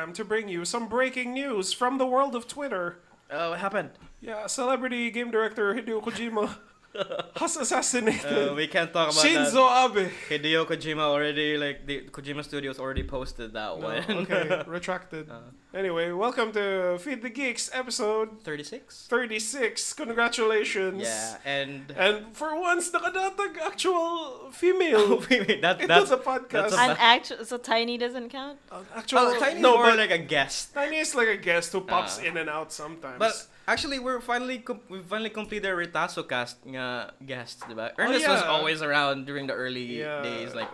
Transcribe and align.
program 0.00 0.14
to 0.14 0.24
bring 0.24 0.48
you 0.48 0.64
some 0.64 0.88
breaking 0.88 1.32
news 1.34 1.72
from 1.72 1.98
the 1.98 2.06
world 2.06 2.34
of 2.34 2.46
Twitter. 2.48 2.96
Oh, 3.30 3.50
what 3.50 3.60
happened? 3.60 3.90
Yeah, 4.20 4.46
celebrity 4.46 5.10
game 5.10 5.30
director 5.30 5.74
Hideo 5.74 6.02
Kojima 6.02 6.56
has 7.36 7.56
assassinated 7.56 8.50
Uh, 8.50 8.54
we 8.54 8.66
can't 8.66 8.92
talk 8.92 9.12
about 9.12 9.24
Shinzo 9.24 9.64
Abe. 9.84 9.94
that. 10.10 10.12
Hideo 10.42 10.64
Kojima 10.66 11.00
already, 11.02 11.56
like, 11.56 11.86
the 11.86 12.08
Kojima 12.10 12.42
Studios 12.44 12.78
already 12.78 13.04
posted 13.04 13.52
that 13.52 13.78
No, 13.78 13.86
one. 13.86 14.04
okay, 14.24 14.62
retracted. 14.66 15.30
Uh, 15.30 15.40
Anyway, 15.72 16.10
welcome 16.10 16.50
to 16.50 16.98
Feed 16.98 17.22
the 17.22 17.30
Geeks 17.30 17.70
episode 17.72 18.42
36? 18.42 19.06
36. 19.08 19.92
Congratulations. 19.92 21.02
Yeah, 21.02 21.36
and... 21.44 21.94
And 21.96 22.34
for 22.34 22.58
once, 22.60 22.90
nakadatag 22.90 23.54
actual 23.62 24.50
female 24.50 25.18
wait, 25.30 25.46
wait, 25.46 25.62
that, 25.62 25.76
into 25.80 25.86
that's... 25.86 26.10
the 26.10 26.16
podcast. 26.18 26.50
that's 26.50 26.74
a- 26.74 26.90
An 26.90 26.96
actual, 26.98 27.44
so 27.44 27.56
tiny 27.56 27.96
doesn't 27.98 28.30
count. 28.30 28.58
Uh, 28.72 28.82
actual, 28.96 29.20
Oh, 29.20 29.38
Tiny 29.38 29.60
no, 29.60 29.76
more 29.76 29.84
but 29.94 29.98
like 29.98 30.10
a 30.10 30.18
guest. 30.18 30.74
Tiny 30.74 30.98
is 30.98 31.14
like 31.14 31.28
a 31.28 31.36
guest 31.36 31.70
who 31.70 31.82
pops 31.82 32.18
Ah. 32.18 32.24
in 32.26 32.36
and 32.36 32.50
out 32.50 32.72
sometimes. 32.72 33.20
But 33.20 33.46
actually, 33.68 34.00
we're 34.00 34.20
finally 34.20 34.58
com- 34.58 34.80
we 34.88 34.98
finally 35.06 35.30
completed 35.30 35.70
our 35.70 35.76
Retaso 35.78 36.26
cast 36.28 36.66
nga 36.66 37.12
guests, 37.24 37.62
diba? 37.62 37.92
Ernest 37.96 38.26
was 38.26 38.42
yeah. 38.42 38.48
always 38.50 38.82
around 38.82 39.24
during 39.24 39.46
the 39.46 39.54
early 39.54 40.02
Yeah. 40.02 40.20
days, 40.22 40.52
like, 40.52 40.68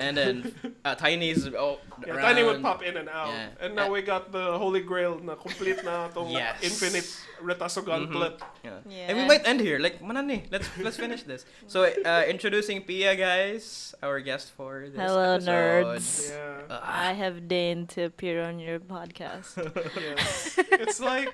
and 0.00 0.16
then 0.16 0.34
uh, 0.84 0.94
Tiny's 0.96 1.44
oh, 1.52 1.76
yeah, 2.00 2.16
around. 2.16 2.24
Tiny 2.24 2.42
would 2.42 2.62
pop 2.64 2.80
in 2.82 2.96
and 2.96 3.08
out. 3.08 3.28
Yeah. 3.28 3.60
And 3.60 3.76
now 3.76 3.86
Uh, 3.86 3.92
we 3.94 4.00
got 4.02 4.32
the 4.32 4.56
Holy 4.56 4.80
Grail 4.80 5.20
na 5.20 5.36
complete 5.36 5.84
na 5.84 6.08
itong 6.08 6.32
Yes. 6.40 6.56
infinite 6.64 7.04
Retaso 7.44 7.84
gauntlet. 7.84 8.40
Yeah. 8.64 8.80
Yeah. 8.88 9.08
And 9.12 9.14
we 9.20 9.24
might 9.28 9.44
end 9.48 9.60
here. 9.60 9.78
Like, 9.78 10.00
manani, 10.00 10.44
let's 10.50 10.68
let's 10.80 10.96
finish 10.96 11.22
this. 11.24 11.44
So, 11.68 11.84
uh, 11.84 12.24
introducing 12.28 12.82
Pia, 12.84 13.16
guys, 13.16 13.94
our 14.02 14.20
guest 14.20 14.52
for 14.56 14.88
this 14.88 14.96
Hello, 15.00 15.36
episode. 15.36 15.48
nerds. 15.52 16.08
Yeah. 16.32 16.72
Uh, 16.74 16.80
I 16.84 17.12
have 17.16 17.48
deigned 17.48 17.88
to 17.96 18.08
appear 18.12 18.40
on 18.44 18.60
your 18.60 18.80
podcast. 18.80 19.56
yes. 19.96 20.56
It's 20.80 21.00
like 21.00 21.32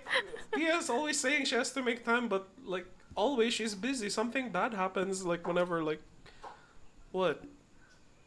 Pia's 0.55 0.91
always 0.91 1.19
saying 1.19 1.47
she 1.50 1.55
has 1.59 1.70
to 1.75 1.83
make 1.83 2.03
time, 2.06 2.27
but 2.31 2.47
like 2.62 2.87
always 3.19 3.50
she's 3.55 3.75
busy. 3.75 4.06
Something 4.11 4.50
bad 4.55 4.75
happens 4.78 5.27
like 5.27 5.42
whenever 5.47 5.83
like 5.83 6.03
what? 7.11 7.42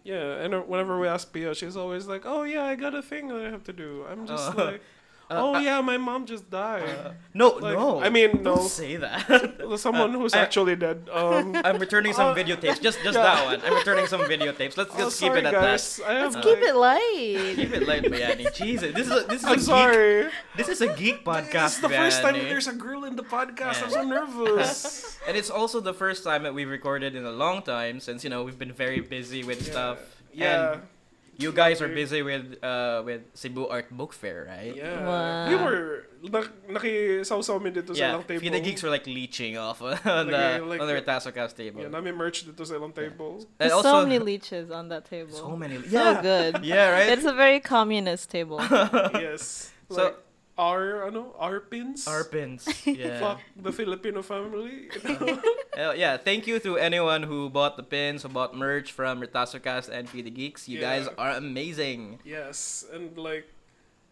Yeah, 0.10 0.42
and 0.44 0.52
whenever 0.68 1.00
we 1.00 1.08
ask 1.08 1.32
Pia, 1.32 1.54
she's 1.54 1.78
always 1.78 2.08
like, 2.14 2.24
"Oh 2.26 2.44
yeah, 2.44 2.64
I 2.72 2.76
got 2.76 2.94
a 2.96 3.02
thing 3.12 3.28
that 3.28 3.42
I 3.46 3.50
have 3.56 3.64
to 3.66 3.74
do." 3.74 4.06
I'm 4.12 4.26
just 4.26 4.48
Uh, 4.58 4.66
like, 4.72 4.82
"Oh 5.30 5.56
uh, 5.56 5.60
yeah, 5.60 5.82
my 5.82 5.98
mom 5.98 6.26
just 6.26 6.50
died." 6.50 6.84
uh, 6.90 7.12
no, 7.34 7.50
Like, 7.62 7.74
no. 7.78 8.02
I 8.02 8.10
mean, 8.10 8.42
no. 8.44 8.56
Don't 8.56 8.68
say 8.70 8.96
that. 8.98 9.70
Someone 9.78 10.14
who's 10.14 10.34
I- 10.34 10.40
actually 10.42 10.76
dead. 10.76 11.08
Um, 11.12 11.56
I'm 11.64 11.78
returning 11.78 12.14
some 12.14 12.32
Uh, 12.32 12.36
videotapes. 12.36 12.82
Just 12.82 13.00
just 13.04 13.16
yeah. 13.18 13.24
that 13.24 13.46
one. 13.46 13.62
I'm 13.66 13.74
returning 13.76 14.08
some 14.08 14.22
videotapes. 14.22 14.76
Let's 14.78 14.92
oh, 14.96 14.98
just 15.06 15.20
keep 15.20 15.30
sorry, 15.30 15.40
it 15.42 15.46
at 15.46 15.54
guys. 15.54 16.02
I 16.06 16.14
have 16.14 16.34
Let's 16.34 16.36
Uh, 16.38 16.42
keep 16.42 16.60
like- 16.60 16.70
it 16.70 16.76
light. 16.76 17.56
Keep 17.56 17.72
it 17.78 17.84
light, 17.88 18.04
Bayani. 18.04 18.54
Jesus, 18.56 18.94
this 18.94 19.06
is 19.08 19.14
a, 19.14 19.22
this 19.28 19.40
is 19.42 19.46
a 19.46 19.50
I'm 19.50 19.56
geek. 19.62 19.66
sorry. 19.66 20.28
This 20.58 20.70
is 20.70 20.82
a 20.82 20.90
geek 20.96 21.24
podcast. 21.24 21.52
This 21.52 21.76
is 21.76 21.82
the 21.82 21.90
first 21.90 22.22
time 22.22 22.36
Bayani. 22.36 22.50
there's 22.50 22.68
a 22.68 22.74
girl 22.74 23.04
in 23.06 23.16
the 23.16 23.24
podcast. 23.24 23.84
I'm 23.84 23.92
so 23.92 24.04
nervous. 24.04 25.18
and 25.28 25.38
it's 25.38 25.50
also 25.50 25.80
the 25.80 25.94
first 25.94 26.24
time 26.24 26.44
that 26.44 26.54
we've 26.54 26.70
recorded 26.70 27.16
in 27.16 27.26
a 27.26 27.32
long 27.32 27.62
time 27.62 28.00
since 28.00 28.24
you 28.24 28.30
know 28.30 28.44
we've 28.44 28.58
been 28.60 28.74
very 28.74 29.00
busy 29.02 29.44
with 29.44 29.62
Yeah. 29.66 29.72
stuff. 29.72 30.00
Yeah. 30.34 30.74
And 30.74 30.82
you 31.40 31.52
guys 31.56 31.80
are 31.82 31.88
busy 31.88 32.22
with 32.22 32.60
uh 32.62 33.02
with 33.08 33.24
Cebu 33.34 33.66
Art 33.72 33.88
Book 33.90 34.12
Fair, 34.12 34.46
right? 34.46 34.76
Yeah. 34.76 35.08
Wow. 35.08 35.48
We 35.48 35.56
were 35.56 36.06
nak 36.20 36.52
nakisaw-saw 36.68 37.64
mi 37.64 37.72
dito 37.72 37.96
sa 37.96 38.00
Yeah, 38.00 38.12
ilang 38.20 38.28
table. 38.28 38.44
Feed 38.44 38.54
the 38.54 38.60
Geeks 38.60 38.84
were 38.84 38.92
like 38.92 39.08
leeching 39.08 39.56
off 39.56 39.80
on 39.84 39.96
the 40.28 40.60
Like, 40.60 40.62
like- 40.76 40.82
on 40.84 40.88
the 40.92 40.96
Retasocast 41.00 41.56
table. 41.56 41.82
Yeah, 41.82 41.88
namin 41.96 42.20
merch 42.20 42.44
dito 42.44 42.60
sa 42.68 42.76
ilang 42.76 42.92
table. 42.92 43.40
And 43.40 43.48
There's 43.58 43.72
also 43.72 44.04
so 44.04 44.04
many 44.04 44.20
leeches 44.20 44.68
on 44.70 44.92
that 44.92 45.08
table. 45.08 45.32
so 45.32 45.56
many. 45.56 45.80
So 45.88 46.20
good. 46.22 46.60
yeah, 46.68 46.92
right. 46.92 47.10
It's 47.16 47.24
a 47.26 47.34
very 47.34 47.64
communist 47.64 48.28
table. 48.30 48.60
yes. 49.16 49.72
So- 49.90 50.12
like, 50.12 50.16
our, 50.60 51.08
ano, 51.08 51.32
our 51.40 51.64
pins. 51.64 52.04
Our 52.04 52.28
pins. 52.28 52.68
Yeah. 52.84 53.16
Fuck 53.24 53.40
the 53.56 53.72
Filipino 53.72 54.20
family. 54.20 54.92
Uh, 55.80 55.96
yeah, 55.96 56.20
thank 56.20 56.44
you 56.44 56.60
to 56.60 56.76
anyone 56.76 57.24
who 57.24 57.48
bought 57.48 57.80
the 57.80 57.84
pins, 57.88 58.24
who 58.24 58.28
bought 58.28 58.52
merch 58.52 58.92
from 58.92 59.24
Retasocast 59.24 59.88
and 59.88 60.12
Feed 60.12 60.28
the 60.28 60.34
Geeks. 60.34 60.68
You 60.68 60.84
Yeah. 60.84 60.92
guys 61.00 61.08
are 61.16 61.40
amazing. 61.40 62.20
yes. 62.28 62.84
And 62.92 63.16
like, 63.16 63.48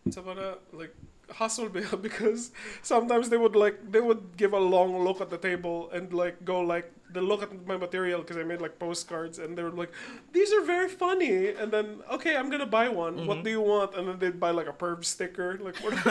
sa 0.08 0.24
para, 0.24 0.64
like, 0.72 0.96
hustle 1.28 1.68
ba 1.68 1.84
yan? 1.84 2.00
because 2.00 2.56
sometimes 2.80 3.28
they 3.28 3.36
would 3.36 3.52
like 3.52 3.76
they 3.92 4.00
would 4.00 4.40
give 4.40 4.56
a 4.56 4.64
long 4.64 4.96
look 5.04 5.20
at 5.20 5.28
the 5.28 5.36
table 5.36 5.92
and 5.92 6.16
like 6.16 6.40
go 6.48 6.64
like 6.64 6.88
they 7.10 7.22
look 7.22 7.42
at 7.42 7.50
my 7.66 7.78
material 7.78 8.20
because 8.22 8.38
I 8.38 8.44
made 8.44 8.60
like 8.62 8.78
postcards 8.80 9.40
and 9.40 9.58
they 9.58 9.64
were 9.64 9.72
like 9.72 9.92
these 10.34 10.52
are 10.54 10.62
very 10.62 10.90
funny 10.90 11.50
and 11.50 11.72
then 11.72 12.02
okay 12.12 12.36
I'm 12.36 12.50
gonna 12.50 12.66
buy 12.66 12.90
one 12.90 13.26
what 13.28 13.38
Mhm. 13.40 13.44
do 13.46 13.50
you 13.50 13.62
want 13.62 13.96
and 13.96 14.08
then 14.08 14.20
they'd 14.20 14.40
buy 14.40 14.52
like 14.52 14.68
a 14.68 14.74
perv 14.74 15.06
sticker 15.06 15.58
like 15.62 15.78
what 15.78 15.94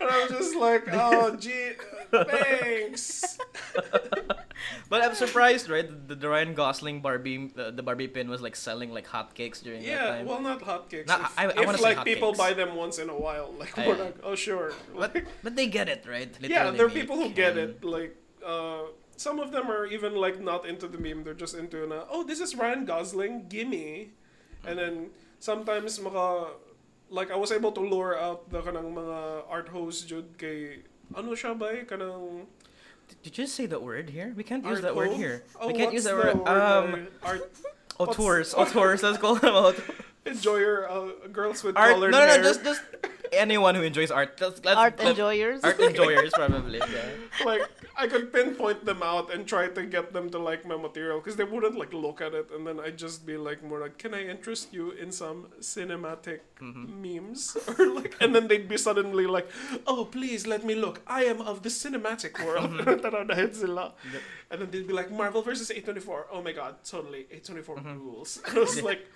and 0.00 0.10
I 0.10 0.22
was 0.22 0.30
just 0.30 0.56
like 0.56 0.84
oh 0.92 1.36
gee 1.36 1.72
thanks 2.10 3.38
But 4.88 5.02
I'm 5.02 5.14
surprised, 5.14 5.68
right? 5.68 5.88
The, 6.08 6.14
the 6.14 6.28
Ryan 6.28 6.54
Gosling 6.54 7.00
Barbie, 7.00 7.48
the, 7.54 7.70
the 7.70 7.82
Barbie 7.82 8.08
pin 8.08 8.28
was 8.30 8.40
like 8.40 8.56
selling 8.56 8.92
like 8.92 9.06
hotcakes 9.06 9.62
during 9.62 9.82
that 9.82 9.98
time. 9.98 10.26
yeah 10.26 10.30
well 10.30 10.40
not 10.40 10.60
hotcakes 10.60 11.06
No, 11.06 11.16
if, 11.16 11.38
I- 11.38 11.46
I 11.46 11.72
if, 11.74 11.80
like 11.80 12.04
people 12.04 12.32
buy 12.32 12.52
them 12.54 12.74
once 12.76 12.98
in 12.98 13.08
a 13.10 13.16
while 13.18 13.52
like 13.58 13.76
I- 13.78 13.86
we're 13.88 13.96
like 13.96 14.16
oh 14.22 14.34
sure 14.34 14.72
but 14.96 15.14
but 15.42 15.56
they 15.56 15.66
get 15.66 15.88
it, 15.88 16.04
right? 16.08 16.32
yeah 16.40 16.70
there 16.70 16.86
are 16.86 16.90
people 16.90 17.16
who 17.16 17.30
get 17.30 17.56
and- 17.58 17.70
it 17.70 17.84
like 17.84 18.16
uh 18.46 18.82
some 19.16 19.38
of 19.38 19.52
them 19.52 19.70
are 19.70 19.86
even 19.86 20.14
like 20.14 20.40
not 20.40 20.66
into 20.66 20.86
the 20.88 20.98
meme 20.98 21.24
they're 21.24 21.34
just 21.34 21.54
into 21.54 21.86
na 21.86 22.04
oh 22.10 22.22
this 22.22 22.40
is 22.40 22.54
Ryan 22.54 22.84
Gosling 22.84 23.46
gimme 23.48 24.10
and 24.66 24.78
then 24.78 24.94
sometimes 25.38 26.00
maka 26.00 26.54
like 27.10 27.30
I 27.30 27.36
was 27.36 27.52
able 27.52 27.72
to 27.72 27.80
lure 27.80 28.18
out 28.18 28.50
the 28.50 28.60
kanang 28.62 28.94
mga 28.94 29.44
art 29.48 29.68
host 29.68 30.08
jud 30.08 30.38
kay 30.38 30.82
ano 31.14 31.34
siya 31.34 31.54
ba 31.58 31.70
eh, 31.72 31.84
kanang 31.84 32.46
Did 33.22 33.36
you 33.36 33.44
say 33.44 33.68
the 33.68 33.76
word 33.76 34.08
here? 34.16 34.32
We 34.32 34.40
can't 34.42 34.64
use 34.64 34.80
art 34.80 34.88
that 34.88 34.96
word 34.96 35.12
here. 35.12 35.44
oh, 35.60 35.68
we 35.68 35.76
can't 35.76 35.92
use 35.92 36.08
that 36.08 36.16
the 36.16 36.40
word. 36.40 36.48
Um, 36.48 37.12
art 37.20 37.52
oh 38.00 38.08
tours. 38.08 38.56
Let's 38.56 38.72
call 39.20 39.36
them 39.36 39.52
out. 39.68 39.76
enjoyer 40.26 40.88
uh, 40.88 41.28
girls 41.28 41.62
with 41.62 41.76
Art. 41.76 41.90
No, 41.90 41.94
colored 41.94 42.10
no, 42.12 42.18
no. 42.20 42.26
hair 42.26 42.42
Just 42.42 42.64
just 42.64 42.82
anyone 43.36 43.74
who 43.74 43.82
enjoys 43.82 44.10
art. 44.10 44.40
Let's, 44.40 44.64
let's, 44.64 44.76
Art 44.78 44.98
let- 44.98 45.08
enjoyers. 45.14 45.62
Art 45.64 45.80
enjoyers 45.80 46.32
probably. 46.38 46.78
Yeah. 46.78 47.44
like 47.44 47.62
I 47.96 48.06
could 48.06 48.32
pinpoint 48.32 48.84
them 48.84 49.02
out 49.02 49.32
and 49.32 49.46
try 49.46 49.68
to 49.68 49.82
get 49.86 50.12
them 50.12 50.30
to 50.30 50.38
like 50.38 50.66
my 50.66 50.76
material 50.76 51.18
because 51.20 51.36
they 51.36 51.44
wouldn't 51.44 51.78
like 51.78 51.92
look 51.92 52.20
at 52.20 52.34
it, 52.34 52.50
and 52.54 52.66
then 52.66 52.80
I'd 52.80 52.96
just 52.98 53.26
be 53.26 53.36
like 53.36 53.62
more 53.62 53.80
like, 53.80 53.98
"Can 53.98 54.14
I 54.14 54.26
interest 54.26 54.72
you 54.74 54.90
in 54.92 55.12
some 55.12 55.46
cinematic 55.60 56.40
Mhm. 56.60 56.90
memes?" 57.02 57.56
or 57.78 57.86
like, 57.94 58.14
and 58.20 58.34
then 58.34 58.48
they'd 58.48 58.68
be 58.68 58.76
suddenly 58.78 59.26
like, 59.26 59.46
"Oh, 59.86 60.04
please 60.06 60.46
let 60.46 60.64
me 60.64 60.74
look. 60.74 61.00
I 61.06 61.24
am 61.24 61.40
of 61.40 61.62
the 61.62 61.70
cinematic 61.70 62.38
world." 62.44 62.70
Taraw 63.02 63.26
dahil 63.30 63.54
sila. 63.54 63.92
Yep. 64.12 64.22
and 64.50 64.56
then 64.62 64.68
they'd 64.70 64.86
be 64.86 64.92
like, 64.94 65.10
"Marvel 65.10 65.42
versus 65.42 65.70
A24. 65.70 66.30
Oh 66.30 66.42
my 66.42 66.52
god, 66.52 66.82
totally 66.84 67.26
A24 67.32 67.78
Mhm. 67.82 67.98
rules." 68.02 68.40
And 68.46 68.58
I 68.58 68.60
was 68.60 68.82
like, 68.82 69.06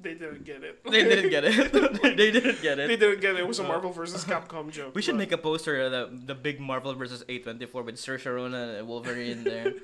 "They 0.00 0.14
didn't 0.14 0.44
get 0.44 0.62
it. 0.64 0.82
They 0.84 1.04
didn't 1.04 1.30
get 1.30 1.44
it. 1.44 1.72
they 2.16 2.30
didn't 2.30 2.60
get 2.62 2.78
it. 2.78 2.88
They 2.88 2.94
it. 2.94 3.00
didn't 3.00 3.20
get 3.20 3.34
it. 3.36 3.40
It 3.40 3.46
was 3.48 3.58
a 3.58 3.62
Marvel 3.64 3.92
versus 3.92 4.24
Capcom 4.24 4.70
joke. 4.70 4.94
We 4.94 5.02
should 5.02 5.12
but- 5.14 5.18
make 5.18 5.32
a 5.32 5.38
poster 5.38 5.80
of 5.82 5.92
the 5.92 6.10
the 6.26 6.34
big 6.34 6.60
Marvel 6.60 6.94
versus 6.94 7.24
A24 7.28 7.84
with 7.84 7.96
Saoirse 7.96 8.26
Ronan 8.34 8.70
and 8.76 8.88
Wolverine 8.88 9.44
there. 9.44 9.72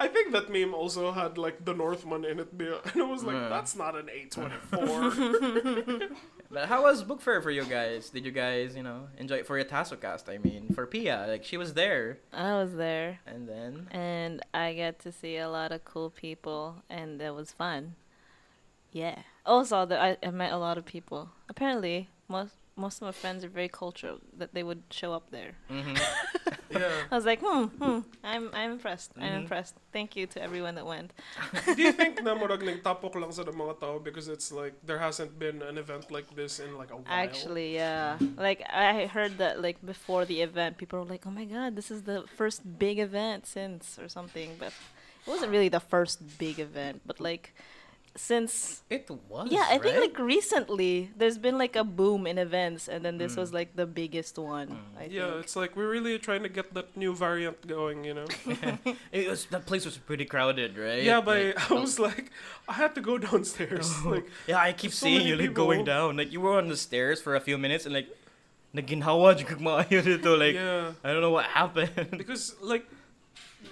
I 0.00 0.08
think 0.08 0.32
that 0.32 0.50
meme 0.50 0.74
also 0.74 1.12
had 1.12 1.38
like 1.38 1.64
the 1.64 1.72
Northman 1.72 2.24
in 2.24 2.40
it, 2.40 2.48
and 2.52 2.62
it 2.96 3.06
was 3.08 3.22
like, 3.22 3.36
Yeah. 3.36 3.48
"That's 3.48 3.76
not 3.76 3.94
an 3.96 4.08
A24." 4.12 6.10
But 6.50 6.66
how 6.68 6.82
was 6.82 7.04
book 7.04 7.20
fair 7.20 7.40
for 7.40 7.52
you 7.52 7.64
guys? 7.64 8.10
Did 8.10 8.24
you 8.24 8.32
guys, 8.32 8.74
you 8.74 8.82
know, 8.82 9.06
enjoy 9.16 9.36
it 9.36 9.46
for 9.46 9.56
your 9.56 9.64
Tasocast? 9.66 10.28
I 10.28 10.38
mean, 10.38 10.74
for 10.74 10.84
Pia, 10.86 11.26
like 11.28 11.44
she 11.44 11.56
was 11.56 11.74
there, 11.74 12.18
I 12.32 12.54
was 12.54 12.74
there. 12.74 13.20
and 13.26 13.48
then 13.48 13.86
And 13.92 14.42
I 14.52 14.74
got 14.74 14.98
to 15.00 15.12
see 15.12 15.36
a 15.36 15.48
lot 15.48 15.70
of 15.70 15.84
cool 15.84 16.10
people, 16.10 16.82
and 16.90 17.22
it 17.22 17.32
was 17.34 17.52
fun. 17.52 17.94
Yeah. 18.90 19.22
Also, 19.46 19.86
that 19.86 20.00
I, 20.00 20.16
I 20.26 20.30
met 20.30 20.52
a 20.52 20.58
lot 20.58 20.78
of 20.78 20.84
people. 20.84 21.30
Apparently, 21.48 22.08
most 22.28 22.54
most 22.76 23.02
of 23.02 23.02
my 23.02 23.12
friends 23.12 23.44
are 23.44 23.48
very 23.52 23.68
cultural. 23.68 24.18
That 24.36 24.54
they 24.54 24.62
would 24.62 24.82
show 24.90 25.12
up 25.12 25.30
there. 25.30 25.52
mhm. 25.68 25.96
yeah. 26.70 26.88
I 27.10 27.14
was 27.14 27.24
like, 27.26 27.40
hmm, 27.44 27.64
hmm. 27.80 28.00
I'm 28.24 28.48
I'm 28.54 28.70
impressed. 28.72 29.12
I'm 29.18 29.22
Mhm. 29.32 29.40
impressed. 29.42 29.74
Thank 29.92 30.14
you 30.16 30.26
to 30.32 30.38
everyone 30.40 30.76
that 30.76 30.86
went. 30.86 31.12
Do 31.76 31.82
you 31.82 31.92
think 31.92 32.22
na 32.24 32.32
murag 32.36 32.62
nagtapok 32.62 33.16
lang 33.20 33.32
sa 33.32 33.42
mga 33.44 33.80
tao 33.80 33.98
because 33.98 34.28
it's 34.28 34.52
like 34.52 34.74
there 34.86 34.98
hasn't 35.02 35.36
been 35.38 35.60
an 35.66 35.76
event 35.76 36.08
like 36.12 36.28
this 36.36 36.60
in 36.60 36.76
like 36.78 36.92
a 36.92 36.96
while? 37.00 37.10
Actually, 37.10 37.74
yeah. 37.74 38.16
Like 38.38 38.62
I 38.70 39.06
heard 39.10 39.36
that 39.42 39.60
like 39.60 39.80
before 39.84 40.24
the 40.24 40.40
event, 40.40 40.78
people 40.78 41.00
were 41.00 41.08
like, 41.10 41.26
"Oh 41.26 41.34
my 41.34 41.44
god, 41.44 41.74
this 41.76 41.90
is 41.90 42.04
the 42.08 42.24
first 42.38 42.62
big 42.78 42.96
event 43.00 43.44
since 43.50 43.98
or 43.98 44.08
something." 44.08 44.56
But 44.56 44.72
it 45.26 45.28
wasn't 45.28 45.50
really 45.52 45.68
the 45.68 45.82
first 45.84 46.22
big 46.38 46.56
event. 46.62 47.02
But 47.04 47.18
like, 47.20 47.52
since 48.16 48.82
It 48.90 49.08
was. 49.28 49.48
yeah, 49.54 49.66
I 49.70 49.78
think 49.78 49.96
like 50.00 50.18
recently 50.18 51.10
there's 51.16 51.38
been 51.38 51.56
like 51.58 51.76
a 51.76 51.84
boom 51.84 52.26
in 52.26 52.38
events, 52.38 52.88
and 52.90 53.04
then 53.04 53.18
this 53.18 53.34
Mm. 53.34 53.38
was 53.38 53.54
like 53.54 53.76
the 53.78 53.86
biggest 53.86 54.34
one. 54.36 54.68
Mm. 54.68 54.98
I 54.98 55.04
Yeah, 55.06 55.30
think. 55.30 55.44
it's 55.46 55.54
like 55.54 55.76
we're 55.78 55.88
really 55.88 56.18
trying 56.18 56.42
to 56.42 56.48
get 56.50 56.74
that 56.74 56.90
new 56.96 57.14
variant 57.14 57.62
going, 57.70 58.02
you 58.04 58.14
know. 58.18 58.26
it 59.14 59.30
was 59.30 59.46
that 59.54 59.64
place 59.64 59.86
was 59.86 59.96
pretty 59.96 60.24
crowded, 60.26 60.74
right? 60.76 61.02
Yeah, 61.06 61.20
but 61.22 61.54
Like, 61.54 61.70
I 61.70 61.74
was 61.78 61.98
like, 62.02 62.34
I 62.68 62.74
had 62.74 62.94
to 62.98 63.00
go 63.00 63.14
downstairs. 63.28 63.86
like, 64.04 64.26
yeah, 64.50 64.58
I 64.58 64.72
keep 64.74 64.90
so 64.90 65.06
seeing 65.06 65.22
many 65.22 65.30
you 65.30 65.36
like 65.38 65.54
going 65.54 65.84
down. 65.86 66.16
Like 66.18 66.32
you 66.34 66.40
were 66.42 66.58
on 66.58 66.66
the 66.68 66.76
stairs 66.76 67.22
for 67.22 67.36
a 67.38 67.40
few 67.40 67.56
minutes 67.58 67.86
and 67.86 67.94
like 67.94 68.10
naginhawa 68.74 69.34
jud 69.38 69.46
kag 69.50 69.58
maayo 69.62 69.98
dito 70.02 70.34
like 70.38 70.54
yeah, 70.54 70.92
I 71.02 71.12
don't 71.14 71.22
know 71.22 71.30
what 71.34 71.46
happened. 71.46 72.10
because 72.18 72.54
like, 72.62 72.86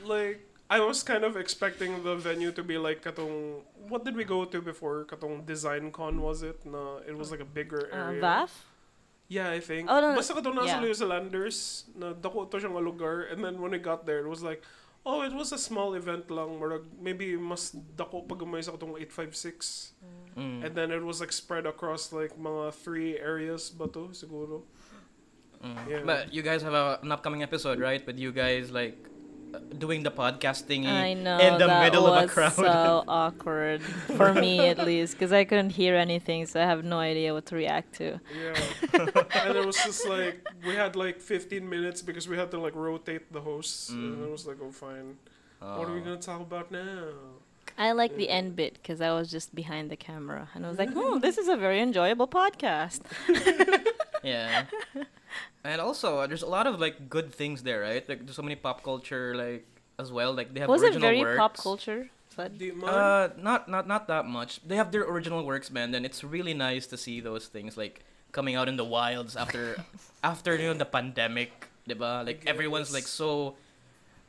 like 0.06 0.40
I 0.68 0.80
was 0.80 1.02
kind 1.02 1.24
of 1.24 1.36
expecting 1.36 2.04
the 2.04 2.16
venue 2.16 2.52
to 2.52 2.62
be 2.62 2.76
like 2.76 3.00
katong. 3.00 3.64
What 3.88 4.04
did 4.04 4.16
we 4.16 4.24
go 4.24 4.44
to 4.44 4.60
before? 4.60 5.08
Katong 5.08 5.46
Design 5.48 5.88
Con 5.90 6.20
was 6.20 6.44
it? 6.44 6.60
No, 6.68 7.00
it 7.08 7.16
was 7.16 7.32
like 7.32 7.40
a 7.40 7.48
bigger 7.48 7.88
Uh, 7.88 8.12
area. 8.12 8.20
VAF. 8.20 8.52
Yeah, 9.28 9.48
I 9.52 9.60
think. 9.60 9.88
Oh, 9.88 10.00
no, 10.00 10.12
no. 10.12 10.16
Basta 10.16 10.32
katong 10.36 10.56
nasa 10.56 10.76
Yeah. 10.76 10.80
Leo 10.80 10.96
Landers, 11.08 11.84
na 11.96 12.12
dako 12.12 12.48
to 12.48 12.56
siyang 12.60 12.76
lugar. 12.80 13.28
And 13.32 13.44
then 13.44 13.60
when 13.60 13.72
we 13.72 13.80
got 13.80 14.04
there, 14.04 14.20
it 14.24 14.28
was 14.28 14.40
like, 14.44 14.60
oh, 15.04 15.20
it 15.24 15.32
was 15.32 15.52
a 15.52 15.60
small 15.60 15.92
event 15.96 16.28
lang. 16.32 16.60
Marag, 16.60 16.84
maybe 17.00 17.36
mas 17.36 17.72
dako 17.72 18.28
pag 18.28 18.40
umay 18.44 18.64
sa 18.64 18.72
katong 18.72 18.96
856. 18.96 19.92
Mm. 20.36 20.64
And 20.64 20.72
then 20.76 20.88
it 20.92 21.04
was 21.04 21.20
like 21.20 21.32
spread 21.32 21.64
across 21.64 22.12
like 22.12 22.36
mga 22.36 22.72
three 22.76 23.16
areas 23.20 23.68
ba 23.72 23.88
to, 23.92 24.12
siguro. 24.16 24.64
Mm. 25.64 25.76
Yeah. 25.88 26.02
But 26.04 26.32
you 26.32 26.40
guys 26.44 26.60
have 26.60 26.76
a, 26.76 27.00
an 27.00 27.12
upcoming 27.12 27.42
episode, 27.42 27.80
right? 27.80 28.04
With 28.04 28.16
you 28.20 28.32
guys 28.32 28.70
like 28.72 28.96
uh, 28.96 29.17
doing 29.78 30.02
the 30.02 30.10
podcasting 30.10 30.86
I 30.86 31.14
know 31.14 31.38
in 31.38 31.58
the 31.58 31.66
that 31.66 31.82
middle 31.84 32.04
was 32.04 32.24
of 32.24 32.30
a 32.30 32.32
crowd. 32.32 32.52
so 32.52 33.04
awkward 33.08 33.82
for 33.82 34.34
me 34.34 34.60
at 34.68 34.78
least 34.90 35.14
because 35.14 35.32
I 35.32 35.44
couldn't 35.44 35.70
hear 35.70 35.94
anything, 35.96 36.46
so 36.46 36.60
I 36.60 36.64
have 36.64 36.84
no 36.84 36.98
idea 36.98 37.32
what 37.32 37.46
to 37.46 37.54
react 37.56 37.94
to. 37.96 38.20
Yeah. 38.36 38.54
and 39.46 39.56
it 39.56 39.64
was 39.64 39.76
just 39.76 40.06
like 40.08 40.46
we 40.66 40.74
had 40.74 40.96
like 40.96 41.20
15 41.20 41.68
minutes 41.68 42.02
because 42.02 42.28
we 42.28 42.36
had 42.36 42.50
to 42.50 42.58
like 42.58 42.74
rotate 42.74 43.32
the 43.32 43.40
hosts. 43.40 43.88
And 43.90 44.16
Mm. 44.18 44.24
it 44.26 44.30
was 44.30 44.46
like, 44.46 44.58
oh 44.62 44.70
fine. 44.72 45.16
What 45.60 45.88
are 45.88 45.94
we 45.94 46.00
Oh. 46.00 46.04
gonna 46.04 46.16
talk 46.18 46.40
about 46.40 46.70
now? 46.70 47.08
I 47.76 47.92
like 47.92 48.16
the 48.16 48.28
end 48.28 48.56
bit 48.56 48.74
because 48.74 49.00
I 49.00 49.10
was 49.12 49.30
just 49.30 49.54
behind 49.54 49.90
the 49.90 49.96
camera 49.96 50.48
and 50.54 50.64
I 50.66 50.68
was 50.68 50.78
like, 50.78 50.90
"Hmm, 50.92 51.20
this 51.20 51.38
is 51.38 51.46
a 51.48 51.56
very 51.56 51.80
enjoyable 51.80 52.26
podcast." 52.26 53.00
Yeah. 54.24 54.64
And 55.64 55.80
also, 55.80 56.18
uh, 56.20 56.26
there's 56.26 56.42
a 56.42 56.48
lot 56.50 56.66
of 56.66 56.80
like 56.80 57.08
good 57.08 57.32
things 57.32 57.62
there, 57.62 57.80
right? 57.82 58.06
Like 58.08 58.24
there's 58.24 58.36
so 58.36 58.42
many 58.42 58.56
pop 58.56 58.82
culture 58.82 59.34
like 59.34 59.66
as 59.98 60.10
well. 60.12 60.32
Like 60.32 60.54
they 60.54 60.60
have 60.60 60.68
was 60.68 60.82
it 60.82 60.94
original 60.96 61.08
very 61.10 61.20
works. 61.20 61.38
pop 61.38 61.54
culture? 61.56 62.08
But 62.38 62.54
Do 62.56 62.64
you 62.70 62.74
mind? 62.78 62.94
Uh, 62.94 63.28
not 63.36 63.66
not 63.66 63.88
not 63.90 64.06
that 64.06 64.24
much. 64.26 64.60
They 64.62 64.76
have 64.78 64.92
their 64.94 65.02
original 65.02 65.42
works, 65.44 65.70
man, 65.74 65.90
and 65.94 66.06
it's 66.06 66.22
really 66.22 66.54
nice 66.54 66.86
to 66.88 66.96
see 66.96 67.18
those 67.18 67.50
things 67.50 67.74
like 67.76 68.04
coming 68.30 68.54
out 68.54 68.68
in 68.70 68.76
the 68.78 68.84
wilds 68.86 69.34
after 69.34 69.74
after 70.22 70.54
you 70.54 70.70
know 70.70 70.78
the 70.78 70.86
pandemic, 70.86 71.50
diba? 71.88 72.22
Like 72.24 72.46
everyone's 72.46 72.94
like 72.94 73.10
so 73.10 73.58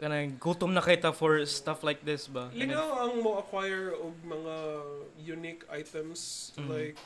gonna 0.01 0.31
gutom 0.41 0.73
na 0.73 0.81
kita 0.81 1.13
for 1.13 1.43
stuff 1.45 1.83
like 1.83 2.01
this, 2.07 2.25
ba? 2.25 2.49
you 2.55 2.63
And 2.63 2.71
it- 2.71 2.75
know, 2.75 2.97
ang 2.97 3.21
mo 3.21 3.37
acquire 3.37 3.91
og 3.93 4.15
mga 4.25 4.55
unique 5.21 5.67
items, 5.69 6.49
Mhm. 6.57 6.65
like 6.71 6.97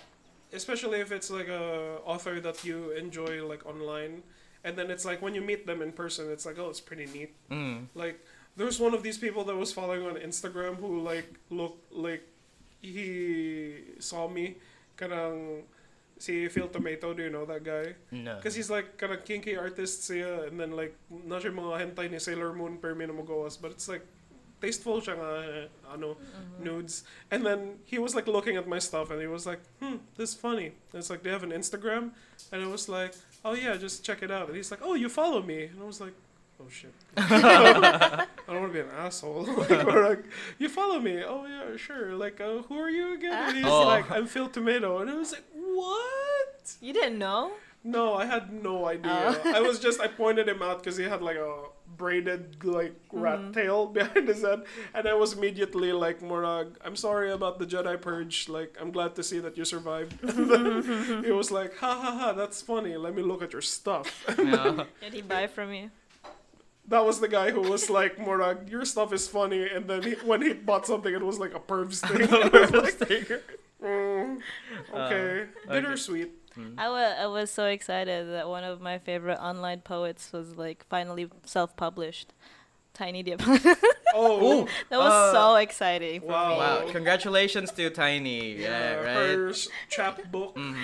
especially 0.54 1.00
if 1.00 1.12
it's 1.12 1.30
like 1.30 1.48
a 1.48 2.00
author 2.06 2.40
that 2.40 2.64
you 2.64 2.92
enjoy 2.92 3.46
like 3.46 3.66
online, 3.66 4.24
and 4.64 4.78
then 4.78 4.90
it's 4.92 5.06
like 5.06 5.22
when 5.22 5.34
you 5.36 5.42
meet 5.42 5.66
them 5.66 5.82
in 5.82 5.92
person, 5.92 6.32
it's 6.32 6.46
like 6.46 6.58
oh, 6.60 6.70
it's 6.70 6.82
pretty 6.82 7.06
neat. 7.08 7.34
Mm. 7.50 7.88
Like 7.96 8.24
there's 8.56 8.80
one 8.80 8.94
of 8.94 9.04
these 9.04 9.18
people 9.18 9.44
that 9.46 9.56
was 9.56 9.74
following 9.74 10.06
on 10.06 10.16
Instagram 10.16 10.78
who 10.78 11.02
like 11.02 11.34
look 11.50 11.78
like 11.92 12.24
he 12.82 13.98
saw 14.00 14.28
me 14.28 14.58
kanang 14.98 15.64
si 16.20 16.48
Phil 16.48 16.68
Tomato, 16.70 17.14
do 17.14 17.24
you 17.24 17.30
know 17.30 17.46
that 17.46 17.64
guy? 17.64 17.96
No. 18.12 18.36
Because 18.38 18.56
he's 18.56 18.70
like 18.70 18.98
kind 18.98 19.12
of 19.12 19.26
kinky 19.26 19.58
artist 19.58 20.08
siya 20.08 20.48
and 20.48 20.60
then 20.60 20.72
like 20.72 20.96
not 21.10 21.42
sure 21.42 21.52
mga 21.52 21.84
hentai 21.84 22.08
ni 22.12 22.20
Sailor 22.20 22.54
Moon 22.54 22.78
per 22.78 22.96
mi 22.96 23.06
na 23.06 23.12
magawas 23.12 23.60
but 23.60 23.72
it's 23.72 23.90
like 23.90 24.06
tasteful 24.64 25.04
siya 25.04 25.20
nga 25.20 25.32
eh, 25.44 25.94
ano 25.94 26.16
nudes. 26.64 27.04
And 27.28 27.44
then 27.44 27.84
he 27.84 28.00
was 28.00 28.16
like 28.16 28.28
looking 28.32 28.56
at 28.56 28.64
my 28.64 28.80
stuff 28.80 29.12
and 29.12 29.20
he 29.20 29.28
was 29.28 29.44
like 29.44 29.60
hmm 29.84 30.00
this 30.16 30.32
is 30.32 30.36
funny. 30.40 30.72
And 30.92 30.96
it's 31.04 31.12
like 31.12 31.22
they 31.24 31.32
have 31.36 31.44
an 31.44 31.52
Instagram? 31.52 32.16
And 32.56 32.64
I 32.64 32.68
was 32.72 32.88
like 32.88 33.12
oh 33.44 33.52
yeah 33.54 33.76
just 33.76 34.08
check 34.08 34.24
it 34.24 34.32
out. 34.32 34.48
And 34.48 34.56
he's 34.56 34.72
like 34.72 34.80
oh 34.88 34.96
you 34.96 35.10
follow 35.12 35.44
me. 35.44 35.68
And 35.68 35.78
I 35.84 35.86
was 35.86 36.00
like 36.00 36.16
oh 36.64 36.70
shit. 36.72 36.96
I 37.20 38.26
don't 38.48 38.62
want 38.64 38.72
to 38.72 38.78
be 38.80 38.84
an 38.88 38.94
asshole. 38.96 39.44
Like, 39.68 39.84
or 39.84 40.00
like 40.10 40.24
you 40.64 40.70
follow 40.72 41.00
me? 41.04 41.20
Oh 41.28 41.44
yeah 41.46 41.76
sure. 41.76 42.16
Like 42.16 42.40
uh, 42.40 42.64
who 42.72 42.76
are 42.80 42.90
you 42.90 43.14
again? 43.20 43.36
And 43.36 43.58
he's 43.60 43.68
Oh. 43.68 43.84
like 43.84 44.08
I'm 44.08 44.28
Phil 44.32 44.48
Tomato. 44.48 45.00
And 45.04 45.12
I 45.12 45.16
was 45.20 45.32
like 45.36 45.44
what? 45.52 46.56
You 46.80 46.94
didn't 46.96 47.20
know? 47.20 47.52
no, 47.84 48.16
I 48.16 48.24
had 48.24 48.48
no 48.64 48.88
idea. 48.88 49.12
Oh. 49.44 49.52
I 49.52 49.60
was 49.60 49.76
just 49.76 50.00
I 50.00 50.08
pointed 50.08 50.48
him 50.48 50.62
out 50.64 50.80
because 50.80 50.96
he 50.96 51.04
had 51.04 51.20
like 51.20 51.36
a 51.36 51.68
braided 52.04 52.44
like 52.78 52.94
rat 53.26 53.40
Mhm. 53.40 53.54
tail 53.58 53.80
behind 53.98 54.28
his 54.28 54.42
head, 54.48 54.60
and 54.96 55.04
I 55.08 55.16
was 55.24 55.30
immediately 55.38 55.92
like, 56.06 56.18
"Morag, 56.22 56.68
I'm 56.86 56.98
sorry 57.08 57.32
about 57.32 57.56
the 57.60 57.66
Jedi 57.74 57.96
purge. 58.08 58.38
Like, 58.58 58.72
I'm 58.82 58.92
glad 58.98 59.12
to 59.16 59.24
see 59.30 59.40
that 59.46 59.56
you 59.58 59.64
survived." 59.76 60.12
he 61.28 61.32
was 61.32 61.50
like, 61.60 61.72
"Ha 61.84 61.92
ha 62.04 62.12
ha, 62.20 62.28
that's 62.34 62.60
funny. 62.62 62.94
Let 63.06 63.14
me 63.16 63.24
look 63.32 63.42
at 63.46 63.52
your 63.56 63.62
stuff." 63.80 64.08
Yeah. 64.54 64.84
Did 65.04 65.14
he 65.14 65.22
buy 65.36 65.48
from 65.48 65.70
you? 65.80 65.88
that 66.94 67.04
was 67.10 67.18
the 67.24 67.32
guy 67.32 67.48
who 67.56 67.62
was 67.74 67.84
like, 68.00 68.20
"Morag, 68.20 68.68
your 68.74 68.84
stuff 68.94 69.10
is 69.18 69.24
funny," 69.40 69.64
and 69.76 69.84
then 69.90 70.02
he, 70.04 70.14
when 70.30 70.42
he 70.44 70.52
bought 70.52 70.84
something, 70.86 71.14
it 71.20 71.24
was 71.32 71.40
like 71.40 71.56
a 71.56 71.64
pervs 71.72 72.00
thing. 72.04 72.28
I 72.28 72.52
was 72.52 72.72
like, 73.00 73.00
mm, 73.82 74.42
okay, 74.92 75.48
Uh, 75.68 75.72
bittersweet. 75.74 76.30
Mm. 76.58 76.76
I 76.78 76.90
wa- 76.90 77.16
I 77.24 77.28
was 77.28 77.50
so 77.52 77.66
excited 77.66 78.30
that 78.32 78.48
one 78.48 78.64
of 78.64 78.80
my 78.82 79.00
favorite 79.00 79.40
online 79.42 79.82
poets 79.82 80.32
was 80.32 80.56
like 80.56 80.86
finally 80.90 81.30
self-published. 81.46 82.34
Tiny 82.94 83.24
Dip. 83.24 83.42
Oh, 84.16 84.68
that 84.90 85.00
was 85.00 85.12
Uh, 85.12 85.32
so 85.34 85.56
exciting 85.56 86.22
for 86.22 86.28
wow. 86.28 86.50
me. 86.50 86.58
Wow! 86.58 86.92
Congratulations 86.92 87.72
to 87.72 87.90
Tiny. 87.90 88.54
Yeah, 88.62 88.94
right. 89.02 89.16
her 89.16 89.50
s- 89.50 89.68
chapbook. 89.90 90.54
hmm 90.56 90.78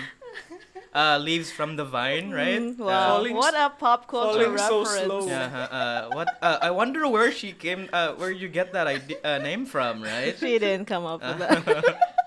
Uh, 0.90 1.20
leaves 1.22 1.52
from 1.54 1.76
the 1.78 1.86
vine, 1.86 2.32
right? 2.34 2.58
Mm, 2.58 2.82
Uh, 2.82 2.86
wow, 2.90 3.08
Falling 3.14 3.36
what 3.38 3.54
a 3.54 3.70
pop 3.70 4.08
culture 4.10 4.50
falling 4.50 4.58
so 4.58 4.82
reference. 4.82 5.06
slow. 5.06 5.28
Yeah. 5.30 5.46
Uh, 5.54 5.76
uh, 5.76 6.02
what? 6.18 6.28
Uh, 6.42 6.58
I 6.66 6.72
wonder 6.74 7.06
where 7.08 7.30
she 7.32 7.54
came. 7.54 7.86
Uh, 7.94 8.18
where 8.18 8.32
you 8.34 8.50
get 8.50 8.74
that 8.74 8.88
idea, 8.90 9.18
uh, 9.22 9.38
name 9.38 9.70
from, 9.70 10.02
right? 10.02 10.34
She 10.40 10.58
didn't 10.58 10.86
come 10.90 11.06
up 11.06 11.22
with 11.22 11.38
that. 11.38 11.62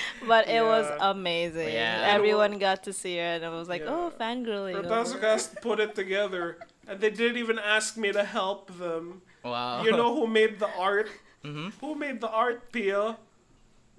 but 0.26 0.48
it 0.48 0.62
was 0.62 0.86
amazing. 1.00 1.72
Yeah. 1.72 2.04
Everyone 2.16 2.58
got 2.58 2.82
to 2.84 2.92
see 2.92 3.16
her, 3.16 3.22
and 3.22 3.44
I 3.44 3.50
was 3.50 3.68
like, 3.68 3.82
Yeah. 3.82 3.90
oh, 3.94 4.12
fangirling. 4.18 4.74
over 4.74 4.88
Retasocast 4.88 5.60
put 5.62 5.80
it 5.80 5.94
together, 5.94 6.58
and 6.88 7.00
they 7.00 7.10
didn't 7.10 7.38
even 7.38 7.58
ask 7.58 7.96
me 7.96 8.12
to 8.12 8.24
help 8.24 8.76
them. 8.78 9.22
Wow. 9.44 9.82
You 9.84 9.92
know 9.92 10.14
who 10.14 10.26
made 10.26 10.58
the 10.58 10.68
art? 10.78 11.08
hmm 11.42 11.68
Who 11.80 11.94
made 11.94 12.20
the 12.20 12.28
art, 12.30 12.70
Pia? 12.72 13.16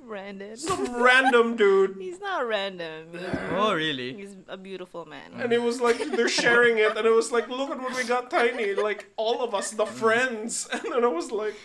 Random. 0.06 0.56
Some 0.58 1.02
random 1.02 1.56
dude. 1.62 1.96
He's 1.98 2.20
not 2.20 2.46
random. 2.46 3.08
He's, 3.14 3.22
Oh, 3.52 3.74
really? 3.74 4.14
he's 4.14 4.36
a 4.50 4.58
beautiful 4.58 5.06
man. 5.06 5.32
And 5.40 5.54
it 5.54 5.62
was 5.62 5.80
like 5.80 5.98
they're 6.12 6.28
sharing 6.28 6.78
it, 6.78 6.98
and 6.98 7.06
it 7.08 7.12
was 7.12 7.32
like, 7.32 7.48
look 7.48 7.70
at 7.72 7.80
what 7.80 7.96
we 7.96 8.04
got, 8.04 8.30
Tiny. 8.30 8.76
Like 8.76 9.10
all 9.16 9.42
of 9.42 9.54
us, 9.56 9.72
the 9.72 9.86
friends. 9.86 10.68
And 10.74 10.82
then 10.92 11.04
I 11.06 11.08
was 11.08 11.32
like, 11.32 11.56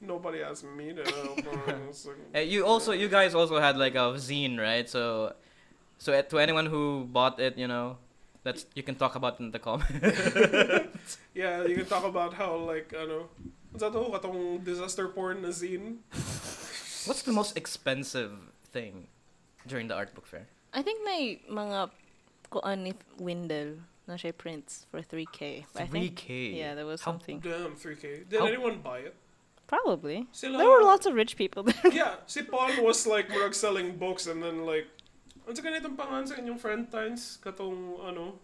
nobody 0.00 0.42
asked 0.42 0.64
me 0.64 0.92
to 0.92 1.02
help. 1.02 1.40
I 2.34 2.40
like, 2.40 2.48
you 2.48 2.66
also, 2.66 2.92
you 2.92 3.08
guys 3.08 3.34
also 3.34 3.60
had 3.60 3.76
like 3.76 3.94
a 3.94 4.14
zine, 4.16 4.58
right? 4.58 4.88
So, 4.88 5.32
so 5.98 6.12
uh, 6.12 6.22
to 6.22 6.38
anyone 6.38 6.66
who 6.66 7.04
bought 7.10 7.40
it, 7.40 7.56
you 7.56 7.66
know, 7.68 7.98
that's 8.42 8.66
you 8.74 8.82
can 8.82 8.94
talk 8.94 9.14
about 9.16 9.40
in 9.40 9.50
the 9.50 9.58
comments. 9.58 11.18
yeah, 11.34 11.64
you 11.64 11.74
can 11.74 11.86
talk 11.86 12.04
about 12.04 12.34
how 12.34 12.56
like 12.56 12.94
ano, 12.94 13.28
what's 13.72 13.82
that 13.82 13.94
oh, 13.96 14.10
katong 14.12 14.62
disaster 14.64 15.08
porn 15.08 15.42
na 15.42 15.48
zine. 15.48 15.96
What's 17.06 17.22
the 17.22 17.30
most 17.30 17.56
expensive 17.56 18.34
thing 18.72 19.06
during 19.64 19.86
the 19.86 19.94
art 19.94 20.10
book 20.12 20.26
fair? 20.26 20.50
I 20.74 20.82
think 20.82 21.06
may 21.06 21.38
mga 21.46 21.90
kuan 22.50 22.82
ni 22.82 22.94
Windel 23.22 23.78
na 24.10 24.14
siya 24.18 24.34
prints 24.34 24.86
for 24.90 24.98
3K. 25.02 25.70
But 25.72 25.82
I 25.82 25.86
Three 25.86 26.00
think 26.10 26.16
K. 26.16 26.50
yeah, 26.58 26.74
there 26.74 26.86
was 26.86 27.02
How- 27.02 27.12
something. 27.12 27.38
Damn, 27.38 27.78
3K. 27.78 28.26
Did 28.28 28.40
How- 28.40 28.46
anyone 28.46 28.82
buy 28.82 29.06
it? 29.06 29.14
Probably. 29.66 30.26
Sila, 30.30 30.58
There 30.58 30.68
were 30.68 30.82
lots 30.82 31.06
of 31.06 31.14
rich 31.14 31.36
people 31.36 31.62
there. 31.62 31.90
yeah, 31.92 32.22
si 32.26 32.42
Paul 32.42 32.70
was 32.82 33.06
like 33.06 33.28
murag 33.28 33.54
selling 33.54 33.98
books 33.98 34.26
and 34.26 34.42
then 34.42 34.62
like 34.64 34.86
ano 35.46 35.54
sa 35.54 35.62
ganitong 35.62 35.94
pangalan 35.98 36.26
sa 36.26 36.34
inyong 36.38 36.58
friend 36.58 36.90
times 36.90 37.38
katong 37.42 37.98
ano 38.02 38.38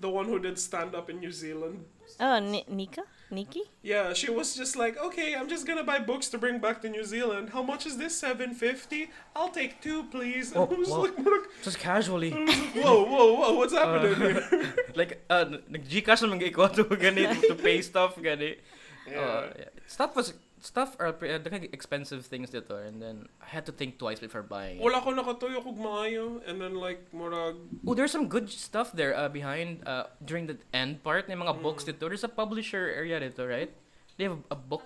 the 0.00 0.08
one 0.08 0.24
who 0.24 0.38
did 0.40 0.58
stand 0.58 0.94
up 0.94 1.08
in 1.10 1.20
New 1.20 1.32
Zealand. 1.32 1.84
Oh, 2.18 2.38
Ni- 2.40 2.64
Nika? 2.68 3.04
Nikki? 3.30 3.62
Yeah, 3.82 4.12
she 4.12 4.28
was 4.32 4.56
just 4.56 4.74
like, 4.74 4.98
"Okay, 4.98 5.36
I'm 5.36 5.46
just 5.46 5.62
going 5.66 5.78
to 5.78 5.84
buy 5.84 6.00
books 6.00 6.26
to 6.34 6.38
bring 6.38 6.58
back 6.58 6.82
to 6.82 6.88
New 6.88 7.04
Zealand. 7.04 7.50
How 7.54 7.62
much 7.62 7.86
is 7.86 7.96
this? 7.96 8.18
750? 8.18 9.10
I'll 9.36 9.52
take 9.52 9.80
two, 9.80 10.04
please." 10.10 10.50
And 10.50 10.66
I 10.66 10.74
was 10.74 10.88
wow. 10.90 11.06
like, 11.06 11.14
murag, 11.16 11.46
Just 11.62 11.78
casually. 11.78 12.30
Like, 12.34 12.74
"Whoa, 12.74 13.04
whoa, 13.06 13.26
whoa, 13.38 13.54
what's 13.54 13.72
happening 13.72 14.16
here?" 14.18 14.42
like, 14.98 15.22
uh, 15.30 15.44
nag-Gcash 15.70 16.26
naman 16.26 16.42
ko 16.50 16.66
to 16.66 16.82
ganit 17.04 17.38
to 17.46 17.54
pay 17.54 17.78
stuff, 17.84 18.18
gani. 18.18 18.58
Yeah. 19.06 19.20
Uh, 19.20 19.46
yeah. 19.54 19.70
Stuff 19.86 20.16
was 20.16 20.34
stuff 20.60 20.96
are 21.00 21.12
pre- 21.12 21.32
uh, 21.32 21.40
like 21.50 21.72
expensive 21.72 22.24
things 22.24 22.50
dito 22.52 22.76
and 22.76 23.00
then 23.00 23.26
I 23.40 23.48
had 23.48 23.64
to 23.66 23.72
think 23.72 23.96
twice 23.98 24.20
before 24.20 24.44
buying 24.44 24.76
it. 24.76 24.84
Wala 24.84 25.00
ko 25.00 25.10
nakatuyo 25.16 25.64
kog 25.64 25.80
maayo 25.80 26.40
and 26.44 26.60
then 26.60 26.76
like 26.76 27.08
murag 27.12 27.56
Oh, 27.86 27.96
there's 27.96 28.12
some 28.12 28.28
good 28.28 28.48
stuff 28.52 28.92
there 28.92 29.16
uh, 29.16 29.28
behind 29.28 29.80
uh, 29.88 30.12
during 30.20 30.46
the 30.46 30.60
end 30.76 31.00
part 31.02 31.26
ng 31.28 31.36
mga 31.40 31.60
books 31.64 31.84
Mm. 31.84 31.96
dito. 31.96 32.12
There's 32.12 32.24
a 32.24 32.32
publisher 32.32 32.92
area 32.92 33.16
dito, 33.18 33.48
right? 33.48 33.72
They 34.20 34.28
have 34.28 34.38
a 34.52 34.56
book 34.58 34.84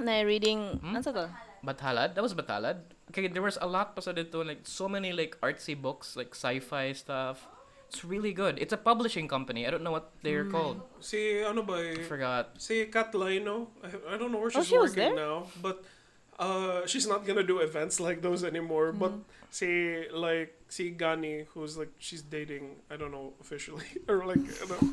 Na 0.00 0.20
reading, 0.24 0.80
Hmm? 0.80 0.96
ano 0.96 1.00
to? 1.04 1.28
Batalad. 1.64 2.12
That 2.16 2.24
was 2.24 2.32
Batalad. 2.34 2.84
Okay, 3.12 3.28
there 3.28 3.44
was 3.44 3.56
a 3.60 3.68
lot 3.68 3.96
pa 3.96 4.00
sa 4.00 4.12
dito 4.12 4.40
like 4.44 4.64
so 4.64 4.88
many 4.88 5.12
like 5.12 5.36
artsy 5.40 5.72
books, 5.76 6.16
like 6.16 6.32
sci-fi 6.36 6.92
stuff. 6.92 7.48
It's 7.94 8.02
really 8.02 8.34
good. 8.34 8.58
It's 8.58 8.74
a 8.74 8.76
publishing 8.76 9.30
company. 9.30 9.66
I 9.66 9.70
don't 9.70 9.86
know 9.86 9.94
what 9.94 10.10
they're 10.26 10.50
called. 10.50 10.82
si 10.98 11.46
ano 11.46 11.62
ba 11.62 11.78
I 11.78 11.94
eh, 11.94 12.02
forgot. 12.10 12.58
si 12.58 12.90
Kat 12.90 13.14
Lino. 13.14 13.70
I, 13.86 14.14
I 14.14 14.18
don't 14.18 14.34
know 14.34 14.42
where 14.42 14.50
she's 14.50 14.58
Oh, 14.58 14.66
she's 14.66 14.74
she 14.74 14.78
was 14.82 14.90
working 14.98 15.14
there? 15.14 15.22
now, 15.22 15.46
but 15.62 15.86
uh 16.42 16.82
she's 16.90 17.06
not 17.06 17.22
gonna 17.22 17.46
do 17.46 17.62
events 17.62 18.02
like 18.02 18.18
those 18.18 18.42
anymore. 18.42 18.90
But 18.90 19.14
Mm-hmm. 19.14 19.30
si 19.54 20.10
like 20.10 20.58
see 20.66 20.90
Gani, 20.90 21.46
who's 21.54 21.78
like 21.78 21.94
she's 22.02 22.18
dating, 22.26 22.82
I 22.90 22.98
don't 22.98 23.14
know 23.14 23.38
officially 23.38 23.86
or 24.10 24.26
like 24.26 24.42
I 24.42 24.66
don't, 24.66 24.90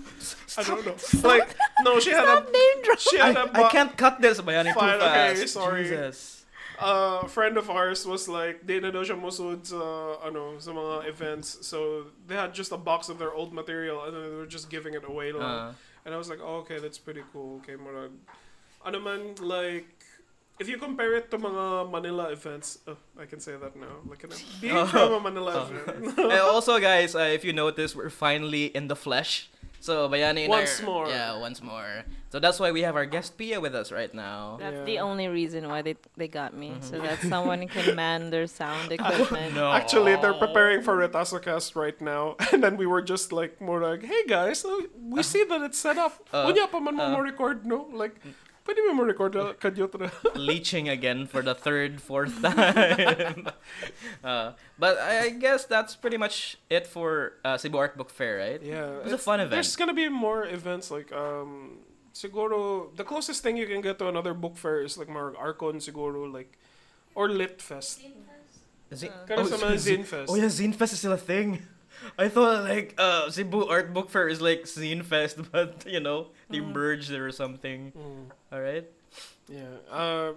I 0.57 0.61
don't 0.61 0.85
know. 0.85 0.93
Like 1.25 1.57
no, 1.81 1.97
she 1.97 2.13
had 2.13 2.29
a 2.29 2.45
name 2.45 2.77
drop. 2.85 3.01
she 3.01 3.17
had 3.17 3.33
a 3.33 3.49
I, 3.49 3.65
I 3.65 3.65
ba- 3.65 3.73
can't 3.73 3.97
cut 3.97 4.21
this, 4.21 4.37
Bayani, 4.37 4.77
too 4.77 4.79
Fine, 4.79 5.01
fast. 5.01 5.41
okay, 5.41 5.47
sorry. 5.49 5.83
Jesus. 5.89 6.40
A 6.81 7.27
friend 7.29 7.57
of 7.57 7.69
ours 7.69 8.05
was 8.05 8.27
like, 8.27 8.65
di 8.65 8.79
na 8.81 8.89
daw 8.91 9.05
siya 9.05 9.13
musud 9.15 9.63
sa, 9.65 10.17
ano, 10.25 10.57
sa 10.57 10.71
mga 10.73 11.07
events. 11.07 11.61
So, 11.65 12.07
they 12.27 12.35
had 12.35 12.53
just 12.53 12.71
a 12.73 12.77
box 12.81 13.07
of 13.09 13.19
their 13.21 13.31
old 13.31 13.53
material 13.53 14.03
and 14.03 14.11
then 14.17 14.23
they 14.25 14.35
were 14.35 14.49
just 14.49 14.69
giving 14.69 14.93
it 14.97 15.05
away 15.05 15.31
lang. 15.31 15.45
Uh, 15.45 15.73
And 16.01 16.15
I 16.15 16.17
was 16.17 16.33
like, 16.33 16.41
oh, 16.41 16.65
okay, 16.65 16.81
that's 16.81 16.97
pretty 16.97 17.21
cool. 17.29 17.61
Okay, 17.61 17.77
murag, 17.77 18.09
ano 18.81 18.97
man, 18.97 19.37
like, 19.37 19.85
if 20.57 20.65
you 20.65 20.81
compare 20.81 21.13
it 21.13 21.29
to 21.29 21.37
mga 21.37 21.93
Manila 21.93 22.33
events, 22.33 22.81
oh, 22.89 22.97
I 23.21 23.29
can 23.29 23.37
say 23.37 23.53
that 23.53 23.77
now. 23.77 24.01
Like, 24.09 24.25
ano, 24.25 24.33
being 24.57 24.81
Oh. 24.81 24.89
from 24.89 25.13
a 25.13 25.21
Manila 25.21 25.61
Oh. 25.61 25.69
event. 25.69 26.17
and 26.17 26.41
also, 26.41 26.81
guys, 26.81 27.13
uh, 27.13 27.29
if 27.29 27.45
you 27.45 27.53
notice, 27.53 27.93
we're 27.93 28.09
finally 28.09 28.73
in 28.73 28.89
the 28.89 28.97
flesh. 28.97 29.45
So, 29.81 30.05
Bayani 30.07 30.45
and 30.45 30.53
I 30.53 30.61
Once 30.61 30.77
are- 30.79 30.85
more. 30.85 31.07
Yeah, 31.09 31.41
once 31.41 31.57
more. 31.61 32.05
So 32.29 32.39
that's 32.39 32.61
why 32.61 32.69
we 32.71 32.85
have 32.85 32.95
our 32.95 33.09
guest 33.09 33.35
Pia 33.35 33.59
with 33.59 33.73
us 33.75 33.91
right 33.91 34.13
now. 34.13 34.55
That's 34.61 34.77
Yeah. 34.85 34.85
the 34.85 34.97
only 35.01 35.25
reason 35.27 35.67
why 35.67 35.81
they 35.81 35.97
they 36.15 36.29
got 36.29 36.53
me, 36.53 36.77
Mm-hmm. 36.77 36.85
so 36.85 36.95
that 37.01 37.17
someone 37.25 37.65
can 37.67 37.95
man 37.99 38.29
their 38.29 38.45
sound 38.47 38.93
equipment. 38.93 39.57
No. 39.57 39.73
Actually, 39.73 40.15
they're 40.21 40.37
preparing 40.37 40.79
for 40.85 40.95
Retasocast 40.95 41.73
right 41.75 41.97
now. 41.99 42.37
And 42.53 42.61
then 42.63 42.77
we 42.77 42.85
were 42.85 43.01
just 43.01 43.33
like, 43.33 43.59
more 43.59 43.81
like, 43.81 44.05
hey 44.05 44.23
guys, 44.29 44.63
uh, 44.63 44.85
we 45.11 45.25
see 45.33 45.43
that 45.49 45.59
it's 45.65 45.81
set 45.81 45.97
up. 45.97 46.13
Uh, 46.31 46.45
Unya 46.47 46.69
pa 46.69 46.79
man 46.79 46.95
mo 46.95 47.09
uh, 47.09 47.17
mo 47.17 47.19
record, 47.25 47.65
no? 47.65 47.89
Like, 47.91 48.15
pwede 48.65 48.79
mo 48.87 48.93
mo 48.93 49.03
record 49.03 49.35
uh, 49.35 49.53
kadyo 49.57 49.89
leeching 50.35 50.89
again 50.89 51.25
for 51.25 51.41
the 51.41 51.55
third, 51.55 52.01
fourth 52.01 52.41
time. 52.45 53.47
uh, 54.23 54.53
but 54.77 54.97
I 54.99 55.25
I 55.25 55.29
guess 55.29 55.65
that's 55.65 55.95
pretty 55.95 56.17
much 56.17 56.57
it 56.69 56.85
for 56.85 57.37
uh, 57.45 57.57
Cebu 57.57 57.77
Art 57.77 57.97
Book 57.97 58.09
Fair, 58.09 58.37
right? 58.37 58.61
Yeah, 58.61 59.01
It 59.01 59.11
was 59.11 59.13
a 59.13 59.21
fun 59.21 59.39
event. 59.39 59.51
There's 59.51 59.75
gonna 59.75 59.97
be 59.97 60.09
more 60.09 60.45
events 60.45 60.91
like 60.91 61.11
um, 61.11 61.81
siguro 62.13 62.89
the 62.95 63.03
closest 63.03 63.43
thing 63.43 63.57
you 63.57 63.67
can 63.67 63.81
get 63.81 63.97
to 63.99 64.07
another 64.07 64.33
book 64.33 64.57
fair 64.57 64.81
is 64.81 64.97
like 64.97 65.09
more 65.09 65.33
Arcon 65.33 65.79
siguro 65.79 66.31
like, 66.31 66.57
or 67.15 67.29
Lit 67.29 67.61
Fest. 67.61 68.03
Is 68.91 69.03
it- 69.03 69.13
Kind 69.25 69.39
of 69.41 69.53
oh, 69.53 69.57
sa 69.57 69.71
Zine 69.79 70.03
Fest. 70.03 70.27
Oh 70.27 70.35
yeah, 70.35 70.51
Zine 70.51 70.75
Fest 70.75 70.93
is 70.93 70.99
still 70.99 71.15
a 71.15 71.17
thing. 71.17 71.63
I 72.17 72.27
thought 72.29 72.63
like 72.65 72.95
uh, 72.97 73.29
Cebu 73.29 73.65
Art 73.67 73.93
Book 73.93 74.09
Fair 74.09 74.27
is 74.27 74.41
like 74.41 74.63
Zine 74.65 75.03
Fest, 75.03 75.37
but 75.51 75.85
you 75.87 75.99
know 75.99 76.29
they 76.49 76.59
Mm. 76.59 76.73
merged 76.73 77.11
it 77.11 77.19
or 77.19 77.31
something. 77.31 77.91
Mm, 77.95 78.31
All 78.51 78.61
right. 78.61 78.85
yeah. 79.47 79.81
Uh, 79.89 80.33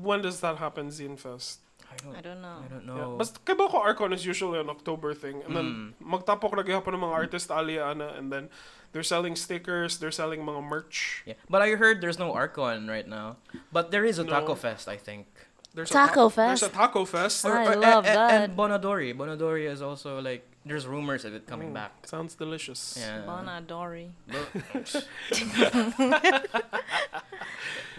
when 0.00 0.22
does 0.22 0.40
that 0.40 0.56
happen? 0.58 0.88
Zine 0.88 1.18
Fest. 1.18 1.60
I 1.88 1.96
don't. 2.04 2.16
I 2.16 2.20
don't 2.20 2.42
know. 2.42 2.56
I 2.60 2.68
don't 2.68 2.86
Yeah. 2.86 2.94
know. 3.00 3.16
Basta 3.16 3.40
kay 3.44 3.56
ko 3.56 3.68
Arcon 3.80 4.12
is 4.12 4.24
usually 4.24 4.60
an 4.60 4.68
October 4.68 5.14
thing, 5.14 5.40
and 5.46 5.56
then 5.56 5.68
Mm. 6.00 6.20
magtapok 6.20 6.52
lagi 6.56 6.72
hapon 6.76 6.94
ng 6.94 7.00
mga 7.02 7.14
artist 7.16 7.48
alia 7.50 7.84
ana, 7.88 8.12
and 8.16 8.28
then 8.32 8.48
they're 8.92 9.04
selling 9.06 9.36
stickers, 9.36 9.96
they're 9.98 10.12
selling 10.14 10.44
mga 10.44 10.60
merch. 10.64 11.24
Yeah, 11.24 11.36
but 11.48 11.60
I 11.64 11.76
heard 11.80 12.00
there's 12.00 12.18
no 12.20 12.32
Arcon 12.36 12.88
right 12.88 13.08
now. 13.08 13.36
But 13.72 13.88
there 13.90 14.04
is 14.04 14.20
a 14.20 14.24
No. 14.24 14.32
Taco 14.36 14.54
Fest, 14.56 14.88
I 14.88 14.96
think. 15.00 15.28
There's 15.76 15.92
Taco 15.92 16.26
a 16.26 16.32
ta- 16.32 16.34
Fest? 16.34 16.60
There's 16.64 16.72
a 16.72 16.74
taco 16.74 17.04
fest. 17.04 17.44
I 17.44 17.48
Or- 17.48 17.72
or- 17.72 17.76
love 17.76 18.04
a- 18.04 18.10
a- 18.10 18.16
that. 18.16 18.30
And 18.48 18.56
Bonadori. 18.56 19.12
Bonadori 19.14 19.68
is 19.68 19.80
also 19.84 20.18
like 20.18 20.47
there's 20.64 20.86
rumors 20.86 21.24
of 21.24 21.34
it 21.34 21.46
coming 21.46 21.70
Mm, 21.70 21.74
back. 21.74 22.06
Sounds 22.06 22.34
delicious. 22.34 22.96
Yeah. 23.00 23.22
Bonadori. 23.26 24.10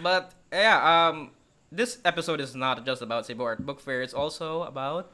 but 0.02 0.32
yeah, 0.52 1.08
um, 1.08 1.30
this 1.72 1.98
episode 2.04 2.40
is 2.40 2.54
not 2.54 2.84
just 2.86 3.02
about 3.02 3.26
Cebu 3.26 3.42
Art 3.42 3.64
Book 3.64 3.80
Fair. 3.80 4.02
It's 4.02 4.14
also 4.14 4.62
about 4.62 5.10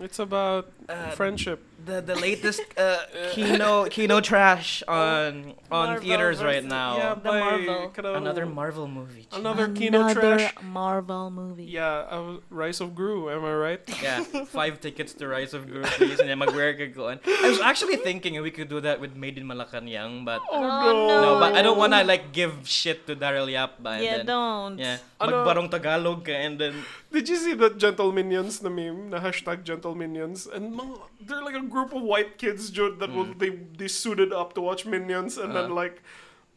It's 0.00 0.18
about 0.18 0.70
uh, 0.88 1.10
friendship. 1.10 1.62
The 1.84 2.00
the 2.00 2.14
latest 2.16 2.60
uh, 2.76 3.04
Kino 3.32 3.86
Kino 3.86 4.20
trash 4.20 4.82
on 4.88 5.54
on 5.70 5.96
Marvel 5.96 6.02
theaters 6.02 6.38
right 6.42 6.64
now. 6.64 6.96
Yeah, 6.96 7.14
The 7.14 7.30
by 7.30 7.40
Marvel. 7.40 7.80
kanang- 7.94 8.16
Another 8.20 8.46
Marvel 8.46 8.86
movie. 8.88 9.26
Another 9.32 9.68
Kino 9.72 10.04
Another 10.04 10.36
trash. 10.36 10.54
Marvel 10.62 11.30
movie. 11.30 11.64
Yeah, 11.70 12.04
uh, 12.10 12.38
Rise 12.50 12.80
of 12.80 12.94
Gru, 12.94 13.30
am 13.30 13.44
I 13.44 13.54
right? 13.54 13.82
Yeah, 14.02 14.20
five 14.52 14.80
tickets 14.80 15.14
to 15.20 15.28
Rise 15.28 15.54
of 15.54 15.66
Guru, 15.66 15.84
please, 15.96 16.18
and 16.20 16.28
then 16.28 16.38
mag-wear 16.38 16.74
ka 16.74 16.90
ko. 16.92 17.14
I 17.16 17.48
was 17.48 17.60
actually 17.60 17.96
thinking 18.02 18.36
we 18.42 18.50
could 18.50 18.68
do 18.68 18.80
that 18.82 19.00
with 19.00 19.14
Made 19.16 19.38
in 19.38 19.46
Malacanang, 19.46 20.24
but 20.24 20.42
Oh, 20.50 20.60
no, 20.60 21.22
no. 21.22 21.30
but 21.40 21.54
I 21.54 21.62
don't 21.62 21.78
wanna 21.78 22.02
like 22.04 22.32
give 22.32 22.66
shit 22.68 23.06
to 23.06 23.14
Daryl 23.14 23.48
Yap, 23.50 23.78
and 23.84 24.02
Yeah, 24.04 24.16
then 24.22 24.26
don't. 24.26 24.74
yeah, 24.78 24.98
Ano- 25.20 25.44
magbarong 25.44 25.70
Tagalog 25.70 26.24
ka, 26.26 26.32
and 26.34 26.58
then 26.60 26.74
Did 27.10 27.26
you 27.26 27.34
see 27.42 27.54
that 27.58 27.74
Gentle 27.74 28.14
Minions 28.14 28.62
na 28.62 28.70
meme? 28.70 29.10
Na 29.10 29.18
hashtag 29.18 29.66
Gentle 29.66 29.98
Minions? 29.98 30.46
And 30.46 30.70
mga, 30.78 30.94
they're 31.26 31.42
like 31.42 31.58
a 31.58 31.66
group 31.70 31.94
of 31.94 32.02
white 32.02 32.36
kids, 32.36 32.68
Jude, 32.74 32.98
that 32.98 33.14
will, 33.14 33.30
they, 33.38 33.50
they 33.78 33.86
suited 33.88 34.34
up 34.34 34.52
to 34.54 34.60
watch 34.60 34.84
Minions 34.84 35.38
and 35.38 35.54
then 35.54 35.70
Uh. 35.70 35.80
like, 35.80 36.02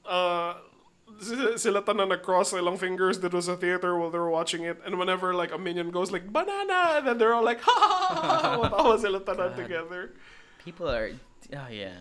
uh, 0.10 0.58
sila 1.56 1.86
tanan 1.86 2.10
na 2.10 2.18
cross 2.18 2.52
ilang 2.58 2.76
fingers 2.76 3.22
dito 3.22 3.38
sa 3.38 3.56
theater 3.56 3.94
while 3.96 4.10
they 4.10 4.18
were 4.18 4.34
watching 4.34 4.66
it. 4.66 4.82
And 4.84 4.98
whenever 4.98 5.32
like 5.38 5.54
a 5.54 5.60
minion 5.62 5.94
goes 5.94 6.10
like, 6.12 6.26
banana! 6.28 6.98
And 7.00 7.08
then 7.08 7.18
they're 7.22 7.38
all 7.38 7.46
like, 7.46 7.62
ha 7.68 7.72
ha 7.72 8.60
ha 8.60 8.68
ha 8.68 8.98
sila 9.04 9.22
tanan 9.22 9.56
together. 9.56 10.12
people 10.66 10.90
are. 10.90 11.12
Oh 11.54 11.68
yeah. 11.70 11.94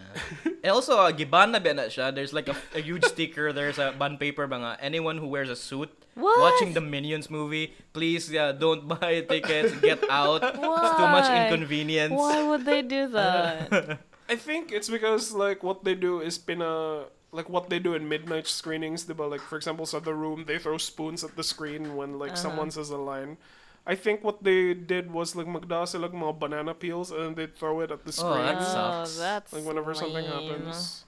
and 0.64 0.70
also, 0.72 0.96
uh, 0.96 1.12
giban 1.12 1.50
na 1.52 1.60
na 1.60 1.90
siya? 1.92 2.14
There's 2.14 2.32
like 2.32 2.48
a, 2.48 2.56
a 2.74 2.80
huge 2.80 3.04
sticker. 3.04 3.52
There's 3.52 3.76
a 3.76 3.92
bond 3.92 4.16
paper 4.18 4.48
mga 4.48 4.78
anyone 4.80 5.18
who 5.18 5.26
wears 5.28 5.50
a 5.50 5.58
suit 5.58 5.90
What? 6.14 6.40
watching 6.40 6.74
the 6.76 6.80
Minions 6.84 7.30
movie, 7.30 7.72
please 7.96 8.28
uh, 8.34 8.52
don't 8.52 8.86
buy 9.00 9.24
tickets. 9.24 9.72
Get 9.80 10.04
out. 10.10 10.44
It's 10.44 10.58
too 11.00 11.08
much 11.08 11.28
Why? 11.28 11.48
inconvenience. 11.48 12.12
Why 12.12 12.42
would 12.44 12.64
they 12.68 12.82
do 12.82 13.08
that? 13.16 13.98
I 14.28 14.36
think 14.36 14.72
it's 14.72 14.88
because 14.88 15.32
like 15.32 15.62
what 15.64 15.84
they 15.84 15.94
do 15.94 16.20
is 16.20 16.36
pina 16.36 17.04
like 17.32 17.48
what 17.48 17.70
they 17.72 17.78
do 17.80 17.94
in 17.96 18.08
midnight 18.08 18.46
screenings, 18.46 19.08
diba? 19.08 19.24
Like 19.24 19.40
for 19.40 19.56
example, 19.56 19.86
so 19.88 20.00
the 20.00 20.12
room 20.12 20.44
they 20.46 20.58
throw 20.60 20.76
spoons 20.76 21.24
at 21.24 21.32
the 21.36 21.42
screen 21.44 21.96
when 21.96 22.20
like 22.20 22.36
Uh-huh. 22.36 22.44
someone 22.52 22.68
says 22.70 22.92
a 22.92 23.00
line. 23.00 23.40
I 23.88 23.96
think 23.96 24.22
what 24.22 24.44
they 24.44 24.74
did 24.78 25.10
was 25.10 25.34
like 25.34 25.48
magda 25.48 25.82
sila 25.88 26.06
ng 26.12 26.20
mga 26.20 26.38
banana 26.38 26.70
peels 26.76 27.10
and 27.10 27.34
they 27.34 27.48
throw 27.50 27.80
it 27.82 27.90
at 27.90 28.04
the 28.06 28.12
screen. 28.12 28.36
Oh, 28.36 28.36
screen. 28.36 28.46
that 28.46 28.60
oh, 28.62 28.68
sucks. 29.08 29.16
that's 29.18 29.50
like 29.50 29.64
whenever 29.64 29.90
something 29.96 30.22
lame. 30.22 30.30
happens. 30.30 31.02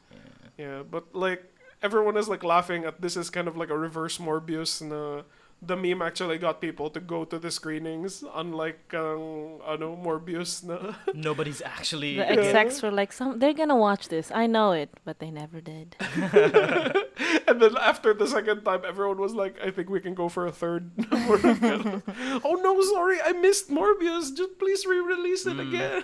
Yeah, 0.59 0.83
but 0.83 1.13
like 1.15 1.45
everyone 1.85 2.17
is 2.17 2.27
like 2.33 2.43
laughing 2.43 2.85
at 2.89 3.01
this 3.05 3.15
is 3.21 3.29
kind 3.29 3.47
of 3.47 3.55
like 3.61 3.69
a 3.69 3.77
reverse 3.77 4.17
Morbius 4.19 4.81
na 4.81 5.23
the 5.65 5.77
meme 5.81 6.03
actually 6.05 6.37
got 6.37 6.61
people 6.61 6.91
to 6.93 7.01
go 7.01 7.25
to 7.25 7.39
the 7.41 7.49
screenings 7.49 8.21
unlike 8.37 8.93
um, 8.93 9.61
ano 9.65 9.97
Morbius 9.97 10.61
na 10.65 10.93
Nobody's 11.15 11.63
actually. 11.65 12.17
The 12.21 12.27
Yeah. 12.27 12.37
execs 12.41 12.83
were 12.85 12.93
like, 12.93 13.13
"Some 13.17 13.39
they're 13.41 13.57
gonna 13.57 13.79
watch 13.79 14.09
this. 14.13 14.29
I 14.29 14.45
know 14.45 14.73
it, 14.77 14.91
but 15.09 15.21
they 15.25 15.31
never 15.33 15.61
did." 15.65 15.97
and 17.49 17.57
then 17.63 17.75
after 17.81 18.13
the 18.13 18.29
second 18.29 18.61
time, 18.69 18.85
everyone 18.85 19.17
was 19.17 19.33
like, 19.33 19.57
"I 19.65 19.71
think 19.73 19.89
we 19.89 20.01
can 20.05 20.13
go 20.13 20.29
for 20.29 20.45
a 20.45 20.53
third. 20.53 20.91
oh 22.45 22.61
no, 22.61 22.73
sorry, 22.93 23.19
I 23.25 23.33
missed 23.33 23.71
Morbius. 23.71 24.37
Just 24.37 24.59
please 24.59 24.85
re-release 24.85 25.47
it 25.47 25.57
Mm. 25.57 25.65
again." 25.69 26.03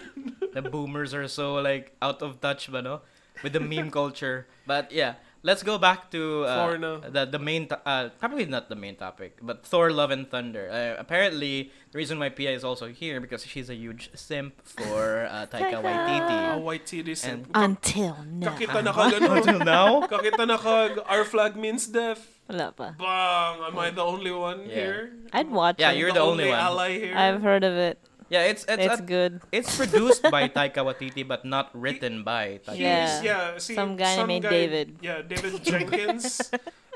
the 0.57 0.63
boomers 0.63 1.13
are 1.13 1.29
so 1.29 1.55
like 1.61 1.93
out 2.01 2.23
of 2.25 2.41
touch, 2.41 2.71
but 2.73 2.85
no, 2.85 3.03
with 3.45 3.53
the 3.53 3.61
meme 3.61 3.91
culture. 3.93 4.47
But 4.67 4.91
yeah, 4.91 5.15
let's 5.43 5.63
go 5.63 5.79
back 5.79 6.11
to 6.13 6.45
uh, 6.45 6.55
Thor 6.55 6.79
na. 6.79 6.91
the 7.09 7.25
the 7.27 7.39
main 7.39 7.67
to- 7.69 7.81
uh, 7.85 8.11
probably 8.21 8.45
not 8.47 8.69
the 8.69 8.77
main 8.77 8.97
topic, 8.97 9.39
but 9.41 9.65
Thor: 9.65 9.91
Love 9.91 10.11
and 10.11 10.29
Thunder. 10.29 10.69
Uh, 10.69 11.01
apparently, 11.01 11.73
the 11.93 11.97
reason 11.99 12.19
why 12.19 12.29
Pia 12.29 12.51
is 12.53 12.65
also 12.65 12.89
here 12.93 13.21
because 13.21 13.45
she's 13.45 13.69
a 13.71 13.75
huge 13.79 14.11
simp 14.15 14.55
for 14.65 15.27
uh, 15.31 15.47
Taika 15.53 15.81
Taika. 15.81 15.85
Waititi. 15.85 16.37
A 16.55 16.59
white 16.59 16.85
titties. 16.85 17.25
And- 17.27 17.47
Until 17.55 18.17
now. 18.29 18.53
Kakita 18.53 18.85
na 18.85 18.93
kag 18.93 19.13
ano? 19.17 19.29
Until 19.41 19.61
now, 19.65 19.89
Kakita 20.07 20.45
na 20.47 20.57
kag 20.59 21.01
our 21.09 21.25
flag 21.25 21.57
means 21.57 21.87
death. 21.89 22.21
Wala 22.51 22.75
pa. 22.75 22.99
Bang! 22.99 23.63
Am 23.71 23.79
I 23.79 23.95
the 23.95 24.03
only 24.03 24.35
one 24.35 24.67
Yeah. 24.67 24.75
here? 24.75 25.03
I'd 25.33 25.51
watch 25.55 25.79
Yeah, 25.79 25.95
it. 25.95 26.03
you're 26.03 26.11
the 26.11 26.19
only 26.19 26.51
one. 26.51 26.59
ally 26.59 26.99
here. 26.99 27.15
I've 27.15 27.47
heard 27.47 27.63
of 27.63 27.79
it. 27.79 28.03
Yeah, 28.31 28.47
it's 28.47 28.63
it's 28.71 28.79
It's 28.87 29.01
a- 29.01 29.03
good. 29.03 29.43
it's 29.51 29.75
produced 29.77 30.23
by 30.31 30.47
Taika 30.55 30.87
Waititi, 30.87 31.27
but 31.27 31.43
not 31.45 31.75
written 31.75 32.23
by 32.23 32.63
Taika. 32.63 32.79
Yeah. 32.79 33.23
yeah. 33.23 33.59
see, 33.59 33.75
Some 33.75 33.99
guy 33.99 34.15
some 34.15 34.31
named 34.31 34.47
guy- 34.47 34.55
David. 34.55 34.87
Yeah, 35.03 35.21
David 35.27 35.61
Jenkins. 35.67 36.39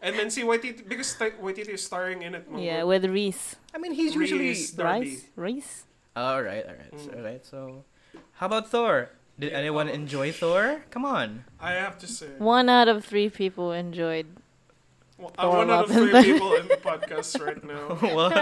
And 0.05 0.21
then 0.21 0.29
see 0.29 0.45
Waititi 0.45 0.85
because 0.87 1.17
Ti- 1.17 1.41
Waititi 1.41 1.81
is 1.81 1.83
starring 1.83 2.21
in 2.23 2.37
it. 2.37 2.45
Yeah, 2.53 2.85
Mongo. 2.85 2.93
with 2.93 3.05
Reese. 3.09 3.57
I 3.73 3.81
mean, 3.81 3.97
he's 3.97 4.13
usually. 4.15 4.53
Rhys 4.53 4.71
Darby. 4.77 5.09
Rice? 5.09 5.25
Reese? 5.35 5.73
All 6.15 6.43
right, 6.45 6.61
all 6.61 6.77
right, 6.77 6.93
mm. 6.93 7.17
all 7.17 7.25
right. 7.25 7.41
So, 7.41 7.85
how 8.37 8.47
about 8.53 8.69
Thor? 8.69 9.17
Did 9.41 9.51
Yeah, 9.51 9.65
anyone 9.65 9.89
um, 9.89 9.95
enjoy 9.97 10.29
Thor? 10.31 10.85
Come 10.93 11.09
on. 11.09 11.49
I 11.59 11.73
have 11.81 11.97
to 12.05 12.07
say, 12.07 12.37
One 12.37 12.69
out 12.69 12.87
of 12.87 13.01
three 13.03 13.33
people 13.33 13.73
enjoyed. 13.73 14.29
Well, 15.37 15.51
Thor 15.51 15.57
one 15.59 15.71
of 15.71 15.89
Love 15.89 15.91
and 15.91 15.99
three 15.99 16.13
Thunder. 16.13 16.33
people 16.33 16.55
in 16.55 16.69
the 16.69 16.77
podcast 16.77 17.45
right 17.45 17.65
now. 17.65 17.99
well, 18.15 18.33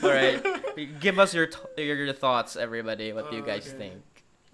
all 0.02 0.10
right. 0.10 1.00
Give 1.00 1.18
us 1.18 1.34
your 1.34 1.46
t- 1.46 1.58
your, 1.82 1.96
your 1.96 2.12
thoughts, 2.12 2.56
everybody. 2.56 3.12
What 3.12 3.30
do 3.30 3.36
you 3.36 3.42
guys 3.42 3.68
okay. 3.68 3.78
think? 3.78 4.02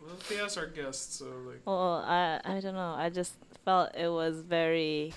Well, 0.01 0.17
Thea's 0.17 0.57
our 0.57 0.67
guest, 0.67 1.19
so 1.19 1.27
like. 1.47 1.61
Well, 1.65 2.05
I 2.07 2.41
I 2.45 2.61
don't 2.61 2.75
know. 2.75 2.95
I 2.97 3.11
just 3.11 3.35
felt 3.65 3.95
it 3.95 4.09
was 4.09 4.41
very 4.41 5.13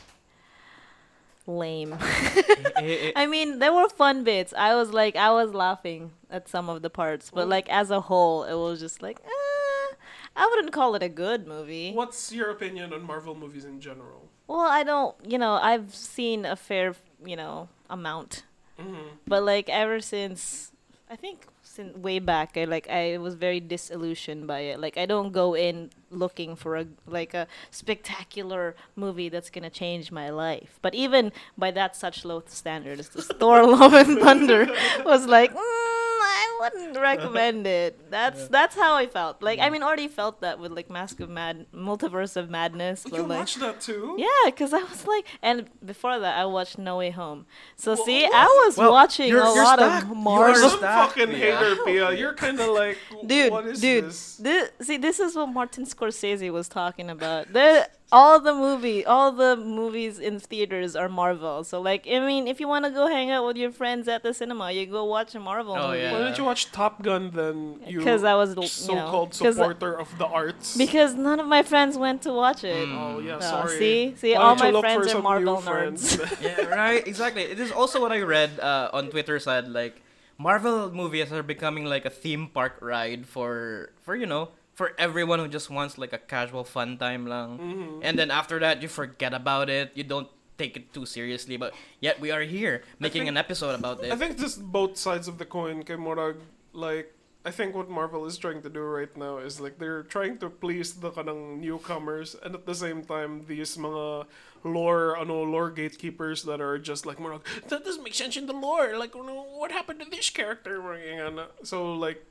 lame. 1.47 1.97
I 2.01 3.27
mean, 3.29 3.59
there 3.59 3.73
were 3.73 3.89
fun 3.89 4.23
bits. 4.23 4.53
I 4.57 4.75
was 4.75 4.91
like, 4.93 5.15
I 5.15 5.31
was 5.31 5.53
laughing 5.53 6.11
at 6.29 6.47
some 6.47 6.69
of 6.69 6.81
the 6.81 6.89
parts, 6.89 7.29
but 7.29 7.37
Well- 7.41 7.47
like 7.47 7.69
as 7.69 7.91
a 7.91 8.01
whole, 8.01 8.43
it 8.43 8.53
was 8.53 8.79
just 8.79 9.01
like, 9.01 9.19
eh, 9.25 9.95
I 10.35 10.47
wouldn't 10.47 10.71
call 10.71 10.95
it 10.95 11.03
a 11.03 11.09
good 11.09 11.47
movie. 11.47 11.93
What's 11.93 12.31
your 12.31 12.51
opinion 12.51 12.93
on 12.93 13.03
Marvel 13.03 13.35
movies 13.35 13.65
in 13.65 13.79
general? 13.81 14.29
Well, 14.51 14.67
I 14.79 14.83
don't, 14.83 15.15
you 15.25 15.37
know, 15.37 15.53
I've 15.53 15.95
seen 15.95 16.43
a 16.45 16.57
fair, 16.57 16.93
you 17.25 17.37
know, 17.37 17.69
amount, 17.89 18.43
Mm-hmm. 18.77 19.07
but 19.27 19.43
like 19.43 19.69
ever 19.69 20.01
since, 20.01 20.71
I 21.09 21.15
think 21.15 21.45
since 21.63 21.95
way 21.95 22.19
back, 22.19 22.57
I 22.57 22.65
like 22.65 22.89
I 22.89 23.17
was 23.17 23.35
very 23.35 23.59
disillusioned 23.61 24.45
by 24.47 24.59
it. 24.71 24.79
Like 24.81 24.97
I 24.97 25.05
don't 25.05 25.31
go 25.31 25.55
in 25.55 25.91
looking 26.09 26.55
for 26.57 26.75
a 26.75 26.85
like 27.07 27.33
a 27.33 27.47
spectacular 27.69 28.75
movie 28.95 29.29
that's 29.29 29.49
gonna 29.49 29.69
change 29.69 30.11
my 30.11 30.29
life. 30.31 30.79
But 30.81 30.95
even 30.95 31.31
by 31.57 31.71
that 31.71 31.95
such 31.95 32.25
low 32.25 32.43
standards, 32.47 33.07
this 33.09 33.27
Thor: 33.39 33.63
Love 33.65 33.93
and 33.93 34.19
Thunder 34.19 34.67
was 35.05 35.27
like. 35.27 35.53
Mm, 35.53 36.19
wouldn't 36.61 36.95
mm, 36.95 37.01
recommend 37.01 37.67
it. 37.67 37.91
That's 38.11 38.47
that's 38.49 38.75
how 38.75 38.93
I 38.95 39.07
felt. 39.07 39.41
Like 39.41 39.59
I 39.59 39.67
mm. 39.67 39.73
mean, 39.73 39.83
already 39.83 40.07
felt 40.07 40.41
that 40.41 40.59
with 40.59 40.71
like 40.71 40.89
Mask 40.89 41.19
of 41.19 41.29
Mad, 41.29 41.65
Multiverse 41.73 42.35
of 42.41 42.49
Madness. 42.49 43.05
You 43.05 43.11
but, 43.11 43.27
like, 43.27 43.39
watched 43.39 43.59
that 43.59 43.81
too? 43.81 44.15
yeah, 44.17 44.27
because 44.45 44.73
I 44.73 44.83
was 44.83 45.07
like, 45.07 45.25
and 45.41 45.57
before 45.93 46.19
that, 46.19 46.37
I 46.37 46.45
watched 46.45 46.77
No 46.77 46.97
Way 46.97 47.11
Home. 47.11 47.45
So 47.75 47.93
Well, 47.95 48.05
see, 48.05 48.21
well, 48.23 48.31
I 48.33 48.45
was 48.65 48.77
well, 48.77 48.91
watching 48.91 49.29
you're- 49.29 49.41
a 49.41 49.53
you're 49.55 49.63
lot 49.63 49.79
stuck. 49.79 50.03
of 50.03 50.09
You're 50.09 50.47
You're 50.47 50.55
some 50.55 50.77
stuck, 50.79 51.09
fucking 51.09 51.29
Pia. 51.29 51.57
hater, 51.57 51.75
Pia. 51.85 52.11
You're 52.21 52.33
kind 52.33 52.59
of 52.59 52.69
like, 52.69 52.97
Dude, 53.25 53.51
what 53.51 53.65
is 53.67 53.81
dude, 53.81 54.05
this? 54.05 54.37
This, 54.37 54.71
see, 54.81 54.97
this 54.97 55.19
is 55.19 55.35
what 55.35 55.47
Martin 55.47 55.85
Scorsese 55.85 56.51
was 56.51 56.67
talking 56.67 57.09
about. 57.09 57.51
The 57.53 57.89
all 58.13 58.39
the 58.41 58.53
movie, 58.53 59.05
all 59.05 59.31
the 59.31 59.55
movies 59.55 60.19
in 60.19 60.39
theaters 60.39 60.95
are 60.95 61.07
Marvel. 61.07 61.63
So 61.63 61.79
like, 61.79 62.05
I 62.11 62.19
mean, 62.19 62.47
if 62.47 62.59
you 62.59 62.67
want 62.67 62.83
to 62.85 62.91
go 62.91 63.07
hang 63.07 63.31
out 63.31 63.45
with 63.47 63.55
your 63.57 63.71
friends 63.71 64.07
at 64.07 64.21
the 64.23 64.33
cinema, 64.33 64.71
you 64.71 64.85
go 64.85 65.05
watch 65.05 65.33
a 65.33 65.39
Marvel 65.39 65.75
Oh, 65.77 65.87
movie. 65.87 65.99
yeah. 65.99 66.11
Why 66.11 66.19
didn't 66.19 66.37
you 66.37 66.43
watch 66.51 66.71
Top 66.75 66.99
Gun 67.01 67.31
then? 67.31 67.79
You 67.87 67.99
Because 68.03 68.23
I 68.27 68.35
was, 68.35 68.51
you 68.51 68.61
know, 68.61 68.67
so-called 68.67 69.31
'cause- 69.31 69.55
supporter 69.55 69.95
of 69.97 70.11
the 70.19 70.27
arts. 70.27 70.75
Because 70.75 71.15
none 71.15 71.39
of 71.39 71.47
my 71.47 71.63
friends 71.63 71.95
went 71.97 72.21
to 72.27 72.31
watch 72.35 72.61
it. 72.67 72.75
Mm. 72.87 72.95
oh 72.99 73.15
yeah, 73.23 73.39
No, 73.39 73.51
sorry. 73.55 73.77
see? 73.79 73.97
See, 74.19 74.33
Why 74.35 74.41
all 74.43 74.55
my 74.59 74.71
friends 74.83 75.07
are 75.07 75.09
some 75.15 75.23
Marvel 75.23 75.55
new 75.57 75.61
friends? 75.63 76.19
yeah, 76.43 76.67
right. 76.67 77.01
Exactly. 77.07 77.43
It 77.47 77.59
is 77.59 77.71
also 77.71 77.99
what 78.03 78.11
I 78.11 78.19
read 78.21 78.59
uh, 78.59 78.91
on 78.91 79.09
Twitter. 79.09 79.39
Said 79.39 79.71
like 79.71 80.03
Marvel 80.37 80.91
movies 80.91 81.31
are 81.31 81.43
becoming 81.45 81.85
like 81.85 82.03
a 82.05 82.09
theme 82.13 82.47
park 82.49 82.77
ride 82.81 83.25
for 83.29 83.89
for 84.01 84.15
you 84.17 84.25
know 84.25 84.49
for 84.73 84.93
everyone 84.97 85.37
who 85.39 85.47
just 85.47 85.69
wants 85.69 85.97
like 86.01 86.13
a 86.13 86.17
casual 86.17 86.63
fun 86.65 86.97
time 86.97 87.27
lang. 87.27 87.49
Mhm. 87.59 87.91
And 88.01 88.17
then 88.17 88.31
after 88.31 88.57
that, 88.59 88.81
you 88.81 88.89
forget 88.89 89.33
about 89.33 89.69
it. 89.69 89.91
You 89.93 90.03
don't 90.03 90.27
take 90.61 90.73
it 90.79 90.85
too 90.93 91.05
seriously. 91.05 91.57
But 91.57 91.73
yet 91.99 92.15
we 92.23 92.29
are 92.35 92.45
here 92.57 92.75
making 92.99 93.25
think- 93.25 93.33
an 93.33 93.37
episode 93.45 93.73
about 93.81 94.01
this. 94.01 94.11
I 94.13 94.17
think 94.21 94.37
just 94.37 94.61
both 94.61 94.93
sides 94.97 95.27
of 95.31 95.35
the 95.41 95.47
coin. 95.57 95.83
Kay 95.87 95.97
Morag, 95.97 96.37
like 96.73 97.07
I 97.43 97.49
think 97.49 97.73
what 97.73 97.89
Marvel 97.89 98.23
is 98.29 98.37
trying 98.37 98.61
to 98.61 98.69
do 98.69 98.81
right 98.81 99.13
now 99.17 99.41
is 99.41 99.59
like 99.59 99.75
they're 99.81 100.03
trying 100.03 100.37
to 100.45 100.47
please 100.63 100.93
the 101.03 101.09
kanang 101.09 101.57
newcomers, 101.57 102.35
and 102.43 102.53
at 102.53 102.65
the 102.69 102.77
same 102.77 103.01
time 103.13 103.31
these 103.49 103.77
mga 103.77 104.29
lore 104.63 105.17
ano 105.17 105.41
lore 105.53 105.71
gatekeepers 105.73 106.45
that 106.45 106.61
are 106.61 106.77
just 106.77 107.03
like 107.09 107.19
Morag, 107.19 107.41
that 107.69 107.81
doesn't 107.83 108.05
make 108.05 108.13
sense 108.13 108.37
in 108.37 108.45
the 108.45 108.53
lore. 108.53 108.93
Like 109.03 109.13
what 109.15 109.71
happened 109.71 109.99
to 110.01 110.09
this 110.09 110.29
character? 110.29 110.79
Mga. 110.79 111.39
Uh, 111.39 111.47
so 111.63 111.93
like. 111.93 112.21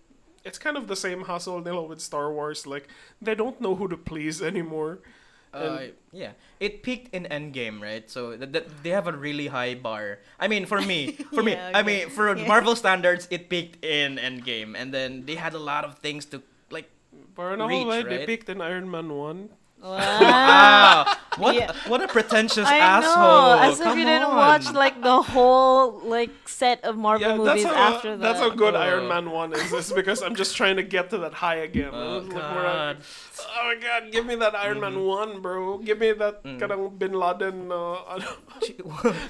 It's 0.40 0.57
kind 0.57 0.78
of 0.81 0.88
the 0.88 0.96
same 0.96 1.28
hassle 1.28 1.61
nila 1.61 1.85
with 1.85 2.00
Star 2.00 2.33
Wars. 2.33 2.64
Like 2.64 2.88
they 3.20 3.35
don't 3.37 3.61
know 3.61 3.74
who 3.76 3.87
to 3.92 3.98
please 4.11 4.40
anymore. 4.40 5.05
Uh, 5.52 5.90
yeah, 6.12 6.32
it 6.60 6.82
peaked 6.82 7.14
in 7.14 7.26
Endgame, 7.26 7.82
right? 7.82 8.06
So 8.10 8.36
th- 8.36 8.52
th- 8.52 8.66
they 8.82 8.90
have 8.90 9.06
a 9.10 9.12
really 9.16 9.48
high 9.48 9.74
bar. 9.74 10.20
I 10.38 10.46
mean, 10.46 10.66
for 10.66 10.80
me, 10.80 11.12
for 11.34 11.42
me, 11.42 11.52
Yeah, 11.58 11.74
I 11.74 11.82
mean, 11.82 12.08
for 12.08 12.36
Yeah. 12.36 12.46
Marvel 12.46 12.76
standards, 12.76 13.26
it 13.30 13.48
peaked 13.50 13.82
in 13.84 14.16
Endgame, 14.16 14.78
and 14.78 14.94
then 14.94 15.26
they 15.26 15.34
had 15.34 15.54
a 15.54 15.62
lot 15.62 15.82
of 15.84 15.98
things 15.98 16.24
to 16.30 16.42
like. 16.70 16.86
Parang 17.34 17.58
Reach, 17.66 17.82
ako, 17.86 18.06
they 18.06 18.22
right? 18.22 18.26
picked 18.26 18.48
in 18.48 18.60
Iron 18.62 18.86
Man 18.90 19.10
1. 19.10 19.50
Wow. 19.83 19.97
Wow, 19.99 21.16
what 21.38 21.55
Yeah. 21.55 21.73
what 21.88 22.03
a 22.03 22.09
pretentious 22.09 22.69
I 22.69 22.79
asshole! 22.79 23.16
know. 23.16 23.59
As 23.64 23.81
if 23.81 23.87
Come 23.87 23.99
you 23.99 24.05
didn't 24.05 24.29
on. 24.29 24.37
watch 24.37 24.66
like 24.73 25.01
the 25.01 25.23
whole 25.23 26.01
like 26.05 26.31
set 26.49 26.85
of 26.85 26.97
Marvel 26.99 27.27
Yeah, 27.29 27.37
movies 27.37 27.64
that's 27.64 27.75
how, 27.77 27.95
after 27.97 28.11
that. 28.16 28.21
that's 28.21 28.40
how 28.40 28.51
good 28.51 28.75
Oh. 28.75 28.81
Iron 28.81 29.09
Man 29.09 29.31
1 29.31 29.53
is. 29.57 29.73
It's 29.73 29.93
because 29.93 30.21
I'm 30.23 30.35
just 30.37 30.55
trying 30.57 30.77
to 30.77 30.83
get 30.85 31.09
to 31.11 31.19
that 31.25 31.33
high 31.33 31.64
again. 31.64 31.90
Oh 31.95 32.19
Look 32.21 32.35
where 32.35 32.43
God. 32.43 32.97
Oh 33.40 33.73
my 33.73 33.77
god, 33.81 34.12
give 34.12 34.27
me 34.27 34.35
that 34.37 34.55
Iron 34.55 34.81
Man 34.81 35.01
1, 35.01 35.40
bro. 35.40 35.79
Give 35.79 35.99
me 35.99 36.12
that 36.12 36.45
Mm. 36.45 36.59
kanang 36.61 36.99
Bin 36.99 37.12
Laden, 37.16 37.73
uh, 37.73 38.21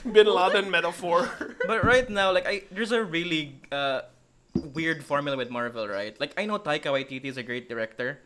Bin 0.13 0.27
Laden 0.27 0.71
metaphor. 0.71 1.31
but 1.67 1.85
right 1.85 2.09
now, 2.11 2.33
like, 2.33 2.47
I 2.47 2.63
there's 2.71 2.91
a 2.93 3.03
really 3.05 3.61
uh, 3.71 4.03
weird 4.75 5.05
formula 5.05 5.37
with 5.37 5.51
Marvel, 5.51 5.87
right? 5.87 6.19
Like, 6.19 6.35
I 6.37 6.47
know 6.47 6.59
Taika 6.59 6.91
Waititi 6.91 7.27
is 7.31 7.37
a 7.37 7.43
great 7.47 7.69
director, 7.69 8.19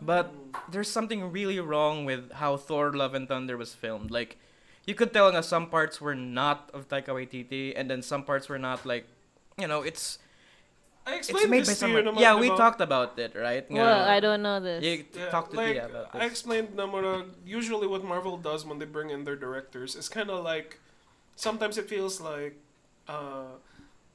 but 0.00 0.32
there's 0.70 0.90
something 0.90 1.30
really 1.32 1.60
wrong 1.60 2.04
with 2.04 2.32
how 2.32 2.56
Thor: 2.56 2.92
Love 2.92 3.14
and 3.14 3.28
Thunder 3.28 3.56
was 3.56 3.74
filmed. 3.74 4.10
Like, 4.10 4.38
you 4.86 4.94
could 4.94 5.12
tell 5.12 5.30
that 5.32 5.44
some 5.44 5.68
parts 5.68 6.00
were 6.00 6.14
not 6.14 6.70
of 6.74 6.88
Taika 6.88 7.08
Waititi, 7.14 7.72
and 7.76 7.90
then 7.90 8.02
some 8.02 8.24
parts 8.24 8.48
were 8.48 8.58
not. 8.58 8.84
Like, 8.86 9.06
you 9.58 9.66
know, 9.66 9.82
it's 9.82 10.18
I 11.06 11.14
it's 11.16 11.28
explained 11.30 11.50
made 11.50 11.66
by 11.66 11.72
this 11.72 11.78
to 11.80 11.88
you 11.88 12.02
someone. 12.02 12.14
naman, 12.14 12.20
Yeah, 12.20 12.34
we 12.34 12.50
diba? 12.50 12.56
talked 12.56 12.80
about 12.80 13.18
it, 13.18 13.34
right? 13.36 13.64
well, 13.70 14.02
Nga- 14.02 14.10
I 14.10 14.20
don't 14.20 14.42
know 14.42 14.58
this. 14.60 14.82
You 14.84 15.04
Yeah, 15.14 15.30
talk 15.30 15.50
to 15.50 15.56
like, 15.56 15.74
Tia 15.74 15.86
about 15.86 16.14
I 16.14 16.24
explained 16.26 16.74
na 16.74 16.86
muna, 16.86 17.30
usually 17.46 17.86
what 17.86 18.02
Marvel 18.02 18.36
does 18.36 18.66
when 18.66 18.78
they 18.78 18.86
bring 18.86 19.10
in 19.10 19.24
their 19.24 19.36
directors 19.36 19.94
is 19.94 20.08
kind 20.08 20.30
of 20.30 20.42
like 20.42 20.78
sometimes 21.36 21.78
it 21.78 21.88
feels 21.88 22.20
like 22.20 22.58
uh, 23.08 23.54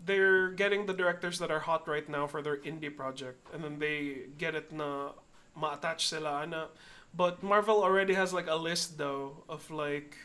they're 0.03 0.49
getting 0.51 0.85
the 0.85 0.93
directors 0.93 1.39
that 1.39 1.49
are 1.51 1.59
hot 1.63 1.87
right 1.87 2.09
now 2.09 2.27
for 2.27 2.41
their 2.41 2.57
indie 2.57 2.91
project 2.93 3.47
and 3.53 3.63
then 3.63 3.79
they 3.79 4.27
get 4.37 4.55
it 4.55 4.71
na 4.71 5.11
ma-attach 5.55 6.07
sila 6.07 6.41
ana 6.41 6.67
but 7.13 7.43
Marvel 7.43 7.83
already 7.83 8.13
has 8.13 8.33
like 8.33 8.47
a 8.47 8.55
list 8.55 8.97
though 8.97 9.43
of 9.49 9.69
like 9.69 10.17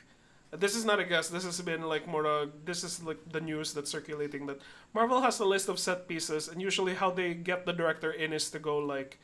this 0.53 0.77
is 0.77 0.85
not 0.85 1.01
a 1.01 1.05
guess 1.05 1.29
this 1.29 1.45
has 1.45 1.61
been 1.61 1.83
like 1.83 2.07
more 2.07 2.27
uh, 2.27 2.47
this 2.65 2.85
is 2.85 3.03
like 3.03 3.19
the 3.33 3.41
news 3.41 3.73
that's 3.75 3.91
circulating 3.91 4.47
that 4.47 4.61
Marvel 4.95 5.21
has 5.21 5.41
a 5.41 5.45
list 5.45 5.69
of 5.69 5.79
set 5.79 6.07
pieces 6.07 6.49
and 6.49 6.63
usually 6.63 6.95
how 6.95 7.11
they 7.11 7.35
get 7.35 7.67
the 7.67 7.73
director 7.73 8.13
in 8.13 8.33
is 8.33 8.51
to 8.51 8.59
go 8.59 8.79
like 8.79 9.19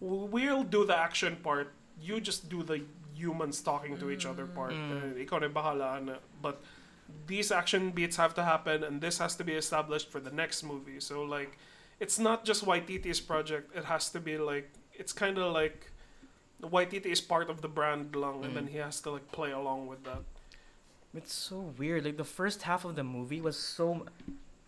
we'll 0.00 0.62
do 0.62 0.84
the 0.84 0.96
action 0.96 1.36
part. 1.42 1.72
You 2.00 2.20
just 2.20 2.48
do 2.48 2.62
the 2.62 2.82
humans 3.14 3.60
talking 3.60 3.96
to 3.98 4.10
each 4.10 4.26
other 4.26 4.46
part. 4.46 4.72
Mm. 4.72 5.16
Ikaw 5.26 5.40
na 5.40 5.48
bahala. 5.48 6.18
But 6.42 6.62
these 7.26 7.50
action 7.50 7.90
beats 7.90 8.16
have 8.16 8.34
to 8.34 8.44
happen, 8.44 8.84
and 8.84 9.00
this 9.00 9.18
has 9.18 9.34
to 9.36 9.44
be 9.44 9.54
established 9.54 10.10
for 10.10 10.20
the 10.20 10.30
next 10.30 10.62
movie. 10.62 11.00
So 11.00 11.22
like, 11.22 11.58
it's 12.00 12.18
not 12.18 12.44
just 12.44 12.64
Waititi's 12.64 13.20
project. 13.20 13.74
It 13.74 13.84
has 13.84 14.10
to 14.10 14.20
be 14.20 14.36
like 14.36 14.70
it's 14.98 15.12
kind 15.12 15.38
of 15.38 15.52
like 15.52 15.90
Waititi 16.62 17.06
is 17.06 17.20
part 17.20 17.50
of 17.50 17.60
the 17.60 17.68
brand 17.68 18.16
lang, 18.16 18.42
and 18.44 18.52
Mm. 18.52 18.54
then 18.54 18.66
he 18.68 18.78
has 18.78 19.00
to 19.02 19.10
like 19.10 19.30
play 19.32 19.52
along 19.52 19.86
with 19.86 20.04
that. 20.04 20.22
It's 21.14 21.32
so 21.32 21.72
weird. 21.78 22.04
Like 22.04 22.16
the 22.16 22.24
first 22.28 22.62
half 22.62 22.84
of 22.84 22.96
the 22.96 23.04
movie 23.04 23.40
was 23.40 23.56
so, 23.58 24.06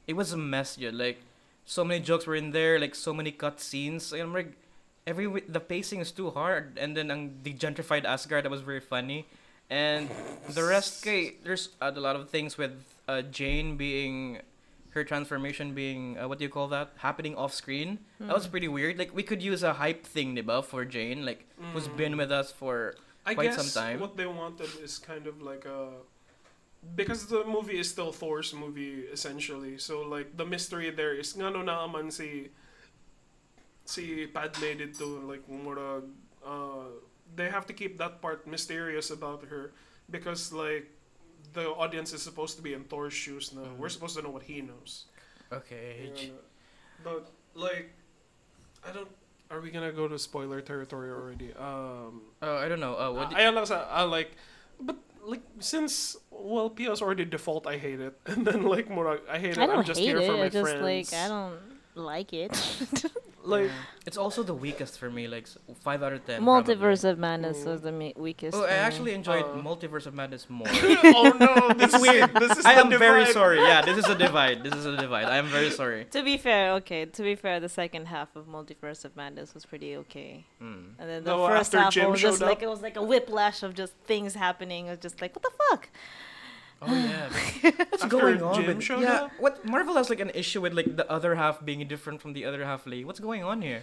it 0.07 0.15
was 0.17 0.33
a 0.33 0.37
mess. 0.37 0.77
Yeah, 0.79 0.91
like 0.93 1.21
so 1.65 1.85
many 1.85 2.01
jokes 2.01 2.27
were 2.27 2.37
in 2.37 2.53
there. 2.53 2.79
Like 2.79 2.95
so 2.95 3.13
many 3.13 3.31
cut 3.33 3.61
scenes. 3.61 4.13
Like, 4.13 4.23
I'm 4.23 4.33
like, 4.33 4.53
every 5.07 5.29
the 5.49 5.61
pacing 5.61 6.01
is 6.01 6.13
too 6.13 6.31
hard. 6.31 6.77
And 6.81 6.97
then 6.97 7.11
ang 7.11 7.41
the 7.43 7.53
gentrified 7.53 8.05
Asgard 8.05 8.45
that 8.45 8.51
was 8.53 8.61
very 8.65 8.81
funny, 8.81 9.27
and 9.69 10.09
the 10.49 10.65
rest. 10.65 11.05
Kay, 11.09 11.37
there's 11.45 11.71
uh, 11.81 11.93
a 11.95 12.01
lot 12.01 12.17
of 12.17 12.29
things 12.31 12.57
with 12.57 12.73
uh, 13.09 13.21
Jane 13.23 13.77
being, 13.77 14.41
her 14.99 15.07
transformation 15.07 15.73
being 15.79 16.19
uh, 16.19 16.27
what 16.27 16.39
do 16.39 16.45
you 16.45 16.51
call 16.51 16.67
that? 16.75 16.93
Happening 16.99 17.39
off 17.39 17.55
screen. 17.55 18.03
That 18.19 18.35
was 18.35 18.51
pretty 18.51 18.67
weird. 18.69 18.99
Like 18.99 19.15
we 19.15 19.23
could 19.23 19.39
use 19.43 19.63
a 19.63 19.79
hype 19.79 20.03
thing, 20.03 20.35
diba, 20.35 20.61
for 20.67 20.85
Jane. 20.85 21.23
Like 21.25 21.47
who's 21.73 21.87
been 21.87 22.19
with 22.19 22.35
us 22.35 22.51
for 22.51 22.99
I 23.25 23.35
quite 23.39 23.55
guess 23.55 23.63
some 23.63 23.71
time. 23.71 24.01
what 24.03 24.17
they 24.19 24.27
wanted 24.27 24.69
is 24.83 24.99
kind 24.99 25.27
of 25.31 25.41
like 25.41 25.65
a 25.65 26.03
because 26.95 27.27
the 27.27 27.45
movie 27.45 27.79
is 27.79 27.91
still 27.91 28.13
Thor's 28.13 28.55
movie 28.55 29.07
essentially. 29.13 29.79
So 29.79 30.03
like 30.03 30.37
the 30.37 30.47
mystery 30.47 30.91
there 30.91 31.15
is 31.15 31.35
ngano 31.35 31.65
naaman 31.65 32.11
si 32.11 32.51
si 33.85 34.27
Padme 34.27 34.77
dito 34.79 35.25
like 35.27 35.47
mura 35.49 36.03
uh 36.45 36.91
they 37.37 37.49
have 37.49 37.67
to 37.67 37.75
keep 37.77 37.99
that 37.99 38.21
part 38.21 38.47
mysterious 38.47 39.11
about 39.11 39.45
her 39.53 39.73
because 40.11 40.53
like 40.53 40.89
the 41.53 41.69
audience 41.71 42.13
is 42.13 42.23
supposed 42.23 42.57
to 42.57 42.63
be 42.63 42.75
in 42.75 42.85
Thor's 42.85 43.13
shoes. 43.15 43.53
No, 43.53 43.63
Mhm. 43.63 43.77
we're 43.79 43.89
supposed 43.89 44.17
to 44.17 44.23
know 44.23 44.31
what 44.31 44.43
he 44.45 44.61
knows. 44.61 45.07
Okay. 45.53 46.13
You 46.17 46.29
know, 46.29 46.35
But 47.05 47.31
like, 47.55 47.91
I 48.87 48.93
don't. 48.93 49.09
Are 49.51 49.61
we 49.61 49.71
gonna 49.71 49.93
go 49.93 50.07
to 50.09 50.19
spoiler 50.19 50.61
territory 50.61 51.11
already? 51.11 51.53
Um, 51.55 52.23
Oh, 52.43 52.57
I 52.59 52.69
don't 52.69 52.81
know. 52.81 52.95
Uh, 52.99 53.11
what? 53.13 53.35
I, 53.35 53.47
I, 53.49 54.01
I 54.01 54.03
like, 54.03 54.33
but 54.81 54.97
like 55.25 55.41
since 55.59 56.17
well, 56.31 56.69
PS 56.71 57.01
already 57.01 57.25
default, 57.25 57.67
I 57.67 57.79
hate 57.79 58.01
it, 58.01 58.19
and 58.27 58.47
then 58.47 58.65
like 58.65 58.91
more, 58.91 59.19
I 59.31 59.39
hate 59.39 59.53
it. 59.57 59.59
I 59.59 59.67
don't 59.67 59.79
I'm 59.79 59.85
just 59.85 60.01
hate 60.01 60.07
here 60.09 60.19
it. 60.19 60.27
for 60.27 60.37
my 60.37 60.45
I 60.45 60.49
just 60.51 60.71
friends. 60.77 61.13
like 61.13 61.21
I 61.25 61.29
don't 61.29 61.59
like 61.95 62.33
it. 62.35 62.53
like. 63.49 63.65
Yeah. 63.67 64.07
it's 64.07 64.17
also 64.17 64.43
the 64.43 64.55
weakest 64.55 64.99
for 64.99 65.11
me. 65.11 65.27
Like 65.29 65.47
five 65.81 66.03
out 66.03 66.13
of 66.13 66.25
ten. 66.27 66.43
Multiverse 66.43 67.03
probably. 67.03 67.11
of 67.11 67.19
Madness 67.19 67.59
Mm. 67.59 67.67
was 67.67 67.81
the 67.83 67.93
me- 67.93 68.15
weakest. 68.17 68.57
Oh, 68.57 68.65
I 68.65 68.77
actually 68.89 69.13
enjoyed 69.15 69.45
Uh, 69.45 69.63
Multiverse 69.69 70.07
of 70.07 70.15
Madness 70.15 70.49
more. 70.49 70.67
oh 71.21 71.33
no, 71.39 71.75
this 71.75 71.93
is 71.95 72.01
weird. 72.01 72.33
This 72.35 72.57
is 72.59 72.65
I 72.65 72.75
the 72.75 72.81
am 72.81 72.99
very 72.99 73.27
sorry. 73.33 73.59
Yeah, 73.59 73.83
this 73.83 73.99
is 73.99 74.07
a 74.07 74.15
divide. 74.15 74.63
This 74.65 74.75
is 74.75 74.87
a 74.87 74.97
divide. 74.97 75.27
I 75.27 75.37
am 75.39 75.47
very 75.47 75.71
sorry. 75.71 76.07
To 76.17 76.23
be 76.23 76.37
fair, 76.37 76.73
okay. 76.81 77.05
To 77.07 77.23
be 77.23 77.35
fair, 77.35 77.61
the 77.61 77.69
second 77.69 78.07
half 78.07 78.35
of 78.37 78.47
Multiverse 78.47 79.05
of 79.05 79.17
Madness 79.17 79.55
was 79.55 79.65
pretty 79.67 79.97
okay, 79.97 80.45
Hmm. 80.59 80.95
and 80.99 81.09
then 81.11 81.25
the 81.25 81.31
No, 81.37 81.47
first 81.47 81.73
half 81.73 81.93
Jim 81.93 82.11
was 82.11 82.21
just 82.21 82.39
showed 82.39 82.47
like 82.47 82.63
it 82.63 82.69
was 82.69 82.83
like 82.83 82.97
a 82.97 83.03
whiplash 83.03 83.63
of 83.63 83.75
just 83.75 83.95
things 84.07 84.35
happening. 84.35 84.87
It 84.87 84.91
was 84.91 84.99
just 85.01 85.21
like 85.21 85.35
what 85.37 85.43
the 85.43 85.53
fuck. 85.71 85.89
Oh 86.81 86.95
yeah. 86.95 87.29
What's 87.91 88.05
After 88.05 88.19
going 88.19 88.43
on? 88.43 88.55
Jim 88.55 88.67
with, 88.67 88.83
showed 88.83 89.03
yeah. 89.03 89.27
up? 89.27 89.33
What 89.39 89.65
Marvel 89.65 89.95
has 89.97 90.11
like 90.11 90.21
an 90.21 90.31
issue 90.35 90.61
with 90.61 90.75
like 90.75 90.97
the 90.97 91.11
other 91.11 91.35
half 91.35 91.65
being 91.65 91.87
different 91.89 92.23
from 92.23 92.33
the 92.33 92.45
other 92.45 92.65
half. 92.65 92.87
Lee. 92.87 93.05
What's 93.05 93.21
going 93.21 93.43
on 93.43 93.63
here? 93.63 93.83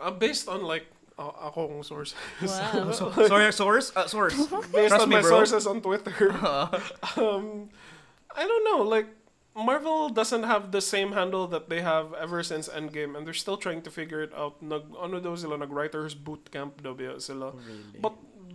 Uh, 0.00 0.10
based 0.10 0.48
on 0.48 0.62
like 0.62 0.86
uh, 1.18 1.50
akong 1.50 1.82
sources. 1.82 2.14
Wow. 2.42 2.92
So, 2.92 3.10
sorry, 3.26 3.52
source. 3.52 3.90
Uh, 3.96 4.06
source. 4.06 4.34
based 4.70 4.94
Trust 4.94 5.02
on 5.02 5.08
me, 5.08 5.16
my 5.16 5.22
bro. 5.22 5.30
sources 5.30 5.66
on 5.66 5.80
Twitter. 5.80 6.30
um, 7.18 7.70
I 8.34 8.46
don't 8.46 8.64
know. 8.64 8.82
Like 8.82 9.06
Marvel 9.56 10.08
doesn't 10.10 10.42
have 10.42 10.70
the 10.70 10.80
same 10.80 11.12
handle 11.12 11.46
that 11.48 11.68
they 11.68 11.80
have 11.80 12.14
ever 12.14 12.42
since 12.42 12.68
Endgame, 12.68 13.16
and 13.16 13.26
they're 13.26 13.34
still 13.34 13.56
trying 13.56 13.82
to 13.82 13.90
figure 13.90 14.22
it 14.22 14.34
out. 14.34 14.62
Nag 14.62 14.82
ano 14.98 15.18
daw 15.18 15.34
sila 15.34 15.58
nag 15.58 15.70
writers 15.70 16.14
boot 16.14 16.50
camp 16.50 16.82
daw 16.82 16.94
sila. 17.18 17.54
Really? 17.54 17.98
But 18.02 18.14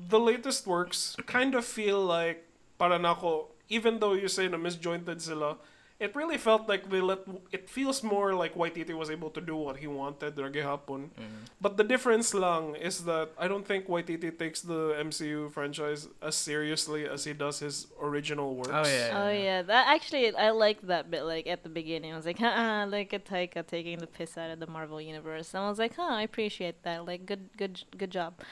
the 0.09 0.19
latest 0.19 0.67
works 0.67 1.15
kind 1.25 1.55
of 1.55 1.63
feel 1.63 2.03
like 2.03 2.48
para 2.79 2.95
na 2.95 3.11
ako, 3.11 3.51
even 3.67 3.99
though 3.99 4.15
you 4.15 4.31
say 4.31 4.47
na 4.47 4.55
misjointed 4.55 5.19
sila, 5.19 5.59
it 5.99 6.15
really 6.15 6.37
felt 6.37 6.69
like 6.69 6.89
they 6.89 7.01
let 7.01 7.19
it 7.51 7.69
feels 7.69 8.01
more 8.01 8.33
like 8.33 8.55
Waititi 8.55 8.95
was 8.95 9.09
able 9.09 9.29
to 9.31 9.41
do 9.41 9.55
what 9.55 9.77
he 9.77 9.87
wanted 9.87 10.39
ra 10.39 10.47
gihapon. 10.47 11.11
Mm. 11.19 11.43
But 11.59 11.75
the 11.75 11.83
difference 11.83 12.33
lang 12.33 12.75
is 12.75 13.03
that 13.03 13.35
I 13.37 13.49
don't 13.51 13.67
think 13.67 13.87
Waititi 13.87 14.31
takes 14.31 14.61
the 14.61 14.95
MCU 14.95 15.51
franchise 15.51 16.07
as 16.21 16.35
seriously 16.35 17.03
as 17.03 17.25
he 17.25 17.33
does 17.33 17.59
his 17.59 17.87
original 18.01 18.55
works. 18.55 18.71
Oh 18.71 18.87
yeah. 18.87 19.23
Oh 19.23 19.31
yeah, 19.31 19.61
that 19.61 19.91
actually 19.91 20.33
I 20.33 20.51
liked 20.51 20.87
that 20.87 21.11
bit. 21.11 21.23
Like 21.23 21.47
at 21.47 21.63
the 21.63 21.69
beginning, 21.69 22.13
I 22.13 22.15
was 22.15 22.25
like, 22.25 22.39
"Huh, 22.39 22.87
look 22.87 23.11
at 23.11 23.27
Taika 23.27 23.67
taking 23.67 23.99
the 23.99 24.07
piss 24.07 24.37
out 24.39 24.51
of 24.55 24.63
the 24.63 24.67
Marvel 24.67 25.01
universe." 25.03 25.51
And 25.53 25.63
I 25.63 25.69
was 25.69 25.79
like, 25.79 25.99
"Huh, 25.99 26.15
I 26.15 26.23
appreciate 26.23 26.83
that. 26.87 27.03
Like, 27.03 27.27
good, 27.27 27.51
good, 27.59 27.83
good 27.97 28.11
job." 28.11 28.39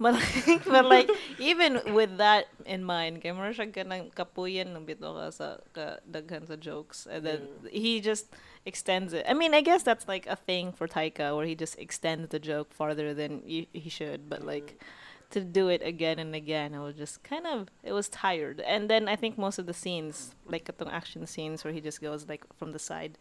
But 0.00 0.14
like, 0.18 0.64
but 0.74 0.84
like, 0.86 1.08
even 1.38 1.94
with 1.94 2.18
that 2.18 2.48
in 2.66 2.82
mind, 2.82 3.22
kay 3.22 3.30
mo 3.30 3.46
siya 3.52 3.70
ganang 3.70 4.10
kapuyan 4.10 4.74
ng 4.74 4.82
bito 4.82 5.06
ka 5.14 5.30
sa 5.30 5.48
ka, 5.70 6.02
daghan 6.02 6.50
sa 6.50 6.58
jokes, 6.58 6.93
and 7.10 7.26
uh, 7.26 7.30
then 7.30 7.40
he 7.70 8.00
just 8.00 8.26
extends 8.66 9.12
it. 9.12 9.24
I 9.28 9.34
mean, 9.34 9.52
I 9.54 9.60
guess 9.60 9.82
that's 9.82 10.06
like 10.08 10.26
a 10.26 10.36
thing 10.36 10.72
for 10.72 10.86
Taika, 10.88 11.36
where 11.36 11.46
he 11.46 11.54
just 11.54 11.78
extends 11.78 12.28
the 12.30 12.38
joke 12.38 12.72
farther 12.72 13.12
than 13.14 13.42
y- 13.46 13.66
he 13.72 13.90
should. 13.90 14.28
But 14.28 14.44
like 14.44 14.80
to 15.30 15.40
do 15.40 15.68
it 15.68 15.82
again 15.82 16.18
and 16.18 16.34
again, 16.34 16.74
I 16.74 16.80
was 16.80 16.94
just 16.94 17.22
kind 17.22 17.46
of 17.46 17.68
it 17.82 17.92
was 17.92 18.08
tired. 18.08 18.60
And 18.60 18.88
then 18.88 19.08
I 19.08 19.16
think 19.16 19.36
most 19.36 19.58
of 19.58 19.66
the 19.66 19.74
scenes, 19.74 20.34
like 20.46 20.64
the 20.64 20.86
action 20.88 21.26
scenes 21.26 21.64
where 21.64 21.72
he 21.72 21.80
just 21.80 22.00
goes 22.00 22.28
like 22.28 22.44
from 22.56 22.72
the 22.72 22.78
side, 22.78 23.18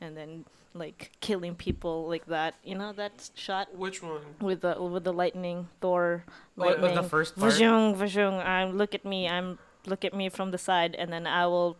and 0.00 0.16
then 0.16 0.44
like 0.74 1.12
killing 1.20 1.54
people 1.54 2.06
like 2.08 2.26
that. 2.26 2.54
You 2.62 2.76
know 2.76 2.92
that 2.92 3.30
shot 3.34 3.74
Which 3.74 4.02
one? 4.02 4.20
with 4.40 4.60
the 4.60 4.80
with 4.82 5.04
the 5.04 5.12
lightning, 5.12 5.68
Thor 5.80 6.24
What 6.54 6.80
was 6.80 6.94
the 6.94 7.02
first 7.02 7.36
part? 7.36 7.52
Vajung, 7.52 7.96
vajung. 7.96 8.44
I'm 8.44 8.76
look 8.76 8.94
at 8.94 9.04
me. 9.04 9.28
I'm 9.28 9.58
look 9.86 10.04
at 10.04 10.14
me 10.14 10.28
from 10.28 10.50
the 10.50 10.58
side, 10.58 10.94
and 10.94 11.12
then 11.12 11.26
I 11.26 11.46
will 11.46 11.76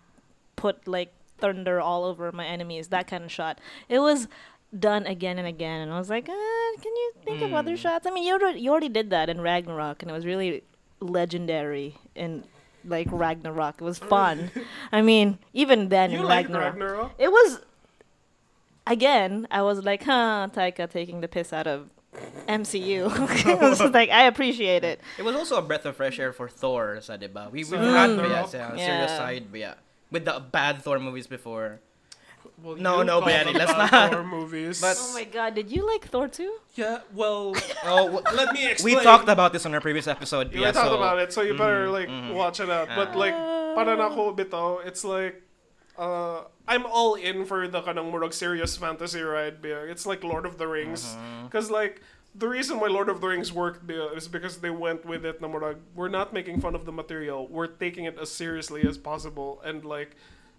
put 0.56 0.88
like 0.88 1.12
thunder 1.38 1.80
all 1.80 2.04
over 2.04 2.30
my 2.32 2.46
enemies. 2.46 2.88
That 2.88 3.06
kind 3.06 3.24
of 3.24 3.30
shot. 3.32 3.60
It 3.88 3.98
was 4.00 4.28
done 4.76 5.06
again 5.06 5.38
and 5.38 5.46
again, 5.46 5.80
and 5.82 5.92
I 5.92 5.98
was 5.98 6.10
like, 6.10 6.28
uh, 6.28 6.32
can 6.82 6.94
you 6.94 7.12
think 7.24 7.40
of 7.42 7.54
other 7.54 7.72
Mm. 7.74 7.78
shots? 7.78 8.06
I 8.06 8.10
mean, 8.10 8.24
you 8.24 8.34
already, 8.34 8.60
you 8.60 8.70
already 8.70 8.88
did 8.90 9.10
that 9.10 9.28
in 9.28 9.40
Ragnarok, 9.40 10.02
and 10.02 10.10
it 10.10 10.14
was 10.14 10.26
really 10.26 10.64
legendary 11.00 11.96
in 12.14 12.44
like 12.84 13.08
Ragnarok. 13.10 13.80
It 13.80 13.84
was 13.84 13.98
fun. 13.98 14.50
I 14.92 15.02
mean, 15.02 15.38
even 15.52 15.88
then 15.88 16.10
You 16.10 16.20
in 16.20 16.24
like 16.26 16.46
Ragnarok, 16.48 16.74
Ragnarok? 16.74 17.12
it 17.18 17.28
was. 17.30 17.60
Again, 18.86 19.48
I 19.50 19.62
was 19.62 19.84
like, 19.84 20.04
huh, 20.04 20.46
Taika 20.54 20.88
taking 20.88 21.20
the 21.20 21.26
piss 21.26 21.52
out 21.52 21.66
of 21.66 21.90
MCU. 22.46 23.10
I 23.46 23.68
was 23.68 23.80
like, 23.92 24.10
I 24.10 24.26
appreciate 24.26 24.84
it. 24.84 25.00
It 25.18 25.24
was 25.24 25.34
also 25.34 25.56
a 25.56 25.62
breath 25.62 25.84
of 25.86 25.96
fresh 25.96 26.20
air 26.20 26.32
for 26.32 26.48
Thor, 26.48 27.00
sa 27.00 27.16
diba? 27.16 27.46
We, 27.50 27.58
we've 27.58 27.66
So, 27.66 27.78
had 27.78 28.10
Ragnarok. 28.10 28.52
yeah, 28.52 28.76
serious 28.76 29.10
side, 29.16 29.46
but 29.50 29.58
yeah. 29.60 29.74
With 30.10 30.24
the 30.24 30.38
bad 30.40 30.82
Thor 30.82 30.98
movies 30.98 31.26
before. 31.26 31.80
Well, 32.62 32.76
No, 32.76 33.02
no, 33.02 33.20
call 33.20 33.28
Bayani, 33.28 33.44
them 33.52 33.54
let's 33.54 33.72
bad 33.74 33.90
not. 33.92 34.12
Thor 34.12 34.24
movies. 34.38 34.80
But- 34.80 34.96
Oh 34.98 35.12
my 35.14 35.24
god, 35.24 35.54
did 35.54 35.70
you 35.70 35.86
like 35.86 36.06
Thor 36.06 36.28
too? 36.28 36.56
yeah, 36.74 37.00
well, 37.12 37.54
Oh, 37.84 38.22
let 38.34 38.54
me 38.54 38.72
we 38.84 38.94
talked 39.02 39.28
about 39.28 39.52
this 39.52 39.66
on 39.66 39.74
our 39.74 39.80
previous 39.80 40.06
episode. 40.06 40.52
Yeah, 40.52 40.60
yeah, 40.60 40.66
we 40.68 40.72
talked 40.72 40.88
so, 40.88 40.96
about 40.96 41.18
it, 41.18 41.32
so 41.32 41.42
you 41.42 41.54
better 41.58 41.86
Mhm, 41.86 41.92
like 41.92 42.08
mhm. 42.08 42.34
watch 42.34 42.60
it 42.60 42.70
out. 42.70 42.88
But 42.94 43.12
Ah. 43.14 43.18
like, 43.18 43.34
para 43.74 43.96
na 43.96 44.06
ako 44.08 44.32
bitaw, 44.32 44.86
it's 44.86 45.02
like, 45.04 45.42
uh, 45.98 46.44
I'm 46.68 46.86
all 46.86 47.14
in 47.14 47.44
for 47.44 47.66
the 47.68 47.82
kanang 47.82 48.10
murag 48.14 48.32
serious 48.32 48.76
fantasy 48.76 49.20
ride. 49.22 49.60
Bia. 49.60 49.82
It's 49.86 50.06
like 50.06 50.22
Lord 50.22 50.46
of 50.46 50.56
the 50.58 50.66
Rings, 50.70 51.16
because 51.44 51.70
like 51.70 52.00
the 52.38 52.48
reason 52.48 52.80
why 52.80 52.88
Lord 52.88 53.08
of 53.08 53.20
the 53.20 53.28
Rings 53.28 53.52
worked 53.52 53.90
is 53.90 54.28
because 54.28 54.58
they 54.58 54.70
went 54.70 55.04
with 55.04 55.24
it. 55.24 55.40
Na 55.40 55.48
murag, 55.48 55.76
we're 55.94 56.08
not 56.08 56.32
making 56.32 56.60
fun 56.60 56.74
of 56.74 56.84
the 56.84 56.92
material. 56.92 57.46
We're 57.48 57.66
taking 57.66 58.04
it 58.04 58.18
as 58.18 58.30
seriously 58.30 58.86
as 58.86 58.98
possible, 58.98 59.60
and 59.64 59.84
like. 59.84 60.16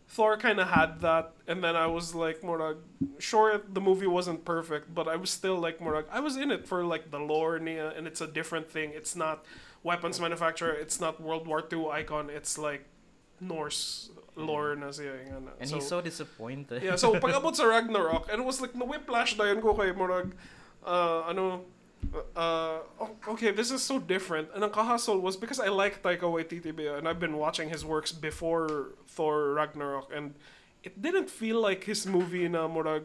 Thor 0.09 0.37
kind 0.37 0.57
of 0.61 0.69
had 0.69 1.01
that, 1.01 1.33
and 1.47 1.61
then 1.61 1.75
I 1.75 1.87
was 1.87 2.15
like, 2.15 2.41
Morag, 2.41 2.77
sure, 3.19 3.59
the 3.67 3.81
movie 3.81 4.07
wasn't 4.07 4.45
perfect, 4.45 4.95
but 4.95 5.05
I 5.05 5.17
was 5.17 5.29
still 5.29 5.59
like, 5.59 5.81
Morag, 5.81 6.05
I 6.09 6.21
was 6.21 6.37
in 6.37 6.49
it 6.49 6.65
for 6.65 6.85
like 6.85 7.11
the 7.11 7.19
lore, 7.19 7.59
niya, 7.59 7.91
and 7.91 8.07
it's 8.07 8.21
a 8.21 8.27
different 8.27 8.71
thing. 8.71 8.91
It's 8.95 9.17
not 9.17 9.43
weapons 9.83 10.21
manufacturer, 10.21 10.71
it's 10.71 11.01
not 11.01 11.19
World 11.19 11.45
War 11.45 11.61
II 11.71 11.89
icon, 11.91 12.29
it's 12.29 12.57
like 12.57 12.85
Norse 13.41 14.09
lore 14.37 14.75
na 14.75 14.87
siya. 14.95 15.11
Eh, 15.11 15.27
nga 15.27 15.39
na. 15.43 15.51
And 15.59 15.69
he's 15.69 15.87
so 15.87 15.99
disappointed. 15.99 16.83
yeah, 16.83 16.95
so 16.95 17.19
pag 17.23 17.35
abot 17.35 17.55
sa 17.57 17.65
Ragnarok, 17.65 18.31
and 18.31 18.39
it 18.39 18.45
was 18.45 18.61
like, 18.61 18.75
na-whiplash 18.75 19.37
na 19.37 19.45
yun 19.51 19.59
ko 19.59 19.75
kay 19.75 19.91
Morag, 19.91 20.31
uh, 20.87 21.23
ano, 21.27 21.61
uh, 22.35 22.79
oh, 22.99 23.09
okay, 23.29 23.51
this 23.51 23.71
is 23.71 23.83
so 23.83 23.99
different. 23.99 24.47
And 24.55 24.63
ang 24.63 24.71
kahasol 24.71 25.21
was 25.21 25.35
because 25.35 25.59
I 25.59 25.67
like 25.67 26.01
Taika 26.01 26.23
Waititi 26.23 26.75
ba, 26.75 26.97
and 26.97 27.07
I've 27.07 27.19
been 27.19 27.37
watching 27.37 27.69
his 27.69 27.83
works 27.83 28.11
before 28.11 28.95
Thor 29.07 29.53
Ragnarok, 29.53 30.09
and 30.15 30.33
it 30.83 31.01
didn't 31.01 31.29
feel 31.29 31.59
like 31.59 31.83
his 31.83 32.07
movie 32.07 32.47
na 32.47 32.67
Morag, 32.67 33.03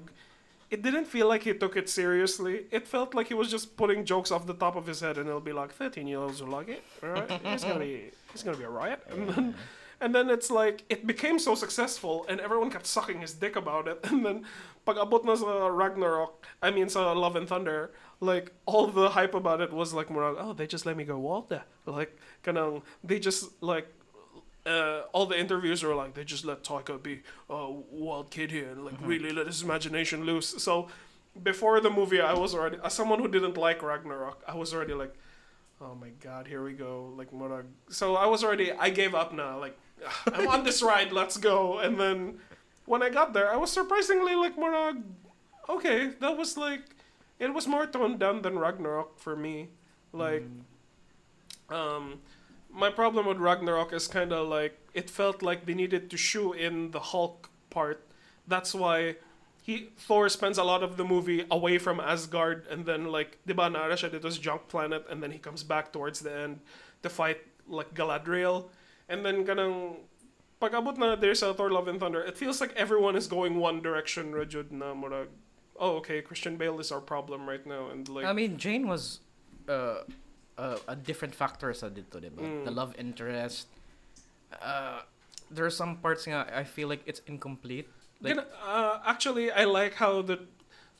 it 0.71 0.81
didn't 0.83 1.05
feel 1.05 1.29
like 1.29 1.42
he 1.42 1.53
took 1.53 1.77
it 1.77 1.88
seriously. 1.88 2.66
It 2.71 2.88
felt 2.88 3.14
like 3.14 3.29
he 3.29 3.35
was 3.35 3.51
just 3.51 3.77
putting 3.77 4.05
jokes 4.05 4.31
off 4.31 4.47
the 4.47 4.55
top 4.55 4.77
of 4.77 4.87
his 4.87 5.01
head, 5.01 5.18
and 5.18 5.29
it'll 5.29 5.40
be 5.40 5.53
like, 5.53 5.73
13 5.73 6.07
year 6.07 6.18
olds 6.18 6.40
will 6.40 6.49
like 6.49 6.68
it, 6.68 6.83
right? 7.03 7.29
It's 7.45 7.64
gonna 7.64 7.81
be, 7.81 8.11
it's 8.33 8.42
gonna 8.42 8.57
be 8.57 8.64
a 8.64 8.71
riot. 8.71 9.03
And 9.11 9.29
then, 9.29 9.55
and 10.01 10.14
then 10.14 10.31
it's 10.31 10.51
like, 10.51 10.85
it 10.88 11.07
became 11.07 11.38
so 11.38 11.55
successful, 11.55 12.25
and 12.29 12.40
everyone 12.40 12.71
kept 12.71 12.87
sucking 12.87 13.21
his 13.21 13.35
dick 13.35 13.57
about 13.57 13.87
it. 13.88 13.99
And 14.11 14.25
then, 14.25 14.45
pag 14.85 14.99
abot 14.99 15.25
na 15.25 15.35
sa 15.35 15.66
Ragnarok, 15.66 16.47
I 16.61 16.71
mean 16.71 16.88
sa 16.88 17.12
Love 17.12 17.37
and 17.37 17.49
Thunder, 17.49 17.90
like, 18.21 18.53
all 18.66 18.87
the 18.87 19.11
hype 19.11 19.35
about 19.35 19.61
it 19.61 19.73
was 19.73 19.92
like, 19.92 20.11
more, 20.11 20.23
oh, 20.25 20.53
they 20.53 20.66
just 20.66 20.87
let 20.87 20.97
me 20.97 21.05
go 21.05 21.18
walk 21.18 21.49
there. 21.49 21.64
Like, 21.87 22.16
kanang, 22.45 22.83
they 23.03 23.18
just, 23.18 23.51
like, 23.62 23.88
uh, 24.64 25.03
all 25.12 25.27
the 25.27 25.38
interviews 25.38 25.83
were 25.83 25.95
like, 25.95 26.14
they 26.14 26.23
just 26.23 26.45
let 26.45 26.62
Taika 26.62 27.03
be 27.03 27.23
a 27.51 27.71
wild 27.71 28.31
kid 28.31 28.51
here 28.53 28.71
and, 28.71 28.85
like, 28.85 28.95
really 29.03 29.33
let 29.33 29.47
his 29.47 29.62
imagination 29.62 30.25
loose. 30.25 30.62
So, 30.62 30.88
before 31.42 31.81
the 31.81 31.90
movie, 31.90 32.21
I 32.21 32.35
was 32.35 32.55
already, 32.55 32.79
as 32.85 32.92
someone 32.92 33.18
who 33.18 33.27
didn't 33.27 33.57
like 33.57 33.83
Ragnarok, 33.83 34.42
I 34.47 34.55
was 34.55 34.73
already 34.73 34.95
like, 34.95 35.14
oh 35.81 35.97
my 35.97 36.11
god, 36.21 36.47
here 36.47 36.62
we 36.62 36.75
go. 36.75 37.12
Like, 37.16 37.33
Morag. 37.33 37.66
So 37.88 38.14
I 38.14 38.27
was 38.27 38.45
already, 38.45 38.71
I 38.71 38.90
gave 38.90 39.14
up 39.14 39.33
now. 39.33 39.59
Like, 39.59 39.77
I'm 40.33 40.47
on 40.47 40.62
this 40.62 40.83
ride, 40.83 41.11
let's 41.11 41.37
go. 41.37 41.79
And 41.79 41.99
then 41.99 42.38
when 42.87 43.03
I 43.03 43.11
got 43.11 43.33
there, 43.33 43.51
I 43.51 43.57
was 43.57 43.71
surprisingly 43.71 44.35
like, 44.35 44.59
Morag, 44.59 45.03
okay, 45.68 46.11
that 46.21 46.37
was 46.37 46.57
like, 46.57 46.83
it 47.38 47.53
was 47.53 47.66
more 47.66 47.87
toned 47.87 48.18
down 48.18 48.42
than 48.42 48.59
Ragnarok 48.59 49.18
for 49.18 49.37
me. 49.37 49.68
Like, 50.12 50.45
um, 51.71 52.21
my 52.71 52.90
problem 52.90 53.27
with 53.27 53.38
Ragnarok 53.38 53.92
is 53.92 54.07
kind 54.09 54.33
of 54.33 54.49
like, 54.49 54.79
it 54.95 55.09
felt 55.09 55.42
like 55.42 55.66
they 55.66 55.75
needed 55.75 56.11
to 56.11 56.16
shoe 56.16 56.53
in 56.53 56.90
the 56.90 57.01
Hulk 57.01 57.51
part. 57.71 58.05
That's 58.47 58.75
why 58.75 59.16
he 59.62 59.90
Thor 59.97 60.29
spends 60.29 60.59
a 60.59 60.64
lot 60.64 60.83
of 60.83 60.97
the 60.97 61.05
movie 61.05 61.47
away 61.51 61.79
from 61.79 62.01
Asgard 62.01 62.66
and 62.68 62.85
then 62.85 63.07
like 63.07 63.38
di 63.47 63.55
ba 63.55 63.71
naara 63.71 63.95
siya 63.95 64.11
dito 64.11 64.29
junk 64.40 64.66
planet 64.66 65.07
and 65.09 65.23
then 65.23 65.31
he 65.31 65.38
comes 65.38 65.62
back 65.62 65.92
towards 65.92 66.18
the 66.21 66.35
end 66.35 66.59
to 67.05 67.09
fight 67.09 67.38
like 67.68 67.95
Galadriel 67.95 68.66
And 69.09 69.27
then 69.27 69.45
kanang 69.45 70.01
pag 70.62 70.79
abot 70.79 70.94
na 70.94 71.18
there's 71.18 71.42
a 71.42 71.51
Thor 71.51 71.75
Love 71.75 71.90
and 71.90 71.98
Thunder, 71.98 72.22
it 72.22 72.38
feels 72.38 72.62
like 72.62 72.70
everyone 72.79 73.18
is 73.18 73.27
going 73.27 73.59
one 73.59 73.83
direction, 73.83 74.31
Rajud 74.31 74.70
na 74.70 74.94
murag, 74.94 75.27
oh, 75.75 75.98
okay, 75.98 76.22
Christian 76.22 76.55
Bale 76.55 76.79
is 76.79 76.94
our 76.94 77.03
problem 77.03 77.51
right 77.51 77.66
now. 77.66 77.90
And 77.90 78.07
like, 78.07 78.25
I 78.25 78.33
mean, 78.33 78.55
Jane 78.57 78.87
was 78.87 79.18
uh, 79.66 80.07
uh, 80.57 80.79
a 80.87 80.94
different 80.94 81.35
factor 81.35 81.75
sa 81.75 81.90
dito, 81.90 82.22
diba? 82.22 82.38
Mm. 82.38 82.64
The 82.64 82.70
love 82.70 82.94
interest. 82.94 83.66
Uh, 84.62 85.03
there 85.51 85.66
are 85.66 85.75
some 85.75 85.98
parts 85.98 86.31
nga 86.31 86.46
I 86.55 86.62
feel 86.62 86.87
like 86.87 87.03
it's 87.11 87.20
incomplete. 87.27 87.90
Like, 88.22 88.38
Gana- 88.38 88.46
uh, 88.62 89.03
actually, 89.03 89.51
I 89.51 89.66
like 89.66 89.98
how 89.98 90.22
the. 90.22 90.46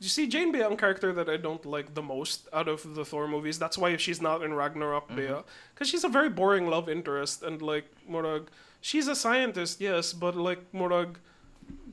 You 0.03 0.11
see, 0.11 0.27
Jane 0.27 0.51
Bea, 0.51 0.66
ang 0.66 0.75
character 0.75 1.14
that 1.14 1.31
I 1.31 1.38
don't 1.38 1.62
like 1.62 1.94
the 1.94 2.03
most 2.03 2.51
out 2.51 2.66
of 2.66 2.83
the 2.98 3.07
Thor 3.07 3.31
movies. 3.31 3.62
That's 3.62 3.79
why 3.79 3.94
she's 3.94 4.18
not 4.18 4.42
in 4.42 4.51
Ragnarok 4.51 5.07
Mm-hmm. 5.07 5.14
Bea. 5.14 5.46
Because 5.70 5.87
she's 5.87 6.03
a 6.03 6.11
very 6.11 6.27
boring 6.27 6.66
love 6.66 6.90
interest. 6.90 7.46
And, 7.46 7.62
like, 7.62 7.87
Morag, 8.11 8.51
she's 8.83 9.09
a 9.09 9.16
scientist, 9.16 9.81
yes, 9.81 10.12
but, 10.12 10.37
like, 10.37 10.61
Morag, 10.75 11.16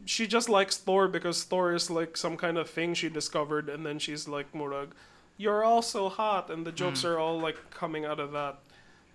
she 0.06 0.28
just 0.28 0.50
likes 0.50 0.76
Thor 0.76 1.08
because 1.08 1.44
Thor 1.46 1.72
is, 1.74 1.90
like, 1.90 2.18
some 2.18 2.36
kind 2.36 2.58
of 2.58 2.68
thing 2.70 2.94
she 2.94 3.08
discovered. 3.08 3.70
And 3.70 3.86
then 3.86 4.00
she's 4.00 4.28
like, 4.28 4.54
Morag, 4.54 4.92
you're 5.38 5.64
all 5.64 5.82
so 5.82 6.10
hot. 6.10 6.50
And 6.50 6.66
the 6.66 6.74
jokes 6.74 7.04
Mm. 7.04 7.10
are 7.14 7.18
all, 7.20 7.40
like, 7.40 7.56
coming 7.70 8.04
out 8.04 8.20
of 8.20 8.34
that. 8.34 8.60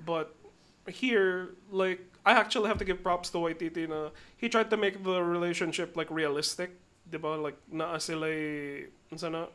But 0.06 0.34
here, 0.88 1.50
like, 1.70 2.00
I 2.24 2.32
actually 2.32 2.68
have 2.68 2.78
to 2.78 2.84
give 2.86 3.02
props 3.02 3.28
to 3.30 3.38
Waititi 3.38 3.88
na 3.88 4.08
he 4.36 4.48
tried 4.48 4.70
to 4.70 4.76
make 4.78 5.02
the 5.04 5.20
relationship 5.22 5.96
like 5.96 6.08
realistic, 6.10 6.70
diba? 7.10 7.36
Like 7.42 7.56
naa 7.70 7.98
sila 7.98 8.28
unsa 9.12 9.28
na 9.30 9.46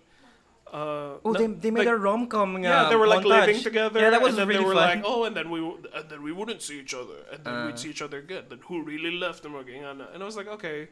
uh, 0.73 1.17
oh, 1.25 1.32
na- 1.32 1.39
they, 1.39 1.47
they 1.47 1.71
made 1.71 1.86
like, 1.86 1.95
a 1.95 1.97
rom 1.97 2.27
com. 2.27 2.62
yeah, 2.63 2.89
they 2.89 2.95
were 2.95 3.08
like 3.08 3.25
living 3.25 3.62
together. 3.62 3.99
Yeah, 3.99 4.10
that 4.12 4.21
was 4.21 4.32
and 4.34 4.39
then 4.39 4.47
really 4.47 4.60
they 4.62 4.65
were 4.67 4.73
fun. 4.75 4.99
like, 4.99 5.03
oh, 5.05 5.23
and 5.25 5.36
then 5.36 5.49
we 5.49 5.60
and 5.60 6.05
then 6.10 6.21
we 6.23 6.32
wouldn't 6.32 6.62
see 6.62 6.79
each 6.79 6.93
other, 6.93 7.25
and 7.32 7.43
then 7.43 7.53
Uh. 7.53 7.65
we'd 7.67 7.79
see 7.79 7.89
each 7.89 8.01
other 8.01 8.19
again. 8.19 8.43
Then 8.49 8.60
who 8.67 8.82
really 8.84 9.12
left 9.12 9.43
them 9.43 9.55
again? 9.55 10.01
And 10.01 10.21
I 10.21 10.25
was 10.25 10.38
like, 10.38 10.47
okay, 10.47 10.89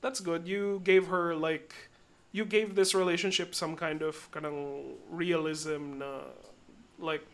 that's 0.00 0.20
good. 0.20 0.48
You 0.48 0.80
gave 0.84 1.08
her 1.08 1.34
like, 1.36 1.74
you 2.32 2.44
gave 2.44 2.74
this 2.74 2.94
relationship 2.94 3.54
some 3.54 3.76
kind 3.76 4.02
of 4.02 4.30
kanang 4.32 4.94
realism. 5.10 5.98
Na, 5.98 6.20
like, 6.98 7.24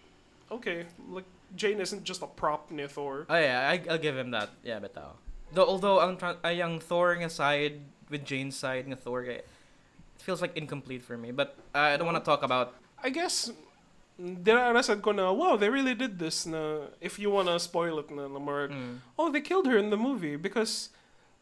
okay, 0.50 0.86
like 1.10 1.24
Jane 1.54 1.80
isn't 1.80 2.04
just 2.04 2.22
a 2.22 2.26
prop 2.26 2.70
ni 2.70 2.86
Thor. 2.86 3.26
Oh 3.30 3.38
yeah, 3.38 3.70
I, 3.70 3.82
I'll 3.90 3.98
give 4.02 4.16
him 4.16 4.30
that. 4.32 4.50
Yeah, 4.64 4.80
bitaw. 4.80 5.14
Though, 5.54 5.66
although 5.66 6.00
ang, 6.02 6.16
tra- 6.18 6.42
ay, 6.42 6.58
ang 6.60 6.80
Thor 6.80 7.14
nga 7.14 7.30
side 7.30 7.80
with 8.10 8.24
Jane's 8.26 8.56
side 8.58 8.86
nga 8.90 8.96
Thor, 8.96 9.22
it 9.22 9.46
feels 10.18 10.40
like 10.40 10.56
incomplete 10.56 11.02
for 11.02 11.16
me. 11.16 11.30
But 11.32 11.56
uh, 11.74 11.78
I 11.78 11.96
don't 11.96 12.06
want 12.06 12.18
to 12.18 12.24
talk 12.24 12.42
about. 12.42 12.74
I 13.02 13.10
guess 13.10 13.50
dinarasad 14.20 15.02
ko 15.02 15.12
na, 15.12 15.30
wow, 15.32 15.56
they 15.56 15.68
really 15.68 15.94
did 15.94 16.18
this 16.18 16.46
na, 16.46 16.88
if 17.00 17.18
you 17.18 17.28
wanna 17.30 17.60
spoil 17.60 17.98
it 18.00 18.10
na, 18.10 18.26
na 18.28 18.40
Mm. 18.40 18.98
oh, 19.18 19.30
they 19.30 19.40
killed 19.42 19.66
her 19.66 19.76
in 19.76 19.90
the 19.90 19.96
movie 20.00 20.36
because, 20.36 20.88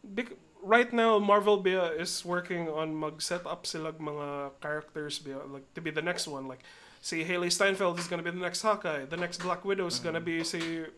bec- 0.02 0.34
right 0.60 0.92
now, 0.92 1.18
Marvel 1.22 1.56
Bea 1.56 1.94
is 2.02 2.24
working 2.24 2.66
on 2.68 2.98
mag-set 2.98 3.46
up 3.46 3.64
sila 3.64 3.92
mga 3.94 4.50
characters 4.60 5.20
Bea, 5.22 5.38
like, 5.54 5.62
to 5.74 5.80
be 5.80 5.90
the 5.94 6.02
next 6.02 6.26
one. 6.26 6.48
Like, 6.50 6.66
see, 7.00 7.22
Hailee 7.22 7.52
Steinfeld 7.52 7.98
is 8.02 8.08
gonna 8.10 8.26
be 8.26 8.34
the 8.34 8.42
next 8.42 8.62
Hawkeye, 8.62 9.04
the 9.06 9.16
next 9.16 9.38
Black 9.38 9.62
Widow 9.64 9.86
is 9.86 10.00
gonna 10.02 10.20
be, 10.20 10.42
si, 10.42 10.90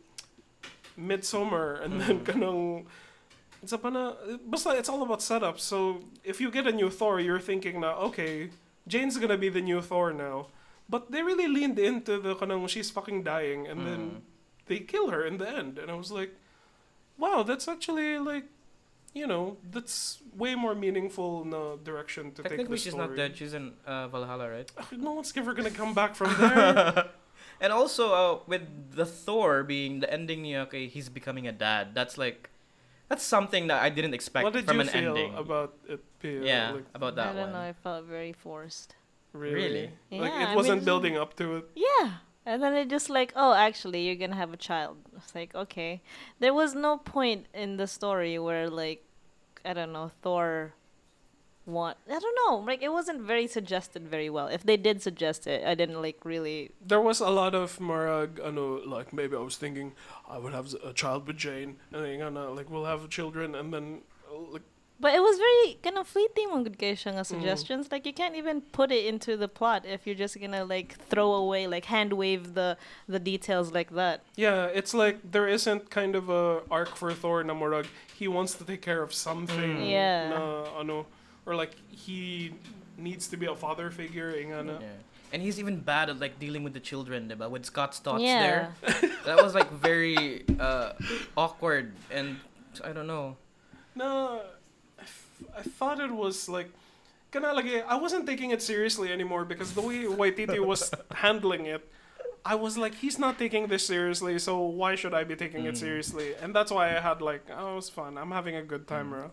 Midsummer, 0.97 1.75
and 1.85 2.01
then 2.01 2.25
kanang, 2.25 2.87
it's 3.67 3.75
pa 3.83 3.91
na, 3.91 4.15
basta 4.47 4.71
it's 4.79 4.87
all 4.89 5.03
about 5.03 5.19
setup. 5.21 5.59
So, 5.59 6.07
if 6.23 6.39
you 6.41 6.51
get 6.55 6.67
a 6.71 6.73
new 6.73 6.87
Thor, 6.91 7.19
you're 7.19 7.43
thinking 7.43 7.83
na, 7.83 7.99
okay, 8.09 8.51
Jane's 8.87 9.19
gonna 9.19 9.37
be 9.37 9.51
the 9.51 9.61
new 9.61 9.83
Thor 9.83 10.15
now. 10.15 10.47
But 10.89 11.11
they 11.11 11.23
really 11.27 11.51
leaned 11.51 11.79
into 11.83 12.23
the 12.23 12.39
kanang 12.39 12.63
she's 12.71 12.95
fucking 12.95 13.27
dying, 13.27 13.67
and 13.67 13.83
then 13.83 14.01
Mm. 14.01 14.21
they 14.71 14.79
kill 14.87 15.11
her 15.11 15.27
in 15.27 15.43
the 15.43 15.49
end. 15.51 15.83
And 15.83 15.91
I 15.91 15.99
was 15.99 16.15
like, 16.15 16.31
wow, 17.19 17.43
that's 17.43 17.67
actually 17.67 18.23
like, 18.23 18.47
you 19.11 19.27
know, 19.27 19.57
that's 19.75 20.23
way 20.37 20.55
more 20.55 20.75
meaningful 20.79 21.43
no 21.45 21.75
direction 21.83 22.31
to 22.39 22.43
take 22.43 22.45
the 22.45 22.49
Technically, 22.51 22.79
she's 22.79 22.95
story. 22.95 23.09
not 23.09 23.17
dead. 23.19 23.35
She's 23.35 23.55
in 23.55 23.75
uh, 23.83 24.07
Valhalla, 24.15 24.47
right? 24.47 24.71
No 24.95 25.19
one's 25.19 25.35
ever 25.35 25.55
gonna 25.59 25.75
come 25.75 25.91
back 25.91 26.15
from 26.15 26.31
there. 26.39 27.11
And 27.59 27.73
also, 27.73 28.05
uh, 28.13 28.39
with 28.47 28.63
the 28.95 29.07
Thor 29.09 29.65
being 29.65 29.99
the 30.05 30.09
ending 30.13 30.47
okay, 30.69 30.87
he's 30.87 31.09
becoming 31.09 31.49
a 31.51 31.53
dad. 31.67 31.95
That's 31.99 32.15
like, 32.15 32.51
that's 33.09 33.23
something 33.25 33.67
that 33.69 33.83
I 33.83 33.89
didn't 33.89 34.15
expect 34.15 34.45
what 34.45 34.53
did 34.53 34.67
from 34.67 34.77
you 34.77 34.81
an 34.83 34.89
feel 34.89 35.09
ending. 35.17 35.35
about 35.35 35.75
it? 35.89 36.01
Pia? 36.21 36.43
yeah, 36.43 36.71
Like, 36.73 36.85
about 36.95 37.19
I 37.19 37.27
don't 37.33 37.37
one. 37.37 37.53
know. 37.53 37.61
I 37.61 37.73
felt 37.73 38.05
very 38.07 38.33
forced. 38.33 38.97
really? 39.33 39.55
Really? 39.55 39.91
Like 40.23 40.33
Yeah, 40.33 40.43
it 40.43 40.53
I 40.53 40.57
wasn't 40.57 40.79
mean- 40.79 40.85
building 40.85 41.17
up 41.17 41.37
to 41.37 41.57
it. 41.57 41.65
Yeah. 41.75 42.19
And 42.47 42.63
then 42.63 42.75
it 42.75 42.89
just 42.89 43.11
like, 43.11 43.33
oh, 43.35 43.55
actually, 43.55 44.07
you're 44.07 44.15
gonna 44.15 44.37
have 44.37 44.53
a 44.53 44.57
child. 44.57 44.99
It's 45.17 45.35
like, 45.35 45.55
okay. 45.55 46.01
There 46.39 46.55
was 46.55 46.75
no 46.75 46.97
point 46.99 47.47
in 47.53 47.77
the 47.77 47.87
story 47.89 48.39
where, 48.39 48.71
like, 48.71 49.03
I 49.65 49.73
don't 49.75 49.93
know, 49.93 50.11
Thor 50.23 50.75
want. 51.67 51.97
I 52.09 52.19
don't 52.19 52.39
know. 52.47 52.57
Like, 52.65 52.83
it 52.83 52.91
wasn't 52.93 53.21
very 53.23 53.47
suggested 53.47 54.07
very 54.09 54.31
well. 54.31 54.47
If 54.47 54.63
they 54.63 54.77
did 54.77 55.03
suggest 55.03 55.47
it, 55.47 55.65
I 55.67 55.75
didn't, 55.75 56.01
like, 56.01 56.25
really. 56.25 56.71
There 56.81 57.01
was 57.01 57.21
a 57.21 57.31
lot 57.31 57.55
of 57.55 57.79
marag, 57.79 58.39
know. 58.55 58.81
like 58.87 59.13
maybe 59.13 59.37
I 59.37 59.41
was 59.41 59.57
thinking 59.57 59.93
I 60.29 60.39
would 60.39 60.53
have 60.53 60.73
a 60.85 60.93
child 60.93 61.27
with 61.27 61.37
Jane, 61.37 61.77
and 61.93 62.05
then 62.05 62.19
gonna 62.19 62.51
like 62.51 62.71
we'll 62.71 62.85
have 62.87 63.09
children, 63.11 63.55
and 63.55 63.73
then 63.75 64.03
like 64.53 64.63
But 64.99 65.13
it 65.15 65.21
was 65.21 65.37
very 65.37 65.77
kind 65.85 65.99
of 65.99 66.07
fleeting 66.09 66.49
mga 66.49 66.73
good 66.81 66.97
siya 66.97 67.13
Mm. 67.21 67.27
suggestions. 67.27 67.93
Like, 67.93 68.07
you 68.09 68.15
can't 68.15 68.35
even 68.35 68.63
put 68.79 68.89
it 68.91 69.05
into 69.05 69.37
the 69.37 69.47
plot 69.59 69.85
if 69.85 70.07
you're 70.07 70.17
just 70.17 70.41
gonna, 70.41 70.65
like, 70.65 70.97
throw 71.13 71.33
away, 71.37 71.67
like, 71.67 71.85
hand 71.97 72.15
wave 72.15 72.55
the, 72.55 72.79
the 73.07 73.21
details 73.21 73.73
like 73.79 73.91
that. 73.93 74.23
Yeah, 74.37 74.73
it's 74.73 74.95
like 74.95 75.19
there 75.35 75.47
isn't 75.57 75.91
kind 75.91 76.17
of 76.17 76.31
a 76.31 76.63
arc 76.71 76.97
for 76.97 77.13
Thor 77.13 77.45
na 77.45 77.53
murag 77.53 77.87
he 78.17 78.27
wants 78.27 78.55
to 78.55 78.65
take 78.65 78.81
care 78.81 79.03
of 79.03 79.13
something. 79.13 79.85
Mm. 79.85 79.91
Yeah. 79.91 80.29
Na, 80.33 80.65
ano, 80.81 81.05
or 81.47 81.55
like 81.55 81.73
he 81.91 82.53
needs 82.99 83.29
to 83.29 83.37
be 83.37 83.47
a 83.47 83.55
father 83.55 83.91
figure. 83.91 84.35
Inga 84.37 84.63
na. 84.65 84.73
Yeah. 84.81 84.87
And 85.33 85.43
he's 85.43 85.59
even 85.59 85.81
bad 85.81 86.09
at 86.11 86.21
like 86.21 86.39
dealing 86.39 86.63
with 86.65 86.73
the 86.75 86.81
children, 86.81 87.29
diba? 87.29 87.51
With 87.51 87.65
Scott's 87.67 87.99
thoughts 87.99 88.23
yeah. 88.23 88.43
there. 88.43 89.11
That 89.27 89.43
was 89.43 89.55
like 89.55 89.71
very 89.73 90.45
uh, 90.61 90.93
awkward 91.37 91.93
and 92.11 92.37
I 92.85 92.93
don't 92.93 93.07
know. 93.09 93.37
No, 93.95 94.41
I, 94.99 95.03
f- 95.03 95.43
I 95.59 95.63
thought 95.63 96.01
it 96.01 96.13
was 96.13 96.49
like. 96.49 96.69
Kana 97.33 97.49
lagi, 97.49 97.83
I 97.85 97.97
wasn't 97.97 98.25
taking 98.25 98.53
it 98.53 98.63
seriously 98.63 99.11
anymore 99.13 99.45
because 99.45 99.75
the 99.75 99.81
way 99.83 100.05
Waititi 100.05 100.65
was 100.65 100.93
handling 101.11 101.67
it, 101.67 101.83
I 102.45 102.55
was 102.55 102.79
like, 102.79 102.95
he's 102.95 103.19
not 103.19 103.37
taking 103.37 103.67
this 103.67 103.85
seriously, 103.85 104.39
so 104.39 104.61
why 104.63 104.95
should 104.95 105.13
I 105.13 105.25
be 105.25 105.35
taking 105.35 105.65
it 105.67 105.75
Mm. 105.75 105.79
seriously? 105.85 106.35
And 106.41 106.55
that's 106.55 106.71
why 106.71 106.97
I 106.97 107.01
had 107.01 107.21
like, 107.21 107.43
oh, 107.51 107.73
it 107.73 107.77
was 107.83 107.91
fun. 107.91 108.17
I'm 108.17 108.31
having 108.31 108.55
a 108.55 108.63
good 108.63 108.87
time, 108.87 109.07
Mm. 109.09 109.11
bro. 109.11 109.31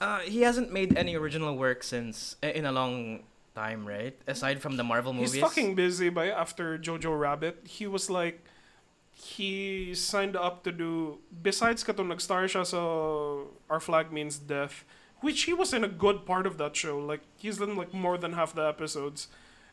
Uh, 0.00 0.20
he 0.20 0.42
hasn't 0.42 0.72
made 0.72 0.96
any 0.96 1.14
original 1.14 1.56
work 1.56 1.82
since 1.82 2.36
uh, 2.42 2.48
in 2.48 2.66
a 2.66 2.72
long 2.72 3.22
time, 3.54 3.86
right? 3.86 4.16
Aside 4.26 4.60
from 4.60 4.76
the 4.76 4.84
Marvel 4.84 5.12
movies. 5.12 5.32
He's 5.32 5.42
fucking 5.42 5.74
busy 5.74 6.08
by 6.08 6.28
after 6.28 6.76
Jojo 6.78 7.18
Rabbit. 7.18 7.62
He 7.64 7.86
was 7.86 8.10
like 8.10 8.44
he 9.12 9.94
signed 9.94 10.34
up 10.36 10.64
to 10.64 10.72
do 10.72 11.18
besides 11.42 11.84
katong 11.84 12.08
nag-star 12.08 12.44
siya 12.44 12.66
sa 12.66 13.46
Our 13.70 13.78
Flag 13.78 14.10
Means 14.12 14.38
Death, 14.38 14.84
which 15.20 15.44
he 15.44 15.52
was 15.54 15.72
in 15.72 15.84
a 15.84 15.88
good 15.88 16.26
part 16.26 16.46
of 16.46 16.58
that 16.58 16.74
show. 16.74 16.98
Like 16.98 17.22
he's 17.38 17.60
in 17.60 17.76
like 17.76 17.94
more 17.94 18.18
than 18.18 18.32
half 18.34 18.54
the 18.54 18.66
episodes 18.66 19.28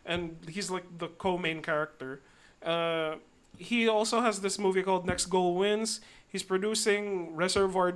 and 0.06 0.38
he's 0.48 0.70
like 0.70 0.86
the 1.00 1.08
co-main 1.10 1.62
character. 1.62 2.22
Uh 2.64 3.16
he 3.58 3.88
also 3.88 4.22
has 4.22 4.42
this 4.42 4.58
movie 4.58 4.82
called 4.82 5.06
Next 5.06 5.26
Goal 5.26 5.56
Wins. 5.56 6.02
He's 6.28 6.42
producing 6.44 7.36
Reservoir 7.36 7.92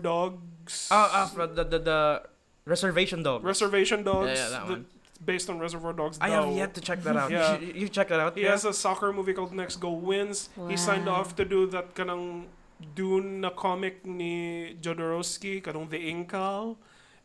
Dogs. 0.65 0.87
Ah, 0.91 1.29
ah, 1.37 1.45
the, 1.45 1.63
the 1.63 1.79
the 1.79 2.21
Reservation 2.65 3.23
Dog. 3.23 3.43
Reservation 3.43 4.03
Dogs. 4.03 4.29
Yeah, 4.29 4.35
yeah, 4.35 4.49
that 4.49 4.67
the- 4.67 4.73
one. 4.73 4.85
Based 5.23 5.49
on 5.49 5.59
Reservoir 5.59 5.93
Dogs. 5.93 6.17
I 6.19 6.29
have 6.29 6.51
yet 6.51 6.73
to 6.75 6.81
check 6.81 7.01
that 7.03 7.15
out. 7.15 7.31
Yeah. 7.31 7.55
You, 7.57 7.65
should- 7.67 7.75
you 7.81 7.89
check 7.89 8.09
that 8.09 8.19
out. 8.19 8.35
He 8.35 8.43
yeah? 8.43 8.51
has 8.51 8.65
a 8.65 8.73
soccer 8.73 9.13
movie 9.13 9.31
called 9.33 9.53
Next 9.53 9.77
Goal 9.77 9.99
Wins. 9.99 10.49
He 10.67 10.75
signed 10.77 11.07
off 11.07 11.35
to 11.37 11.45
do 11.45 11.65
that 11.67 11.95
kanang 11.95 12.45
Dune 12.93 13.39
na 13.41 13.49
comic 13.49 14.05
ni 14.05 14.75
Jodorowsky, 14.81 15.63
kanong 15.63 15.89
The 15.89 15.97
Incal. 16.11 16.75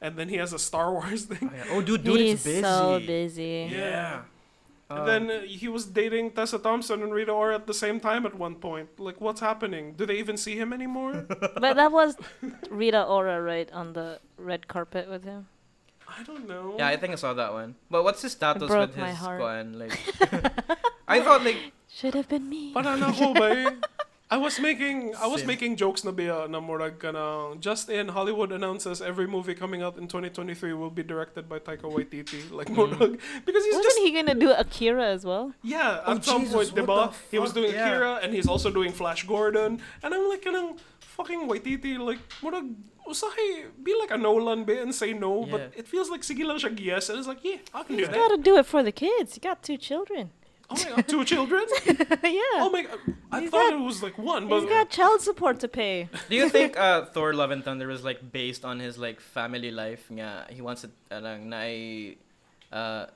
And 0.00 0.16
then 0.16 0.28
he 0.30 0.36
has 0.36 0.52
a 0.54 0.58
Star 0.58 0.92
Wars 0.92 1.24
thing. 1.30 1.50
Oh, 1.50 1.56
yeah. 1.56 1.64
Oh, 1.76 1.80
dude, 1.82 2.04
dude 2.04 2.20
He's 2.20 2.38
is 2.40 2.44
busy. 2.44 2.62
so 2.62 3.00
busy. 3.04 3.68
Yeah. 3.72 4.22
And 4.22 4.24
Um, 4.90 5.06
then 5.06 5.30
uh, 5.30 5.40
he 5.46 5.68
was 5.68 5.86
dating 5.86 6.32
Tessa 6.32 6.58
Thompson 6.58 7.02
and 7.02 7.14
Rita 7.14 7.30
Ora 7.30 7.54
at 7.54 7.66
the 7.70 7.74
same 7.74 8.00
time 8.00 8.26
at 8.26 8.34
one 8.34 8.56
point. 8.56 8.98
Like, 8.98 9.20
what's 9.20 9.40
happening? 9.40 9.94
Do 9.94 10.04
they 10.04 10.18
even 10.18 10.36
see 10.36 10.56
him 10.58 10.72
anymore? 10.74 11.26
But 11.54 11.76
that 11.78 11.92
was 11.92 12.16
Rita 12.70 13.04
Ora, 13.06 13.40
right, 13.40 13.70
on 13.70 13.92
the 13.94 14.18
red 14.36 14.66
carpet 14.66 15.08
with 15.08 15.22
him. 15.22 15.46
I 16.10 16.24
don't 16.24 16.48
know. 16.48 16.74
yeah, 16.76 16.88
I 16.88 16.96
think 16.98 17.12
I 17.12 17.16
saw 17.16 17.34
that 17.34 17.52
one. 17.54 17.76
But 17.88 18.02
what's 18.02 18.22
his 18.22 18.32
status 18.32 18.66
broke 18.66 18.90
with 18.90 18.98
my 18.98 19.14
his 19.14 19.18
heart. 19.18 19.38
kwan? 19.38 19.78
Like, 19.78 19.94
I 21.06 21.22
thought 21.22 21.44
like 21.46 21.70
Should 21.86 22.14
have 22.14 22.26
been 22.26 22.48
me. 22.50 22.74
Parang 22.74 23.02
ako 23.02 23.34
ba? 23.34 23.78
I 24.32 24.36
was 24.36 24.60
making 24.60 25.14
I 25.18 25.26
was 25.26 25.40
Same. 25.40 25.48
making 25.48 25.74
jokes 25.76 26.04
na 26.06 26.12
biya 26.12 26.48
na 26.48 26.60
murag 26.60 27.00
kana 27.02 27.56
just 27.58 27.90
in 27.90 28.06
Hollywood 28.08 28.52
announces 28.52 29.02
every 29.02 29.26
movie 29.26 29.54
coming 29.54 29.82
out 29.82 29.98
in 29.98 30.06
2023 30.06 30.72
will 30.72 30.88
be 30.90 31.02
directed 31.02 31.48
by 31.48 31.58
Taika 31.58 31.90
Waititi 31.90 32.38
like 32.58 32.68
mm. 32.68 32.76
murag 32.78 33.18
because 33.44 33.64
he's 33.64 33.74
Wasn't 33.74 33.84
just 33.90 33.98
he 33.98 34.12
gonna 34.12 34.36
do 34.38 34.52
Akira 34.52 35.06
as 35.06 35.24
well? 35.24 35.52
yeah 35.62 36.00
Oh, 36.06 36.14
at 36.14 36.24
some 36.24 36.42
Jesus, 36.46 36.70
point 36.70 36.86
what 36.88 37.10
diba? 37.10 37.14
he 37.30 37.38
was 37.40 37.52
doing 37.52 37.72
Yeah. 37.74 37.86
Akira 37.90 38.12
and 38.22 38.32
he's 38.32 38.46
also 38.46 38.70
doing 38.70 38.92
Flash 38.92 39.26
Gordon 39.26 39.82
and 40.02 40.14
I'm 40.14 40.28
like 40.28 40.42
kanang 40.46 40.78
fucking 41.18 41.48
Waititi 41.50 41.98
like 41.98 42.22
murag 42.40 42.70
usahay 43.10 43.66
be 43.82 43.98
like 43.98 44.12
a 44.14 44.16
Nolan 44.16 44.62
be 44.62 44.78
and 44.78 44.94
say 44.94 45.12
no 45.12 45.42
Yeah. 45.44 45.50
but 45.58 45.62
it 45.76 45.88
feels 45.90 46.08
like 46.08 46.22
sige 46.22 46.46
lang 46.46 46.62
siya 46.62 46.70
yes 46.78 47.10
and 47.10 47.18
it's 47.18 47.26
like 47.26 47.42
yeah 47.42 47.58
I 47.74 47.82
can 47.82 47.96
do 47.98 48.06
He's 48.06 48.14
that 48.14 48.22
gotta 48.30 48.38
do 48.38 48.54
it 48.62 48.66
for 48.66 48.84
the 48.86 48.92
kids. 48.94 49.34
He 49.34 49.40
got 49.42 49.64
two 49.66 49.76
children. 49.76 50.30
Oh 50.70 50.76
my 50.84 50.90
god 50.96 51.08
two 51.08 51.24
children 51.24 51.64
yeah. 51.86 52.62
oh 52.64 52.70
my 52.72 52.82
god 52.82 52.98
I 53.32 53.40
He's 53.40 53.50
thought 53.50 53.70
got- 53.70 53.80
it 53.80 53.84
was 53.84 54.02
like 54.02 54.16
one 54.18 54.42
He's 54.42 54.50
but 54.50 54.68
got 54.68 54.90
child 54.90 55.20
support 55.20 55.60
to 55.60 55.68
pay. 55.68 56.08
Do 56.28 56.36
you 56.36 56.48
think 56.48 56.76
uh, 56.86 57.04
Thor: 57.06 57.32
Love 57.32 57.50
and 57.50 57.62
Thunder 57.64 57.86
was 57.86 58.02
like 58.04 58.20
based 58.32 58.64
on 58.64 58.80
his 58.80 58.98
like 58.98 59.20
family 59.20 59.70
life? 59.70 60.02
Nga, 60.10 60.46
he 60.50 60.60
wants 60.62 60.82
it 60.84 60.90
uh, 61.10 61.20
lang, 61.20 61.48
na 61.48 61.62
uh, 62.72 63.06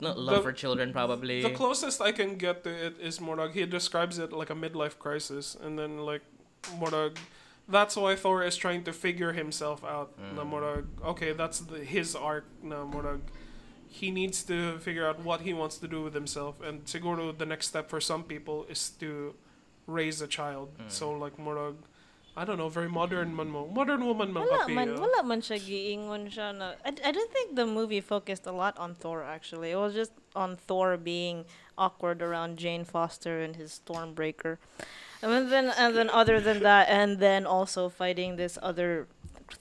not 0.00 0.18
love 0.18 0.36
The- 0.36 0.42
for 0.42 0.52
children 0.52 0.92
probably. 0.92 1.42
The 1.42 1.50
closest 1.50 2.00
I 2.00 2.12
can 2.12 2.36
get 2.36 2.64
to 2.64 2.70
it 2.70 2.96
is 3.00 3.20
Morag. 3.20 3.52
He 3.52 3.64
describes 3.66 4.18
it 4.18 4.32
like 4.32 4.50
a 4.50 4.54
midlife 4.54 4.98
crisis, 4.98 5.56
and 5.60 5.78
then 5.78 5.98
like 5.98 6.22
Morag. 6.78 7.18
That's 7.68 7.96
why 7.96 8.14
Thor 8.16 8.42
is 8.44 8.56
trying 8.56 8.84
to 8.84 8.92
figure 8.92 9.32
himself 9.32 9.84
out. 9.84 10.12
Na 10.36 10.42
Mm. 10.44 10.48
Morag. 10.48 10.84
Okay, 11.04 11.32
that's 11.32 11.60
the, 11.60 11.78
his 11.84 12.14
arc. 12.16 12.44
Na 12.62 12.84
Morag. 12.84 13.20
He 13.94 14.10
needs 14.10 14.42
to 14.50 14.78
figure 14.82 15.06
out 15.06 15.22
what 15.22 15.46
he 15.46 15.54
wants 15.54 15.78
to 15.78 15.86
do 15.86 16.02
with 16.02 16.14
himself, 16.14 16.58
and 16.58 16.84
siguro 16.84 17.30
the 17.30 17.46
next 17.46 17.70
step 17.70 17.86
for 17.88 18.00
some 18.00 18.24
people 18.26 18.66
is 18.68 18.90
to 18.98 19.34
raise 19.86 20.18
a 20.20 20.26
child. 20.26 20.74
Mm. 20.78 20.90
So 20.90 21.12
like 21.12 21.38
Morag. 21.38 21.76
I 22.36 22.44
don't 22.44 22.58
know, 22.58 22.68
very 22.68 22.90
modern 22.90 23.30
man 23.30 23.46
mo. 23.46 23.70
Modern 23.70 24.02
woman 24.04 24.34
man 24.34 24.42
Wala 24.42 24.66
kapi, 24.66 24.74
man, 24.74 24.98
ah. 24.98 25.06
wala 25.06 25.22
man 25.22 25.38
siya 25.38 25.54
giingon 25.62 26.26
siya 26.26 26.50
na. 26.50 26.74
I, 26.82 26.90
I 26.90 27.10
don't 27.14 27.30
think 27.30 27.54
the 27.54 27.62
movie 27.62 28.02
focused 28.02 28.50
a 28.50 28.50
lot 28.50 28.74
on 28.74 28.98
Thor 28.98 29.22
actually. 29.22 29.70
It 29.70 29.78
was 29.78 29.94
just 29.94 30.10
on 30.34 30.58
Thor 30.58 30.98
being 30.98 31.46
awkward 31.78 32.26
around 32.26 32.58
Jane 32.58 32.82
Foster 32.82 33.38
and 33.38 33.54
his 33.54 33.78
Stormbreaker. 33.78 34.58
And 35.22 35.46
then 35.46 35.70
and 35.78 35.94
then 35.94 36.10
other 36.10 36.42
than 36.42 36.58
that 36.66 36.90
and 36.90 37.22
then 37.22 37.46
also 37.46 37.86
fighting 37.86 38.34
this 38.34 38.58
other 38.58 39.06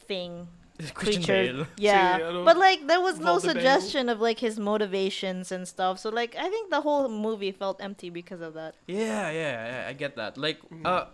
thing 0.10 0.50
Christian 0.50 0.63
creature. 0.92 1.54
Bale. 1.54 1.68
Yeah. 1.78 2.18
Si, 2.34 2.44
but 2.44 2.58
like 2.58 2.88
there 2.88 3.02
was 3.02 3.20
no 3.20 3.38
Voldemort. 3.38 3.42
suggestion 3.42 4.10
of 4.10 4.20
like 4.20 4.40
his 4.40 4.60
motivations 4.60 5.52
and 5.52 5.68
stuff. 5.68 6.00
So 6.00 6.10
like 6.10 6.36
I 6.36 6.50
think 6.50 6.70
the 6.70 6.82
whole 6.82 7.08
movie 7.08 7.52
felt 7.52 7.82
empty 7.82 8.10
because 8.10 8.42
of 8.42 8.54
that. 8.54 8.76
Yeah, 8.88 9.32
yeah, 9.32 9.54
yeah, 9.66 9.90
I 9.90 9.94
get 9.94 10.16
that. 10.16 10.38
Like, 10.38 10.60
uh, 10.84 11.06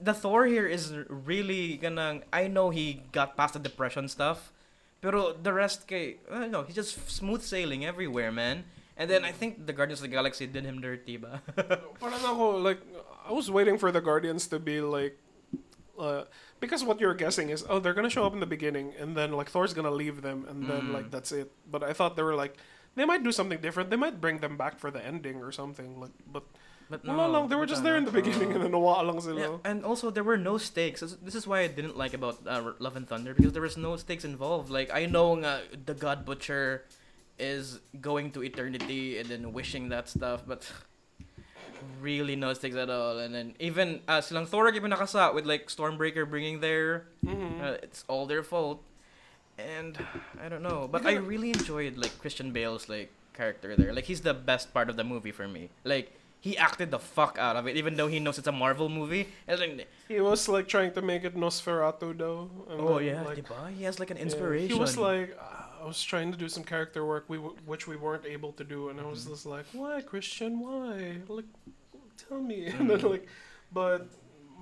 the 0.00 0.14
Thor 0.14 0.46
here 0.46 0.66
is 0.66 0.92
really 1.08 1.76
gonna. 1.76 2.20
I 2.32 2.48
know 2.48 2.70
he 2.70 3.02
got 3.12 3.36
past 3.36 3.54
the 3.54 3.60
depression 3.60 4.08
stuff, 4.08 4.52
pero 5.00 5.32
the 5.36 5.52
rest, 5.52 5.86
kay, 5.86 6.16
I 6.30 6.48
don't 6.48 6.50
know, 6.50 6.62
he's 6.62 6.74
just 6.74 7.10
smooth 7.10 7.42
sailing 7.42 7.84
everywhere, 7.84 8.32
man. 8.32 8.64
And 8.96 9.10
then 9.10 9.24
I 9.24 9.32
think 9.32 9.66
the 9.66 9.72
Guardians 9.72 9.98
of 10.00 10.08
the 10.08 10.14
Galaxy 10.14 10.46
did 10.46 10.64
him 10.64 10.80
dirty, 10.80 11.16
ba? 11.16 11.42
Parang 12.00 12.22
ako, 12.22 12.62
like, 12.62 12.78
I 13.26 13.32
was 13.32 13.50
waiting 13.50 13.76
for 13.76 13.90
the 13.90 14.00
Guardians 14.00 14.46
to 14.54 14.58
be 14.62 14.80
like, 14.80 15.18
uh, 15.98 16.24
because 16.60 16.82
what 16.84 17.00
you're 17.00 17.14
guessing 17.14 17.50
is, 17.50 17.64
oh, 17.68 17.78
they're 17.78 17.94
gonna 17.94 18.10
show 18.10 18.24
up 18.26 18.32
in 18.34 18.40
the 18.40 18.46
beginning, 18.46 18.92
and 18.98 19.16
then 19.16 19.32
like 19.32 19.48
Thor's 19.50 19.74
gonna 19.74 19.90
leave 19.90 20.22
them, 20.22 20.44
and 20.48 20.68
then 20.68 20.82
Mm. 20.90 20.94
like 20.94 21.10
that's 21.10 21.32
it. 21.32 21.52
But 21.70 21.82
I 21.82 21.92
thought 21.92 22.16
they 22.16 22.22
were 22.22 22.34
like, 22.34 22.56
they 22.94 23.04
might 23.04 23.22
do 23.24 23.32
something 23.32 23.58
different. 23.60 23.90
They 23.90 23.96
might 23.96 24.20
bring 24.20 24.38
them 24.38 24.56
back 24.56 24.78
for 24.78 24.90
the 24.90 25.04
ending 25.04 25.42
or 25.42 25.50
something. 25.52 25.98
Like, 26.00 26.12
but 26.30 26.44
But 26.90 27.00
wala 27.08 27.26
lang, 27.32 27.48
they 27.48 27.56
were 27.56 27.64
just 27.64 27.80
there 27.82 27.96
in 27.96 28.04
the 28.04 28.12
beginning, 28.12 28.52
and 28.52 28.60
then 28.62 28.72
nawala 28.76 29.08
lang 29.08 29.16
sila. 29.18 29.40
Yeah, 29.40 29.56
and 29.64 29.84
also 29.88 30.10
there 30.12 30.22
were 30.22 30.36
no 30.36 30.58
stakes. 30.60 31.00
This- 31.00 31.34
is 31.34 31.46
why 31.48 31.60
I 31.64 31.68
didn't 31.72 31.96
like 31.96 32.12
about 32.12 32.44
uh, 32.46 32.76
Love 32.78 32.96
and 33.00 33.08
Thunder 33.08 33.32
because 33.32 33.56
there 33.56 33.64
was 33.64 33.80
no 33.80 33.96
stakes 33.96 34.22
involved. 34.22 34.68
Like 34.68 34.92
I 34.92 35.06
know 35.08 35.32
nga, 35.40 35.64
the 35.72 35.96
God 35.96 36.28
Butcher 36.28 36.84
is 37.40 37.80
going 38.04 38.30
to 38.36 38.44
eternity 38.44 39.16
and 39.18 39.26
then 39.32 39.52
wishing 39.56 39.88
that 39.96 40.12
stuff, 40.12 40.44
but 40.46 40.68
really 42.00 42.36
no 42.36 42.52
stakes 42.54 42.76
at 42.76 42.90
all. 42.90 43.18
And 43.18 43.34
then 43.34 43.54
even 43.58 44.00
uh, 44.08 44.20
silang 44.20 44.46
Thor 44.46 44.70
given 44.72 44.90
nakasa 44.92 45.34
with 45.34 45.46
like 45.46 45.68
Stormbreaker 45.68 46.28
bringing 46.28 46.60
their, 46.60 47.06
Mhm. 47.24 47.62
uh, 47.62 47.76
it's 47.82 48.04
all 48.08 48.26
their 48.26 48.42
fault. 48.42 48.82
And 49.58 49.98
I 50.42 50.48
don't 50.48 50.62
know, 50.62 50.88
but 50.90 51.06
I 51.06 51.14
really 51.14 51.50
enjoyed 51.50 51.96
like 51.96 52.18
Christian 52.18 52.50
Bale's 52.50 52.88
like 52.88 53.12
character 53.34 53.76
there. 53.76 53.92
Like 53.94 54.04
he's 54.04 54.22
the 54.22 54.34
best 54.34 54.74
part 54.74 54.90
of 54.90 54.96
the 54.96 55.04
movie 55.04 55.30
for 55.30 55.46
me. 55.46 55.70
Like 55.84 56.10
he 56.40 56.58
acted 56.58 56.90
the 56.90 56.98
fuck 56.98 57.38
out 57.38 57.54
of 57.56 57.66
it, 57.66 57.76
even 57.76 57.94
though 57.96 58.08
he 58.08 58.18
knows 58.18 58.36
it's 58.36 58.48
a 58.48 58.52
Marvel 58.52 58.88
movie. 58.90 59.28
And 59.48 59.60
then, 59.60 59.82
He 60.08 60.20
was 60.20 60.48
like 60.48 60.66
trying 60.68 60.92
to 60.92 61.02
make 61.02 61.24
it 61.24 61.36
Nosferatu 61.36 62.18
though. 62.18 62.50
and 62.68 62.80
oh 62.80 62.98
then, 62.98 63.06
yeah, 63.06 63.22
like, 63.22 63.38
diba? 63.46 63.70
he 63.72 63.84
has 63.84 63.98
like 64.00 64.10
an 64.10 64.16
yeah, 64.18 64.24
inspiration. 64.24 64.68
he 64.68 64.78
was 64.78 64.98
like, 64.98 65.38
uh, 65.40 65.63
I 65.84 65.86
was 65.86 66.00
trying 66.02 66.32
to 66.32 66.38
do 66.40 66.48
some 66.48 66.64
character 66.64 67.04
work 67.04 67.28
we 67.28 67.36
w- 67.36 67.56
which 67.68 67.84
we 67.86 67.96
weren't 68.00 68.24
able 68.24 68.52
to 68.56 68.64
do, 68.64 68.88
and 68.88 68.96
I 68.98 69.04
was 69.04 69.26
Mhm. 69.26 69.36
just 69.36 69.44
like, 69.44 69.66
why 69.76 70.00
Christian? 70.00 70.60
Why? 70.64 71.20
Like, 71.28 71.44
tell 72.16 72.40
me. 72.40 72.72
And 72.72 72.88
then 72.88 73.00
Mhm. 73.04 73.10
like, 73.12 73.28
but 73.70 74.08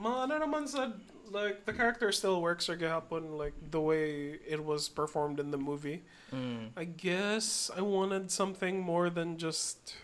ano 0.03 0.35
naman 0.43 0.67
said 0.67 0.99
like 1.31 1.65
the 1.65 1.73
character 1.73 2.11
still 2.11 2.43
works 2.43 2.69
or 2.69 2.77
gahapon 2.77 3.39
like 3.39 3.55
the 3.71 3.81
way 3.81 4.37
it 4.55 4.59
was 4.65 4.89
performed 4.91 5.39
in 5.39 5.55
the 5.55 5.57
movie. 5.71 6.03
Mm. 6.35 6.75
I 6.77 6.85
guess 6.85 7.71
I 7.71 7.81
wanted 7.87 8.31
something 8.35 8.81
more 8.83 9.09
than 9.09 9.39
just 9.39 9.95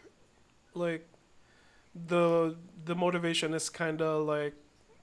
like 0.72 1.04
the 1.92 2.54
the 2.84 2.94
motivation 2.94 3.52
is 3.58 3.68
kind 3.68 4.00
of 4.00 4.24
like 4.24 4.54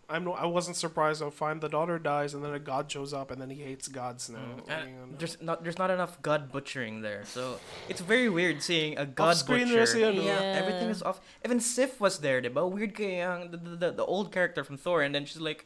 I'm 0.07 0.23
no, 0.23 0.33
I 0.33 0.45
wasn't 0.45 0.77
surprised. 0.77 1.21
Oh, 1.21 1.31
find 1.31 1.61
the 1.61 1.69
daughter 1.69 1.97
dies, 1.97 2.33
and 2.33 2.43
then 2.43 2.53
a 2.53 2.59
god 2.59 2.91
shows 2.91 3.13
up, 3.13 3.31
and 3.31 3.41
then 3.41 3.49
he 3.49 3.61
hates 3.63 3.87
gods 3.87 4.29
now. 4.29 4.37
Mm. 4.37 4.67
Like, 4.69 4.85
And 4.85 5.17
there's 5.17 5.41
not 5.41 5.63
there's 5.63 5.77
not 5.79 5.89
enough 5.89 6.21
god 6.21 6.51
butchering 6.51 7.01
there, 7.01 7.25
so 7.25 7.59
it's 7.89 8.01
very 8.01 8.29
weird 8.29 8.61
seeing 8.61 8.97
a 8.97 9.05
god 9.05 9.41
Off-screen 9.41 9.67
butcher. 9.67 9.85
kasi 9.85 10.03
ano. 10.03 10.21
Yeah, 10.21 10.61
everything 10.61 10.89
is 10.89 11.01
off. 11.01 11.21
Even 11.43 11.59
Sif 11.59 11.99
was 11.99 12.19
there, 12.19 12.41
diba? 12.41 12.69
Weird 12.69 12.93
kay 12.93 13.25
the, 13.49 13.57
the, 13.57 13.89
the 13.91 14.05
old 14.05 14.31
character 14.31 14.63
from 14.63 14.77
Thor, 14.77 15.01
and 15.01 15.13
then 15.15 15.25
she's 15.25 15.41
like, 15.41 15.65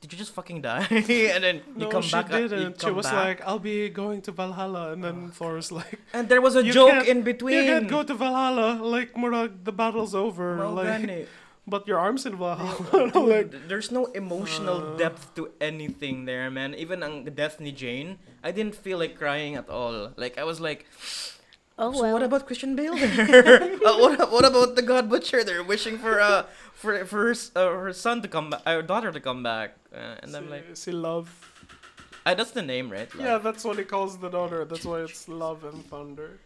"Did 0.00 0.12
you 0.14 0.18
just 0.18 0.34
fucking 0.34 0.62
die?" 0.62 0.86
and 0.90 1.42
then 1.42 1.56
you 1.74 1.86
no, 1.86 1.88
come 1.90 2.02
she 2.02 2.14
back. 2.14 2.30
uh, 2.32 2.38
you 2.38 2.48
didn't. 2.48 2.78
She 2.80 2.90
was 2.94 3.06
back. 3.06 3.14
like, 3.26 3.38
"I'll 3.42 3.58
be 3.58 3.90
going 3.90 4.22
to 4.22 4.30
Valhalla," 4.30 4.92
and 4.94 5.02
then 5.02 5.34
Thor 5.34 5.54
was 5.58 5.70
like, 5.74 5.98
and 6.14 6.28
there 6.30 6.40
was 6.40 6.54
a 6.54 6.62
joke 6.62 7.06
in 7.10 7.22
between. 7.22 7.58
"You 7.58 7.64
can't 7.66 7.90
go 7.90 8.02
to 8.06 8.14
Valhalla. 8.14 8.78
Like, 8.78 9.14
Murag, 9.18 9.66
the 9.66 9.74
battle's 9.74 10.14
over. 10.14 10.58
Well, 10.62 10.78
like, 10.78 10.86
gani. 10.86 11.26
But 11.66 11.86
your 11.86 11.98
arms 11.98 12.26
in 12.26 12.36
Valhalla." 12.36 13.10
Dude, 13.12 13.28
like, 13.28 13.68
there's 13.68 13.90
no 13.90 14.06
emotional 14.12 14.94
Uh. 14.94 14.96
depth 14.96 15.34
to 15.36 15.50
anything 15.60 16.24
there, 16.26 16.50
man. 16.50 16.74
Even 16.74 17.02
ang 17.02 17.24
death 17.34 17.60
ni 17.60 17.72
Jane, 17.72 18.18
I 18.42 18.50
didn't 18.50 18.74
feel 18.74 18.98
like 18.98 19.18
crying 19.18 19.54
at 19.56 19.68
all. 19.68 20.10
Like 20.16 20.38
I 20.38 20.44
was 20.44 20.60
like, 20.60 20.86
Oh 21.78 21.92
so 21.92 22.02
well. 22.02 22.12
what 22.14 22.22
about 22.22 22.46
Christian 22.46 22.76
Bale 22.76 22.94
there? 22.96 23.62
uh, 23.86 23.96
what 23.98 24.18
what 24.30 24.44
about 24.44 24.76
the 24.76 24.82
God 24.82 25.08
Butcher? 25.08 25.42
They're 25.44 25.64
wishing 25.64 25.96
for 25.98 26.20
uh 26.20 26.44
for 26.74 27.04
for 27.06 27.32
her, 27.32 27.34
uh, 27.56 27.72
her 27.88 27.92
son 27.92 28.20
to 28.22 28.28
come 28.28 28.50
back, 28.50 28.62
her 28.66 28.82
daughter 28.82 29.10
to 29.10 29.20
come 29.20 29.42
back, 29.42 29.76
uh, 29.94 30.20
and 30.22 30.34
I'm 30.36 30.50
like, 30.50 30.76
"See 30.76 30.92
love." 30.92 31.32
uh, 32.26 32.34
that's 32.34 32.52
the 32.52 32.62
name, 32.62 32.90
right? 32.92 33.08
Yeah, 33.18 33.38
that's 33.38 33.64
what 33.64 33.78
he 33.78 33.84
calls 33.84 34.18
the 34.18 34.28
daughter. 34.28 34.64
That's 34.68 34.84
why 34.84 35.00
it's 35.02 35.26
love 35.26 35.64
and 35.64 35.82
thunder. 35.88 36.38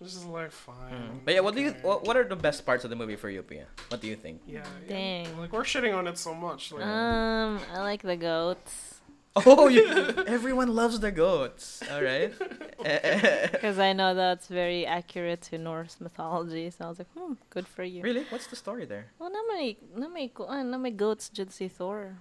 It's 0.00 0.12
just 0.14 0.26
like 0.28 0.52
fine. 0.52 0.92
Mm. 0.92 1.24
But 1.24 1.34
yeah, 1.34 1.40
what 1.40 1.54
do 1.54 1.62
you 1.62 1.72
what, 1.82 2.04
what 2.04 2.16
are 2.16 2.24
the 2.24 2.36
best 2.36 2.66
parts 2.66 2.84
of 2.84 2.90
the 2.90 2.96
movie 2.96 3.16
for 3.16 3.30
you, 3.30 3.42
Pia? 3.42 3.66
What 3.88 4.00
do 4.00 4.06
you 4.08 4.16
think? 4.16 4.42
Yeah, 4.46 4.60
yeah. 4.84 4.88
Dang. 4.88 5.38
Like 5.38 5.52
we're 5.52 5.64
shitting 5.64 5.96
on 5.96 6.06
it 6.06 6.18
so 6.18 6.34
much. 6.34 6.72
Like, 6.72 6.84
Um, 6.84 7.60
I 7.72 7.80
like 7.80 8.02
the 8.02 8.16
goats 8.16 9.00
Oh, 9.44 9.68
you, 9.68 9.84
everyone 10.26 10.74
loves 10.74 11.00
the 11.00 11.12
goats. 11.12 11.82
All 11.92 12.00
right. 12.02 12.32
because 13.52 13.78
I 13.78 13.92
know 13.92 14.14
that's 14.14 14.48
very 14.48 14.86
accurate 14.86 15.42
to 15.52 15.58
Norse 15.58 15.96
mythology. 16.00 16.70
So 16.70 16.86
I 16.86 16.88
was 16.88 16.98
like, 16.98 17.12
hmm, 17.12 17.34
good 17.50 17.66
for 17.68 17.84
you. 17.84 18.02
really? 18.02 18.24
What's 18.30 18.46
the 18.46 18.56
story 18.56 18.86
there? 18.86 19.12
Well, 19.18 19.30
na 19.30 19.40
may 19.52 19.76
na 19.94 20.08
may 20.08 20.28
ko- 20.28 20.46
ah, 20.48 20.62
na 20.62 20.78
may 20.78 20.90
goats 20.90 21.28
dyan 21.28 21.52
si 21.52 21.68
Thor. 21.68 22.16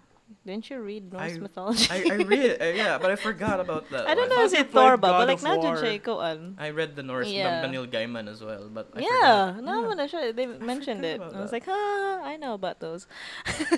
Didn't 0.45 0.69
you 0.69 0.77
read 0.81 1.13
Norse 1.13 1.37
I- 1.37 1.39
mythology? 1.41 1.85
I, 1.89 1.97
I 2.05 2.17
read 2.21 2.57
uh, 2.61 2.65
yeah, 2.81 2.97
but 2.97 3.09
I 3.09 3.15
forgot 3.17 3.59
about 3.61 3.89
that. 3.89 4.05
I 4.09 4.13
don't 4.13 4.25
one. 4.25 4.29
know 4.29 4.35
Thought 4.45 4.51
si 4.53 4.57
you 4.57 4.63
Thor 4.69 4.97
played 4.97 5.01
ba, 5.01 5.07
God 5.09 5.17
but 5.21 5.27
like 5.29 5.37
of 5.37 5.43
na 5.45 5.53
dyan 5.57 5.73
War. 5.73 5.77
siya 5.81 5.91
ikuan. 6.01 6.37
I 6.57 6.69
read 6.69 6.91
the 6.97 7.01
Norse 7.05 7.29
Yeah. 7.29 7.61
the 7.61 7.69
Neil 7.69 7.85
Gaiman 7.85 8.25
as 8.29 8.41
well, 8.41 8.69
but 8.69 8.89
I 8.93 9.05
Yeah, 9.05 9.57
forgot. 9.57 9.63
no, 9.65 9.93
na 9.93 10.05
siya. 10.05 10.33
They 10.33 10.45
mentioned 10.49 11.05
it. 11.05 11.21
I 11.21 11.37
was 11.41 11.49
like, 11.53 11.65
ah, 11.69 12.25
I 12.25 12.37
know 12.37 12.53
about 12.57 12.77
those. 12.81 13.05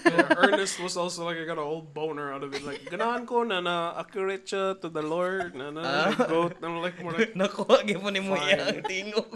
yeah, 0.07 0.27
Ernest 0.43 0.79
was 0.79 0.95
also 0.95 1.23
like 1.27 1.35
I 1.39 1.43
got 1.47 1.59
a 1.59 1.63
old 1.63 1.91
boner 1.95 2.31
out 2.31 2.43
of 2.43 2.51
it. 2.55 2.63
Like 2.63 2.83
ganahan 2.87 3.27
ko 3.27 3.43
na 3.43 3.59
na 3.59 3.95
accurate 3.99 4.47
siya 4.47 4.79
to 4.79 4.87
the 4.91 5.03
Lord 5.03 5.51
na 5.55 5.71
na 5.71 5.83
Ah. 5.83 6.15
goat. 6.31 6.59
I'm 6.63 6.79
like 6.83 6.95
more 7.03 7.11
like 7.15 7.35
Nakuha 7.39 7.83
gyud 7.83 7.99
mo 8.03 8.11
ni 8.11 8.19
mo 8.23 8.35
Fine. 8.39 8.55
yang 8.55 8.83
tingog. 8.87 9.27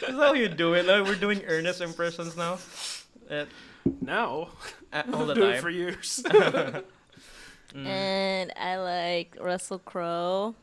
That's 0.00 0.14
how 0.16 0.32
you 0.34 0.48
do 0.48 0.72
it. 0.74 0.86
Like, 0.88 1.04
we're 1.04 1.20
doing 1.20 1.44
earnest 1.46 1.82
impressions 1.84 2.32
now. 2.34 2.56
Uh, 3.28 3.44
now. 4.00 4.48
all 5.12 5.26
the 5.26 5.34
do 5.34 5.40
time. 5.42 5.50
it 5.54 5.60
for 5.60 5.70
years. 5.70 6.22
Mm. 7.74 7.84
And 7.86 8.52
I 8.56 8.76
like 8.78 9.36
Russell 9.40 9.80
Crowe. 9.80 10.54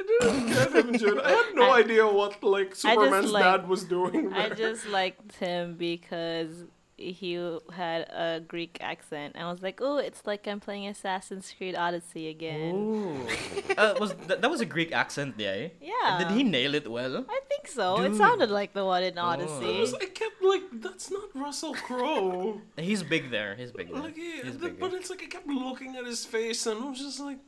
I 0.00 0.04
didn't 0.20 0.46
get 0.46 0.72
him, 0.72 0.96
Jude. 0.98 1.20
I 1.20 1.30
had 1.30 1.54
no 1.54 1.62
I- 1.70 1.78
idea 1.80 2.06
what 2.06 2.42
like 2.42 2.74
Superman's 2.74 3.30
like- 3.32 3.42
dad 3.44 3.68
was 3.68 3.84
doing. 3.84 4.32
I 4.32 4.48
there. 4.48 4.54
just 4.56 4.86
liked 4.88 5.36
him 5.36 5.74
because 5.74 6.64
he 7.10 7.34
had 7.72 8.02
a 8.10 8.40
Greek 8.46 8.78
accent. 8.80 9.34
And 9.34 9.44
I 9.46 9.50
was 9.50 9.62
like, 9.62 9.80
oh, 9.82 9.98
it's 9.98 10.22
like 10.26 10.46
I'm 10.46 10.60
playing 10.60 10.86
Assassin's 10.86 11.52
Creed 11.56 11.74
Odyssey 11.74 12.28
again. 12.28 12.74
Ooh. 12.74 13.26
uh, 13.76 13.94
was 13.98 14.14
that, 14.28 14.40
that 14.42 14.50
was 14.50 14.60
a 14.60 14.64
Greek 14.66 14.92
accent, 14.92 15.34
yeah? 15.38 15.68
Yeah. 15.80 16.18
Did 16.18 16.30
he 16.36 16.44
nail 16.44 16.74
it 16.74 16.86
well? 16.88 17.24
I 17.28 17.40
think 17.48 17.66
so. 17.66 18.00
It 18.02 18.14
sounded 18.14 18.50
like 18.50 18.72
the 18.72 18.84
one 18.84 19.02
in 19.02 19.18
Oh. 19.18 19.22
I, 19.22 19.34
Odyssey. 19.34 19.80
was, 19.80 19.94
I 19.94 20.06
kept 20.06 20.42
like, 20.42 20.62
that's 20.74 21.10
not 21.10 21.28
Russell 21.34 21.74
Crowe. 21.74 22.60
He's 22.76 23.02
big 23.02 23.30
there. 23.30 23.54
He's 23.56 23.72
big 23.72 23.92
there. 23.92 24.00
like, 24.02 24.16
yeah, 24.16 24.42
He's 24.44 24.58
the- 24.58 24.68
big 24.68 24.78
but 24.78 24.92
it's 24.94 25.10
like 25.10 25.22
I 25.22 25.26
kept 25.26 25.46
looking 25.48 25.96
at 25.96 26.06
his 26.06 26.24
face 26.24 26.66
and 26.66 26.80
I 26.84 26.88
was 26.90 26.98
just 26.98 27.18
like, 27.18 27.38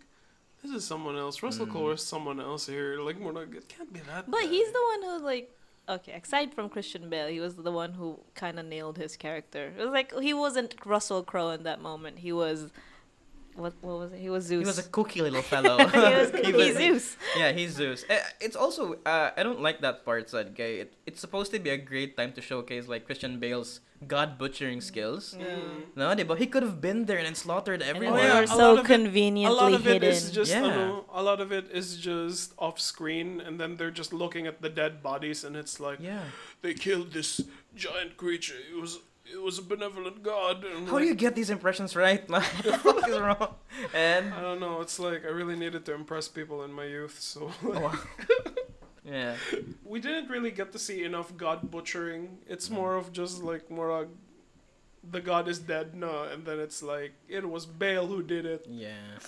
this 0.63 0.73
is 0.73 0.85
someone 0.87 1.17
else. 1.17 1.43
Russell 1.43 1.67
Mm. 1.67 1.73
Crowe 1.73 1.91
is 1.91 2.03
someone 2.03 2.41
else 2.41 2.67
here. 2.67 2.99
Like, 3.01 3.21
we're 3.21 3.33
not. 3.33 3.53
it 3.55 3.69
can't 3.69 3.93
be 3.93 4.01
that. 4.01 4.31
But 4.31 4.41
bad. 4.41 4.49
he's 4.51 4.73
the 4.73 4.83
one 4.93 5.03
who 5.03 5.25
like 5.25 5.51
okay, 5.89 6.13
aside 6.13 6.55
from 6.55 6.69
Christian 6.69 7.09
Bale, 7.09 7.29
he 7.29 7.41
was 7.41 7.57
the 7.57 7.73
one 7.73 7.95
who 7.95 8.21
kind 8.35 8.59
of 8.59 8.67
nailed 8.67 8.99
his 8.99 9.17
character. 9.17 9.73
It 9.77 9.83
was 9.83 9.93
like 9.93 10.13
he 10.21 10.35
wasn't 10.35 10.75
Russell 10.85 11.23
Crowe 11.23 11.51
in 11.51 11.63
that 11.65 11.81
moment. 11.81 12.21
He 12.21 12.33
was 12.33 12.71
what 13.57 13.73
what 13.81 13.97
was 13.99 14.13
it? 14.13 14.19
He 14.21 14.31
was 14.31 14.45
Zeus. 14.45 14.61
He 14.61 14.67
was 14.67 14.79
a 14.79 14.89
cookie 14.89 15.23
little 15.23 15.43
fellow. 15.55 15.79
he 15.79 15.99
was 15.99 16.31
He 16.35 16.53
Cookie 16.53 16.53
was- 16.53 16.77
Zeus. 16.77 17.17
Yeah, 17.37 17.53
he's 17.53 17.73
Zeus. 17.75 18.05
Uh, 18.11 18.19
It's 18.41 18.57
also 18.57 18.95
uh, 19.07 19.31
I 19.37 19.43
don't 19.43 19.61
like 19.61 19.81
that 19.81 20.05
part, 20.05 20.29
said 20.31 20.55
gay. 20.55 20.81
It, 20.81 20.95
it's 21.07 21.21
supposed 21.21 21.51
to 21.53 21.59
be 21.59 21.71
a 21.71 21.79
great 21.79 22.17
time 22.17 22.33
to 22.33 22.41
showcase 22.43 22.89
like 22.89 23.07
Christian 23.07 23.39
Bale's 23.39 23.81
god 24.07 24.37
butchering 24.37 24.81
skills. 24.83 25.35
Mm. 25.39 25.97
No, 25.97 26.13
but 26.29 26.39
he 26.39 26.47
could 26.47 26.63
have 26.63 26.81
been 26.81 27.07
there 27.07 27.17
and 27.17 27.27
then 27.27 27.35
slaughtered 27.35 27.81
And 27.81 27.89
everyone. 27.97 28.19
they 28.19 28.27
yeah, 28.29 28.45
so 28.45 28.75
lot 28.75 28.85
it- 28.85 28.87
conveniently 28.87 29.57
a 29.59 29.63
lot 29.63 29.73
of 29.73 29.87
it 29.87 30.03
hidden. 30.03 30.11
is 30.11 30.31
just 30.31 30.51
Yeah. 30.53 30.65
ano, 30.67 31.05
a 31.13 31.23
lot 31.23 31.41
of 31.41 31.53
it 31.53 31.71
is 31.73 31.97
just 31.97 32.53
off 32.59 32.79
screen 32.79 33.41
and 33.41 33.59
then 33.59 33.77
they're 33.79 33.91
just 34.03 34.13
looking 34.13 34.47
at 34.47 34.61
the 34.61 34.69
dead 34.69 35.03
bodies 35.03 35.45
and 35.45 35.57
it's 35.57 35.81
like 35.81 36.01
Yeah. 36.01 36.25
they 36.61 36.75
killed 36.75 37.13
this 37.13 37.41
giant 37.75 38.17
creature 38.19 38.61
it 38.71 38.77
was 38.79 38.99
it 39.33 39.41
was 39.43 39.59
a 39.59 39.63
benevolent 39.63 40.23
god 40.23 40.65
and 40.65 40.89
How 40.89 40.99
do 40.99 41.05
you 41.05 41.15
get 41.15 41.35
these 41.35 41.51
impressions 41.51 41.97
right? 41.97 42.23
What 42.35 42.45
the 42.63 42.73
fuck 42.79 43.09
is 43.09 43.19
wrong? 43.19 43.55
And 43.95 44.33
i 44.35 44.41
don't 44.41 44.61
know 44.61 44.81
it's 44.81 44.99
like 44.99 45.25
i 45.25 45.29
really 45.29 45.57
needed 45.57 45.85
to 45.87 45.95
impress 45.95 46.29
people 46.29 46.63
in 46.65 46.73
my 46.73 46.85
youth 46.85 47.17
so 47.21 47.51
Oh, 47.65 48.05
yeah. 49.05 49.37
we 49.85 50.01
didn't 50.01 50.29
really 50.31 50.51
get 50.51 50.73
to 50.73 50.79
see 50.79 51.05
enough 51.05 51.37
god 51.37 51.71
butchering 51.71 52.39
it's 52.47 52.69
Mm. 52.69 52.73
more 52.81 52.95
of 52.97 53.13
just 53.13 53.43
like 53.43 53.71
more 53.71 53.91
like 53.99 54.09
the 55.11 55.21
god 55.21 55.49
is 55.49 55.59
dead 55.59 55.95
no 55.95 56.25
and 56.33 56.45
then 56.47 56.59
it's 56.61 56.83
like 56.83 57.13
it 57.29 57.45
was 57.49 57.67
Bale 57.67 58.07
who 58.07 58.23
did 58.23 58.45
it 58.47 58.67
Yeah. 58.69 59.19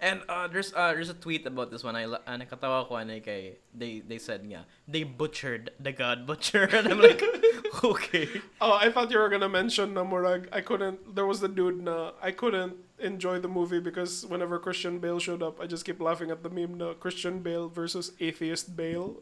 And 0.00 0.22
uh, 0.28 0.48
there's 0.48 0.72
uh, 0.72 0.96
there's 0.96 1.12
a 1.12 1.14
tweet 1.14 1.44
about 1.46 1.70
this 1.70 1.84
one. 1.84 1.94
I 1.94 2.04
uh, 2.04 2.18
nakatawa 2.26 2.88
ko 2.88 2.96
ano 2.96 3.20
kay 3.20 3.60
they 3.76 4.00
they 4.00 4.16
said 4.16 4.48
yeah 4.48 4.64
they 4.88 5.04
butchered 5.04 5.70
the 5.78 5.92
god 5.92 6.24
butcher 6.26 6.64
and 6.64 6.88
I'm 6.88 7.00
like 7.04 7.20
okay. 7.84 8.28
Oh, 8.60 8.72
I 8.72 8.90
thought 8.90 9.10
you 9.12 9.18
were 9.20 9.28
gonna 9.28 9.48
mention 9.52 9.92
na 9.92 10.00
murag. 10.02 10.48
I 10.52 10.64
couldn't. 10.64 11.14
There 11.14 11.26
was 11.28 11.40
the 11.44 11.48
dude 11.52 11.84
na 11.84 12.12
I 12.22 12.32
couldn't 12.32 12.80
enjoy 12.98 13.40
the 13.40 13.48
movie 13.48 13.80
because 13.80 14.24
whenever 14.24 14.58
Christian 14.58 14.98
Bale 15.04 15.20
showed 15.20 15.42
up, 15.44 15.60
I 15.60 15.66
just 15.68 15.84
keep 15.84 16.00
laughing 16.00 16.30
at 16.30 16.42
the 16.42 16.48
meme 16.48 16.80
na 16.80 16.94
Christian 16.96 17.40
Bale 17.44 17.68
versus 17.68 18.12
atheist 18.20 18.76
Bale. 18.76 19.20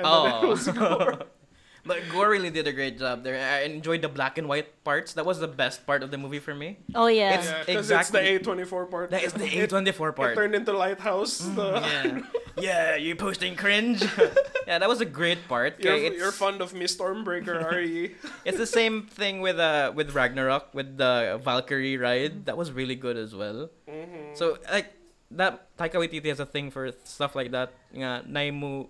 And 0.00 0.04
then 0.08 0.44
it 0.44 0.48
was 0.48 0.68
Oh. 0.68 1.20
but 1.86 2.02
Gorr 2.12 2.30
really 2.30 2.50
did 2.50 2.66
a 2.66 2.72
great 2.72 2.98
job 2.98 3.22
there. 3.22 3.38
I 3.38 3.62
enjoyed 3.64 4.02
the 4.02 4.08
black 4.10 4.36
and 4.38 4.48
white 4.48 4.82
parts. 4.84 5.14
That 5.14 5.24
was 5.24 5.38
the 5.38 5.48
best 5.48 5.86
part 5.86 6.02
of 6.02 6.10
the 6.10 6.18
movie 6.18 6.40
for 6.42 6.54
me. 6.54 6.78
oh 6.94 7.06
yeah. 7.06 7.38
It's- 7.40 7.46
yeah, 7.68 7.78
exactly- 7.78 8.20
it's 8.20 8.30
the 8.30 8.36
A 8.36 8.44
twenty 8.44 8.64
four 8.64 8.86
part. 8.86 9.10
That 9.10 9.22
is 9.22 9.32
the 9.32 9.46
It- 9.62 9.70
A24 9.70 10.10
It 10.10 10.16
part. 10.16 10.34
turned 10.36 10.54
into 10.54 10.72
Lighthouse. 10.76 11.38
the- 11.38 11.80
Yeah. 11.80 12.20
yeah, 12.58 12.96
you 12.96 13.14
posting 13.16 13.54
cringe. 13.56 14.02
yeah, 14.66 14.78
that 14.82 14.88
was 14.88 15.00
a 15.00 15.08
great 15.08 15.46
part. 15.48 15.78
You're, 15.78 15.94
Okay, 15.94 16.16
you're 16.16 16.32
fond 16.32 16.60
of 16.60 16.72
me, 16.74 16.86
Stormbreaker, 16.86 17.62
are 17.72 17.80
you? 17.80 18.14
it's 18.44 18.58
the 18.58 18.66
same 18.66 19.06
thing 19.06 19.40
with 19.40 19.58
uh 19.58 19.92
with 19.94 20.12
Ragnarok 20.14 20.74
with 20.74 20.96
the 20.98 21.38
Valkyrie 21.42 21.96
ride. 22.00 22.46
That 22.46 22.56
was 22.56 22.72
really 22.72 22.96
good 22.96 23.16
as 23.16 23.34
well. 23.34 23.70
Mhm. 23.88 24.34
So 24.36 24.58
like 24.72 24.92
that 25.36 25.74
Taika 25.76 25.98
Waititi 26.00 26.26
has 26.30 26.38
a 26.40 26.46
thing 26.46 26.70
for 26.70 26.90
stuff 27.04 27.34
like 27.34 27.50
that. 27.50 27.72
Nga 27.92 28.24
naimu 28.30 28.88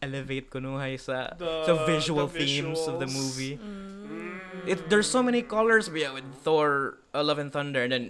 elevate 0.00 0.50
kunuhay 0.50 0.98
sa 0.98 1.34
The- 1.34 1.66
the 1.66 1.76
visual 1.86 2.26
the 2.26 2.38
themes 2.44 2.86
of 2.86 2.98
the 3.00 3.06
movie. 3.10 3.58
Mm. 3.58 4.38
It 4.68 4.90
there's 4.90 5.08
so 5.08 5.22
many 5.22 5.40
colors 5.42 5.88
yeah, 5.90 6.12
with 6.12 6.26
Thor, 6.44 6.98
uh, 7.14 7.24
Love 7.24 7.38
and 7.38 7.50
Thunder, 7.52 7.82
and 7.82 7.92
then 7.92 8.04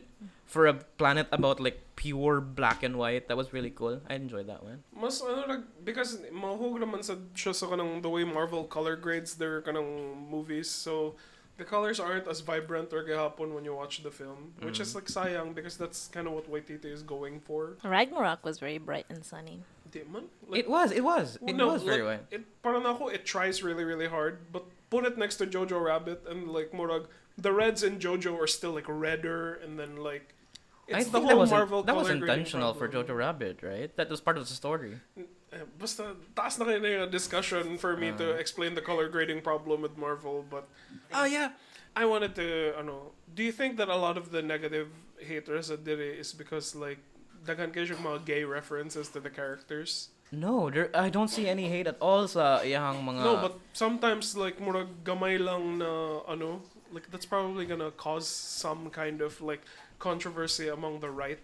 for 0.44 0.66
a 0.66 0.74
planet 0.74 1.28
about 1.30 1.60
like 1.60 1.80
pure 1.94 2.40
black 2.40 2.82
and 2.82 2.96
white, 2.96 3.28
that 3.28 3.36
was 3.36 3.52
really 3.52 3.70
cool. 3.70 4.00
I 4.08 4.14
enjoyed 4.16 4.48
that 4.48 4.62
one. 4.64 4.82
Mas 4.96 5.20
ano 5.22 5.44
like 5.46 5.64
because 5.84 6.18
mahug 6.34 6.80
naman 6.82 7.04
sa 7.04 7.16
siya 7.34 7.54
sa 7.54 7.66
kanang 7.68 8.02
the 8.02 8.10
way 8.10 8.24
Marvel 8.24 8.64
color 8.64 8.96
grades 8.96 9.36
their 9.36 9.60
kanang 9.62 10.16
movies 10.28 10.66
so 10.70 11.14
the 11.58 11.66
colors 11.66 11.98
aren't 11.98 12.26
as 12.30 12.38
vibrant 12.38 12.94
or 12.94 13.02
gahapon 13.02 13.50
when 13.50 13.66
you 13.66 13.74
watch 13.74 14.02
the 14.06 14.10
film 14.14 14.54
which 14.62 14.78
is 14.78 14.94
Mm. 14.94 15.02
like 15.02 15.08
sayang 15.10 15.48
because 15.58 15.74
that's 15.74 16.06
kind 16.08 16.26
of 16.30 16.32
what 16.34 16.46
Waititi 16.50 16.86
is 16.90 17.02
going 17.02 17.38
for. 17.42 17.76
Ragnarok 17.82 18.42
was 18.46 18.58
very 18.62 18.78
bright 18.78 19.06
and 19.10 19.22
sunny. 19.26 19.62
Di 19.90 20.02
man? 20.10 20.24
Like, 20.46 20.60
it 20.60 20.70
was, 20.70 20.92
it 20.92 21.04
was, 21.04 21.38
it 21.46 21.56
no, 21.56 21.68
was 21.68 21.82
very 21.82 22.02
like, 22.02 22.30
well. 22.30 22.40
It 22.40 22.62
parang 22.62 22.84
ako 22.86 23.08
it 23.08 23.24
tries 23.24 23.62
really 23.62 23.84
really 23.84 24.08
hard 24.08 24.52
but 24.52 24.64
put 24.90 25.04
it 25.04 25.16
next 25.16 25.36
to 25.36 25.46
Jojo 25.46 25.80
Rabbit 25.80 26.24
and 26.28 26.48
like 26.48 26.72
murag 26.72 27.06
the 27.36 27.52
reds 27.52 27.82
in 27.82 27.98
Jojo 27.98 28.36
are 28.38 28.46
still 28.46 28.72
like 28.72 28.88
redder 28.88 29.60
and 29.62 29.78
then 29.78 29.96
like 29.96 30.34
I 30.92 31.00
it's 31.00 31.10
the 31.12 31.20
think 31.20 31.28
that 31.28 31.36
whole 31.36 31.40
was 31.40 31.50
Marvel 31.50 31.82
that 31.84 31.96
was 31.96 32.08
intentional 32.08 32.72
for. 32.72 32.88
Jojo 32.88 33.14
Rabbit, 33.16 33.60
right? 33.62 33.94
That 33.96 34.08
was 34.08 34.20
part 34.20 34.38
of 34.38 34.48
the 34.48 34.54
story. 34.54 34.96
Eh, 35.52 35.64
Basta, 35.78 36.16
taas 36.36 36.58
na 36.58 36.64
kayo 36.64 37.04
na 37.04 37.06
discussion 37.06 37.76
for 37.76 37.96
me 37.96 38.12
to 38.16 38.32
Uh. 38.32 38.40
explain 38.40 38.74
the 38.74 38.84
color 38.84 39.08
grading 39.08 39.40
problem 39.40 39.80
with 39.80 39.96
Marvel, 39.96 40.44
but... 40.48 40.68
Ah, 41.12 41.24
yeah. 41.24 41.52
I 41.96 42.04
wanted 42.04 42.34
to, 42.36 42.76
ano, 42.76 43.12
do 43.34 43.42
you 43.42 43.52
think 43.52 43.76
that 43.76 43.88
a 43.88 43.96
lot 43.96 44.16
of 44.16 44.30
the 44.30 44.40
negative 44.40 44.88
haters 45.20 45.70
at 45.70 45.84
Dire 45.84 46.00
is 46.00 46.32
because, 46.32 46.76
like, 46.76 47.00
daghan 47.46 47.70
kayo 47.74 47.86
siyang 47.86 48.02
mga 48.02 48.24
gay 48.24 48.42
references 48.44 49.08
to 49.14 49.20
the 49.20 49.30
characters? 49.30 50.10
No, 50.30 50.68
there 50.68 50.92
I 50.92 51.08
don't 51.08 51.28
see 51.32 51.48
any 51.48 51.68
hate 51.72 51.86
at 51.88 51.96
all 52.04 52.28
sa 52.28 52.60
iyang 52.60 53.00
mga 53.00 53.20
no, 53.24 53.36
but 53.40 53.56
sometimes, 53.72 54.36
like, 54.36 54.60
murag 54.60 54.88
gamay 55.04 55.40
lang 55.40 55.78
na, 55.80 56.20
ano, 56.28 56.60
like, 56.92 57.08
that's 57.10 57.24
probably 57.24 57.64
gonna 57.64 57.90
cause 57.96 58.28
some 58.28 58.90
kind 58.92 59.20
of, 59.24 59.40
like, 59.40 59.64
controversy 59.98 60.68
among 60.68 61.00
the 61.00 61.08
right. 61.08 61.40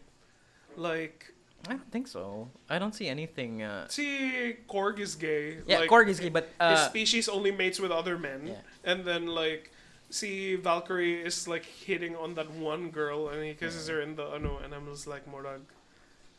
Like, 0.76 1.32
I 1.64 1.80
don't 1.80 1.90
think 1.90 2.09
so. 2.09 2.51
I 2.68 2.76
don't 2.78 2.92
see 2.92 3.09
anything 3.09 3.62
uh 3.64 3.88
see, 3.88 4.61
Korg 4.68 5.01
is 5.01 5.16
gay. 5.16 5.64
Yeah, 5.64 5.80
like, 5.80 5.88
Korg 5.88 6.09
is 6.12 6.20
gay, 6.20 6.28
but 6.28 6.53
his 6.61 6.84
uh 6.84 6.88
species 6.92 7.24
only 7.24 7.57
mates 7.57 7.80
with 7.80 7.88
other 7.90 8.18
men 8.20 8.53
Yeah. 8.53 8.61
and 8.84 9.09
then 9.09 9.32
like 9.32 9.72
see 10.12 10.61
Valkyrie 10.61 11.24
is 11.24 11.49
like 11.49 11.64
hitting 11.64 12.20
on 12.20 12.36
that 12.36 12.53
one 12.53 12.92
girl 12.92 13.32
and 13.32 13.40
he 13.42 13.57
kisses 13.57 13.88
her 13.88 14.05
in 14.05 14.12
the 14.20 14.28
ano 14.36 14.61
and 14.61 14.76
I'm 14.76 14.84
just 14.92 15.09
like 15.09 15.24
Morag 15.24 15.64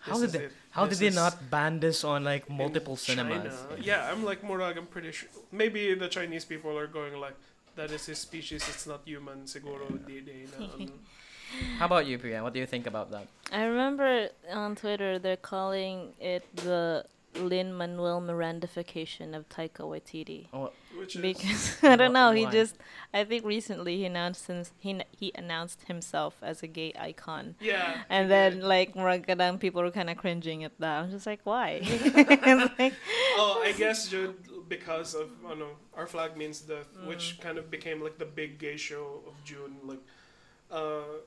how 0.05 0.17
this 0.17 0.31
did 0.31 0.41
they 0.41 0.45
it. 0.45 0.51
how 0.71 0.85
This 0.85 0.99
did 0.99 1.11
they 1.11 1.15
not 1.15 1.49
ban 1.49 1.79
this 1.79 2.03
on 2.03 2.23
like 2.23 2.49
multiple 2.49 2.95
cinemas? 2.95 3.53
China. 3.69 3.81
Yeah, 3.81 4.09
I'm 4.11 4.23
like 4.23 4.43
Morag 4.43 4.77
I'm 4.77 4.85
pretty 4.87 5.11
sure 5.11 5.29
maybe 5.51 5.93
the 5.95 6.07
Chinese 6.07 6.45
people 6.45 6.77
are 6.77 6.87
going 6.87 7.19
like 7.19 7.35
that 7.75 7.91
is 7.91 8.05
his 8.05 8.19
species 8.19 8.63
it's 8.69 8.85
not 8.87 9.01
human 9.05 9.47
Seguro 9.47 9.87
di 10.07 10.21
di. 10.21 10.45
Um, 10.59 10.91
how 11.79 11.85
about 11.85 12.05
you, 12.05 12.17
Priya? 12.17 12.41
What 12.43 12.53
do 12.53 12.59
you 12.59 12.65
think 12.65 12.87
about 12.87 13.11
that? 13.11 13.27
I 13.51 13.63
remember 13.65 14.29
on 14.51 14.75
Twitter 14.75 15.19
they're 15.19 15.37
calling 15.37 16.13
it 16.19 16.43
the 16.57 17.05
Lin 17.39 17.73
Manuel 17.73 18.21
Mirandification 18.21 19.35
of 19.35 19.47
Taika 19.49 19.81
Waititi. 19.81 20.47
which 20.97 21.15
is 21.15 21.21
Because 21.21 21.77
I 21.83 21.95
don't 21.95 22.13
know, 22.13 22.31
he 22.31 22.45
just 22.47 22.75
I 23.13 23.23
think 23.23 23.45
recently 23.45 23.97
he 23.97 24.05
announced 24.05 24.47
him, 24.47 24.63
he 24.79 25.01
he 25.11 25.31
announced 25.35 25.83
himself 25.87 26.35
as 26.41 26.63
a 26.63 26.67
gay 26.67 26.93
icon. 26.99 27.55
yeah 27.59 28.03
And 28.09 28.29
then 28.31 28.53
did. 28.55 28.63
like 28.63 28.93
Muragadang 28.95 29.59
people 29.59 29.81
were 29.81 29.91
kind 29.91 30.09
of 30.09 30.17
cringing 30.17 30.63
at 30.63 30.71
that. 30.79 31.03
I'm 31.03 31.11
just 31.11 31.25
like, 31.25 31.41
why? 31.43 31.81
Like, 32.79 32.93
oh 33.37 33.61
I 33.63 33.71
guess 33.73 34.07
Jude 34.09 34.35
because 34.67 35.13
of 35.13 35.29
ano 35.49 35.67
our 35.95 36.07
flag 36.07 36.35
means 36.37 36.61
death 36.61 36.87
Mm. 36.97 37.07
which 37.07 37.39
kind 37.41 37.57
of 37.57 37.69
became 37.69 38.01
like 38.01 38.17
the 38.17 38.25
big 38.25 38.57
gay 38.57 38.77
show 38.77 39.21
of 39.27 39.35
June 39.43 39.75
like 39.83 39.99
uh 40.71 41.21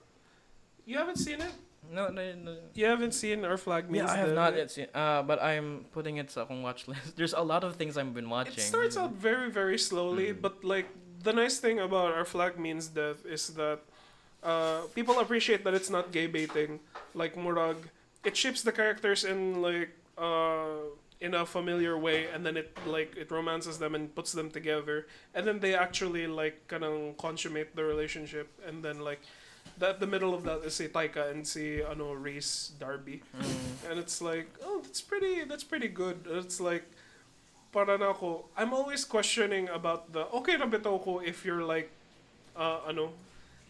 you 0.87 0.97
haven't 0.99 1.17
seen 1.19 1.41
it 1.41 1.53
No, 1.91 2.09
no, 2.09 2.35
no. 2.35 2.57
You 2.75 2.87
haven't 2.87 3.13
seen 3.13 3.45
Our 3.45 3.57
Flag 3.57 3.91
Means 3.91 4.07
Yeah, 4.09 4.13
I 4.13 4.17
have 4.17 4.35
not 4.35 4.57
yet 4.57 4.71
seen. 4.71 4.87
Uh, 4.95 5.23
but 5.23 5.43
I'm 5.43 5.87
putting 5.93 6.19
it 6.19 6.29
akong 6.37 6.63
watch 6.63 6.87
list. 6.89 7.17
There's 7.17 7.33
a 7.33 7.41
lot 7.43 7.65
of 7.65 7.77
things 7.77 7.97
I've 7.97 8.13
been 8.15 8.29
watching. 8.29 8.55
It 8.55 8.61
starts 8.61 8.97
out 8.97 9.13
very, 9.13 9.51
very 9.51 9.79
slowly, 9.79 10.29
Mm. 10.35 10.41
but 10.43 10.63
like 10.65 10.87
the 11.23 11.33
nice 11.33 11.59
thing 11.59 11.81
about 11.81 12.13
Our 12.13 12.25
Flag 12.25 12.59
Means 12.59 12.89
Death 12.89 13.25
is 13.27 13.49
that 13.55 13.81
uh, 14.43 14.83
people 14.95 15.19
appreciate 15.19 15.65
that 15.65 15.75
it's 15.75 15.91
not 15.91 16.13
gay 16.13 16.27
baiting. 16.27 16.81
Like 17.15 17.35
Murag, 17.37 17.77
it 18.25 18.37
ships 18.37 18.63
the 18.63 18.73
characters 18.73 19.25
in 19.25 19.63
like 19.63 19.91
uh, 20.19 20.93
in 21.21 21.35
a 21.35 21.45
familiar 21.47 21.99
way, 21.99 22.27
and 22.33 22.45
then 22.47 22.57
it 22.57 22.71
like 22.87 23.17
it 23.17 23.31
romances 23.31 23.79
them 23.79 23.95
and 23.95 24.15
puts 24.15 24.31
them 24.33 24.51
together, 24.51 25.07
and 25.35 25.47
then 25.47 25.59
they 25.59 25.75
actually 25.75 26.27
like 26.29 26.69
kind 26.69 26.85
of 26.85 27.17
consummate 27.17 27.75
the 27.75 27.85
relationship, 27.85 28.49
and 28.67 28.85
then 28.85 29.01
like. 29.01 29.21
That 29.77 30.01
the 30.01 30.07
middle 30.09 30.33
of 30.33 30.43
that 30.45 30.65
is 30.65 30.75
si 30.75 30.89
Taika 30.89 31.31
and 31.31 31.47
say 31.47 31.83
ano 31.85 32.13
Rhys 32.17 32.73
Darby. 32.81 33.23
Mm. 33.37 33.91
and 33.91 33.97
it's 34.01 34.21
like 34.21 34.49
oh 34.65 34.81
that's 34.83 35.01
pretty 35.01 35.45
that's 35.45 35.65
pretty 35.65 35.89
good 35.89 36.25
it's 36.27 36.59
like 36.61 36.85
para 37.71 37.99
na 38.01 38.11
ako 38.11 38.49
I'm 38.57 38.73
always 38.73 39.05
questioning 39.05 39.69
about 39.69 40.11
the 40.13 40.27
okay 40.33 40.57
na 40.57 40.67
bitaw 40.67 40.99
ko 40.99 41.21
if 41.21 41.45
you're 41.45 41.63
like 41.63 41.93
uh, 42.59 42.81
ano, 42.89 43.13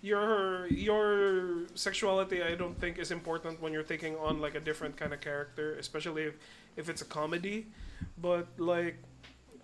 your 0.00 0.66
your 0.72 1.66
sexuality 1.74 2.42
I 2.42 2.54
don't 2.54 2.78
think 2.80 2.98
is 2.98 3.10
important 3.10 3.60
when 3.60 3.72
you're 3.72 3.86
taking 3.86 4.16
on 4.16 4.40
like 4.40 4.54
a 4.54 4.60
different 4.60 4.96
kind 4.96 5.12
of 5.12 5.20
character, 5.20 5.74
especially 5.74 6.24
if, 6.32 6.34
if 6.76 6.88
it's 6.88 7.02
a 7.02 7.04
comedy. 7.04 7.66
But 8.16 8.46
like 8.56 8.96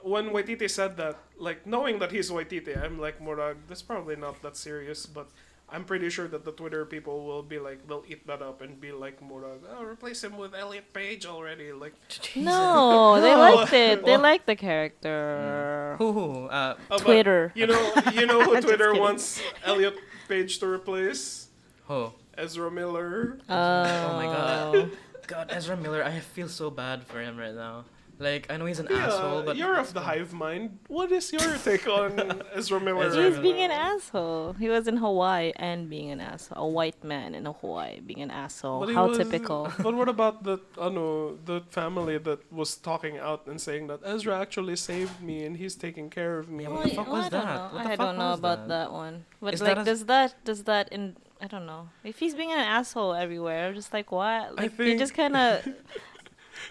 when 0.03 0.31
Waititi 0.31 0.69
said 0.69 0.97
that, 0.99 1.17
like 1.39 1.67
knowing 1.67 1.99
that 2.01 2.13
he's 2.13 2.31
Waititi, 2.31 2.77
I'm 2.77 3.01
like 3.01 3.21
Murag, 3.21 3.57
that's 3.67 3.83
probably 3.83 4.17
not 4.17 4.43
that 4.43 4.57
serious, 4.57 5.07
but 5.07 5.31
I'm 5.69 5.85
pretty 5.85 6.09
sure 6.11 6.29
that 6.29 6.45
the 6.45 6.53
Twitter 6.53 6.85
people 6.85 7.25
will 7.25 7.43
be 7.43 7.59
like 7.59 7.89
they'll 7.89 8.05
eat 8.07 8.27
that 8.27 8.43
up 8.43 8.61
and 8.61 8.81
be 8.81 8.93
like 8.93 9.21
Murag, 9.21 9.61
oh 9.69 9.83
replace 9.83 10.23
him 10.23 10.37
with 10.37 10.55
Elliot 10.55 10.93
Page 10.93 11.27
already. 11.27 11.73
Like 11.73 11.95
No, 12.37 13.21
they 13.25 13.33
No. 13.35 13.41
liked 13.41 13.73
it. 13.73 14.05
They 14.05 14.13
Well- 14.13 14.21
liked 14.21 14.47
the 14.47 14.57
character. 14.57 15.97
Who 15.99 16.13
who? 16.13 16.47
Uh, 16.47 16.75
oh, 16.79 16.85
but 16.89 16.99
Twitter. 17.01 17.53
You 17.55 17.67
know 17.67 17.93
you 18.13 18.27
know 18.27 18.43
who 18.45 18.61
Twitter 18.61 18.95
wants 18.95 19.41
Elliot 19.65 19.97
Page 20.29 20.59
to 20.61 20.67
replace? 20.69 21.49
who? 21.89 22.13
Ezra 22.37 22.71
Miller. 22.71 23.39
Oh, 23.49 24.17
my 24.17 24.25
God. 24.27 24.91
God, 25.29 25.47
Ezra 25.51 25.77
Miller. 25.77 26.03
I 26.03 26.19
feel 26.19 26.49
so 26.49 26.69
bad 26.69 27.07
for 27.07 27.21
him 27.21 27.37
right 27.39 27.55
now. 27.55 27.85
Like 28.19 28.47
I 28.51 28.57
know 28.57 28.67
he's 28.67 28.79
an 28.79 28.87
Yeah, 28.91 29.07
asshole, 29.07 29.43
but 29.43 29.57
you're 29.57 29.77
of 29.79 29.93
the 29.93 30.01
hive 30.01 30.33
mind. 30.33 30.79
What 30.89 31.11
is 31.11 31.33
your 31.33 31.57
take 31.65 31.87
on 31.89 32.43
Ezra 32.55 32.79
Miller? 32.81 33.05
Ezra 33.05 33.25
He's 33.25 33.31
Miller. 33.33 33.43
being 33.43 33.59
an 33.61 33.71
asshole. 33.73 34.53
He 34.55 34.69
was 34.69 34.87
in 34.87 34.97
Hawaii 34.99 35.53
and 35.57 35.91
being 35.91 36.11
an 36.11 36.21
asshole. 36.21 36.59
A 36.65 36.69
white 36.69 37.03
man 37.03 37.35
in 37.35 37.45
Hawaii 37.47 38.01
being 38.01 38.23
an 38.23 38.31
asshole. 38.31 38.81
But 38.87 38.95
How 38.95 39.09
was- 39.09 39.19
typical. 39.19 39.73
But 39.83 39.95
what 39.95 40.09
about 40.09 40.45
the 40.45 40.59
ano, 40.79 41.37
the 41.45 41.63
family 41.71 42.19
that 42.19 42.41
was 42.53 42.77
talking 42.77 43.19
out 43.19 43.47
and 43.47 43.61
saying 43.61 43.89
that 43.89 44.01
Ezra 44.05 44.39
actually 44.41 44.77
saved 44.77 45.21
me 45.21 45.45
and 45.45 45.57
he's 45.57 45.75
taking 45.75 46.09
care 46.09 46.39
of 46.39 46.49
me? 46.49 46.65
Yeah, 46.65 46.71
what 46.71 46.81
like, 46.85 46.91
the 46.91 46.97
fuck 46.97 47.07
Well, 47.09 47.17
was 47.17 47.27
I 47.27 47.29
don't 47.31 47.45
that? 47.47 47.55
know. 47.57 47.69
What 47.75 47.83
the 47.85 47.91
I 47.93 47.97
fuck 47.97 48.07
don't 48.07 48.19
know 48.19 48.33
about 48.35 48.69
that? 48.69 48.91
that, 48.91 48.93
one. 48.93 49.25
But 49.43 49.55
Is 49.55 49.61
like, 49.61 49.75
that 49.75 49.83
a- 49.83 49.85
does 49.85 50.05
that 50.07 50.45
does 50.45 50.63
that 50.65 50.89
in? 50.93 51.17
I 51.43 51.47
don't 51.49 51.67
know. 51.67 51.89
If 52.05 52.21
he's 52.21 52.35
being 52.35 52.53
an 52.53 52.61
asshole 52.61 53.13
everywhere, 53.13 53.69
I'm 53.69 53.75
just 53.75 53.93
like, 53.93 54.13
what? 54.13 54.55
Like, 54.57 54.71
you 54.71 54.77
think- 54.95 54.99
just 55.01 55.15
kind 55.15 55.37
of 55.37 55.67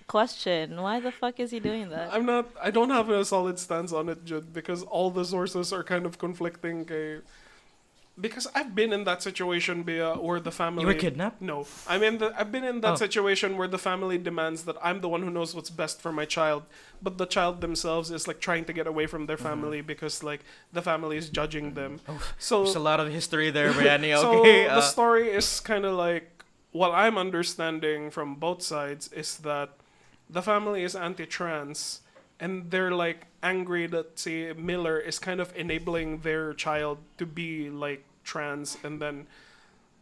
question 0.07 0.81
why 0.81 0.99
the 0.99 1.11
fuck 1.11 1.39
is 1.39 1.51
he 1.51 1.59
doing 1.59 1.89
that? 1.89 2.13
I'm 2.13 2.25
not. 2.25 2.45
I 2.61 2.71
don't 2.71 2.89
have 2.89 3.09
a 3.09 3.23
solid 3.25 3.59
stance 3.59 3.91
on 3.93 4.09
it, 4.09 4.23
Jude, 4.25 4.53
because 4.53 4.83
all 4.83 5.09
the 5.11 5.25
sources 5.25 5.71
are 5.73 5.83
kind 5.83 6.05
of 6.05 6.17
conflicting. 6.17 6.85
Kay, 6.85 7.19
because 8.19 8.45
I've 8.53 8.75
been 8.75 8.93
in 8.93 9.05
that 9.05 9.23
situation, 9.23 9.81
Bea, 9.81 10.11
where 10.21 10.39
the 10.39 10.51
family. 10.51 10.81
you 10.83 10.87
were 10.87 10.93
kidnapped. 10.93 11.41
No, 11.41 11.65
I 11.87 11.97
mean 11.97 12.19
the, 12.19 12.31
I've 12.39 12.51
been 12.51 12.63
in 12.63 12.81
that 12.81 12.91
Oh. 12.93 12.95
situation 12.95 13.57
where 13.57 13.67
the 13.67 13.79
family 13.79 14.19
demands 14.19 14.65
that 14.65 14.75
I'm 14.83 15.01
the 15.01 15.09
one 15.09 15.23
who 15.23 15.31
knows 15.31 15.55
what's 15.55 15.71
best 15.71 15.99
for 15.99 16.11
my 16.11 16.25
child, 16.25 16.61
but 17.01 17.17
the 17.17 17.25
child 17.25 17.59
themselves 17.61 18.11
is 18.11 18.27
like 18.27 18.39
trying 18.39 18.65
to 18.65 18.73
get 18.73 18.85
away 18.85 19.07
from 19.07 19.25
their 19.25 19.37
family 19.37 19.81
because 19.81 20.21
like 20.21 20.41
the 20.71 20.81
family 20.83 21.17
is 21.17 21.27
judging 21.29 21.73
them. 21.73 22.01
Oh, 22.07 22.21
so 22.37 22.63
There's 22.63 22.75
a 22.75 22.79
lot 22.91 22.99
of 22.99 23.11
history 23.11 23.49
there, 23.49 23.71
Brianni. 23.77 24.15
so 24.15 24.29
Okay. 24.41 24.65
the 24.65 24.73
uh, 24.73 24.81
story 24.81 25.29
is 25.29 25.59
kind 25.59 25.83
of 25.83 25.95
like 25.95 26.43
what 26.71 26.91
I'm 26.91 27.17
understanding 27.17 28.11
from 28.11 28.35
both 28.35 28.61
sides 28.61 29.11
is 29.11 29.37
that 29.39 29.69
the 30.29 30.41
family 30.41 30.83
is 30.83 30.95
anti-trans 30.95 32.01
and 32.39 32.71
they're 32.71 32.91
like 32.91 33.27
angry 33.41 33.87
that 33.87 34.19
say 34.19 34.53
Miller 34.53 34.99
is 34.99 35.19
kind 35.19 35.39
of 35.39 35.55
enabling 35.55 36.19
their 36.19 36.53
child 36.53 36.97
to 37.17 37.25
be 37.25 37.69
like 37.69 38.03
trans 38.23 38.77
and 38.83 39.01
then 39.01 39.27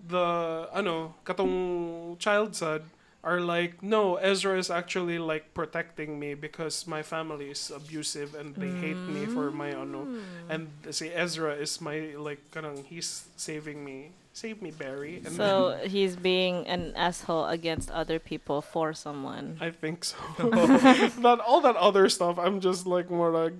the 0.07 0.67
ano 0.73 1.13
katong 1.25 2.17
child 2.17 2.55
side 2.55 2.83
are 3.23 3.39
like 3.39 3.83
no 3.83 4.15
Ezra 4.17 4.57
is 4.57 4.71
actually 4.71 5.19
like 5.19 5.53
protecting 5.53 6.17
me 6.17 6.33
because 6.33 6.87
my 6.87 7.03
family 7.03 7.51
is 7.51 7.69
abusive 7.69 8.33
and 8.33 8.55
they 8.55 8.73
hate 8.81 8.97
me 8.97 9.25
for 9.29 9.51
my 9.51 9.69
ano 9.69 10.07
and 10.49 10.69
mm. 10.81 10.93
say 10.93 11.13
Ezra 11.13 11.53
is 11.53 11.79
my 11.81 12.17
like 12.17 12.41
kanang 12.49 12.81
he's 12.85 13.29
saving 13.37 13.85
me 13.85 14.09
save 14.33 14.61
me 14.61 14.71
Barry 14.71 15.17
and 15.17 15.29
So 15.29 15.79
he's 15.83 16.15
being 16.15 16.67
an 16.67 16.93
asshole 16.95 17.47
against 17.47 17.91
other 17.91 18.19
people 18.19 18.61
for 18.61 18.93
someone. 18.93 19.57
I 19.59 19.71
think 19.71 20.03
so. 20.03 20.17
that 20.39 21.39
all 21.45 21.61
that 21.61 21.75
other 21.75 22.09
stuff, 22.09 22.39
I'm 22.39 22.59
just 22.59 22.85
like 22.87 23.09
more 23.09 23.31
like. 23.31 23.53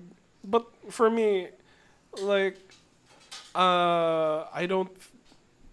But 0.44 0.66
for 0.90 1.10
me, 1.10 1.48
like, 2.20 2.56
uh, 3.54 4.44
I 4.52 4.66
don't. 4.68 4.90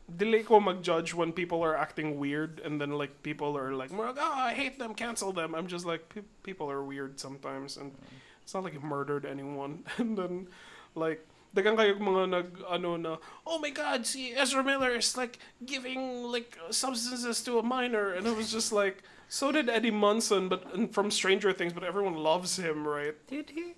Dili 0.09 0.43
ko 0.43 0.59
mag-judge 0.59 1.13
when 1.13 1.31
people 1.31 1.61
are 1.61 1.77
acting 1.77 2.17
weird 2.17 2.59
and 2.65 2.81
then 2.81 2.97
like 2.97 3.21
people 3.21 3.55
are 3.55 3.73
like, 3.75 3.91
more 3.91 4.07
like, 4.07 4.17
oh, 4.17 4.41
I 4.41 4.55
hate 4.55 4.79
them, 4.79 4.95
cancel 4.95 5.31
them. 5.31 5.53
I'm 5.53 5.67
just 5.67 5.85
like, 5.85 6.09
pe- 6.09 6.25
people 6.41 6.65
are 6.71 6.81
weird 6.83 7.19
sometimes 7.19 7.77
and 7.77 7.93
it's 8.41 8.55
not 8.55 8.63
like 8.63 8.73
you 8.73 8.81
murdered 8.81 9.23
anyone. 9.23 9.83
and 9.97 10.17
then 10.17 10.47
like, 10.95 11.28
dagang 11.55 11.77
kayo 11.77 11.97
mga 11.97 12.23
nag, 12.29 12.47
ano 12.69 12.97
na, 12.97 13.17
oh 13.45 13.57
my 13.59 13.69
god, 13.69 14.05
see, 14.05 14.33
Ezra 14.33 14.63
Miller 14.63 14.95
is 14.95 15.17
like 15.17 15.39
giving 15.65 16.23
like 16.29 16.57
substances 16.69 17.41
to 17.43 17.59
a 17.59 17.63
minor. 17.63 18.13
And 18.13 18.27
it 18.27 18.35
was 18.35 18.51
just 18.51 18.71
like, 18.71 19.03
so 19.27 19.51
did 19.51 19.69
Eddie 19.69 19.91
Munson, 19.91 20.49
but 20.49 20.65
and 20.73 20.93
from 20.93 21.09
Stranger 21.11 21.53
Things, 21.53 21.73
but 21.73 21.83
everyone 21.83 22.15
loves 22.15 22.57
him, 22.57 22.87
right? 22.87 23.15
Did 23.27 23.51
he? 23.51 23.73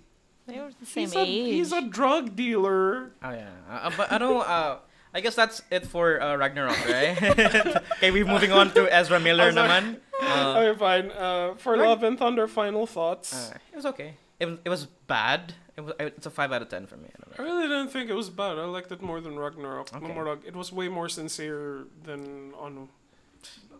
They 0.46 0.58
were 0.58 0.70
the 0.74 0.86
same 0.86 1.06
He's 1.06 1.14
a, 1.16 1.20
age. 1.22 1.54
he's 1.54 1.72
a 1.72 1.82
drug 1.86 2.34
dealer. 2.34 3.12
Oh 3.22 3.30
yeah. 3.30 3.48
Uh, 3.70 3.90
but 3.96 4.10
I 4.10 4.18
don't. 4.18 4.42
Uh, 4.42 4.78
I 5.14 5.20
guess 5.20 5.36
that's 5.36 5.60
it 5.70 5.84
for 5.86 6.16
uh, 6.20 6.34
Ragnarok, 6.40 6.72
right? 6.88 7.20
okay, 8.00 8.10
we're 8.10 8.24
moving 8.24 8.50
on 8.50 8.72
to 8.72 8.88
Ezra 8.88 9.20
Miller 9.20 9.52
Oh, 9.52 9.60
naman. 9.60 10.00
Uh, 10.16 10.56
okay, 10.56 10.78
fine. 10.78 11.10
Uh, 11.12 11.54
for 11.60 11.76
Rag- 11.76 11.84
Love 11.84 12.02
and 12.02 12.16
Thunder, 12.18 12.48
final 12.48 12.86
thoughts. 12.88 13.52
uh, 13.52 13.58
it 13.72 13.76
was 13.76 13.84
okay. 13.86 14.16
It. 14.40 14.48
It 14.64 14.70
was 14.72 14.86
bad. 15.06 15.52
It 15.76 15.80
was. 15.80 15.94
It's 15.98 16.26
a 16.26 16.30
five 16.30 16.52
out 16.52 16.62
of 16.62 16.68
ten 16.68 16.86
for 16.86 16.96
me. 16.96 17.08
I 17.38 17.42
really 17.42 17.68
didn't 17.68 17.88
think 17.88 18.10
it 18.10 18.14
was 18.14 18.28
bad. 18.28 18.58
I 18.58 18.64
liked 18.64 18.92
it 18.92 19.00
more 19.00 19.20
than 19.20 19.38
Ragnarok. 19.38 19.94
Okay. 19.94 20.48
It 20.48 20.54
was 20.54 20.72
way 20.72 20.88
more 20.88 21.08
sincere 21.08 21.84
than 22.04 22.52
Anu. 22.60 22.88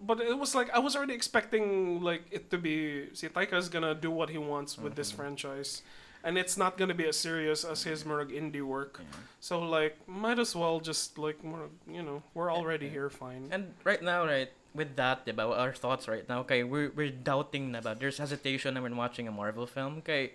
But 0.00 0.20
it 0.20 0.38
was 0.38 0.54
like 0.54 0.70
I 0.70 0.78
was 0.78 0.96
already 0.96 1.14
expecting 1.14 2.00
like 2.00 2.22
it 2.30 2.50
to 2.50 2.58
be. 2.58 3.08
See, 3.12 3.28
Taika's 3.28 3.68
gonna 3.68 3.94
do 3.94 4.10
what 4.10 4.30
he 4.30 4.38
wants 4.38 4.78
with 4.78 4.94
this 4.96 5.08
mm-hmm. 5.08 5.18
franchise, 5.18 5.82
and 6.24 6.38
it's 6.38 6.56
not 6.56 6.78
gonna 6.78 6.94
be 6.94 7.06
as 7.06 7.16
serious 7.18 7.62
as 7.62 7.84
his 7.84 8.04
Murag 8.04 8.32
indie 8.32 8.62
work. 8.62 9.00
So 9.40 9.60
like, 9.60 9.96
might 10.08 10.38
as 10.38 10.56
well 10.56 10.80
just 10.80 11.18
like 11.18 11.42
Murag, 11.42 11.70
you 11.86 12.02
know, 12.02 12.22
we're 12.34 12.50
already 12.50 12.88
here, 12.88 13.10
fine. 13.10 13.48
And 13.52 13.74
right 13.84 14.02
now, 14.02 14.24
right, 14.26 14.50
with 14.74 14.96
that, 14.96 15.26
diba, 15.26 15.56
our 15.56 15.72
thoughts 15.72 16.08
right 16.08 16.28
now, 16.28 16.40
okay, 16.40 16.64
we're, 16.64 16.90
we're 16.94 17.10
doubting 17.10 17.70
na 17.72 17.80
ba? 17.80 17.96
There's 17.98 18.18
hesitation 18.18 18.80
when 18.82 18.96
watching 18.96 19.28
a 19.28 19.32
Marvel 19.32 19.66
film, 19.66 19.98
okay? 19.98 20.32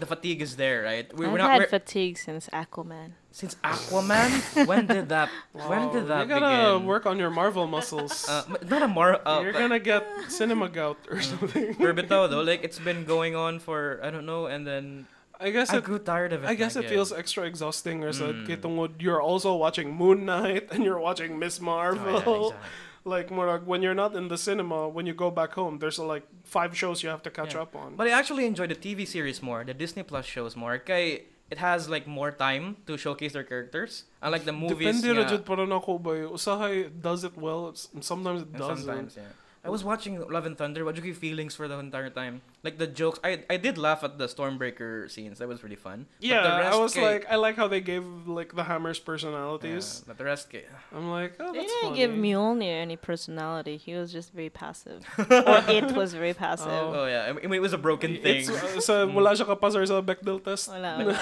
The 0.00 0.06
fatigue 0.06 0.40
is 0.42 0.56
there, 0.56 0.82
right? 0.82 1.06
We, 1.16 1.26
I've 1.26 1.32
we're 1.32 1.38
not, 1.38 1.50
had 1.50 1.60
we're, 1.60 1.68
fatigue 1.68 2.16
since 2.18 2.48
Aquaman. 2.52 3.12
since 3.30 3.54
Aquaman, 3.62 4.66
when 4.66 4.86
did 4.86 5.08
that, 5.10 5.28
when 5.52 5.92
did 5.92 6.08
that 6.08 6.22
You 6.22 6.28
gotta 6.28 6.74
begin? 6.74 6.86
work 6.88 7.04
on 7.06 7.18
your 7.18 7.30
Marvel 7.30 7.66
muscles. 7.66 8.28
Uh, 8.28 8.44
not 8.66 8.82
a 8.82 8.88
Mar, 8.88 9.20
uh, 9.26 9.40
You're 9.42 9.52
but- 9.52 9.58
gonna 9.60 9.78
get 9.78 10.02
cinema 10.28 10.68
gout 10.68 10.98
or 11.10 11.20
something. 11.20 11.74
for 11.74 11.92
bitaw 11.94 12.28
though, 12.30 12.42
like, 12.50 12.64
it's 12.64 12.78
been 12.78 13.04
going 13.04 13.36
on 13.36 13.58
for, 13.60 14.00
I 14.02 14.10
don't 14.10 14.26
know, 14.26 14.46
and 14.46 14.66
then 14.66 15.06
I 15.38 15.50
guess 15.50 15.70
I 15.70 15.78
it 15.78 15.84
grew 15.84 15.98
tired 15.98 16.32
of 16.32 16.44
it. 16.44 16.48
I 16.48 16.54
guess 16.54 16.76
it 16.76 16.88
feels 16.88 17.12
extra 17.12 17.44
exhausting 17.44 18.04
or 18.04 18.12
Mm. 18.12 18.46
kay 18.46 18.58
you're 19.04 19.22
also 19.22 19.54
watching 19.56 19.94
Moon 19.94 20.24
Knight 20.26 20.68
and 20.72 20.84
you're 20.84 20.98
watching 21.00 21.38
Miss 21.38 21.60
Oh, 21.60 21.64
Marvel. 21.64 22.12
yeah, 22.12 22.18
exactly. 22.18 22.68
Like 23.04 23.30
murag, 23.30 23.64
when 23.64 23.80
you're 23.82 23.94
not 23.94 24.14
in 24.14 24.28
the 24.28 24.36
cinema, 24.36 24.88
when 24.88 25.06
you 25.06 25.14
go 25.14 25.30
back 25.30 25.52
home, 25.54 25.78
there's 25.78 25.98
like 25.98 26.24
five 26.44 26.76
shows 26.76 27.02
you 27.02 27.08
have 27.08 27.22
to 27.22 27.30
catch 27.30 27.54
Yeah. 27.54 27.62
up 27.62 27.74
on. 27.74 27.96
But 27.96 28.06
I 28.08 28.10
actually 28.10 28.44
enjoy 28.46 28.66
the 28.66 28.74
TV 28.74 29.06
series 29.06 29.42
more, 29.42 29.64
the 29.64 29.72
Disney 29.72 30.02
Plus 30.02 30.26
shows 30.26 30.54
more. 30.54 30.76
Kay, 30.78 31.24
it 31.50 31.58
has 31.58 31.88
like 31.88 32.06
more 32.06 32.30
time 32.30 32.76
to 32.86 32.98
showcase 32.98 33.32
their 33.32 33.42
characters. 33.42 34.04
Unlike 34.20 34.44
the 34.44 34.52
movies. 34.52 35.00
Depende 35.00 35.16
ra 35.16 35.24
nga- 35.24 35.30
jud 35.30 35.44
para 35.46 35.66
nako 35.66 35.96
ba. 36.02 36.10
Usahay 36.28 36.90
does 37.00 37.24
it 37.24 37.36
well, 37.36 37.72
sometimes 38.00 38.42
it 38.42 38.52
doesn't. 38.52 38.84
sometimes, 38.84 39.16
yeah. 39.16 39.32
I 39.62 39.68
was 39.68 39.84
watching 39.84 40.16
Love 40.32 40.46
and 40.46 40.56
Thunder. 40.56 40.86
What 40.88 40.94
did 40.96 41.04
you 41.04 41.12
get 41.12 41.20
feelings 41.20 41.52
for 41.54 41.68
the 41.68 41.76
entire 41.76 42.08
time? 42.08 42.40
Like 42.64 42.80
the 42.80 42.86
jokes. 42.88 43.20
I 43.22 43.44
I 43.52 43.60
did 43.60 43.76
laugh 43.76 44.00
at 44.00 44.16
the 44.16 44.24
Stormbreaker 44.24 45.04
scenes. 45.12 45.36
That 45.36 45.48
was 45.52 45.60
really 45.60 45.76
fun. 45.76 46.08
But 46.16 46.24
Yeah, 46.24 46.40
the 46.48 46.56
rest, 46.64 46.72
I 46.72 46.76
was 46.80 46.92
kay- 46.96 47.04
like, 47.04 47.22
I 47.28 47.36
like 47.36 47.56
how 47.60 47.68
they 47.68 47.84
gave 47.84 48.04
like 48.24 48.56
the 48.56 48.64
Hammers 48.64 48.96
personalities. 49.04 49.68
yeah, 49.68 49.76
personalities. 49.76 50.04
but 50.08 50.16
the 50.16 50.24
rest, 50.24 50.44
kay- 50.48 50.64
I'm 50.96 51.12
like, 51.12 51.36
oh, 51.36 51.52
They 51.52 51.68
didn't 51.68 51.92
funny. 51.92 51.96
give 52.00 52.10
Mjolnir 52.16 52.72
any 52.80 52.96
personality. 52.96 53.76
He 53.76 53.92
was 53.92 54.08
just 54.08 54.32
very 54.32 54.48
passive. 54.48 55.04
or 55.20 55.60
it 55.68 55.92
was 55.92 56.16
very 56.16 56.32
passive. 56.32 56.72
oh 56.72 57.04
yeah, 57.04 57.28
I 57.28 57.36
mean, 57.36 57.52
it 57.52 57.60
was 57.60 57.76
a 57.76 57.80
broken 57.80 58.16
thing. 58.16 58.48
It's, 58.48 58.48
uh, 58.48 58.80
sa, 58.80 59.04
wala 59.12 59.36
siya 59.36 59.44
kapasar 59.44 59.84
sa 59.84 60.00
Bechdel 60.00 60.40
test. 60.40 60.72
Wala, 60.72 60.96
wala, 61.04 61.20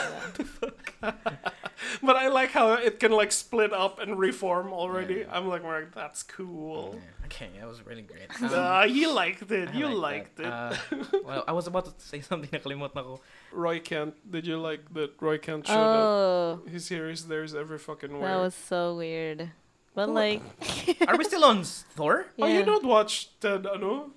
wala. 1.02 1.14
But 2.02 2.16
I 2.16 2.28
like 2.28 2.50
how 2.50 2.74
it 2.74 2.98
can 3.02 3.12
like 3.12 3.30
split 3.32 3.72
up 3.72 3.98
and 3.98 4.18
reform 4.18 4.72
already. 4.72 5.26
I'm 5.26 5.46
like, 5.50 5.62
that's 5.94 6.22
cool. 6.22 6.94
Yeah. 6.98 7.17
Okay, 7.28 7.50
that 7.60 7.68
was 7.68 7.84
really 7.84 8.02
great. 8.02 8.28
Um, 8.42 8.50
Ah, 8.56 8.84
you 8.88 9.12
liked 9.12 9.44
it. 9.52 9.68
I 9.68 9.72
You 9.76 9.88
liked 9.92 10.36
liked 10.36 10.36
that. 10.40 10.80
it. 10.92 11.14
Uh, 11.14 11.18
well, 11.28 11.44
I 11.46 11.52
was 11.52 11.66
about 11.68 11.84
to 11.86 11.92
say 12.00 12.20
something 12.24 12.48
nakalimot 12.48 12.94
na 12.96 13.02
ko. 13.04 13.20
Roy 13.52 13.78
Kent. 13.80 14.16
Did 14.24 14.46
you 14.48 14.56
like 14.58 14.80
that 14.96 15.12
Roy 15.20 15.36
Kent 15.38 15.66
showed 15.68 15.76
up? 15.76 16.00
Oh, 16.08 16.60
His 16.66 16.84
series 16.88 17.28
there's 17.28 17.54
every 17.54 17.78
fucking 17.78 18.16
where. 18.16 18.28
that 18.32 18.40
was 18.40 18.54
so 18.56 18.96
weird. 18.96 19.52
But 19.94 20.08
What? 20.08 20.14
like, 20.22 20.42
Are 21.08 21.16
we 21.18 21.24
still 21.24 21.44
on 21.44 21.64
Thor? 21.64 22.26
Oh, 22.38 22.46
you 22.46 22.64
don't 22.64 22.84
watch 22.86 23.34
Ted 23.40 23.66
ano? 23.66 24.10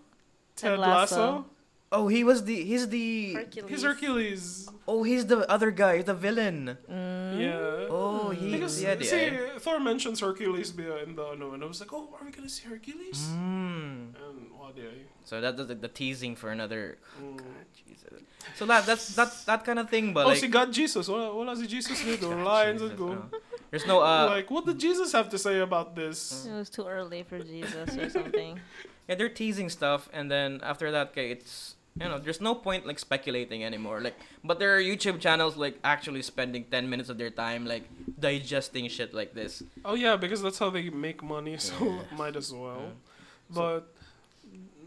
Ted 0.56 0.78
Ted, 0.78 0.80
Lasso. 0.80 1.16
Lasso? 1.18 1.46
Oh, 1.94 2.08
he 2.08 2.24
was 2.24 2.46
the. 2.46 2.64
He's 2.64 2.88
the. 2.88 3.34
Hercules. 3.34 3.70
He's 3.70 3.84
Hercules. 3.84 4.70
Oh, 4.88 5.04
he's 5.04 5.26
the 5.26 5.50
other 5.52 5.72
guy. 5.72 5.98
He's 5.98 6.06
the 6.06 6.14
villain. 6.14 6.78
Mm. 6.90 7.40
Yeah. 7.40 7.88
Oh, 7.92 8.30
he. 8.30 8.52
Because 8.52 8.82
yeah, 8.82 8.96
see, 9.02 9.26
yeah. 9.26 9.60
Thor 9.60 9.80
mentions 9.80 10.22
Hercules 10.22 10.72
bia 10.72 11.04
in 11.04 11.16
the 11.16 11.36
no, 11.36 11.52
and 11.52 11.62
I 11.64 11.68
was 11.68 11.82
like, 11.82 11.92
oh, 11.92 12.16
are 12.18 12.26
we 12.26 12.32
gonna 12.32 12.48
see 12.48 12.68
Hercules? 12.68 13.28
Mm. 13.36 14.16
And 14.16 14.52
what 14.58 14.78
yeah. 14.78 14.84
So 15.26 15.42
that, 15.42 15.58
that's 15.58 15.68
like 15.68 15.82
the 15.82 15.90
teasing 15.90 16.38
for 16.38 16.52
another. 16.52 16.98
Mm. 17.22 17.42
Jesus. 17.76 18.24
So 18.56 18.66
that 18.66 18.86
that's 18.86 19.14
that's 19.14 19.44
that 19.44 19.66
kind 19.66 19.78
of 19.78 19.90
thing, 19.90 20.14
but 20.14 20.26
oh, 20.26 20.30
like. 20.30 20.38
si 20.38 20.48
God 20.48 20.72
Jesus. 20.72 21.10
What 21.10 21.36
wala 21.36 21.58
si 21.58 21.68
Jesus 21.68 22.02
dito. 22.02 22.32
Lions 22.46 22.82
and 22.82 22.98
go. 22.98 23.08
no. 23.16 23.26
There's 23.70 23.86
no 23.86 24.00
uh. 24.00 24.28
like, 24.30 24.50
what 24.50 24.66
did 24.66 24.80
Jesus 24.80 25.12
have 25.12 25.28
to 25.30 25.38
say 25.38 25.60
about 25.60 25.96
this? 25.96 26.46
It 26.46 26.54
was 26.54 26.70
too 26.70 26.88
early 26.88 27.24
for 27.24 27.40
Jesus 27.40 27.98
or 27.98 28.10
something. 28.10 28.60
Yeah, 29.10 29.16
they're 29.16 29.30
teasing 29.30 29.68
stuff, 29.70 30.08
and 30.14 30.32
then 30.32 30.62
after 30.64 30.92
that, 30.92 31.10
okay, 31.10 31.32
it's 31.32 31.76
you 32.00 32.08
know, 32.08 32.18
there's 32.20 32.40
no 32.40 32.56
point 32.56 32.86
like 32.88 33.00
speculating 33.00 33.64
anymore. 33.64 34.00
Like, 34.00 34.16
but 34.44 34.60
there 34.60 34.76
are 34.76 34.82
YouTube 34.82 35.20
channels 35.20 35.58
like 35.58 35.76
actually 35.84 36.22
spending 36.22 36.64
ten 36.72 36.90
minutes 36.90 37.10
of 37.10 37.18
their 37.18 37.30
time 37.30 37.66
like 37.68 37.84
digesting 38.20 38.88
shit 38.88 39.14
like 39.14 39.34
this. 39.34 39.62
Oh 39.84 39.96
yeah, 39.96 40.16
because 40.16 40.42
that's 40.42 40.60
how 40.60 40.70
they 40.70 40.90
make 40.90 41.22
money. 41.22 41.58
So 41.58 41.74
Yeah. 41.84 42.04
might 42.18 42.36
as 42.36 42.54
well. 42.54 42.96
Yeah. 42.96 43.52
But 43.52 43.82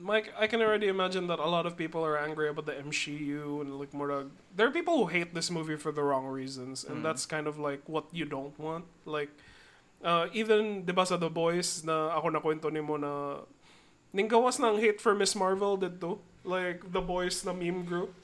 Mike, 0.00 0.32
I 0.38 0.46
can 0.46 0.60
already 0.60 0.88
imagine 0.88 1.28
that 1.28 1.38
a 1.38 1.48
lot 1.48 1.64
of 1.64 1.76
people 1.76 2.04
are 2.04 2.18
angry 2.18 2.48
about 2.48 2.66
the 2.66 2.72
MCU 2.76 3.60
and 3.60 3.78
like 3.78 3.92
more. 3.94 4.26
There 4.56 4.66
are 4.66 4.70
people 4.70 4.98
who 4.98 5.06
hate 5.06 5.32
this 5.34 5.50
movie 5.50 5.76
for 5.76 5.92
the 5.92 6.02
wrong 6.02 6.26
reasons, 6.26 6.84
and 6.84 6.98
Mm. 7.00 7.02
that's 7.04 7.24
kind 7.24 7.46
of 7.46 7.58
like 7.58 7.80
what 7.88 8.04
you 8.12 8.24
don't 8.24 8.52
want. 8.60 8.84
Like, 9.04 9.30
uh, 10.04 10.28
even 10.32 10.84
sa 11.04 11.16
The 11.16 11.30
Boys 11.32 11.84
na 11.84 12.12
ako 12.16 12.28
na 12.36 12.40
kwento 12.40 12.68
ni 12.72 12.80
mo 12.84 12.96
na 13.00 13.44
ning 14.14 14.30
gawas 14.30 14.62
ng 14.62 14.78
hate 14.78 15.00
for 15.02 15.12
Miss 15.14 15.34
Marvel 15.34 15.76
dito. 15.76 16.18
Like 16.46 16.92
The 16.92 17.00
Boys 17.02 17.42
na 17.44 17.52
meme 17.52 17.82
group. 17.84 18.14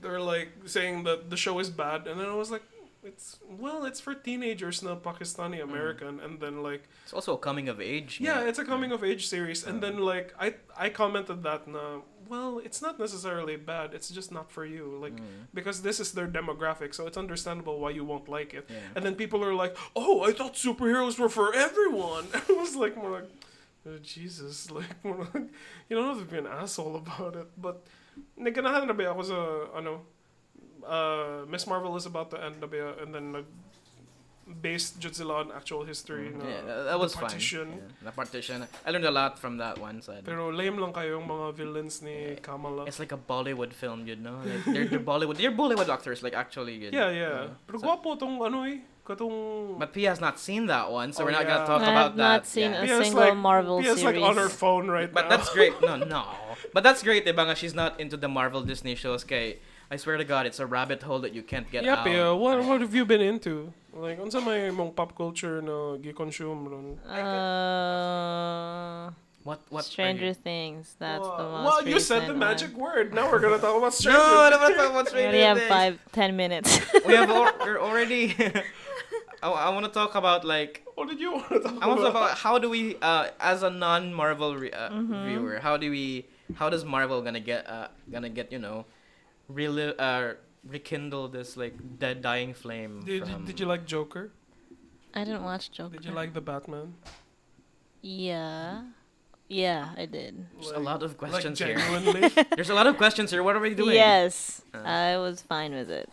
They're 0.00 0.20
like 0.20 0.50
saying 0.66 1.04
that 1.04 1.30
the 1.30 1.36
show 1.36 1.58
is 1.58 1.70
bad, 1.70 2.06
and 2.06 2.18
then 2.20 2.28
I 2.28 2.34
was 2.34 2.50
like, 2.50 2.62
it's 3.04 3.38
well, 3.58 3.84
it's 3.84 3.98
for 4.00 4.14
teenagers 4.14 4.82
na 4.82 4.94
Pakistani 4.96 5.62
American, 5.62 6.18
and 6.20 6.38
then 6.40 6.62
like 6.62 6.84
It's 7.04 7.12
also 7.14 7.34
a 7.34 7.38
coming 7.38 7.68
of 7.68 7.80
age. 7.80 8.18
yeah, 8.20 8.40
na- 8.42 8.46
it's 8.46 8.58
a 8.58 8.64
coming 8.64 8.90
of 8.92 9.02
age 9.02 9.26
series, 9.26 9.64
and 9.66 9.82
then 9.82 9.98
like 9.98 10.34
I 10.38 10.54
I 10.78 10.90
commented 10.90 11.42
that 11.42 11.66
na 11.66 12.02
well, 12.28 12.58
it's 12.64 12.80
not 12.82 12.98
necessarily 12.98 13.56
bad. 13.56 13.94
It's 13.94 14.10
just 14.10 14.32
not 14.32 14.50
for 14.50 14.64
you, 14.66 14.98
like 15.02 15.14
Mm. 15.14 15.46
because 15.54 15.82
this 15.82 16.00
is 16.00 16.12
their 16.12 16.26
demographic, 16.28 16.94
so 16.94 17.06
it's 17.06 17.18
understandable 17.18 17.78
why 17.78 17.90
you 17.90 18.04
won't 18.04 18.26
like 18.28 18.54
it. 18.54 18.66
Yeah. 18.70 18.94
And 18.98 19.04
then 19.06 19.14
people 19.14 19.42
are 19.44 19.54
like, 19.54 19.76
"Oh, 19.94 20.22
I 20.26 20.32
thought 20.34 20.54
superheroes 20.58 21.18
were 21.18 21.30
for 21.30 21.54
everyone." 21.54 22.26
I 22.48 22.52
was 22.58 22.74
like, 22.74 22.96
more 22.98 23.22
like, 23.22 23.30
oh, 23.86 23.98
Jesus, 24.02 24.70
like, 24.76 24.86
you 25.04 25.96
don't 25.96 26.08
have 26.08 26.18
to 26.18 26.28
be 26.30 26.38
an 26.38 26.46
asshole 26.46 26.96
about 26.96 27.36
it. 27.36 27.48
But 27.56 27.82
naganahan 28.38 28.86
na 28.86 28.94
ba 28.94 29.10
ako 29.10 29.22
sa 29.22 29.38
ano, 29.76 30.02
uh, 30.86 31.44
Miss 31.48 31.66
Marvel 31.66 31.96
is 31.96 32.06
about 32.06 32.30
to 32.30 32.38
end 32.42 32.60
na 32.60 32.66
ba, 32.66 32.94
and 33.02 33.14
then 33.14 33.32
nag 33.32 33.46
based 34.60 34.98
jud 34.98 35.14
sila 35.14 35.46
on 35.46 35.52
actual 35.54 35.84
history. 35.86 36.28
Mm, 36.34 36.42
na 36.42 36.44
yeah, 36.44 36.60
that, 36.66 36.78
that 36.90 36.92
the 36.92 36.98
was 36.98 37.14
partition. 37.14 37.66
fine. 37.70 37.78
Yeah, 37.78 38.04
the 38.04 38.12
partition. 38.12 38.56
I 38.84 38.90
learned 38.90 39.06
a 39.06 39.10
lot 39.14 39.38
from 39.38 39.56
that 39.58 39.78
one 39.78 40.02
side. 40.02 40.26
Pero 40.26 40.50
lame 40.50 40.82
lang 40.82 40.92
kayong 40.92 41.24
mga 41.24 41.54
villains 41.54 42.02
ni 42.02 42.36
Kamala. 42.42 42.84
It's 42.84 42.98
like 42.98 43.12
a 43.14 43.16
Bollywood 43.16 43.72
film, 43.72 44.04
you 44.06 44.16
know. 44.18 44.42
Like 44.44 44.66
they're, 44.66 44.88
they're 44.90 44.98
Bollywood. 45.14 45.38
They're 45.38 45.54
Bollywood 45.54 45.88
actors, 45.88 46.22
like 46.26 46.34
actually. 46.34 46.78
Good. 46.78 46.92
Yeah, 46.92 47.10
yeah. 47.14 47.54
Pero 47.70 47.78
So- 47.78 47.86
gwapo 47.86 48.18
tong 48.18 48.42
ano 48.42 48.66
eh. 48.66 48.82
Katong... 49.04 49.78
But 49.78 49.92
Pia 49.92 50.10
has 50.10 50.20
not 50.20 50.38
seen 50.38 50.66
that 50.66 50.90
one, 50.90 51.12
so 51.12 51.22
Oh, 51.22 51.26
we're 51.26 51.32
not 51.32 51.42
yeah. 51.42 51.54
gonna 51.54 51.66
talk 51.66 51.82
I 51.82 51.90
about 51.90 52.02
have 52.12 52.16
not 52.16 52.42
that. 52.42 52.46
seen 52.46 52.70
yeah. 52.70 52.82
a 52.82 52.86
Pia's 52.86 53.04
single 53.06 53.20
like, 53.20 53.36
Marvel 53.36 53.82
Pia's 53.82 54.02
like 54.04 54.14
on 54.16 54.36
her 54.36 54.48
phone 54.48 54.86
right 54.88 55.12
But 55.12 55.22
now. 55.28 55.36
that's 55.36 55.50
great. 55.50 55.74
No, 55.82 55.96
no. 56.16 56.24
But 56.72 56.82
that's 56.86 57.02
great, 57.02 57.26
diba 57.26 57.42
nga 57.42 57.54
she's 57.56 57.74
not 57.74 57.98
into 57.98 58.16
the 58.16 58.28
Marvel 58.28 58.62
Disney 58.62 58.94
shows. 58.94 59.24
Kay, 59.24 59.58
I 59.90 59.96
swear 59.96 60.16
to 60.16 60.24
God, 60.24 60.46
it's 60.46 60.60
a 60.60 60.66
rabbit 60.66 61.02
hole 61.02 61.18
that 61.26 61.34
you 61.34 61.42
can't 61.42 61.68
get 61.70 61.82
out. 61.82 61.84
yeah, 61.84 61.96
out. 61.98 62.06
Pia, 62.06 62.34
what, 62.34 62.62
what 62.64 62.80
have 62.80 62.94
you 62.94 63.04
been 63.04 63.20
into? 63.20 63.72
Like, 63.92 64.22
unsa 64.22 64.38
may 64.38 64.70
mong 64.70 64.94
pop 64.94 65.12
culture 65.18 65.60
na 65.60 65.98
gi-consume 65.98 66.64
ron? 66.70 66.96
Uh, 67.82 69.10
What? 69.42 69.58
What? 69.74 69.82
Stranger 69.84 70.32
Things. 70.38 70.94
That's 71.02 71.26
the 71.26 71.28
Well, 71.28 71.66
most 71.66 71.82
Well, 71.82 71.88
you 71.90 71.98
said 71.98 72.28
the 72.30 72.34
magic 72.34 72.78
one. 72.78 72.94
word. 72.94 73.06
Now 73.12 73.26
we're 73.26 73.42
gonna 73.42 73.58
talk 73.58 73.74
about 73.76 73.92
Stranger 73.92 74.16
No, 74.22 74.38
I 74.46 74.50
don't 74.50 74.62
Things. 74.62 74.78
want 74.78 74.78
to 74.78 74.78
talk 74.78 74.90
about 74.94 75.04
We 75.04 75.10
Stranger 75.10 75.42
already 75.42 75.60
have 75.60 75.68
five, 75.68 75.98
ten 76.14 76.36
minutes. 76.38 76.70
We 77.04 77.14
have 77.18 77.28
al- 77.34 77.50
we're 77.66 77.80
already. 77.82 78.38
I, 79.42 79.50
I 79.50 79.68
want 79.70 79.84
to 79.86 79.90
talk 79.92 80.14
about 80.14 80.44
like 80.44 80.82
What 80.94 81.08
did 81.08 81.18
you 81.20 81.32
want 81.32 81.48
to 81.48 81.60
talk 81.60 81.82
I 81.82 81.86
want 81.86 81.98
to 82.00 82.04
talk 82.06 82.10
about? 82.10 82.22
about 82.32 82.38
how 82.38 82.58
do 82.58 82.68
we 82.70 82.96
uh 83.02 83.28
as 83.40 83.62
a 83.62 83.70
non 83.70 84.12
Marvel 84.14 84.56
re- 84.56 84.70
uh, 84.72 84.90
Mhm. 84.90 85.26
viewer 85.26 85.58
how 85.58 85.76
do 85.76 85.90
we 85.90 86.26
how 86.60 86.68
does 86.70 86.84
Marvel 86.84 87.20
gonna 87.22 87.40
get 87.40 87.68
uh 87.68 87.88
gonna 88.10 88.28
get 88.28 88.52
you 88.52 88.58
know 88.58 88.84
really 89.48 89.92
uh 89.98 90.34
rekindle 90.66 91.28
this 91.28 91.56
like 91.56 91.74
dead 91.98 92.22
dying 92.22 92.54
flame 92.54 93.02
Did, 93.04 93.26
from... 93.28 93.44
did 93.44 93.58
you 93.58 93.66
like 93.66 93.84
Joker? 93.84 94.30
I 95.14 95.24
didn't 95.24 95.42
watch 95.44 95.70
Joker. 95.72 95.96
Did 95.96 96.04
you 96.06 96.12
like 96.12 96.32
the 96.34 96.40
Batman? 96.40 96.94
Yeah. 98.00 98.82
Yeah, 99.48 99.90
I 99.98 100.06
did. 100.06 100.46
There's 100.54 100.70
a 100.70 100.78
lot 100.78 101.02
of 101.02 101.10
like 101.20 101.30
questions 101.30 101.58
here. 101.58 101.76
There's 102.56 102.70
a 102.70 102.74
lot 102.74 102.86
of 102.86 102.96
questions 102.96 103.30
here. 103.30 103.42
What 103.42 103.54
are 103.56 103.60
we 103.60 103.74
doing? 103.74 103.94
Yes, 103.96 104.62
Uh. 104.72 104.78
I 104.78 105.18
was 105.18 105.42
fine 105.42 105.74
with 105.74 105.90
it. 105.90 106.08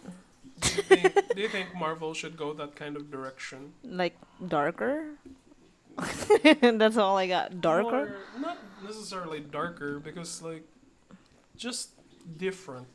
Do, 0.60 0.76
you 0.76 0.82
think, 0.84 1.36
do 1.36 1.42
you 1.42 1.48
think 1.48 1.76
Marvel 1.76 2.14
should 2.14 2.38
go 2.38 2.54
that 2.54 2.76
kind 2.76 2.96
of 2.96 3.12
direction? 3.12 3.74
Like 3.84 4.18
darker. 4.46 5.16
That's 6.62 6.98
all 6.98 7.18
I 7.18 7.28
got. 7.28 7.62
Darker. 7.62 8.20
Or 8.36 8.40
not 8.40 8.58
necessarily 8.84 9.40
darker, 9.40 10.00
because 10.00 10.42
like, 10.42 10.64
just 11.58 11.92
different. 12.38 12.88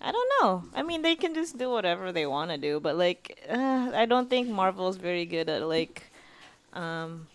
I 0.00 0.12
don't 0.12 0.30
know. 0.40 0.64
I 0.74 0.82
mean, 0.82 1.02
they 1.02 1.16
can 1.16 1.34
just 1.34 1.56
do 1.56 1.70
whatever 1.70 2.12
they 2.12 2.26
want 2.26 2.50
to 2.50 2.58
do, 2.58 2.78
but 2.80 2.96
like, 2.96 3.40
uh, 3.48 3.90
I 3.94 4.04
don't 4.04 4.28
think 4.28 4.48
Marvel's 4.48 4.96
very 4.96 5.24
good 5.24 5.48
at 5.48 5.62
like, 5.62 6.10
um, 6.74 7.26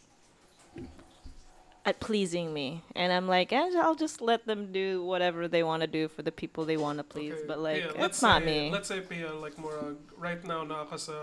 at 1.86 2.00
pleasing 2.00 2.54
me. 2.54 2.84
And 2.96 3.12
I'm 3.12 3.28
like, 3.28 3.52
eh, 3.54 3.70
I'll 3.78 3.96
just 3.96 4.22
let 4.22 4.46
them 4.46 4.72
do 4.72 5.04
whatever 5.04 5.48
they 5.48 5.64
want 5.64 5.82
to 5.82 5.88
do 5.88 6.08
for 6.08 6.22
the 6.22 6.32
people 6.32 6.66
they 6.66 6.78
want 6.78 6.98
to 7.00 7.04
please. 7.04 7.34
Okay, 7.34 7.44
But 7.48 7.60
like, 7.60 7.94
Pia, 7.94 8.06
it's 8.06 8.22
not 8.22 8.42
say, 8.42 8.46
me. 8.46 8.72
Let's 8.72 8.88
say 8.88 9.02
Pia, 9.02 9.34
like 9.34 9.58
more 9.58 9.78
uh, 9.78 9.94
right 10.18 10.44
now 10.44 10.64
na 10.64 10.86
sa 10.96 11.14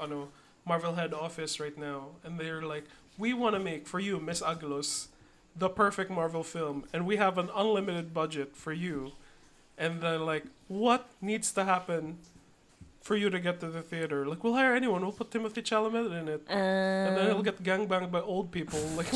ano 0.00 0.28
Marvel 0.66 0.94
head 0.94 1.14
office 1.14 1.60
right 1.60 1.76
now, 1.76 2.08
and 2.24 2.38
they're 2.38 2.62
like, 2.62 2.84
we 3.16 3.32
want 3.32 3.54
to 3.54 3.60
make 3.60 3.86
for 3.86 3.98
you, 3.98 4.20
Miss 4.20 4.42
Aguilos, 4.42 5.08
the 5.56 5.68
perfect 5.68 6.10
Marvel 6.10 6.42
film, 6.42 6.84
and 6.92 7.06
we 7.06 7.16
have 7.16 7.38
an 7.38 7.48
unlimited 7.54 8.12
budget 8.12 8.54
for 8.54 8.72
you, 8.72 9.12
and 9.78 10.00
then 10.02 10.26
like, 10.26 10.44
what 10.68 11.08
needs 11.22 11.52
to 11.52 11.64
happen 11.64 12.18
for 13.08 13.16
you 13.22 13.28
to 13.30 13.40
get 13.46 13.54
to 13.60 13.68
the 13.76 13.82
theater? 13.90 14.18
Like, 14.30 14.40
we'll 14.44 14.54
hire 14.60 14.74
anyone. 14.80 15.00
We'll 15.02 15.18
put 15.20 15.30
Timothée 15.34 15.64
Chalamet 15.70 16.06
in 16.20 16.28
it. 16.34 16.42
And 16.48 17.16
then 17.16 17.24
it'll 17.28 17.38
Um, 17.38 17.48
get 17.50 17.58
gangbanged 17.68 18.10
by 18.16 18.20
old 18.34 18.48
people. 18.56 18.80
Like, 18.98 19.10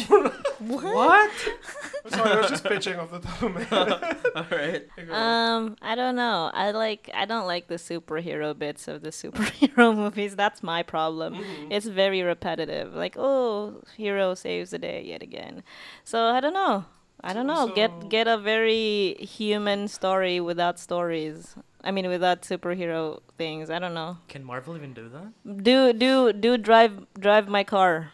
What? 0.61 1.30
sorry, 2.09 2.30
I 2.30 2.40
was 2.40 2.51
just 2.55 2.64
pitching 2.64 2.97
off 3.01 3.11
the 3.11 3.18
top 3.28 3.43
of 3.43 3.51
my 3.55 3.62
head. 3.62 4.16
All 4.38 4.47
right. 4.51 4.82
Um, 5.11 5.76
I 5.82 5.95
don't 6.01 6.16
know. 6.24 6.51
I 6.55 6.70
like 6.84 7.11
I 7.22 7.24
don't 7.32 7.47
like 7.55 7.64
the 7.68 7.76
superhero 7.90 8.49
bits 8.64 8.86
of 8.93 9.03
the 9.03 9.11
superhero 9.11 9.95
movies. 10.03 10.32
That's 10.36 10.62
my 10.62 10.82
problem. 10.95 11.34
Mhm. 11.34 11.68
It's 11.70 11.86
very 11.86 12.22
repetitive. 12.22 12.95
Like, 12.95 13.16
oh, 13.18 13.82
hero 13.97 14.34
saves 14.34 14.70
the 14.70 14.78
day 14.78 15.03
yet 15.12 15.22
again. 15.22 15.62
So 16.05 16.18
I 16.36 16.40
don't 16.40 16.55
know. 16.62 16.84
I 17.24 17.32
don't 17.32 17.47
know. 17.53 17.66
So- 17.68 17.74
get 17.74 17.90
get 18.09 18.26
a 18.28 18.38
very 18.38 19.14
human 19.38 19.88
story 19.88 20.40
without 20.40 20.78
stories. 20.78 21.55
I 21.85 21.91
mean, 21.91 22.09
without 22.09 22.43
superhero 22.43 23.20
things. 23.37 23.70
I 23.70 23.78
don't 23.78 23.95
know. 23.95 24.18
Can 24.28 24.45
Marvel 24.45 24.76
even 24.76 24.93
do 24.95 25.09
that? 25.09 25.62
Do 25.64 25.93
do 25.93 26.33
do 26.33 26.57
drive 26.57 27.07
drive 27.18 27.49
my 27.49 27.64
car. 27.64 28.12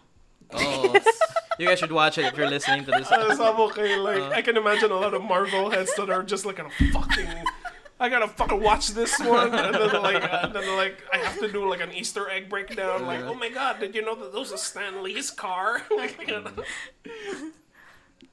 Oh, 0.53 0.97
you 1.59 1.67
guys 1.67 1.79
should 1.79 1.93
watch 1.93 2.17
it 2.19 2.25
if 2.25 2.37
you're 2.37 2.49
listening 2.49 2.85
to 2.87 2.91
this. 2.93 3.11
Uh, 3.13 3.37
I'm 3.41 3.61
okay. 3.69 3.97
Like 3.97 4.21
Uh. 4.23 4.31
I 4.31 4.43
can 4.43 4.57
imagine 4.57 4.91
a 4.91 4.97
lot 4.97 5.13
of 5.15 5.23
Marvel 5.23 5.71
heads 5.71 5.95
that 5.97 6.09
are 6.09 6.23
just 6.23 6.47
like 6.47 6.57
gonna 6.57 6.71
fucking. 6.93 7.29
I 8.01 8.09
gotta 8.09 8.29
fucking 8.29 8.63
watch 8.63 8.89
this 8.91 9.19
one, 9.19 9.53
and 9.53 9.75
then 9.75 10.03
like, 10.03 10.23
and 10.23 10.55
then 10.55 10.77
like, 10.77 11.03
I 11.13 11.17
have 11.19 11.37
to 11.41 11.51
do 11.51 11.69
like 11.69 11.81
an 11.81 11.91
Easter 11.93 12.31
egg 12.31 12.49
breakdown. 12.49 13.05
Like, 13.05 13.23
oh 13.25 13.35
my 13.35 13.49
god, 13.49 13.81
did 13.81 13.93
you 13.95 14.03
know 14.03 14.15
that 14.15 14.33
those 14.33 14.53
are 14.53 14.57
Stan 14.57 15.03
Lee's 15.03 15.33
car? 15.33 15.83
like, 15.97 16.17
you 16.27 16.41
know. 16.41 16.51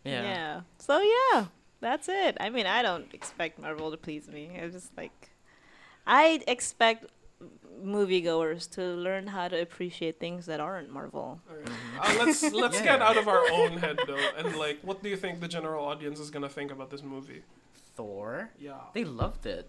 Yeah. 0.03 0.61
So 0.77 1.01
yeah, 1.01 1.47
that's 1.87 2.07
it. 2.09 2.33
I 2.45 2.47
mean, 2.55 2.65
I 2.77 2.79
don't 2.87 3.09
expect 3.19 3.53
Marvel 3.65 3.87
to 3.95 3.97
please 4.05 4.25
me. 4.27 4.43
I 4.61 4.67
just 4.77 4.91
like, 5.01 5.17
I 6.21 6.41
expect 6.55 7.01
moviegoers 7.83 8.63
to 8.75 8.81
learn 9.05 9.27
how 9.35 9.45
to 9.53 9.57
appreciate 9.61 10.15
things 10.25 10.41
that 10.49 10.59
aren't 10.59 10.89
Marvel. 10.97 11.39
Okay. 11.51 11.71
Uh, 12.01 12.15
let's 12.25 12.41
let's 12.63 12.77
Yeah. 12.79 12.89
get 12.91 12.99
out 13.07 13.17
of 13.21 13.27
our 13.33 13.43
own 13.59 13.77
head 13.83 13.97
though, 14.09 14.27
and 14.37 14.55
like, 14.65 14.77
what 14.87 15.03
do 15.03 15.09
you 15.13 15.17
think 15.23 15.39
the 15.45 15.47
general 15.57 15.83
audience 15.91 16.19
is 16.19 16.29
gonna 16.33 16.49
think 16.57 16.71
about 16.71 16.89
this 16.93 17.03
movie? 17.03 17.41
Thor. 17.95 18.49
Yeah, 18.59 18.81
They 18.97 19.05
loved 19.05 19.45
it. 19.45 19.65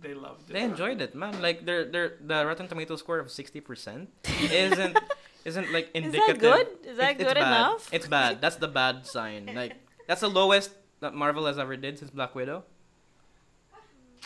they 0.00 0.14
loved 0.14 0.50
it. 0.50 0.52
They 0.54 0.62
enjoyed 0.72 1.00
it, 1.06 1.14
man. 1.14 1.40
Like 1.46 1.58
their 1.68 1.84
their 1.94 2.06
the 2.30 2.38
Rotten 2.48 2.66
Tomato 2.68 2.96
score 2.96 3.18
of 3.24 3.30
sixty 3.30 3.60
percent 3.60 4.10
isn't 4.50 4.98
isn't 5.44 5.68
like 5.76 5.86
indicative. 5.94 6.36
Is 6.36 6.42
that 6.42 6.50
indicative. 6.50 6.66
good? 6.82 6.90
Is 6.90 6.96
that 6.98 7.10
It's- 7.12 7.20
it's 7.20 7.28
good 7.30 7.38
bad. 7.40 7.52
enough? 7.52 7.82
It's 7.96 8.08
bad. 8.18 8.32
That's 8.42 8.56
the 8.64 8.68
bad 8.80 9.06
sign. 9.06 9.42
Like 9.60 9.74
that's 10.08 10.22
the 10.26 10.32
lowest 10.40 10.70
that 11.02 11.14
Marvel 11.14 11.46
has 11.46 11.58
ever 11.58 11.76
did 11.76 11.98
since 11.98 12.10
Black 12.10 12.34
Widow. 12.34 12.64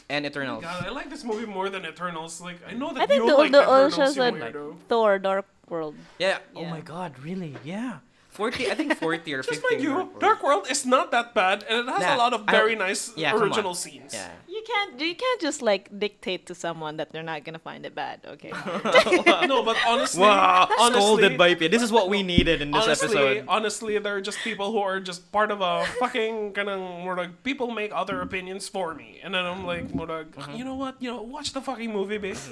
And 0.08 0.24
Eternals. 0.24 0.62
God, 0.62 0.84
I 0.86 0.90
like 0.90 1.10
this 1.10 1.24
movie 1.24 1.46
more 1.46 1.68
than 1.68 1.84
Eternals. 1.84 2.40
Like 2.40 2.58
I 2.68 2.74
know 2.74 2.92
that 2.92 3.02
I 3.02 3.06
think 3.06 3.22
you 3.22 3.26
the- 3.30 3.34
like 3.36 3.50
the 3.50 3.62
Eternals, 3.62 3.94
Oceans 3.98 4.16
you 4.16 4.22
are- 4.22 4.30
weirdo. 4.30 4.76
Thor: 4.88 5.18
Dark 5.18 5.46
World. 5.68 5.96
Yeah. 6.18 6.38
Oh 6.54 6.64
my 6.66 6.80
God! 6.80 7.18
Really? 7.18 7.56
Yeah. 7.64 7.98
Forty. 8.36 8.70
I 8.70 8.74
think 8.74 8.94
forty 9.00 9.32
or 9.34 9.42
Just 9.42 9.60
fifty. 9.60 9.76
like 9.76 9.82
you, 9.82 10.12
Dark 10.20 10.42
World 10.44 10.66
is 10.70 10.84
not 10.84 11.10
that 11.10 11.32
bad, 11.32 11.64
and 11.68 11.88
it 11.88 11.92
has 11.92 12.00
Nah, 12.04 12.16
a 12.16 12.18
lot 12.20 12.32
of 12.36 12.44
very 12.44 12.76
nice 12.76 13.12
yeah, 13.16 13.34
original 13.34 13.74
scenes. 13.74 14.12
Yeah. 14.12 14.28
You 14.46 14.62
can't 14.66 15.00
you 15.00 15.14
can't 15.14 15.40
just 15.40 15.60
like 15.62 15.88
dictate 15.98 16.44
to 16.46 16.54
someone 16.54 16.96
that 16.98 17.12
they're 17.12 17.22
not 17.22 17.44
gonna 17.44 17.58
find 17.58 17.84
it 17.88 17.94
bad. 17.94 18.20
Okay. 18.26 18.50
no, 19.48 19.62
but 19.62 19.76
honestly, 19.86 20.20
Wow. 20.20 20.68
honestly, 20.78 21.00
Scolded 21.00 21.38
by 21.38 21.54
Pia. 21.54 21.68
This 21.68 21.82
is 21.82 21.90
what 21.92 22.08
we 22.08 22.22
needed 22.22 22.60
in 22.60 22.70
this 22.72 22.84
honestly, 22.84 23.08
episode. 23.16 23.44
honestly, 23.48 23.98
they're 23.98 24.20
just 24.20 24.38
people 24.40 24.72
who 24.72 24.78
are 24.78 25.00
just 25.00 25.32
part 25.32 25.50
of 25.50 25.60
a 25.60 25.84
fucking 25.98 26.52
kind 26.52 26.68
of 26.68 26.78
more 26.80 27.16
like 27.16 27.42
people 27.42 27.70
make 27.70 27.90
other 27.94 28.20
opinions 28.20 28.68
for 28.68 28.94
me, 28.94 29.20
and 29.24 29.32
then 29.34 29.44
I'm 29.44 29.64
like, 29.64 29.94
more 29.94 30.06
like, 30.06 30.30
Mm-hmm. 30.36 30.56
you 30.56 30.64
know 30.64 30.74
what, 30.76 30.96
you 31.00 31.08
know, 31.10 31.22
watch 31.22 31.52
the 31.52 31.60
fucking 31.62 31.92
movie, 31.92 32.18
babe. 32.18 32.36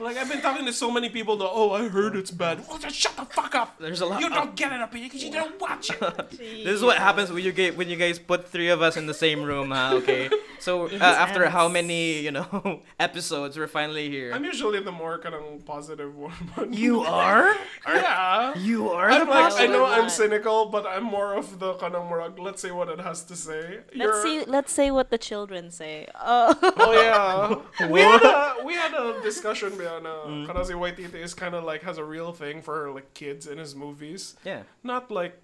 like 0.00 0.16
I've 0.16 0.28
been 0.28 0.40
talking 0.40 0.64
to 0.66 0.72
so 0.72 0.90
many 0.90 1.08
people 1.08 1.36
that, 1.38 1.48
oh, 1.50 1.72
I 1.72 1.88
heard 1.88 2.16
it's 2.16 2.30
bad. 2.30 2.64
Well, 2.68 2.78
just 2.78 2.96
shut 2.96 3.16
the 3.16 3.24
fuck 3.24 3.54
up. 3.54 3.78
There's 3.78 4.00
a 4.00 4.06
lot. 4.06 4.20
You 4.20 4.28
don't 4.28 4.54
get 4.56 4.72
an 4.72 4.80
opinion 4.82 5.08
because 5.08 5.24
you 5.24 5.32
don't 5.32 5.60
watch 5.60 5.90
it. 5.90 5.98
This 6.68 6.74
is 6.76 6.82
what 6.82 6.98
happens 6.98 7.30
when 7.32 7.42
you 7.44 7.52
get 7.52 7.76
when 7.76 7.88
you 7.88 7.96
guys 7.96 8.18
put 8.18 8.48
three 8.48 8.68
of 8.68 8.82
us 8.82 8.96
in 8.96 9.06
the 9.06 9.14
same 9.14 9.42
room, 9.42 9.70
huh? 9.70 9.94
Okay. 10.02 10.30
So 10.60 10.88
uh, 10.88 10.96
after 11.24 11.48
how 11.48 11.68
many 11.68 12.18
you 12.20 12.32
know 12.32 12.82
episodes, 12.98 13.56
we're 13.56 13.68
finally 13.68 14.10
here. 14.10 14.32
I'm 14.34 14.44
usually 14.44 14.80
the 14.80 14.90
more 14.90 15.16
kind 15.18 15.32
of 15.36 15.64
positive 15.64 16.16
one. 16.16 16.32
But 16.56 16.74
you 16.74 17.02
are. 17.02 17.54
yeah. 17.86 18.58
You 18.58 18.90
are 18.90 19.08
I'm 19.08 19.20
the 19.26 19.30
like, 19.30 19.38
I 19.38 19.48
positive. 19.50 19.70
know 19.70 19.84
I'm 19.86 20.08
cynical, 20.10 20.66
but 20.66 20.84
I'm 20.84 21.04
more 21.04 21.34
of 21.34 21.60
the 21.60 21.74
kind 21.74 21.94
of 21.94 22.04
more. 22.08 22.28
Let's 22.36 22.60
see 22.60 22.72
what 22.72 22.88
it 22.88 22.98
has 23.00 23.22
to 23.30 23.36
say. 23.36 23.78
Let's 23.94 24.24
You're- 24.24 24.44
see. 24.44 24.50
Let's 24.50 24.72
say 24.72 24.90
what 24.90 25.10
the 25.10 25.18
children 25.18 25.70
say. 25.70 26.08
Oh. 26.20 26.54
Oh 26.76 26.92
yeah, 26.92 27.86
we 27.86 28.00
had 28.00 28.22
a 28.24 28.64
we 28.66 28.74
had 28.74 28.92
a 28.94 29.22
discussion 29.22 29.78
beyond 29.88 30.06
uh, 30.06 30.26
Mm. 30.28 30.46
Karazi 30.46 30.74
Waititi 30.76 31.14
is 31.16 31.32
kind 31.34 31.54
of 31.54 31.64
like 31.64 31.82
has 31.82 31.96
a 31.98 32.04
real 32.04 32.32
thing 32.32 32.60
for 32.62 32.90
like 32.92 33.14
kids 33.14 33.46
in 33.46 33.58
his 33.58 33.74
movies, 33.74 34.36
Yeah. 34.44 34.62
not 34.84 35.10
like 35.10 35.40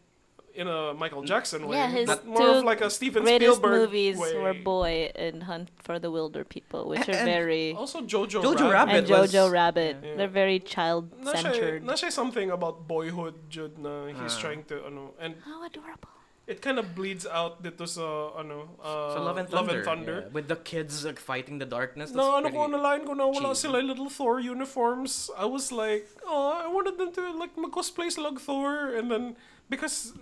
in 0.54 0.68
a 0.70 0.94
Michael 0.94 1.24
Jackson 1.26 1.66
way, 1.66 1.76
Yeah, 1.76 1.90
his 1.90 2.06
but 2.06 2.22
more 2.30 2.62
of 2.62 2.62
like 2.62 2.80
a 2.80 2.86
Steven 2.88 3.24
Greatest 3.26 3.58
Spielberg 3.58 3.90
movies 3.90 4.16
way. 4.22 4.38
were 4.38 4.54
Boy 4.54 5.10
and 5.18 5.42
Hunt 5.50 5.66
for 5.82 5.98
the 5.98 6.12
Wilder 6.14 6.44
People, 6.46 6.86
which 6.86 7.08
are 7.10 7.24
very 7.26 7.74
Also, 7.74 8.02
Jojo, 8.06 8.38
Jojo 8.38 8.70
Rabbit. 8.70 8.94
and 8.94 9.10
Rabbit 9.10 9.10
was- 9.10 9.34
Jojo 9.34 9.50
Rabbit. 9.50 9.96
Yeah. 9.98 10.14
They're 10.14 10.28
very 10.30 10.60
child 10.62 11.10
Na 11.18 11.32
siya, 11.34 11.42
centered. 11.42 11.82
na 11.82 11.94
siya 11.98 12.12
something 12.14 12.54
about 12.54 12.86
boyhood, 12.86 13.34
Jude, 13.50 13.82
na 13.82 14.06
he's 14.14 14.38
Ah. 14.38 14.42
trying 14.46 14.62
to, 14.70 14.86
ano, 14.86 15.10
and 15.18 15.34
How 15.42 15.58
adorable. 15.66 16.13
It 16.46 16.60
kind 16.60 16.78
of 16.78 16.94
bleeds 16.94 17.26
out 17.26 17.62
dito 17.62 17.88
sa, 17.88 18.36
ano, 18.36 18.68
uh, 18.82 19.14
So 19.14 19.22
Love 19.24 19.38
and 19.38 19.48
Thunder. 19.48 20.20
yeah. 20.26 20.32
With 20.32 20.48
the 20.48 20.56
kids 20.56 21.04
like 21.04 21.18
fighting 21.18 21.58
the 21.58 21.64
darkness. 21.64 22.12
No, 22.12 22.36
ano 22.36 22.50
ko 22.50 22.66
na 22.66 22.76
line 22.76 23.06
ko 23.06 23.14
na 23.14 23.26
wala 23.26 23.56
cheesy. 23.56 23.68
sila 23.68 23.78
little 23.80 24.10
Thor 24.10 24.40
uniforms. 24.40 25.30
I 25.38 25.46
was 25.46 25.72
like, 25.72 26.08
oh, 26.26 26.60
I 26.60 26.68
wanted 26.68 26.98
them 26.98 27.12
to 27.16 27.32
like 27.32 27.56
mag-cosplay 27.56 28.12
sila 28.12 28.28
og 28.28 28.40
Thor 28.40 28.92
and 28.92 29.10
then 29.10 29.36
because 29.70 30.12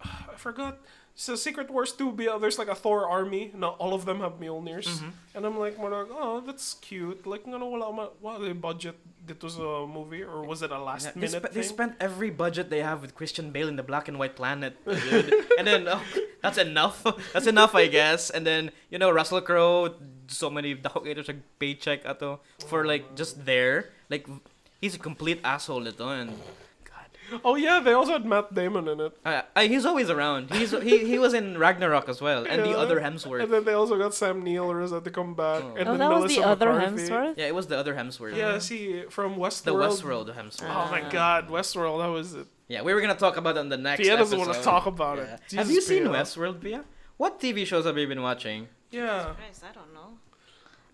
I 0.00 0.36
forgot. 0.36 0.80
So 1.16 1.34
Secret 1.34 1.72
Wars 1.72 1.92
2 1.92 2.12
be 2.12 2.28
there's 2.40 2.58
like 2.60 2.68
a 2.68 2.76
Thor 2.76 3.08
army. 3.08 3.52
Now 3.56 3.76
all 3.80 3.92
of 3.92 4.04
them 4.04 4.20
have 4.20 4.36
Mjolnirs. 4.36 5.00
Mm-hmm. 5.00 5.08
And 5.36 5.46
I'm 5.46 5.58
like, 5.58 5.76
oh, 5.80 6.44
that's 6.44 6.74
cute. 6.80 7.26
Like, 7.26 7.48
ano, 7.48 7.68
wala 7.68 7.92
ma, 7.92 8.08
wala 8.20 8.44
yung 8.48 8.60
budget 9.26 9.42
was 9.42 9.56
a 9.58 9.86
movie 9.86 10.22
or 10.22 10.44
was 10.46 10.62
it 10.62 10.70
a 10.70 10.78
last 10.78 11.06
Yeah, 11.06 11.12
they, 11.14 11.20
minute 11.26 11.42
spe- 11.44 11.52
they 11.52 11.62
spent 11.62 11.92
every 11.98 12.30
budget 12.30 12.70
they 12.70 12.80
have 12.80 13.02
with 13.02 13.14
Christian 13.14 13.50
Bale 13.50 13.68
in 13.68 13.76
the 13.76 13.82
Black 13.82 14.06
and 14.08 14.18
White 14.18 14.36
Planet, 14.36 14.78
dude. 14.86 15.34
and 15.58 15.66
then 15.66 15.88
oh, 15.88 16.00
that's 16.42 16.58
enough. 16.58 17.02
That's 17.34 17.46
enough, 17.46 17.74
I 17.74 17.86
guess. 17.88 18.30
And 18.30 18.46
then 18.46 18.70
you 18.90 18.98
know 18.98 19.10
Russell 19.10 19.40
Crowe, 19.42 19.94
so 20.28 20.48
many 20.48 20.74
dakokators 20.76 21.26
like 21.26 21.42
paycheck 21.58 22.06
ato 22.06 22.38
for 22.70 22.86
like 22.86 23.16
just 23.16 23.44
there. 23.44 23.90
Like 24.08 24.28
he's 24.80 24.94
a 24.94 25.02
complete 25.02 25.40
asshole 25.42 25.86
ito 25.88 26.08
and. 26.08 26.30
Oh 27.44 27.54
yeah, 27.56 27.80
they 27.80 27.92
also 27.92 28.12
had 28.12 28.24
Matt 28.24 28.54
Damon 28.54 28.88
in 28.88 29.00
it. 29.00 29.12
Uh, 29.24 29.42
uh, 29.54 29.60
he's 29.62 29.84
always 29.84 30.10
around. 30.10 30.50
He's 30.52 30.70
he, 30.70 31.06
he 31.06 31.18
was 31.18 31.34
in 31.34 31.58
Ragnarok 31.58 32.08
as 32.08 32.20
well, 32.20 32.44
and 32.46 32.62
the 32.62 32.76
other 32.76 33.00
other 33.00 33.38
And 33.40 33.52
then 33.52 33.64
they 33.64 33.72
also 33.72 33.98
got 33.98 34.14
Sam 34.14 34.42
Neill 34.42 34.72
Reza 34.72 35.00
to 35.00 35.10
come 35.10 35.34
back. 35.34 35.62
Oh. 35.64 35.74
And 35.76 35.88
Oh, 35.88 35.90
then 35.92 35.98
that 35.98 36.10
was 36.10 36.22
Melissa 36.22 36.40
the 36.40 36.46
other 36.46 36.72
McCarthy. 36.72 37.02
Hemsworth. 37.02 37.34
Yeah, 37.36 37.46
it 37.46 37.54
was 37.54 37.66
the 37.66 37.78
other 37.78 37.94
Hemsworth. 37.94 38.36
Yeah, 38.36 38.58
see, 38.58 39.02
from 39.10 39.36
Westworld. 39.36 39.64
the 39.64 39.74
Westworld. 39.74 40.26
Westworld 40.28 40.36
Hemsworth. 40.36 40.70
Oh 40.70 40.90
my 40.90 41.02
Ah. 41.02 41.08
god, 41.10 41.48
Westworld, 41.48 42.02
how 42.02 42.16
is 42.16 42.34
it? 42.34 42.46
Yeah, 42.68 42.82
we 42.82 42.92
were 42.94 43.00
gonna 43.00 43.14
talk 43.14 43.36
about 43.36 43.56
it 43.56 43.60
on 43.60 43.68
the 43.68 43.76
next. 43.76 44.00
Pia 44.02 44.16
doesn't 44.16 44.38
want 44.38 44.52
to 44.54 44.62
talk 44.62 44.86
about 44.86 45.18
it. 45.18 45.28
Yeah. 45.50 45.58
Have 45.60 45.70
you 45.70 45.80
seen 45.80 46.02
Pia. 46.04 46.12
Westworld, 46.12 46.60
Pia? 46.60 46.84
What 47.16 47.40
TV 47.40 47.64
shows 47.66 47.84
have 47.86 47.96
you 47.96 48.06
been 48.06 48.22
watching? 48.22 48.68
Yeah, 48.90 49.32
Christ, 49.36 49.64
I 49.68 49.72
don't 49.74 49.92
know. 49.94 49.95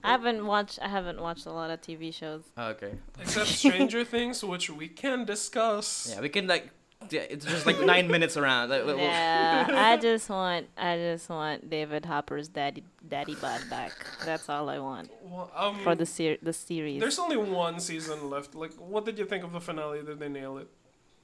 I 0.05 0.11
haven't 0.11 0.47
watched. 0.47 0.79
I 0.83 0.89
haven't 0.89 1.21
watched 1.21 1.47
a 1.47 1.53
lot 1.53 1.71
of 1.71 1.81
TV 1.81 2.13
shows. 2.13 2.43
Oh, 2.57 2.69
okay. 2.71 2.93
except 3.21 3.49
Stranger 3.49 4.05
Things, 4.15 4.43
which 4.45 4.69
we 4.71 4.89
can 4.89 5.25
discuss. 5.25 6.09
Yeah, 6.13 6.21
we 6.21 6.29
can 6.29 6.47
like. 6.47 6.71
Yeah, 7.11 7.23
it's 7.29 7.45
just 7.45 7.67
like 7.67 7.81
nine 7.81 8.07
minutes 8.07 8.37
around. 8.37 8.71
Like, 8.71 8.87
we'll- 8.87 8.97
Yeah, 8.97 9.67
I 9.69 9.97
just 10.09 10.31
want. 10.31 10.69
I 10.77 10.97
just 10.97 11.29
want 11.29 11.69
David 11.69 12.05
Hopper's 12.05 12.47
daddy, 12.49 12.85
daddy 13.09 13.35
bod 13.35 13.61
back. 13.69 13.93
That's 14.25 14.49
all 14.49 14.69
I 14.69 14.79
want 14.79 15.11
Well, 15.25 15.51
um, 15.57 15.81
for 15.83 15.97
the 15.97 16.07
ser- 16.07 16.39
the 16.43 16.53
series. 16.53 17.01
there's 17.01 17.19
only 17.19 17.37
one 17.37 17.81
season 17.81 18.31
left. 18.31 18.55
Like, 18.55 18.73
what 18.75 19.05
did 19.05 19.19
you 19.19 19.25
think 19.27 19.43
of 19.43 19.53
the 19.53 19.61
finale? 19.61 20.03
Did 20.05 20.21
they 20.21 20.29
nail 20.29 20.59
it? 20.59 20.69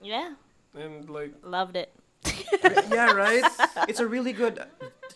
yeah, 0.03 0.35
And 0.75 1.09
like, 1.09 1.35
loved 1.45 1.77
it. 1.77 1.93
yeah, 2.91 3.13
right. 3.13 3.45
It's 3.89 4.01
a 4.01 4.07
really 4.07 4.33
good. 4.33 4.59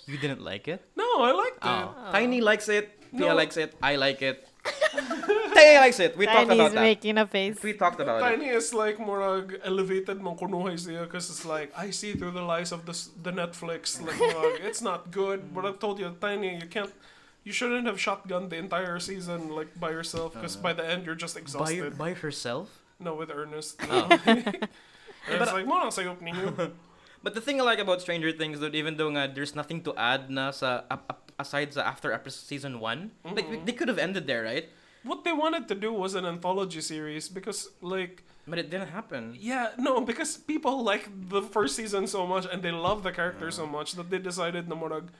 You 0.06 0.16
didn't 0.18 0.42
like 0.42 0.68
it? 0.68 0.80
no, 0.94 1.04
I 1.22 1.32
liked 1.32 1.56
it. 1.56 1.68
Oh. 1.68 1.94
Tiny 2.12 2.40
likes 2.40 2.68
it. 2.68 3.01
Pia 3.16 3.28
No. 3.28 3.34
likes 3.34 3.56
it. 3.56 3.74
I 3.82 3.96
like 3.96 4.22
it. 4.22 4.48
Tiny 5.54 5.78
likes 5.78 6.00
it. 6.00 6.16
We 6.16 6.26
talked 6.26 6.50
about 6.50 6.72
that. 6.72 6.80
making 6.80 7.18
a 7.18 7.26
face. 7.26 7.62
We 7.62 7.72
talked 7.74 8.00
about 8.00 8.22
it. 8.22 8.24
Tiny 8.24 8.48
is 8.48 8.72
like 8.72 8.98
more 8.98 9.20
like 9.20 9.60
elevated 9.64 10.18
mong 10.20 10.38
kunuhay 10.38 10.78
siya 10.78 11.04
because 11.04 11.28
it's 11.28 11.44
like 11.44 11.72
I 11.76 11.90
see 11.90 12.14
through 12.14 12.32
the 12.32 12.42
lies 12.42 12.72
of 12.72 12.86
the 12.86 12.94
the 13.22 13.32
Netflix. 13.32 14.00
Like, 14.00 14.16
murag, 14.22 14.64
it's 14.64 14.80
not 14.80 15.10
good. 15.10 15.42
Mm. 15.42 15.54
But 15.54 15.62
I 15.66 15.72
told 15.76 15.98
you, 15.98 16.14
Tiny, 16.20 16.56
you 16.62 16.68
can't. 16.70 16.92
You 17.42 17.50
shouldn't 17.50 17.90
have 17.90 17.98
shotgunned 17.98 18.54
the 18.54 18.58
entire 18.62 19.02
season 19.02 19.50
like 19.50 19.74
by 19.74 19.90
yourself 19.90 20.38
because 20.38 20.54
uh. 20.56 20.62
by 20.62 20.72
the 20.72 20.86
end 20.86 21.04
you're 21.04 21.18
just 21.18 21.36
exhausted. 21.36 21.98
by 21.98 22.14
herself. 22.14 22.80
No, 23.02 23.18
with 23.18 23.34
Ernest. 23.34 23.82
Oh. 23.90 24.06
And 25.22 25.38
it's 25.38 25.52
like, 25.52 25.66
uh, 25.66 25.70
mo 25.70 25.86
lang. 25.86 26.72
But 27.22 27.34
the 27.34 27.40
thing 27.40 27.60
I 27.60 27.64
like 27.64 27.78
about 27.78 28.02
Stranger 28.02 28.32
Things, 28.32 28.58
that 28.58 28.74
even 28.74 28.96
though 28.96 29.10
nga, 29.14 29.30
there's 29.30 29.54
nothing 29.54 29.82
to 29.86 29.94
add 29.94 30.26
na 30.30 30.50
sa 30.50 30.82
ap- 30.90 31.06
ap- 31.06 31.31
aside 31.38 31.72
sa 31.74 31.82
after 31.82 32.12
episode 32.12 32.46
season 32.46 32.80
one, 32.80 33.10
like 33.24 33.46
Mm-hmm. 33.48 33.64
they 33.64 33.72
could 33.72 33.88
have 33.88 33.98
ended 33.98 34.26
there, 34.26 34.42
right? 34.44 34.68
What 35.02 35.24
they 35.24 35.32
wanted 35.32 35.66
to 35.68 35.74
do 35.74 35.92
was 35.92 36.14
an 36.14 36.24
anthology 36.24 36.80
series 36.80 37.28
because, 37.28 37.68
like, 37.82 38.22
But 38.46 38.58
it 38.58 38.70
didn't 38.70 38.90
happen. 38.94 39.34
yeah, 39.38 39.70
no, 39.78 40.00
because 40.00 40.36
people 40.38 40.82
like 40.82 41.10
the 41.10 41.42
first 41.42 41.74
season 41.74 42.06
so 42.06 42.26
much 42.26 42.46
and 42.46 42.62
they 42.62 42.70
love 42.70 43.02
the 43.02 43.10
characters 43.10 43.56
so 43.58 43.66
much 43.66 43.94
that 43.98 44.10
they 44.10 44.18
decided 44.22 44.68
na 44.70 44.74
morag, 44.78 45.10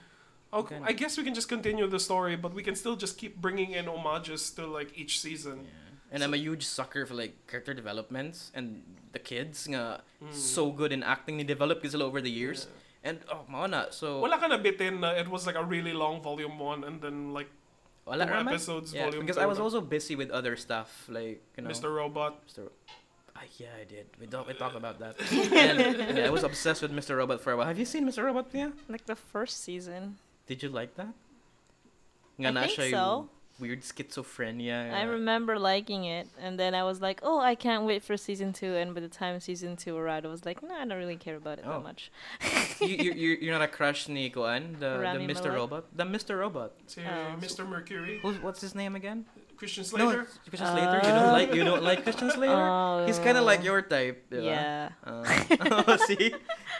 okay. 0.53 0.79
I 0.83 0.93
guess 0.95 1.17
we 1.17 1.23
can 1.23 1.33
just 1.35 1.49
continue 1.49 1.87
the 1.87 1.99
story, 1.99 2.35
but 2.39 2.53
we 2.53 2.63
can 2.63 2.75
still 2.75 2.95
just 2.95 3.17
keep 3.17 3.35
bringing 3.43 3.71
in 3.75 3.85
homages 3.91 4.51
to 4.55 4.67
like 4.67 4.95
each 4.95 5.19
season. 5.19 5.67
And 6.13 6.23
I'm 6.23 6.33
a 6.33 6.37
huge 6.39 6.63
sucker 6.63 7.03
for 7.09 7.15
like 7.17 7.33
character 7.49 7.73
developments 7.73 8.51
and 8.53 8.83
the 9.11 9.19
kids 9.19 9.67
nga 9.67 9.99
Mm. 10.23 10.31
so 10.31 10.71
good 10.71 10.93
in 10.95 11.03
acting 11.03 11.35
ni 11.35 11.43
develop 11.43 11.83
sila 11.83 12.05
over 12.07 12.21
the 12.23 12.31
years. 12.31 12.67
And 13.03 13.19
oh, 13.27 13.43
mao 13.51 13.67
na. 13.67 13.91
So 13.91 14.19
Wala 14.23 14.39
ka 14.39 14.47
na 14.47 14.57
bitin 14.57 14.99
na 14.99 15.11
it 15.11 15.27
was 15.27 15.45
like 15.45 15.55
a 15.59 15.63
really 15.63 15.91
long 15.91 16.21
volume 16.23 16.57
one 16.57 16.83
and 16.83 17.01
then 17.03 17.33
like 17.35 17.51
wala 18.07 18.25
two 18.25 18.33
episodes 18.33 18.93
Yeah, 18.95 19.11
volume 19.11 19.27
because 19.27 19.35
two 19.35 19.43
I 19.43 19.45
was 19.45 19.59
also 19.59 19.81
busy 19.83 20.15
with 20.15 20.31
other 20.31 20.55
stuff 20.55 21.07
like 21.11 21.43
you 21.57 21.63
know 21.63 21.69
Mr. 21.69 21.93
Robot. 21.93 22.39
Mr. 22.47 22.71
Ah, 23.35 23.41
yeah, 23.57 23.73
I 23.81 23.83
did. 23.83 24.05
We 24.21 24.27
talk, 24.27 24.47
we 24.47 24.53
talk 24.53 24.75
about 24.75 24.99
that. 24.99 25.17
and 25.51 26.15
yeah, 26.17 26.27
I 26.27 26.29
was 26.29 26.43
obsessed 26.43 26.81
with 26.85 26.93
Mr. 26.93 27.17
Robot 27.17 27.41
for 27.41 27.51
a 27.51 27.57
while. 27.57 27.65
Have 27.65 27.79
you 27.79 27.85
seen 27.85 28.05
Mr. 28.05 28.23
Robot? 28.23 28.47
Yeah. 28.53 28.69
Like 28.87 29.05
the 29.09 29.15
first 29.17 29.63
season. 29.63 30.21
Did 30.45 30.61
you 30.61 30.69
like 30.69 30.95
that? 30.95 31.17
I 32.39 32.51
na 32.51 32.61
think 32.69 32.77
siya 32.77 32.91
so. 32.91 33.29
Yung 33.59 33.67
Weird 33.69 33.81
schizophrenia. 33.81 34.91
I 34.93 35.03
remember 35.03 35.59
liking 35.59 36.05
it, 36.05 36.27
and 36.41 36.59
then 36.59 36.73
I 36.73 36.83
was 36.83 37.01
like, 37.01 37.19
"Oh, 37.23 37.39
I 37.39 37.55
can't 37.55 37.85
wait 37.85 38.03
for 38.03 38.17
season 38.17 38.51
two. 38.51 38.73
And 38.75 38.93
by 38.93 39.01
the 39.01 39.07
time 39.07 39.39
season 39.39 39.75
two 39.77 39.95
arrived, 39.95 40.25
I 40.25 40.29
was 40.29 40.45
like, 40.45 40.63
"No, 40.63 40.73
I 40.73 40.85
don't 40.85 40.97
really 40.97 41.17
care 41.17 41.35
about 41.35 41.59
it 41.59 41.65
Oh. 41.67 41.73
that 41.77 41.83
much." 41.83 42.11
you, 42.81 42.87
you, 42.87 43.11
you're, 43.21 43.37
you're 43.37 43.53
not 43.53 43.61
a 43.61 43.67
crush 43.67 44.07
ni 44.09 44.29
Kuan, 44.29 44.77
the, 44.79 44.97
the 44.97 45.19
Mr. 45.21 45.45
Malek? 45.45 45.53
Robot? 45.53 45.83
The 45.95 46.03
Mr. 46.03 46.39
Robot. 46.39 46.71
Si 46.87 47.01
Oh. 47.05 47.35
Mr. 47.39 47.67
Mercury. 47.67 48.19
Who's, 48.21 48.41
what's 48.41 48.61
his 48.61 48.73
name 48.75 48.95
again? 48.95 49.25
Christian 49.55 49.83
Slater. 49.85 50.25
No, 50.25 50.49
Christian 50.49 50.67
Slater. 50.67 50.97
You 51.05 51.13
don't 51.13 51.31
like 51.31 51.53
you 51.53 51.63
don't 51.63 51.83
like 51.83 52.03
Christian 52.03 52.31
Slater? 52.35 53.05
He's 53.05 53.19
kind 53.19 53.37
of 53.37 53.45
like 53.45 53.63
your 53.63 53.81
type, 53.81 54.27
di? 54.33 54.43
Yeah. 54.43 54.89
Uh, 55.05 55.95
see? 56.09 56.33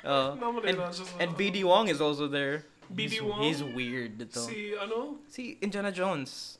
Oh. 0.04 0.36
Nominated 0.36 0.82
and, 0.82 1.22
and 1.22 1.30
BD 1.38 1.64
Wong 1.64 1.88
is 1.88 2.02
also 2.02 2.28
there. 2.28 2.66
BD 2.92 3.10
he's, 3.10 3.22
Wong? 3.22 3.42
He's 3.44 3.62
weird. 3.64 4.20
Ito. 4.20 4.42
Si 4.42 4.74
ano? 4.76 5.22
See, 5.30 5.58
Indiana 5.62 5.92
Jones. 5.94 6.58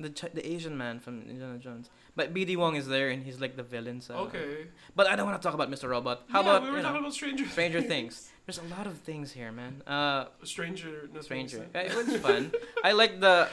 The 0.00 0.10
Ch- 0.10 0.34
the 0.34 0.42
Asian 0.42 0.74
man 0.76 0.98
from 0.98 1.22
Indiana 1.22 1.56
Jones. 1.58 1.86
But 2.18 2.34
BD 2.34 2.56
Wong 2.58 2.74
is 2.74 2.86
there 2.90 3.10
and 3.14 3.22
he's 3.22 3.38
like 3.40 3.54
the 3.54 3.62
villain. 3.62 4.00
So. 4.02 4.26
Okay. 4.26 4.66
But 4.94 5.06
I 5.06 5.14
don't 5.14 5.26
want 5.26 5.38
to 5.40 5.44
talk 5.46 5.54
about 5.54 5.70
Mr. 5.70 5.88
Robot. 5.88 6.26
How 6.28 6.42
Yeah, 6.42 6.50
about 6.50 6.62
we 6.66 6.70
were 6.70 6.76
you 6.78 6.82
talking 6.82 6.98
know, 6.98 7.06
about 7.06 7.14
Stranger 7.14 7.46
Stranger 7.46 7.82
Things? 7.82 8.30
There's 8.46 8.58
a 8.58 8.66
lot 8.74 8.86
of 8.90 8.98
things 9.06 9.30
here, 9.32 9.52
man. 9.54 9.82
Uh, 9.86 10.26
Stranger. 10.42 11.08
no, 11.14 11.20
Stranger. 11.22 11.66
thanks. 11.72 11.94
It 11.94 12.06
was 12.10 12.16
fun. 12.18 12.50
I 12.82 12.90
like 12.92 13.20
the 13.22 13.46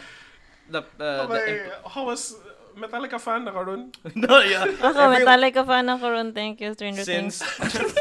the 0.70 0.82
uh, 0.82 1.30
the 1.30 1.38
Okay, 1.38 1.70
how 1.86 2.06
was 2.10 2.36
Metallica 2.76 3.22
fan 3.22 3.46
na 3.46 3.52
karon? 3.54 3.94
no 4.18 4.42
yeah. 4.42 4.66
Ako, 4.90 4.98
Every- 5.14 5.22
Metallica 5.22 5.62
fan 5.62 5.86
ako 5.90 6.06
ron. 6.10 6.34
Thank 6.34 6.58
you, 6.62 6.74
Stranger 6.74 7.06
since 7.06 7.38
Things. 7.46 7.86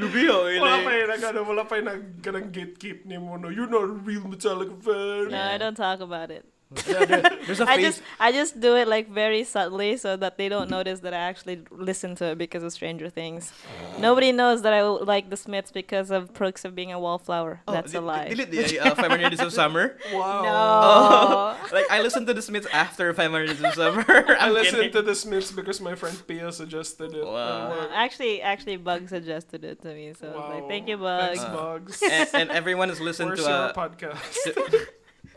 Rubio, 0.00 0.44
Wala 0.60 0.80
pa 0.80 0.88
like, 0.88 0.96
yung 1.00 1.10
nag, 1.12 1.22
ano, 1.28 1.40
wala 1.44 1.62
pa 1.64 1.76
yung 1.76 1.88
nag, 1.92 2.02
ganang 2.22 2.48
gatekeep 2.52 3.04
ni 3.04 3.18
mo, 3.20 3.36
no? 3.36 3.48
You're 3.52 3.68
not 3.68 3.84
a 3.84 3.92
real 4.00 4.22
Metallica 4.24 4.72
fan. 4.80 5.28
No, 5.28 5.40
I 5.40 5.58
don't 5.58 5.76
talk 5.76 6.00
about 6.00 6.30
it. 6.30 6.44
Yeah, 6.86 7.04
there- 7.04 7.38
there's 7.46 7.58
a 7.60 7.68
I 7.68 7.76
face. 7.76 7.84
just 7.86 8.02
I 8.20 8.30
just 8.32 8.60
do 8.60 8.76
it 8.76 8.86
like 8.86 9.08
very 9.10 9.42
subtly 9.42 9.96
so 9.96 10.16
that 10.16 10.38
they 10.38 10.48
don't 10.48 10.70
notice 10.70 11.00
that 11.00 11.12
I 11.12 11.18
actually 11.18 11.62
listen 11.70 12.14
to 12.16 12.26
it 12.32 12.38
because 12.38 12.62
of 12.62 12.72
Stranger 12.72 13.08
Things. 13.10 13.52
Nobody 13.98 14.30
knows 14.30 14.62
that 14.62 14.72
I 14.72 14.82
like 14.82 15.30
the 15.30 15.36
Smiths 15.36 15.72
because 15.72 16.10
of 16.12 16.32
Perks 16.32 16.64
of 16.64 16.74
Being 16.76 16.92
a 16.92 17.00
Wallflower. 17.00 17.60
Oh, 17.66 17.72
That's 17.72 17.90
a 17.90 17.94
di- 17.94 18.06
lie. 18.06 18.28
Dili 18.30 18.46
di 18.68 18.78
uh, 18.78 18.94
Five 18.94 19.10
Hundred 19.10 19.30
Days 19.30 19.40
of 19.40 19.52
Summer. 19.52 19.96
Wow. 20.14 20.42
No. 20.46 21.56
Like 21.76 21.90
I 21.90 22.02
listened 22.02 22.26
to 22.28 22.34
the 22.34 22.42
Smiths 22.42 22.66
after 22.72 23.12
Five 23.14 23.30
Hundred 23.32 23.48
Days 23.48 23.62
of 23.64 23.74
Summer. 23.74 24.04
I 24.38 24.50
listened 24.50 24.76
kidding. 24.76 24.92
to 24.92 25.02
the 25.02 25.14
Smiths 25.14 25.50
because 25.50 25.80
my 25.80 25.94
friend 25.94 26.14
Pia 26.26 26.52
suggested 26.52 27.14
it. 27.14 27.24
Wow. 27.26 27.74
Uh, 27.74 27.74
Uh, 27.80 27.88
actually, 27.94 28.42
actually, 28.42 28.76
Bug 28.76 29.08
suggested 29.08 29.64
it 29.64 29.82
to 29.82 29.90
me, 29.94 30.12
so 30.14 30.28
I 30.28 30.36
was 30.38 30.48
like, 30.54 30.66
"Thank 30.68 30.86
you, 30.88 30.98
Bug." 30.98 31.34
Thanks, 31.34 31.42
Uh, 31.42 31.54
Bugs. 31.54 31.98
and, 32.02 32.28
and 32.34 32.48
everyone 32.50 32.88
has 32.90 33.00
listened 33.00 33.30
Where's 33.34 33.42
to 33.44 33.50
your 33.50 33.70
uh, 33.70 33.72
podcast? 33.74 34.22
to, 34.44 34.86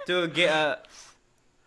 to 0.07 0.27
get 0.27 0.49
uh, 0.51 0.75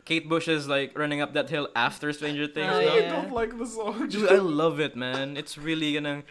Kate 0.07 0.31
Bush 0.31 0.47
is 0.47 0.71
like 0.71 0.97
running 0.97 1.21
up 1.21 1.35
that 1.35 1.51
hill 1.51 1.69
after 1.75 2.15
Stranger 2.15 2.47
Things. 2.47 2.71
Oh, 2.71 2.81
no? 2.81 2.95
I 2.95 3.01
don't 3.11 3.35
like 3.35 3.59
the 3.59 3.67
song. 3.67 4.07
Dude, 4.09 4.31
I 4.31 4.39
love 4.39 4.79
it, 4.79 4.95
man. 4.95 5.37
It's 5.37 5.59
really 5.59 5.93
gonna 5.93 6.23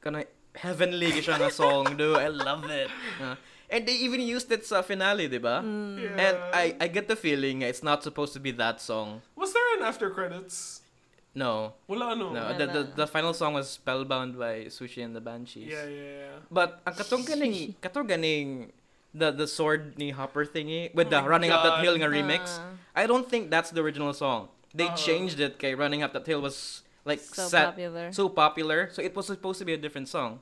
gonna 0.00 0.24
heavenly 0.54 1.10
siya 1.18 1.42
nga 1.42 1.50
song, 1.50 1.98
dude. 1.98 2.14
I 2.16 2.30
love 2.30 2.70
it. 2.70 2.88
Uh, 3.18 3.34
and 3.66 3.82
they 3.82 3.98
even 3.98 4.22
used 4.22 4.46
it 4.54 4.62
sa 4.62 4.86
finale, 4.86 5.26
di 5.26 5.42
ba? 5.42 5.58
Mm. 5.58 5.98
Yeah. 5.98 6.22
And 6.22 6.36
I 6.54 6.64
I 6.78 6.86
get 6.86 7.10
the 7.10 7.18
feeling 7.18 7.66
it's 7.66 7.82
not 7.82 8.06
supposed 8.06 8.30
to 8.38 8.40
be 8.40 8.54
that 8.62 8.78
song. 8.78 9.26
Was 9.34 9.50
there 9.50 9.66
an 9.76 9.82
after 9.82 10.08
credits? 10.14 10.86
No, 11.34 11.74
Wala 11.90 12.14
ano. 12.14 12.30
no. 12.30 12.38
Wala. 12.46 12.54
The, 12.54 12.66
the 12.70 12.82
the 12.94 13.06
final 13.10 13.34
song 13.34 13.58
was 13.58 13.66
Spellbound 13.66 14.38
by 14.38 14.70
Siouxsie 14.70 15.02
and 15.02 15.18
the 15.18 15.20
Banshees. 15.20 15.66
Yeah, 15.66 15.82
yeah, 15.90 16.30
yeah. 16.30 16.36
But 16.46 16.78
ang 16.86 16.94
katong 16.94 17.26
ganing 17.26 17.74
katong 17.82 18.06
ganing 18.06 18.70
the 19.14 19.30
the 19.30 19.46
sword 19.46 19.96
knee 19.98 20.10
Hopper 20.10 20.44
thingy 20.44 20.92
with 20.94 21.10
the 21.10 21.18
Oh 21.18 21.22
my 21.22 21.28
running 21.28 21.50
up 21.50 21.62
that 21.62 21.76
God. 21.76 21.84
hill 21.84 21.94
nga 21.94 22.08
remix. 22.10 22.58
Uh, 22.58 22.62
I 22.96 23.06
don't 23.06 23.28
think 23.30 23.50
that's 23.50 23.70
the 23.70 23.80
original 23.82 24.12
song. 24.12 24.48
They 24.74 24.88
Oh. 24.90 24.96
changed 24.96 25.38
it 25.38 25.58
kay 25.58 25.74
running 25.74 26.02
up 26.02 26.12
that 26.12 26.26
hill 26.26 26.40
was 26.42 26.82
like 27.04 27.20
so 27.20 27.46
set 27.46 27.66
popular. 27.76 28.12
so 28.12 28.28
popular. 28.28 28.88
So 28.92 29.02
it 29.02 29.14
was 29.14 29.26
supposed 29.26 29.58
to 29.60 29.64
be 29.64 29.74
a 29.74 29.78
different 29.78 30.08
song. 30.08 30.40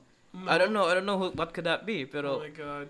I 0.48 0.56
don't 0.56 0.72
know. 0.72 0.86
I 0.88 0.94
don't 0.94 1.04
know 1.04 1.18
who, 1.18 1.28
what 1.36 1.52
could 1.52 1.64
that 1.64 1.84
be. 1.84 2.04
But 2.04 2.24
Oh 2.24 2.38
my 2.40 2.48
god. 2.48 2.88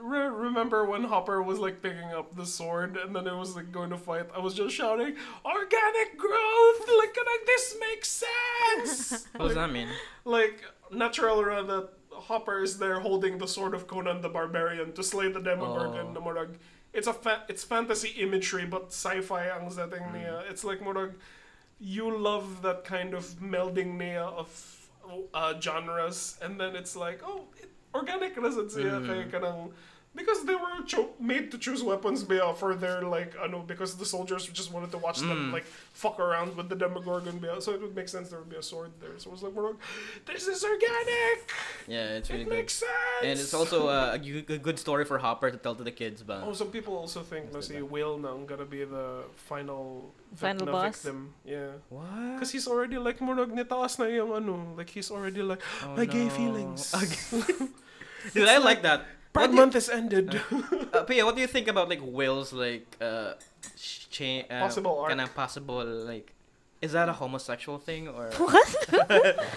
Re- 0.00 0.28
remember 0.28 0.84
when 0.84 1.02
Hopper 1.04 1.42
was 1.42 1.58
like 1.58 1.82
picking 1.82 2.12
up 2.14 2.36
the 2.36 2.46
sword 2.46 2.96
and 2.96 3.14
then 3.16 3.26
it 3.26 3.34
was 3.34 3.56
like 3.56 3.72
going 3.72 3.90
to 3.90 3.98
fight? 3.98 4.26
I 4.34 4.38
was 4.38 4.54
just 4.54 4.72
shouting, 4.76 5.16
"Organic 5.44 6.16
growth! 6.16 6.80
Like, 7.00 7.16
like 7.18 7.44
this 7.46 7.76
makes 7.80 8.08
sense." 8.24 9.26
what 9.36 9.46
does 9.48 9.56
that 9.56 9.72
mean? 9.72 9.88
like 10.24 10.62
natural 10.92 11.42
ra 11.44 11.62
that 11.62 11.88
Hopper 12.26 12.62
is 12.62 12.78
there 12.78 13.00
holding 13.00 13.38
the 13.38 13.46
sword 13.46 13.74
of 13.74 13.86
Conan 13.86 14.20
the 14.20 14.28
Barbarian 14.28 14.92
to 14.92 15.02
slay 15.02 15.30
the 15.30 15.40
Demogorgon. 15.40 16.06
Oh. 16.10 16.12
na 16.12 16.20
murag, 16.20 16.56
it's 16.92 17.06
a 17.06 17.12
fa- 17.14 17.44
it's 17.48 17.62
fantasy 17.64 18.10
imagery 18.20 18.66
but 18.66 18.90
sci-fi 18.90 19.46
ang 19.48 19.70
setting 19.70 20.02
niya. 20.12 20.42
It's 20.50 20.64
like 20.64 20.80
murag, 20.80 21.14
you 21.78 22.10
love 22.16 22.62
that 22.62 22.84
kind 22.84 23.14
of 23.14 23.24
melding 23.40 23.98
niya 23.98 24.26
of 24.34 24.50
uh, 25.32 25.54
genres 25.60 26.38
and 26.42 26.60
then 26.60 26.76
it's 26.76 26.96
like 26.96 27.22
oh 27.24 27.44
it, 27.56 27.70
organic 27.94 28.36
na 28.36 28.50
sad 28.50 28.68
siya 28.68 29.00
Mm. 29.00 29.06
kay 29.08 29.20
kanang 29.32 29.70
because 30.14 30.44
they 30.44 30.54
were 30.56 30.82
cho- 30.86 31.10
made 31.20 31.50
to 31.52 31.58
choose 31.58 31.82
weapons 31.82 32.24
ba 32.24 32.52
for 32.54 32.74
their 32.74 33.02
like 33.02 33.34
I 33.38 33.46
know 33.46 33.60
because 33.62 33.94
the 33.96 34.06
soldiers 34.06 34.46
just 34.50 34.72
wanted 34.72 34.90
to 34.92 34.98
watch 34.98 35.20
them 35.20 35.50
Mm. 35.50 35.52
like 35.52 35.66
fuck 35.94 36.18
around 36.18 36.56
with 36.56 36.68
the 36.72 36.74
demogorgon 36.74 37.38
ba 37.38 37.60
so 37.60 37.72
it 37.76 37.80
would 37.82 37.94
make 37.94 38.08
sense 38.08 38.30
there 38.30 38.40
would 38.40 38.48
be 38.50 38.56
a 38.56 38.62
sword 38.62 38.90
there 39.00 39.14
so 39.20 39.30
it 39.30 39.32
was 39.36 39.42
like 39.44 39.52
we're 39.52 39.68
like, 39.70 39.80
this 40.26 40.48
is 40.48 40.64
organic 40.64 41.38
Yeah, 41.86 42.18
it's 42.18 42.28
it 42.30 42.32
really 42.32 42.44
good. 42.50 42.54
makes 42.58 42.74
sense 42.82 43.22
And 43.22 43.38
it's 43.38 43.54
also 43.54 43.88
uh, 43.88 44.16
a 44.18 44.58
good 44.58 44.78
story 44.78 45.04
for 45.04 45.18
Hopper 45.18 45.50
to 45.50 45.58
tell 45.58 45.74
to 45.76 45.84
the 45.84 45.92
kids, 45.94 46.22
but 46.22 46.40
oh 46.42 46.52
some 46.56 46.70
people 46.74 46.96
also 46.96 47.20
think 47.22 47.52
na 47.52 47.60
That's 47.60 47.68
si. 47.68 47.82
Will 47.82 48.18
now 48.18 48.36
gonna 48.48 48.64
be 48.66 48.82
the 48.84 49.24
final 49.50 50.14
Final 50.34 50.66
na 50.66 50.72
boss? 50.72 50.98
victim 51.04 51.34
yeah 51.44 51.78
what? 51.94 52.34
because 52.34 52.50
he's 52.50 52.66
already 52.66 52.98
like 52.98 53.18
murag 53.20 53.52
nitaas 53.54 53.98
na 54.02 54.06
yung 54.10 54.32
ano 54.34 54.54
like 54.76 54.90
he's 54.90 55.10
already 55.14 55.42
like 55.46 55.60
Oh, 55.84 55.94
my 55.94 56.06
gay 56.08 56.28
feelings 56.32 56.90
Dude, 58.34 58.48
I 58.50 58.58
like 58.58 58.82
that. 58.82 59.06
Pride 59.32 59.42
What 59.42 59.46
do 59.48 59.52
you- 59.54 59.60
month 59.60 59.74
has 59.74 59.88
ended 59.88 60.40
Uh, 60.92 61.02
Pia, 61.04 61.24
what 61.24 61.34
do 61.36 61.40
you 61.40 61.46
think 61.46 61.68
about 61.68 61.88
like 61.88 62.00
Will's 62.02 62.52
like 62.52 62.86
uh, 63.00 63.34
sh- 63.76 64.06
cha- 64.10 64.46
uh 64.48 64.60
Possible 64.66 64.98
arc. 64.98 65.08
Kind 65.10 65.20
of 65.20 65.34
possible 65.34 65.84
like. 65.84 66.32
Is 66.80 66.92
that 66.94 67.08
a 67.10 67.12
homosexual 67.12 67.78
thing 67.82 68.06
or? 68.08 68.30
What? 68.38 68.70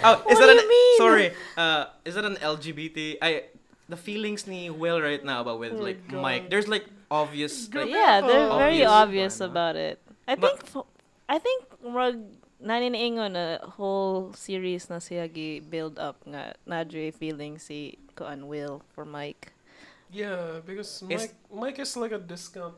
Oh, 0.04 0.26
is 0.26 0.38
What 0.38 0.42
that 0.42 0.50
do 0.50 0.58
an 0.58 0.58
you 0.58 0.70
mean? 0.70 0.98
sorry? 0.98 1.28
Uh, 1.56 1.86
is 2.04 2.16
that 2.18 2.26
an 2.26 2.36
LGBT? 2.42 3.18
I 3.22 3.46
the 3.88 3.96
feelings 3.98 4.48
ni 4.48 4.70
Will 4.74 5.00
right 5.02 5.22
now 5.24 5.42
about 5.46 5.60
with 5.62 5.74
Oh 5.78 5.84
like 5.86 6.02
God. 6.10 6.22
Mike. 6.22 6.44
There's 6.50 6.68
like 6.68 6.86
obvious. 7.14 7.70
Like, 7.74 7.90
yeah, 7.94 8.20
they're 8.26 8.50
Oh. 8.50 8.58
very 8.58 8.82
Obvious. 8.84 8.90
obvious 8.92 9.34
Why 9.40 9.46
not? 9.46 9.52
about 9.52 9.76
it. 9.78 9.98
I 10.28 10.34
think 10.36 10.58
fo- 10.66 10.90
I 11.30 11.38
think 11.38 11.64
rug 11.86 12.18
naniniingon 12.62 13.32
na 13.38 13.46
whole 13.78 14.34
series 14.34 14.90
na 14.90 14.98
siya 14.98 15.26
gi 15.32 15.62
build 15.62 15.98
up 16.02 16.18
nga 16.26 16.54
nadre 16.66 17.14
feeling 17.14 17.58
si 17.62 17.98
Kuan 18.18 18.48
Will 18.50 18.82
for 18.94 19.06
Mike. 19.06 19.54
Yeah, 20.12 20.60
because 20.66 21.02
Is- 21.04 21.10
Mike 21.10 21.36
Mike 21.54 21.80
is 21.80 21.96
like 21.96 22.12
a 22.12 22.20
discount 22.20 22.76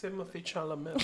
Timothée 0.00 0.44
Chalamet. 0.44 1.00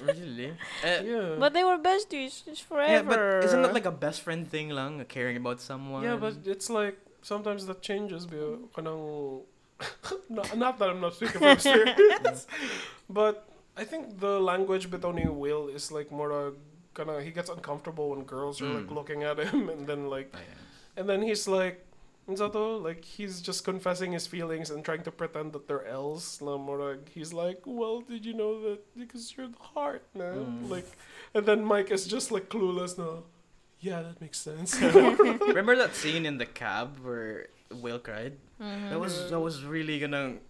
really? 0.06 0.50
Uh, 0.84 1.00
yeah. 1.02 1.36
But 1.38 1.54
they 1.54 1.64
were 1.64 1.78
besties 1.78 2.44
just 2.44 2.62
yeah, 2.68 3.02
forever. 3.02 3.40
but 3.40 3.44
isn't 3.48 3.62
that 3.62 3.72
like 3.74 3.86
a 3.86 3.90
best 3.90 4.20
friend 4.22 4.46
thing 4.46 4.70
lang? 4.70 5.02
Caring 5.08 5.36
about 5.38 5.60
someone. 5.60 6.02
yeah, 6.04 6.16
but 6.16 6.34
it's 6.44 6.68
like 6.70 6.98
sometimes 7.22 7.66
that 7.66 7.80
changes. 7.82 8.26
Be 8.26 8.36
kanang 8.76 9.40
not, 10.30 10.56
not 10.56 10.78
that 10.78 10.88
I'm 10.90 11.00
not 11.00 11.14
speaking 11.16 11.40
from 11.40 11.48
experience, 11.56 12.46
but 13.10 13.48
I 13.76 13.84
think 13.84 14.20
the 14.20 14.38
language 14.40 14.90
between 14.90 15.38
Will 15.38 15.68
is 15.68 15.90
like 15.92 16.12
more 16.12 16.32
uh, 16.32 16.50
kind 16.94 17.10
of 17.10 17.22
he 17.24 17.30
gets 17.30 17.48
uncomfortable 17.50 18.10
when 18.10 18.24
girls 18.24 18.60
are 18.62 18.68
like 18.68 18.88
Mm. 18.88 18.94
looking 18.94 19.22
at 19.24 19.36
him, 19.38 19.68
and 19.68 19.86
then 19.86 20.08
like 20.08 20.30
Oh, 20.32 20.38
yeah. 20.38 21.00
and 21.00 21.08
then 21.08 21.22
he's 21.22 21.48
like. 21.48 21.82
Zato, 22.26 22.82
like 22.82 23.04
he's 23.06 23.38
just 23.40 23.62
confessing 23.62 24.10
his 24.10 24.26
feelings 24.26 24.66
and 24.70 24.82
trying 24.84 25.06
to 25.06 25.12
pretend 25.14 25.52
that 25.54 25.68
they're 25.70 25.86
L's. 25.86 26.42
Na 26.42 26.58
murag, 26.58 27.06
he's 27.14 27.30
like, 27.30 27.62
"Well, 27.62 28.02
did 28.02 28.26
you 28.26 28.34
know 28.34 28.58
that 28.66 28.82
because 28.98 29.30
you're 29.38 29.46
the 29.46 29.62
heart, 29.78 30.02
man?" 30.10 30.66
Mm. 30.66 30.70
Like, 30.70 30.90
and 31.38 31.46
then 31.46 31.62
Mike 31.62 31.94
is 31.94 32.02
just 32.10 32.34
like 32.34 32.50
clueless. 32.50 32.98
No, 32.98 33.30
yeah, 33.78 34.02
that 34.02 34.18
makes 34.18 34.42
sense. 34.42 34.74
Remember 35.54 35.78
that 35.78 35.94
scene 35.94 36.26
in 36.26 36.42
the 36.42 36.50
cab 36.50 36.98
where 36.98 37.46
Will 37.70 38.02
cried? 38.02 38.34
Mhm. 38.58 38.90
That 38.90 38.98
was 38.98 39.30
that 39.30 39.38
was 39.38 39.62
really 39.62 40.02
gonna 40.02 40.42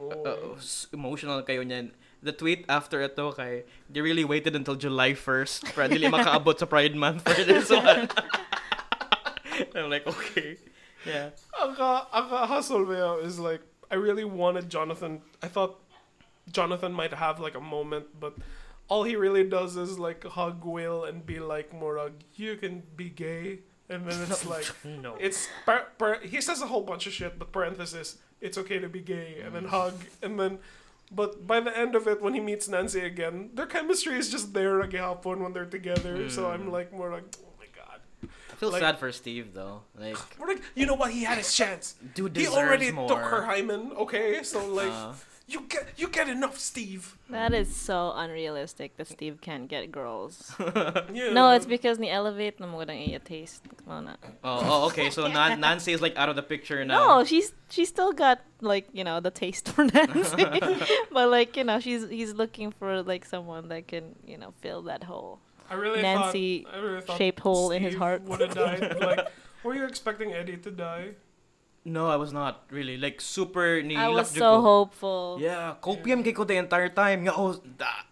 Oh. 0.00 0.14
uh, 0.24 0.56
s- 0.62 0.86
emotional 0.94 1.42
kayo 1.42 1.60
niyan. 1.66 1.90
The 2.22 2.32
tweet 2.32 2.64
after 2.70 3.02
ito 3.02 3.34
kay 3.34 3.66
they 3.90 3.98
really 4.00 4.24
waited 4.24 4.54
until 4.54 4.78
July 4.78 5.12
1st 5.18 5.74
para 5.74 5.90
dili 5.90 6.06
makaabot 6.06 6.54
sa 6.56 6.64
Pride 6.70 6.94
Month 6.94 7.26
for 7.26 7.42
this 7.44 7.66
one. 7.68 8.06
I'm 9.74 9.90
like, 9.90 10.06
okay. 10.06 10.56
Yeah. 11.06 11.30
Ang 11.60 11.74
ka-hustle 11.74 12.84
ba 12.84 13.18
is 13.22 13.38
like, 13.38 13.62
I 13.90 13.94
really 13.96 14.24
wanted 14.24 14.68
Jonathan. 14.70 15.22
I 15.42 15.48
thought 15.48 15.80
Jonathan 16.50 16.92
might 16.92 17.12
have 17.12 17.40
like 17.40 17.54
a 17.54 17.60
moment, 17.60 18.06
but 18.18 18.34
all 18.88 19.04
he 19.04 19.16
really 19.16 19.44
does 19.48 19.76
is 19.76 19.98
like 19.98 20.24
hug 20.24 20.64
Will 20.64 21.04
and 21.04 21.24
be 21.24 21.38
like, 21.38 21.72
Morag, 21.72 22.12
you 22.34 22.56
can 22.56 22.82
be 22.96 23.08
gay. 23.08 23.60
And 23.88 24.06
then 24.06 24.20
it's 24.30 24.44
like, 24.54 24.66
No. 24.84 25.16
it's, 25.18 25.48
par- 25.66 25.88
par- 25.98 26.20
he 26.22 26.40
says 26.40 26.60
a 26.62 26.66
whole 26.66 26.82
bunch 26.82 27.06
of 27.06 27.12
shit, 27.12 27.38
but 27.38 27.50
parenthesis, 27.52 28.18
it's 28.40 28.58
okay 28.58 28.78
to 28.78 28.88
be 28.88 29.00
gay. 29.00 29.40
And 29.44 29.54
then 29.54 29.64
hug. 29.64 29.94
And 30.22 30.38
then, 30.38 30.58
but 31.10 31.46
by 31.46 31.58
the 31.60 31.76
end 31.76 31.94
of 31.96 32.06
it, 32.06 32.22
when 32.22 32.34
he 32.34 32.40
meets 32.40 32.68
Nancy 32.68 33.00
again, 33.00 33.50
their 33.54 33.66
chemistry 33.66 34.16
is 34.16 34.28
just 34.30 34.54
there 34.54 34.80
again 34.80 35.02
when 35.24 35.52
they're 35.52 35.64
together. 35.66 36.28
So 36.30 36.50
I'm 36.50 36.66
Mm. 36.66 36.72
like, 36.72 36.92
more 36.92 37.10
like, 37.10 37.24
my 37.24 37.34
god. 37.34 37.46
I 37.46 37.49
feel 38.60 38.70
like- 38.70 38.84
sad 38.84 39.00
for 39.00 39.08
Steve 39.10 39.56
though. 39.56 39.82
Like, 39.96 40.20
like, 40.38 40.60
you 40.76 40.84
know 40.84 40.94
what? 41.00 41.10
He 41.16 41.24
had 41.24 41.40
his 41.40 41.48
chance. 41.56 41.96
dude 42.14 42.36
deserves 42.36 42.52
He 42.52 42.60
already 42.60 42.90
more. 42.92 43.08
took 43.08 43.24
her 43.24 43.42
hymen, 43.48 43.96
okay? 44.04 44.44
So 44.44 44.60
like 44.68 44.92
Uh, 44.92 45.16
you 45.50 45.66
get 45.66 45.82
you 45.98 46.06
get 46.06 46.30
enough, 46.30 46.54
Steve. 46.62 47.18
That 47.26 47.50
is 47.50 47.74
so 47.74 48.14
unrealistic 48.14 48.94
that 49.02 49.10
Steve 49.10 49.42
can't 49.42 49.66
get 49.66 49.90
girls. 49.90 50.54
Yeah. 51.10 51.34
No, 51.34 51.50
it's 51.58 51.66
because 51.66 51.98
ni 51.98 52.06
elevate 52.06 52.62
na 52.62 52.70
mo 52.70 52.86
ng 52.86 52.94
iya 52.94 53.18
taste. 53.18 53.66
Come 53.82 53.90
on. 53.90 54.14
oh, 54.46 54.62
oh, 54.62 54.80
okay. 54.94 55.10
So 55.10 55.26
Nan- 55.38 55.58
Nancy 55.58 55.90
is 55.90 55.98
like 55.98 56.14
out 56.14 56.30
of 56.30 56.38
the 56.38 56.46
picture 56.46 56.78
now. 56.86 57.02
No, 57.02 57.26
she's 57.26 57.50
she 57.66 57.82
still 57.82 58.14
got 58.14 58.46
like 58.62 58.86
you 58.94 59.02
know 59.02 59.18
the 59.18 59.34
taste 59.34 59.66
for 59.74 59.82
Nancy, 59.90 60.46
but 61.10 61.26
like 61.26 61.58
you 61.58 61.66
know 61.66 61.82
she's 61.82 62.06
he's 62.06 62.30
looking 62.30 62.70
for 62.70 63.02
like 63.02 63.26
someone 63.26 63.66
that 63.74 63.90
can 63.90 64.14
you 64.22 64.38
know 64.38 64.54
fill 64.62 64.86
that 64.86 65.02
hole. 65.10 65.42
I 65.70 65.74
really 65.78 66.02
Nancy 66.02 66.64
thought, 66.66 66.74
I 66.74 66.78
really 66.82 67.00
thought 67.00 67.16
shaped 67.18 67.40
hole 67.40 67.70
in 67.70 67.82
his 67.82 67.94
heart. 67.94 68.22
would 68.26 68.40
have 68.40 68.54
died. 68.54 68.98
like 69.00 69.26
Were 69.62 69.74
you 69.74 69.84
expecting 69.86 70.32
Eddie 70.34 70.56
to 70.66 70.70
die? 70.70 71.14
No, 71.84 72.08
I 72.10 72.16
was 72.16 72.32
not 72.32 72.64
really 72.70 72.96
like 72.98 73.20
super 73.20 73.80
ni 73.80 73.96
I 73.96 74.08
was 74.08 74.32
Lakjuko. 74.32 74.38
so 74.38 74.50
hopeful. 74.60 75.38
Yeah, 75.40 75.76
copium 75.80 76.20
kay 76.24 76.32
ko 76.36 76.44
the 76.44 76.56
entire 76.60 76.88
time. 76.92 77.24
Nga, 77.24 77.32
oh, 77.36 77.56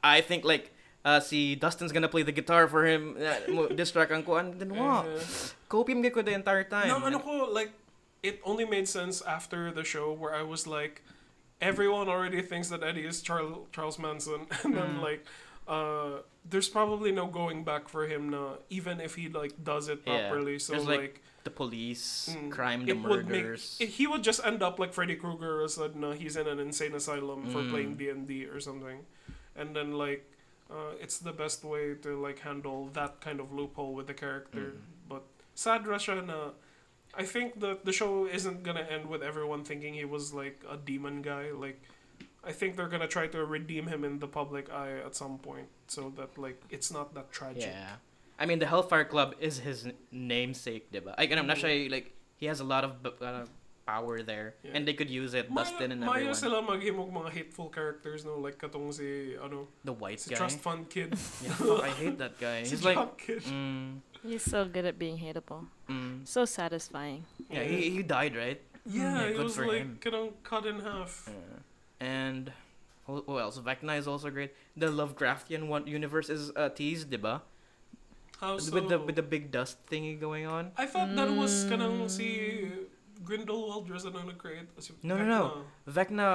I 0.04 0.20
think 0.22 0.44
like 0.44 0.72
uh, 1.04 1.20
si 1.20 1.56
Dustin's 1.56 1.92
gonna 1.92 2.08
play 2.08 2.22
the 2.22 2.32
guitar 2.32 2.68
for 2.68 2.86
him. 2.86 3.16
Uh, 3.20 3.36
mo- 3.52 3.68
distract 3.80 4.12
ang 4.12 4.22
ko. 4.24 4.36
And 4.40 4.56
then 4.56 4.72
what? 4.72 5.04
Uh, 5.04 5.20
Copium 5.68 6.00
kay 6.00 6.08
ko 6.08 6.22
the 6.24 6.32
entire 6.32 6.64
time. 6.64 6.88
no, 6.88 6.96
ano 7.04 7.18
ko, 7.20 7.48
like, 7.52 7.72
it 8.24 8.40
only 8.44 8.64
made 8.64 8.88
sense 8.88 9.20
after 9.20 9.68
the 9.68 9.84
show 9.84 10.12
where 10.16 10.32
I 10.32 10.40
was 10.40 10.64
like, 10.66 11.04
everyone 11.60 12.08
already 12.08 12.40
thinks 12.40 12.68
that 12.72 12.82
Eddie 12.82 13.04
is 13.04 13.20
Charles 13.20 13.68
Charles 13.72 13.98
Manson, 14.00 14.48
and 14.64 14.72
then 14.72 14.96
Mm. 14.96 15.04
like, 15.04 15.28
uh, 15.68 16.24
there's 16.50 16.68
probably 16.68 17.12
no 17.12 17.26
going 17.26 17.64
back 17.64 17.88
for 17.88 18.06
him 18.06 18.28
now, 18.28 18.58
even 18.70 19.00
if 19.00 19.14
he 19.16 19.28
like 19.28 19.52
does 19.62 19.88
it 19.88 20.00
Yeah. 20.06 20.28
properly. 20.28 20.58
So 20.58 20.72
There's, 20.72 20.86
like, 20.86 21.00
like, 21.00 21.22
The 21.44 21.50
police, 21.50 22.28
mm, 22.36 22.50
crime, 22.50 22.84
the 22.84 22.92
it 22.92 23.02
would 23.04 23.28
make 23.28 23.44
murders. 23.44 23.78
he 23.78 24.06
would 24.06 24.22
just 24.22 24.44
end 24.44 24.62
up 24.62 24.78
like 24.78 24.92
Freddy 24.92 25.16
Krueger, 25.16 25.62
or 25.62 25.68
sudden 25.68 26.04
uh, 26.04 26.12
he's 26.12 26.36
in 26.36 26.46
an 26.46 26.58
insane 26.58 26.94
asylum 26.94 27.46
for 27.48 27.62
Mm. 27.62 27.70
playing 27.70 27.96
D 27.96 28.08
and 28.10 28.26
D 28.28 28.44
or 28.46 28.60
something, 28.60 29.06
and 29.56 29.74
then 29.76 29.92
like. 29.98 30.24
Uh, 30.70 30.92
it's 31.00 31.16
the 31.16 31.32
best 31.32 31.64
way 31.64 31.94
to 31.94 32.10
like 32.20 32.40
handle 32.40 32.90
that 32.92 33.22
kind 33.24 33.40
of 33.40 33.50
loophole 33.56 33.94
with 33.94 34.06
the 34.06 34.12
character. 34.12 34.76
Mm. 34.76 35.08
But 35.08 35.22
sad 35.54 35.86
Russia 35.88 36.20
na 36.20 36.52
I 37.16 37.24
think 37.24 37.60
that 37.64 37.86
the 37.88 37.92
show 37.92 38.26
isn't 38.28 38.64
gonna 38.64 38.84
end 38.84 39.08
with 39.08 39.22
everyone 39.22 39.64
thinking 39.64 39.94
he 39.94 40.04
was 40.04 40.34
like 40.36 40.60
a 40.68 40.76
demon 40.76 41.22
guy. 41.22 41.52
Like 41.56 41.80
I 42.44 42.52
think 42.52 42.76
they're 42.76 42.88
gonna 42.88 43.08
try 43.10 43.26
to 43.28 43.44
redeem 43.44 43.86
him 43.88 44.04
in 44.04 44.18
the 44.20 44.28
public 44.28 44.70
eye 44.72 44.98
at 45.04 45.14
some 45.14 45.38
point 45.38 45.68
so 45.86 46.12
that 46.16 46.38
like 46.38 46.62
it's 46.70 46.90
not 46.92 47.14
that 47.14 47.30
tragic. 47.32 47.62
Yeah. 47.70 47.96
I 48.38 48.46
mean, 48.46 48.58
the 48.62 48.66
Hellfire 48.70 49.04
Club 49.04 49.34
is 49.40 49.58
his 49.58 49.86
n- 49.86 49.94
namesake, 50.12 50.92
diba? 50.94 51.10
Ay, 51.18 51.26
ganun, 51.26 51.46
na 51.50 51.58
Mm. 51.58 51.62
siya, 51.66 51.90
like, 51.90 52.14
he 52.38 52.46
has 52.46 52.60
a 52.62 52.64
lot 52.64 52.86
of 52.86 53.02
uh, 53.02 53.50
power 53.82 54.22
there. 54.22 54.54
Yeah. 54.62 54.78
And 54.78 54.86
they 54.86 54.94
could 54.94 55.10
use 55.10 55.34
it, 55.34 55.50
Dustin 55.50 55.90
and 55.90 56.06
Maya 56.06 56.22
everyone. 56.30 56.38
sila 56.38 56.62
maghimog 56.62 57.10
mga 57.10 57.30
hateful 57.34 57.66
characters 57.66 58.22
no 58.22 58.38
like 58.38 58.54
katong 58.62 58.94
si 58.94 59.34
ano 59.34 59.66
The 59.82 59.90
white 59.92 60.20
si 60.22 60.30
guy. 60.30 60.38
Trust 60.38 60.62
Fund 60.62 60.86
Kid. 60.86 61.18
Yeah, 61.42 61.50
fuck, 61.58 61.82
I 61.82 61.90
hate 61.98 62.16
that 62.22 62.38
guy. 62.38 62.62
He's 62.62 62.86
like, 62.86 63.00
Kid. 63.18 63.42
mm, 63.42 63.98
He's 64.22 64.46
so 64.46 64.62
good 64.70 64.86
at 64.86 65.02
being 65.02 65.18
hateable. 65.18 65.66
mm. 65.90 66.22
So 66.22 66.46
satisfying. 66.46 67.26
Yeah, 67.50 67.66
he, 67.66 67.90
he 67.90 68.00
died, 68.06 68.38
right? 68.38 68.62
Yeah, 68.86 69.02
Yeah, 69.26 69.34
it 69.34 69.36
good 69.36 69.50
was 69.50 69.56
for 69.58 69.66
like 69.66 69.82
him. 69.82 69.98
kanang 69.98 70.30
cut 70.46 70.62
in 70.64 70.78
half. 70.78 71.26
Yeah. 71.26 71.58
And 72.00 72.52
who, 73.06 73.22
who 73.26 73.38
else? 73.38 73.58
Vecna 73.58 73.98
is 73.98 74.06
also 74.06 74.30
great. 74.30 74.54
The 74.76 74.86
Lovecraftian 74.86 75.66
one 75.66 75.86
universe 75.86 76.28
is 76.30 76.52
uh, 76.54 76.68
teased, 76.70 77.10
diba? 77.10 77.42
How 78.40 78.58
so? 78.58 78.70
With 78.72 78.88
the 78.88 78.98
with 79.02 79.16
the 79.16 79.22
big 79.26 79.50
dust 79.50 79.82
thingy 79.90 80.14
going 80.18 80.46
on. 80.46 80.70
I 80.78 80.86
thought 80.86 81.10
that 81.16 81.30
was 81.34 81.66
kanang 81.66 82.06
Mm. 82.06 82.10
si 82.10 82.28
Grindelwald 83.26 83.90
was 83.90 84.06
ano 84.06 84.22
nag-create. 84.22 84.70
Si 84.78 84.94
No, 85.02 85.18
no, 85.18 85.24
Vecna. 85.26 85.26
no. 85.26 85.42
Vecna 85.90 86.28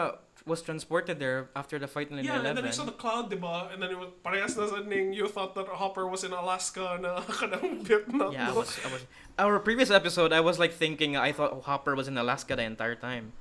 was 0.46 0.60
transported 0.62 1.16
there 1.24 1.48
after 1.56 1.80
the 1.80 1.88
fight 1.88 2.12
in 2.12 2.20
Yeah, 2.20 2.44
and 2.44 2.46
then 2.46 2.60
11. 2.60 2.66
you 2.68 2.76
saw 2.76 2.84
the 2.84 2.92
cloud, 3.00 3.32
diba? 3.32 3.72
And 3.72 3.80
then 3.80 3.96
it 3.96 3.98
was 3.98 4.12
parehas 4.20 4.60
na 4.60 4.68
sa 4.68 4.84
ning 4.84 5.16
you 5.16 5.32
thought 5.32 5.56
that 5.56 5.72
Hopper 5.80 6.04
was 6.12 6.28
in 6.28 6.36
Alaska 6.36 7.00
na 7.00 7.24
kanang 7.40 7.88
bit 7.88 8.12
na. 8.12 8.36
Yeah, 8.36 8.52
I 8.52 8.54
was, 8.54 8.76
I 8.84 8.92
was. 8.92 9.08
Our 9.40 9.64
previous 9.64 9.88
episode, 9.90 10.36
I 10.36 10.44
was 10.44 10.60
like 10.60 10.76
thinking, 10.76 11.16
I 11.16 11.32
thought 11.32 11.64
Hopper 11.64 11.96
was 11.96 12.12
in 12.12 12.20
Alaska 12.20 12.60
the 12.60 12.68
entire 12.68 13.00
time. 13.00 13.32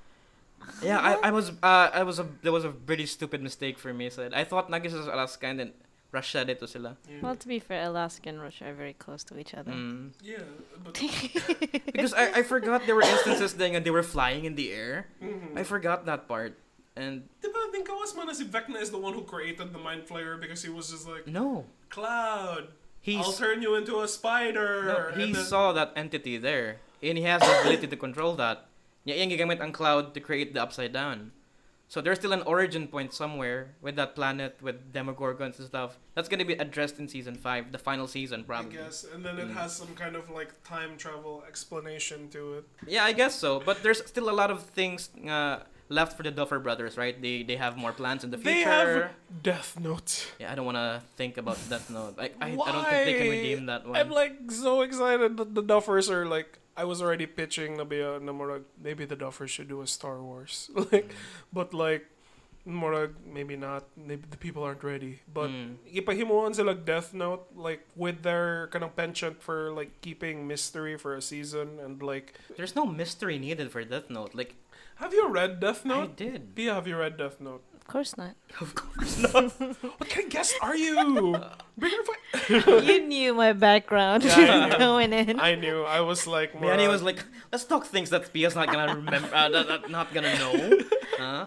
Yeah, 0.83 0.99
I, 0.99 1.29
I 1.29 1.31
was, 1.31 1.51
uh, 1.63 1.91
I 1.93 2.03
was 2.03 2.19
a, 2.19 2.27
that 2.43 2.53
was 2.53 2.65
a 2.65 2.71
pretty 2.71 3.07
stupid 3.07 3.43
mistake 3.43 3.79
for 3.79 3.93
me. 3.95 4.11
So 4.11 4.29
I 4.33 4.45
thought 4.45 4.71
Nagis 4.71 4.93
was 4.93 5.07
Alaska 5.07 5.47
and 5.47 5.61
then 5.61 5.73
Russia 6.11 6.45
dito 6.45 6.69
sila. 6.69 6.97
Yeah. 7.09 7.23
Well, 7.23 7.37
to 7.37 7.49
be 7.49 7.59
fair, 7.59 7.85
Alaska 7.87 8.29
and 8.29 8.41
Russia 8.41 8.69
are 8.69 8.75
very 8.75 8.93
close 8.93 9.25
to 9.25 9.39
each 9.39 9.55
other. 9.55 9.73
Mm. 9.73 10.11
yeah, 10.23 10.45
but 10.85 10.95
Because 11.87 12.13
I, 12.13 12.41
I 12.41 12.43
forgot 12.43 12.87
there 12.87 12.95
were 12.95 13.03
instances 13.03 13.55
that 13.55 13.85
they 13.85 13.91
were 13.91 14.03
flying 14.03 14.45
in 14.45 14.55
the 14.55 14.73
air. 14.73 15.07
mhm. 15.23 15.57
I 15.57 15.63
forgot 15.63 16.05
that 16.07 16.29
part. 16.29 16.59
And 16.95 17.25
Diba, 17.41 17.63
think 17.73 17.89
kawas 17.89 18.15
man 18.15 18.27
na 18.29 18.37
si 18.37 18.45
Vecna 18.45 18.77
is 18.81 18.91
the 18.91 18.99
one 19.01 19.15
who 19.15 19.25
created 19.25 19.73
the 19.73 19.79
Mind 19.81 20.05
Flayer 20.05 20.39
because 20.39 20.63
he 20.63 20.69
was 20.69 20.91
just 20.93 21.09
like, 21.09 21.27
no, 21.27 21.65
Cloud, 21.89 22.69
he 23.01 23.17
I'll 23.17 23.33
turn 23.33 23.63
you 23.63 23.75
into 23.75 24.01
a 24.01 24.07
spider. 24.07 24.85
no, 24.87 25.25
he 25.25 25.33
then, 25.33 25.43
saw 25.43 25.73
that 25.73 25.93
entity 25.97 26.37
there, 26.37 26.79
and 27.03 27.17
he 27.17 27.25
has 27.25 27.41
the 27.41 27.61
ability 27.61 27.89
to 27.89 27.97
control 27.97 28.37
that. 28.37 28.69
Yeah, 29.05 29.17
yung 29.17 29.31
gigamit 29.31 29.61
ang 29.61 29.73
cloud 29.73 30.15
to 30.15 30.21
create 30.21 30.55
the 30.55 30.63
upside 30.63 30.93
down. 30.93 31.33
So 31.89 32.01
there's 32.01 32.17
still 32.17 32.33
an 32.33 32.41
origin 32.49 32.89
point 32.89 33.13
somewhere 33.13 33.75
with 33.83 33.97
that 33.97 34.15
planet 34.17 34.57
with 34.63 34.95
Demogorgons 34.95 35.59
and 35.61 35.69
stuff. 35.69 35.99
That's 36.15 36.25
gonna 36.29 36.47
be 36.47 36.55
addressed 36.55 36.97
in 36.99 37.05
season 37.07 37.35
five, 37.37 37.69
the 37.71 37.77
final 37.77 38.07
season 38.09 38.45
probably. 38.45 38.79
I 38.79 38.89
guess, 38.89 39.05
and 39.05 39.21
then 39.21 39.37
it 39.39 39.49
Mm. 39.53 39.61
has 39.61 39.77
some 39.77 39.93
kind 39.93 40.17
of 40.17 40.31
like 40.31 40.57
time 40.65 40.97
travel 40.97 41.45
explanation 41.47 42.31
to 42.33 42.63
it. 42.63 42.65
Yeah, 42.89 43.05
I 43.05 43.13
guess 43.13 43.35
so. 43.37 43.61
But 43.61 43.83
there's 43.83 44.01
still 44.09 44.31
a 44.31 44.33
lot 44.33 44.49
of 44.51 44.63
things 44.73 45.11
uh, 45.29 45.69
left 45.93 46.17
for 46.17 46.23
the 46.25 46.33
Duffer 46.33 46.57
brothers, 46.65 46.97
right? 46.97 47.13
They 47.21 47.45
they 47.45 47.61
have 47.61 47.77
more 47.77 47.93
plans 47.93 48.25
in 48.25 48.33
the 48.33 48.41
future. 48.41 48.57
They 48.57 48.65
have 48.65 49.13
Death 49.45 49.77
Note. 49.77 50.33
Yeah, 50.41 50.49
I 50.49 50.57
don't 50.57 50.65
want 50.65 50.81
to 50.81 51.05
think 51.21 51.37
about 51.37 51.61
Death 51.69 51.93
Note. 51.93 52.17
I, 52.17 52.33
I, 52.41 52.57
I 52.57 52.71
don't 52.73 52.89
think 52.89 53.05
they 53.05 53.19
can 53.21 53.29
redeem 53.29 53.61
that 53.69 53.85
one. 53.85 54.01
I'm 54.01 54.09
like 54.09 54.49
so 54.49 54.81
excited 54.81 55.37
that 55.37 55.53
the 55.53 55.61
Duffers 55.63 56.09
are 56.09 56.25
like. 56.25 56.57
I 56.77 56.85
was 56.85 57.03
already 57.03 57.27
pitching 57.27 57.77
na 57.77 57.85
ba 57.85 58.19
na 58.21 58.33
murag, 58.33 58.65
maybe 58.81 59.05
the 59.05 59.17
Duffers 59.17 59.49
should 59.53 59.69
do 59.69 59.83
a 59.83 59.87
Star 59.87 60.23
Wars, 60.23 60.71
like, 60.93 61.13
but 61.53 61.75
like, 61.75 62.07
murag, 62.67 63.13
maybe 63.27 63.57
not. 63.57 63.85
Maybe 63.97 64.23
the 64.31 64.37
people 64.39 64.63
aren't 64.63 64.83
ready. 64.87 65.21
But 65.29 65.51
Mm. 65.51 65.77
ipahimuan 65.93 66.55
sila 66.55 66.75
Death 66.79 67.13
Note 67.13 67.45
like 67.59 67.83
with 67.99 68.23
their 68.23 68.69
kind 68.73 68.85
of 68.87 68.95
penchant 68.97 69.43
for 69.43 69.73
like 69.75 69.91
keeping 70.01 70.47
mystery 70.47 70.97
for 70.97 71.13
a 71.19 71.21
season 71.21 71.77
and 71.83 72.01
like. 72.01 72.39
There's 72.57 72.73
no 72.79 72.87
mystery 72.87 73.37
needed 73.39 73.69
for 73.75 73.83
Death 73.85 74.09
Note. 74.09 74.33
Like 74.35 74.55
Have 75.03 75.11
you 75.13 75.27
read 75.27 75.59
Death 75.59 75.83
Note? 75.85 76.15
I 76.15 76.15
did. 76.15 76.55
Pia, 76.55 76.75
have 76.79 76.87
you 76.87 76.95
read 76.97 77.19
Death 77.19 77.41
Note? 77.43 77.65
Of 77.83 77.87
course 77.91 78.15
not. 78.17 78.39
Of 78.63 78.75
course 78.79 79.19
not. 79.19 79.51
What 79.99 80.07
kind 80.09 80.27
of 80.27 80.31
guest 80.31 80.55
are 80.63 80.77
you? 80.79 80.95
You 82.49 83.03
knew 83.11 83.35
my 83.35 83.53
background 83.53 84.23
Yeah, 84.25 84.39
I 84.39 84.69
knew. 84.71 84.79
going 84.79 85.13
in. 85.13 85.41
I 85.41 85.55
knew. 85.59 85.83
I 85.83 86.01
was 86.01 86.27
like, 86.27 86.55
more, 86.55 86.71
Yanni 86.71 86.87
was 86.87 87.03
like, 87.03 87.25
let's 87.51 87.65
talk 87.65 87.87
things 87.87 88.11
that 88.11 88.33
Pia's 88.33 88.55
not 88.55 88.71
gonna 88.71 88.95
remember, 88.95 89.29
uh, 89.35 89.49
that, 89.51 89.67
that 89.69 89.91
not 89.91 90.15
gonna 90.15 90.35
know. 90.39 90.79
Huh? 91.19 91.47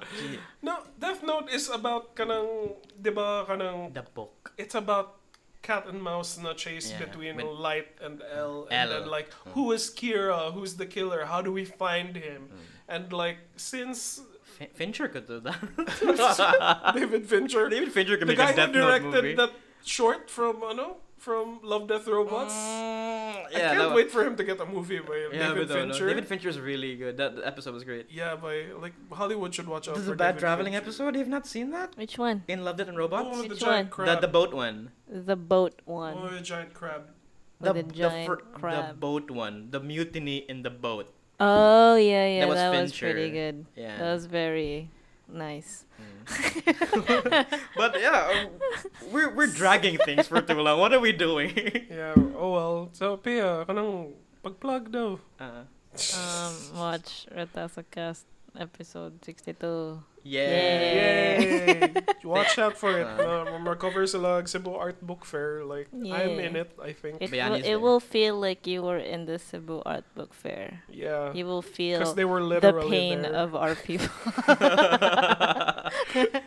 No. 0.62 0.84
Death 1.00 1.24
Note 1.24 1.50
is 1.52 1.70
about 1.70 2.16
kanang, 2.16 2.76
diba 3.02 3.48
kanang 3.48 3.94
The 3.94 4.04
book. 4.04 4.52
it's 4.58 4.76
about 4.76 5.16
cat 5.62 5.88
and 5.88 6.02
mouse 6.04 6.38
na 6.38 6.54
chase 6.54 6.92
Yeah, 6.92 7.00
between 7.06 7.38
with- 7.38 7.46
light 7.58 7.90
and 8.04 8.22
L, 8.34 8.68
and 8.70 8.92
L. 8.92 9.00
then 9.02 9.10
like 9.10 9.30
Mm. 9.46 9.52
who 9.56 9.72
is 9.72 9.90
Kira, 9.90 10.54
who's 10.54 10.76
the 10.76 10.86
killer, 10.86 11.26
how 11.26 11.42
do 11.42 11.52
we 11.52 11.66
find 11.66 12.14
him, 12.16 12.50
Mm. 12.54 12.60
and 12.90 13.04
like 13.14 13.40
since 13.58 14.22
Fin- 14.58 14.74
Fincher 14.74 15.08
could 15.08 15.28
do 15.28 15.40
that. 15.42 15.60
David 16.96 17.26
Fincher, 17.28 17.70
David 17.70 17.92
Fincher 17.92 18.18
could 18.18 18.28
the 18.28 18.32
make 18.34 18.38
guy 18.38 18.52
a 18.52 18.56
Death 18.56 18.68
who 18.70 18.80
Note 18.80 18.88
directed 18.88 19.12
movie. 19.24 19.36
that 19.36 19.52
short 19.84 20.30
from 20.30 20.64
ano 20.64 20.98
from 21.18 21.60
Love 21.64 21.88
Death 21.88 22.08
Robots. 22.08 22.54
Mm, 22.54 23.46
I 23.48 23.50
can't 23.52 23.78
that, 23.80 23.96
wait 23.96 24.12
for 24.12 24.24
him 24.24 24.36
to 24.36 24.44
get 24.44 24.60
a 24.60 24.66
movie 24.66 25.00
by 25.00 25.18
Yeah, 25.34 25.50
David 25.50 25.68
but 25.70 25.76
no, 25.76 25.86
no. 25.86 26.24
Fincher. 26.26 26.50
is 26.50 26.60
really 26.60 26.96
good. 26.96 27.18
That 27.18 27.34
episode 27.44 27.74
was 27.74 27.84
great. 27.84 28.06
yeah, 28.12 28.36
by 28.36 28.66
like 28.80 28.94
Hollywood 29.12 29.54
should 29.56 29.68
watch 29.68 29.88
out 29.88 29.96
This 29.96 30.04
is 30.04 30.08
for 30.10 30.14
a 30.14 30.18
bad 30.18 30.34
David 30.34 30.40
traveling 30.42 30.74
Fincher. 30.74 30.86
episode. 30.90 31.16
You've 31.16 31.28
not 31.38 31.48
seen 31.48 31.72
that? 31.72 31.96
Which 31.98 32.18
one? 32.18 32.44
In 32.48 32.64
Love, 32.64 32.78
Death, 32.78 32.90
and 32.90 32.98
Oh, 32.98 33.02
Robots? 33.08 33.38
with 33.38 33.48
the 33.48 33.50
Which 33.56 33.60
giant 33.60 33.98
one? 33.98 34.06
the, 34.08 34.14
crab. 34.14 34.22
the 34.22 34.28
boat 34.28 34.54
one. 34.54 34.92
The 35.10 35.36
boat 35.36 35.82
Oh, 35.88 35.94
one. 35.94 36.34
the 36.36 36.42
giant 36.42 36.74
crab. 36.74 37.02
With 37.60 37.74
the, 37.74 37.84
giant 37.84 38.30
the, 38.30 38.36
the 38.36 38.60
crab. 38.60 39.00
boat 39.00 39.32
one. 39.32 39.72
The 39.72 39.80
mutiny 39.80 40.38
in 40.50 40.62
the 40.64 40.70
boat. 40.70 41.10
Oh 41.40 41.96
yeah, 41.96 42.28
yeah, 42.28 42.40
that 42.42 42.50
was, 42.50 42.58
that 42.58 42.82
was 42.82 42.98
pretty 42.98 43.30
good. 43.32 43.66
Yeah, 43.76 43.98
that 43.98 44.14
was 44.14 44.26
very 44.26 44.90
nice. 45.28 45.86
Mm. 46.00 47.46
but 47.76 48.00
yeah, 48.00 48.32
um, 48.32 48.48
we're 49.12 49.34
we're 49.36 49.52
dragging 49.52 49.98
things 49.98 50.28
for 50.28 50.42
too 50.42 50.56
long. 50.56 50.80
What 50.80 50.94
are 50.94 51.00
we 51.00 51.12
doing? 51.12 51.52
yeah. 51.92 52.16
Oh 52.16 52.52
well. 52.52 52.90
So 52.94 53.18
Pia, 53.18 53.66
kanang 53.68 54.16
pag-plug 54.44 54.92
daw. 54.92 55.20
Uh-huh. 55.40 55.68
um, 56.16 56.54
watch 56.80 57.28
Retasocast 57.36 58.24
episode 58.56 59.20
62. 59.26 60.15
Yay! 60.26 61.94
Yay. 61.94 61.94
Watch 62.24 62.58
out 62.58 62.78
for 62.78 62.98
it. 62.98 63.06
Um, 63.26 63.68
a 63.68 64.18
log 64.18 64.48
Cebu 64.48 64.74
Art 64.74 65.06
Book 65.06 65.26
Fair. 65.26 65.64
Like. 65.64 65.88
I'm 65.94 66.40
in 66.40 66.56
it, 66.56 66.72
I 66.82 66.94
think. 66.94 67.18
It, 67.22 67.32
will, 67.32 67.54
it 67.54 67.76
will, 67.76 68.00
feel 68.00 68.40
like 68.40 68.66
you 68.66 68.82
were 68.82 68.98
in 68.98 69.26
the 69.26 69.38
Cebu 69.38 69.82
Art 69.86 70.04
Book 70.16 70.34
Fair. 70.34 70.82
Yeah. 70.90 71.34
You 71.34 71.46
will 71.46 71.62
feel 71.62 72.14
they 72.14 72.26
were 72.26 72.42
the 72.60 72.86
pain 72.90 73.22
there. 73.22 73.34
of 73.34 73.56
our 73.56 73.76
people. 73.76 74.10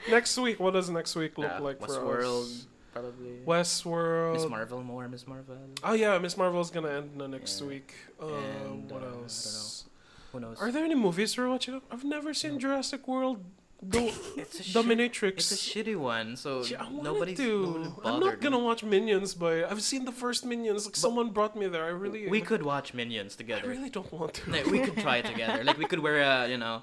next 0.10 0.38
week, 0.38 0.58
what 0.58 0.74
does 0.74 0.90
next 0.90 1.14
week 1.16 1.38
look 1.38 1.52
uh, 1.52 1.62
like 1.62 1.80
West 1.80 1.94
for 1.94 2.04
World. 2.04 2.44
us? 2.44 2.66
probably. 2.92 3.40
Westworld. 3.46 4.34
Miss 4.34 4.48
Marvel 4.48 4.82
more. 4.82 5.08
Miss 5.08 5.26
Marvel. 5.26 5.56
Oh 5.82 5.94
yeah, 5.94 6.18
Miss 6.18 6.36
Marvel's 6.36 6.70
gonna 6.70 6.90
end 6.90 7.10
the 7.16 7.28
next 7.28 7.60
week. 7.62 7.94
Uh, 8.20 8.26
and, 8.26 8.90
what 8.90 9.02
uh, 9.02 9.06
else? 9.06 9.84
Who 10.32 10.40
knows? 10.40 10.58
Are 10.60 10.70
there 10.70 10.84
any 10.84 10.94
movies 10.94 11.36
we're 11.36 11.48
watching? 11.48 11.80
I've 11.90 12.04
never 12.04 12.32
seen 12.34 12.52
No. 12.54 12.58
Jurassic 12.58 13.06
World 13.08 13.44
It's 14.36 14.60
a 14.60 14.62
Dominatrix. 14.76 15.40
It's 15.40 15.52
a 15.52 15.56
shitty 15.56 15.96
one, 15.96 16.36
so 16.36 16.62
Yeah, 16.62 16.84
nobody's, 16.92 17.38
to. 17.38 17.96
I'm 18.04 18.20
not 18.20 18.40
gonna 18.40 18.58
watch 18.58 18.84
Minions, 18.84 19.32
but 19.32 19.64
I've 19.70 19.80
seen 19.80 20.04
the 20.04 20.12
first 20.12 20.44
Minions. 20.44 20.84
Like 20.84 20.96
someone 20.96 21.30
brought 21.30 21.56
me 21.56 21.66
there. 21.66 21.84
I 21.84 21.88
really. 21.88 22.28
We 22.28 22.42
could 22.42 22.62
watch 22.62 22.92
Minions 22.92 23.36
together. 23.36 23.64
I 23.64 23.72
really 23.72 23.88
don't 23.88 24.12
want 24.12 24.34
to. 24.34 24.50
Like, 24.50 24.66
we 24.66 24.80
could 24.80 24.98
try 24.98 25.16
it 25.24 25.26
together. 25.26 25.64
Like 25.64 25.78
we 25.78 25.86
could 25.86 26.00
wear 26.00 26.20
a, 26.20 26.46
you 26.46 26.58
know, 26.58 26.82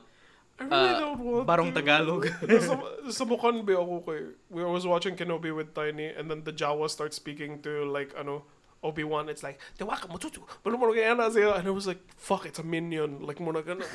I 0.59 0.63
really 0.63 0.89
uh, 0.89 0.99
don't 0.99 1.19
want 1.19 1.45
Barong 1.45 1.71
to. 1.73 1.81
Tagalog. 1.81 2.25
sa, 2.65 2.81
sa 3.13 3.23
Mukanbi 3.29 3.77
ako 3.77 4.01
kay, 4.01 4.33
we 4.49 4.65
was 4.65 4.87
watching 4.89 5.15
Kenobi 5.15 5.53
with 5.55 5.77
Tiny 5.77 6.07
and 6.07 6.31
then 6.31 6.41
the 6.43 6.53
Jawa 6.53 6.89
starts 6.89 7.15
speaking 7.15 7.61
to 7.61 7.85
like 7.85 8.09
ano 8.17 8.41
Obi-Wan 8.83 9.29
it's 9.29 9.43
like 9.43 9.59
Dewaka 9.79 10.07
mututu 10.07 10.39
bulumulugayana 10.63 11.31
sa'yo 11.31 11.53
and 11.53 11.67
it 11.67 11.71
was 11.71 11.87
like 11.87 11.99
fuck 12.17 12.45
it's 12.45 12.59
a 12.59 12.63
minion 12.63 13.19
like 13.25 13.37
muna 13.39 13.65
gana 13.65 13.85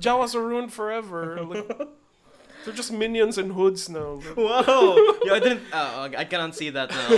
Jawas 0.00 0.34
are 0.34 0.42
ruined 0.46 0.72
forever 0.72 1.42
like 1.44 1.68
they're 2.64 2.74
just 2.74 2.92
minions 2.92 3.36
in 3.36 3.50
hoods 3.50 3.88
now 3.88 4.16
Whoa! 4.36 4.96
Yo, 5.24 5.34
I 5.34 5.38
didn't. 5.40 5.62
Oh, 5.72 6.08
I 6.16 6.24
cannot 6.24 6.54
see 6.56 6.70
that 6.70 6.88
now. 6.90 7.08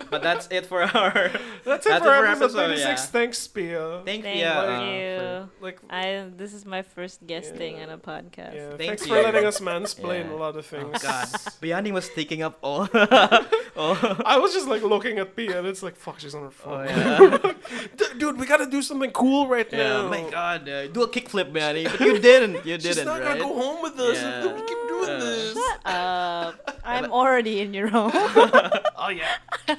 but 0.12 0.22
that's 0.22 0.46
it 0.52 0.66
for 0.66 0.82
our. 0.82 1.12
that's 1.64 1.86
it 1.86 1.90
That's 1.90 2.04
for 2.04 2.14
it 2.14 2.20
for 2.22 2.26
episode 2.26 2.44
episode, 2.44 2.78
36 2.78 2.86
yeah. 2.86 2.96
thanks 3.16 3.46
Pia 3.48 4.02
Thank, 4.04 4.22
Thank 4.22 4.38
you. 4.38 4.46
uh, 4.46 4.80
you. 4.84 5.18
for- 5.18 5.48
like 5.60 5.78
I 5.90 6.26
this 6.36 6.52
is 6.54 6.64
my 6.64 6.82
first 6.82 7.26
guesting 7.26 7.76
Yeah. 7.78 7.84
on 7.84 7.90
a 7.90 7.98
podcast. 7.98 8.54
yeah, 8.54 8.68
Thank 8.78 8.82
thanks 9.02 9.02
you. 9.06 9.14
for 9.14 9.22
letting 9.22 9.44
us 9.46 9.58
mansplain 9.60 10.26
Yeah. 10.30 10.34
a 10.34 10.38
lot 10.44 10.54
of 10.56 10.64
things. 10.66 10.84
Oh 10.84 10.98
things 10.98 11.02
God, 11.02 11.28
Biani 11.62 11.90
was 11.92 12.08
taking 12.10 12.42
up 12.42 12.58
all. 12.62 12.86
all 13.76 13.96
I 14.34 14.36
was 14.38 14.52
just 14.52 14.68
like 14.68 14.82
looking 14.82 15.18
at 15.18 15.34
Pia 15.34 15.58
and 15.58 15.66
it's 15.66 15.82
like 15.82 15.96
fuck 15.96 16.20
she's 16.20 16.34
on 16.34 16.42
her 16.42 16.48
oh 16.48 16.62
phone 16.62 16.86
yeah. 16.86 17.52
Dude 18.18 18.38
we 18.38 18.46
gotta 18.46 18.66
do 18.66 18.82
something 18.82 19.10
cool 19.10 19.48
right 19.48 19.66
yeah. 19.72 19.78
now 20.02 20.08
My 20.08 20.22
God, 20.30 20.68
uh, 20.68 20.86
do 20.88 21.02
a 21.02 21.08
kickflip, 21.08 21.52
Biani. 21.52 21.84
But 21.90 22.00
you 22.00 22.18
didn't. 22.18 22.54
You 22.66 22.76
didn't, 22.78 22.82
She's 22.82 23.04
not 23.04 23.20
right? 23.20 23.38
gonna 23.38 23.40
go 23.40 23.54
home 23.62 23.82
with 23.82 23.98
us 23.98 24.16
Yeah. 24.20 24.44
if 24.46 24.52
we 24.54 24.60
keep 24.68 24.78
doing 25.06 25.20
Uh, 25.20 25.24
this. 25.24 25.54
Shut 25.54 25.80
up. 25.86 26.80
I'm 26.84 27.12
already 27.12 27.60
in 27.60 27.74
your 27.74 27.88
home. 27.88 28.12
Oh 29.04 29.08
yeah. 29.08 29.36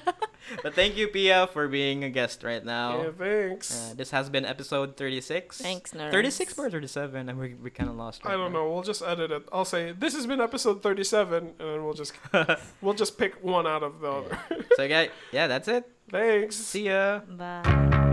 But 0.61 0.75
thank 0.75 0.97
you, 0.97 1.07
Pia, 1.07 1.47
for 1.47 1.67
being 1.69 2.03
a 2.03 2.09
guest 2.09 2.43
right 2.43 2.63
now. 2.63 3.01
Yeah, 3.01 3.09
thanks. 3.17 3.71
Uh, 3.91 3.93
this 3.95 4.11
has 4.11 4.29
been 4.29 4.45
episode 4.45 4.97
36. 4.97 5.57
Thanks, 5.61 5.93
nerds. 5.93 6.11
36 6.11 6.59
or 6.59 6.69
37? 6.69 7.29
And 7.29 7.39
we, 7.39 7.53
we 7.55 7.69
kind 7.69 7.89
of 7.89 7.95
lost. 7.95 8.21
I 8.25 8.31
don't 8.33 8.51
now. 8.51 8.59
know. 8.59 8.71
We'll 8.73 8.83
just 8.83 9.01
edit 9.01 9.31
it. 9.31 9.43
I'll 9.53 9.65
say 9.65 9.93
this 9.93 10.13
has 10.13 10.27
been 10.27 10.41
episode 10.41 10.83
thirty-seven, 10.83 11.53
and 11.57 11.67
then 11.69 11.83
we'll 11.85 11.93
just 11.95 12.13
we'll 12.81 12.93
just 12.93 13.17
pick 13.17 13.41
one 13.41 13.65
out 13.65 13.83
of 13.83 14.01
the 14.01 14.11
other. 14.11 14.37
So, 14.75 14.87
guys, 14.87 15.09
yeah, 15.31 15.47
that's 15.47 15.69
it. 15.69 15.89
Thanks. 16.11 16.57
See 16.57 16.87
ya. 16.87 17.19
Bye. 17.19 18.09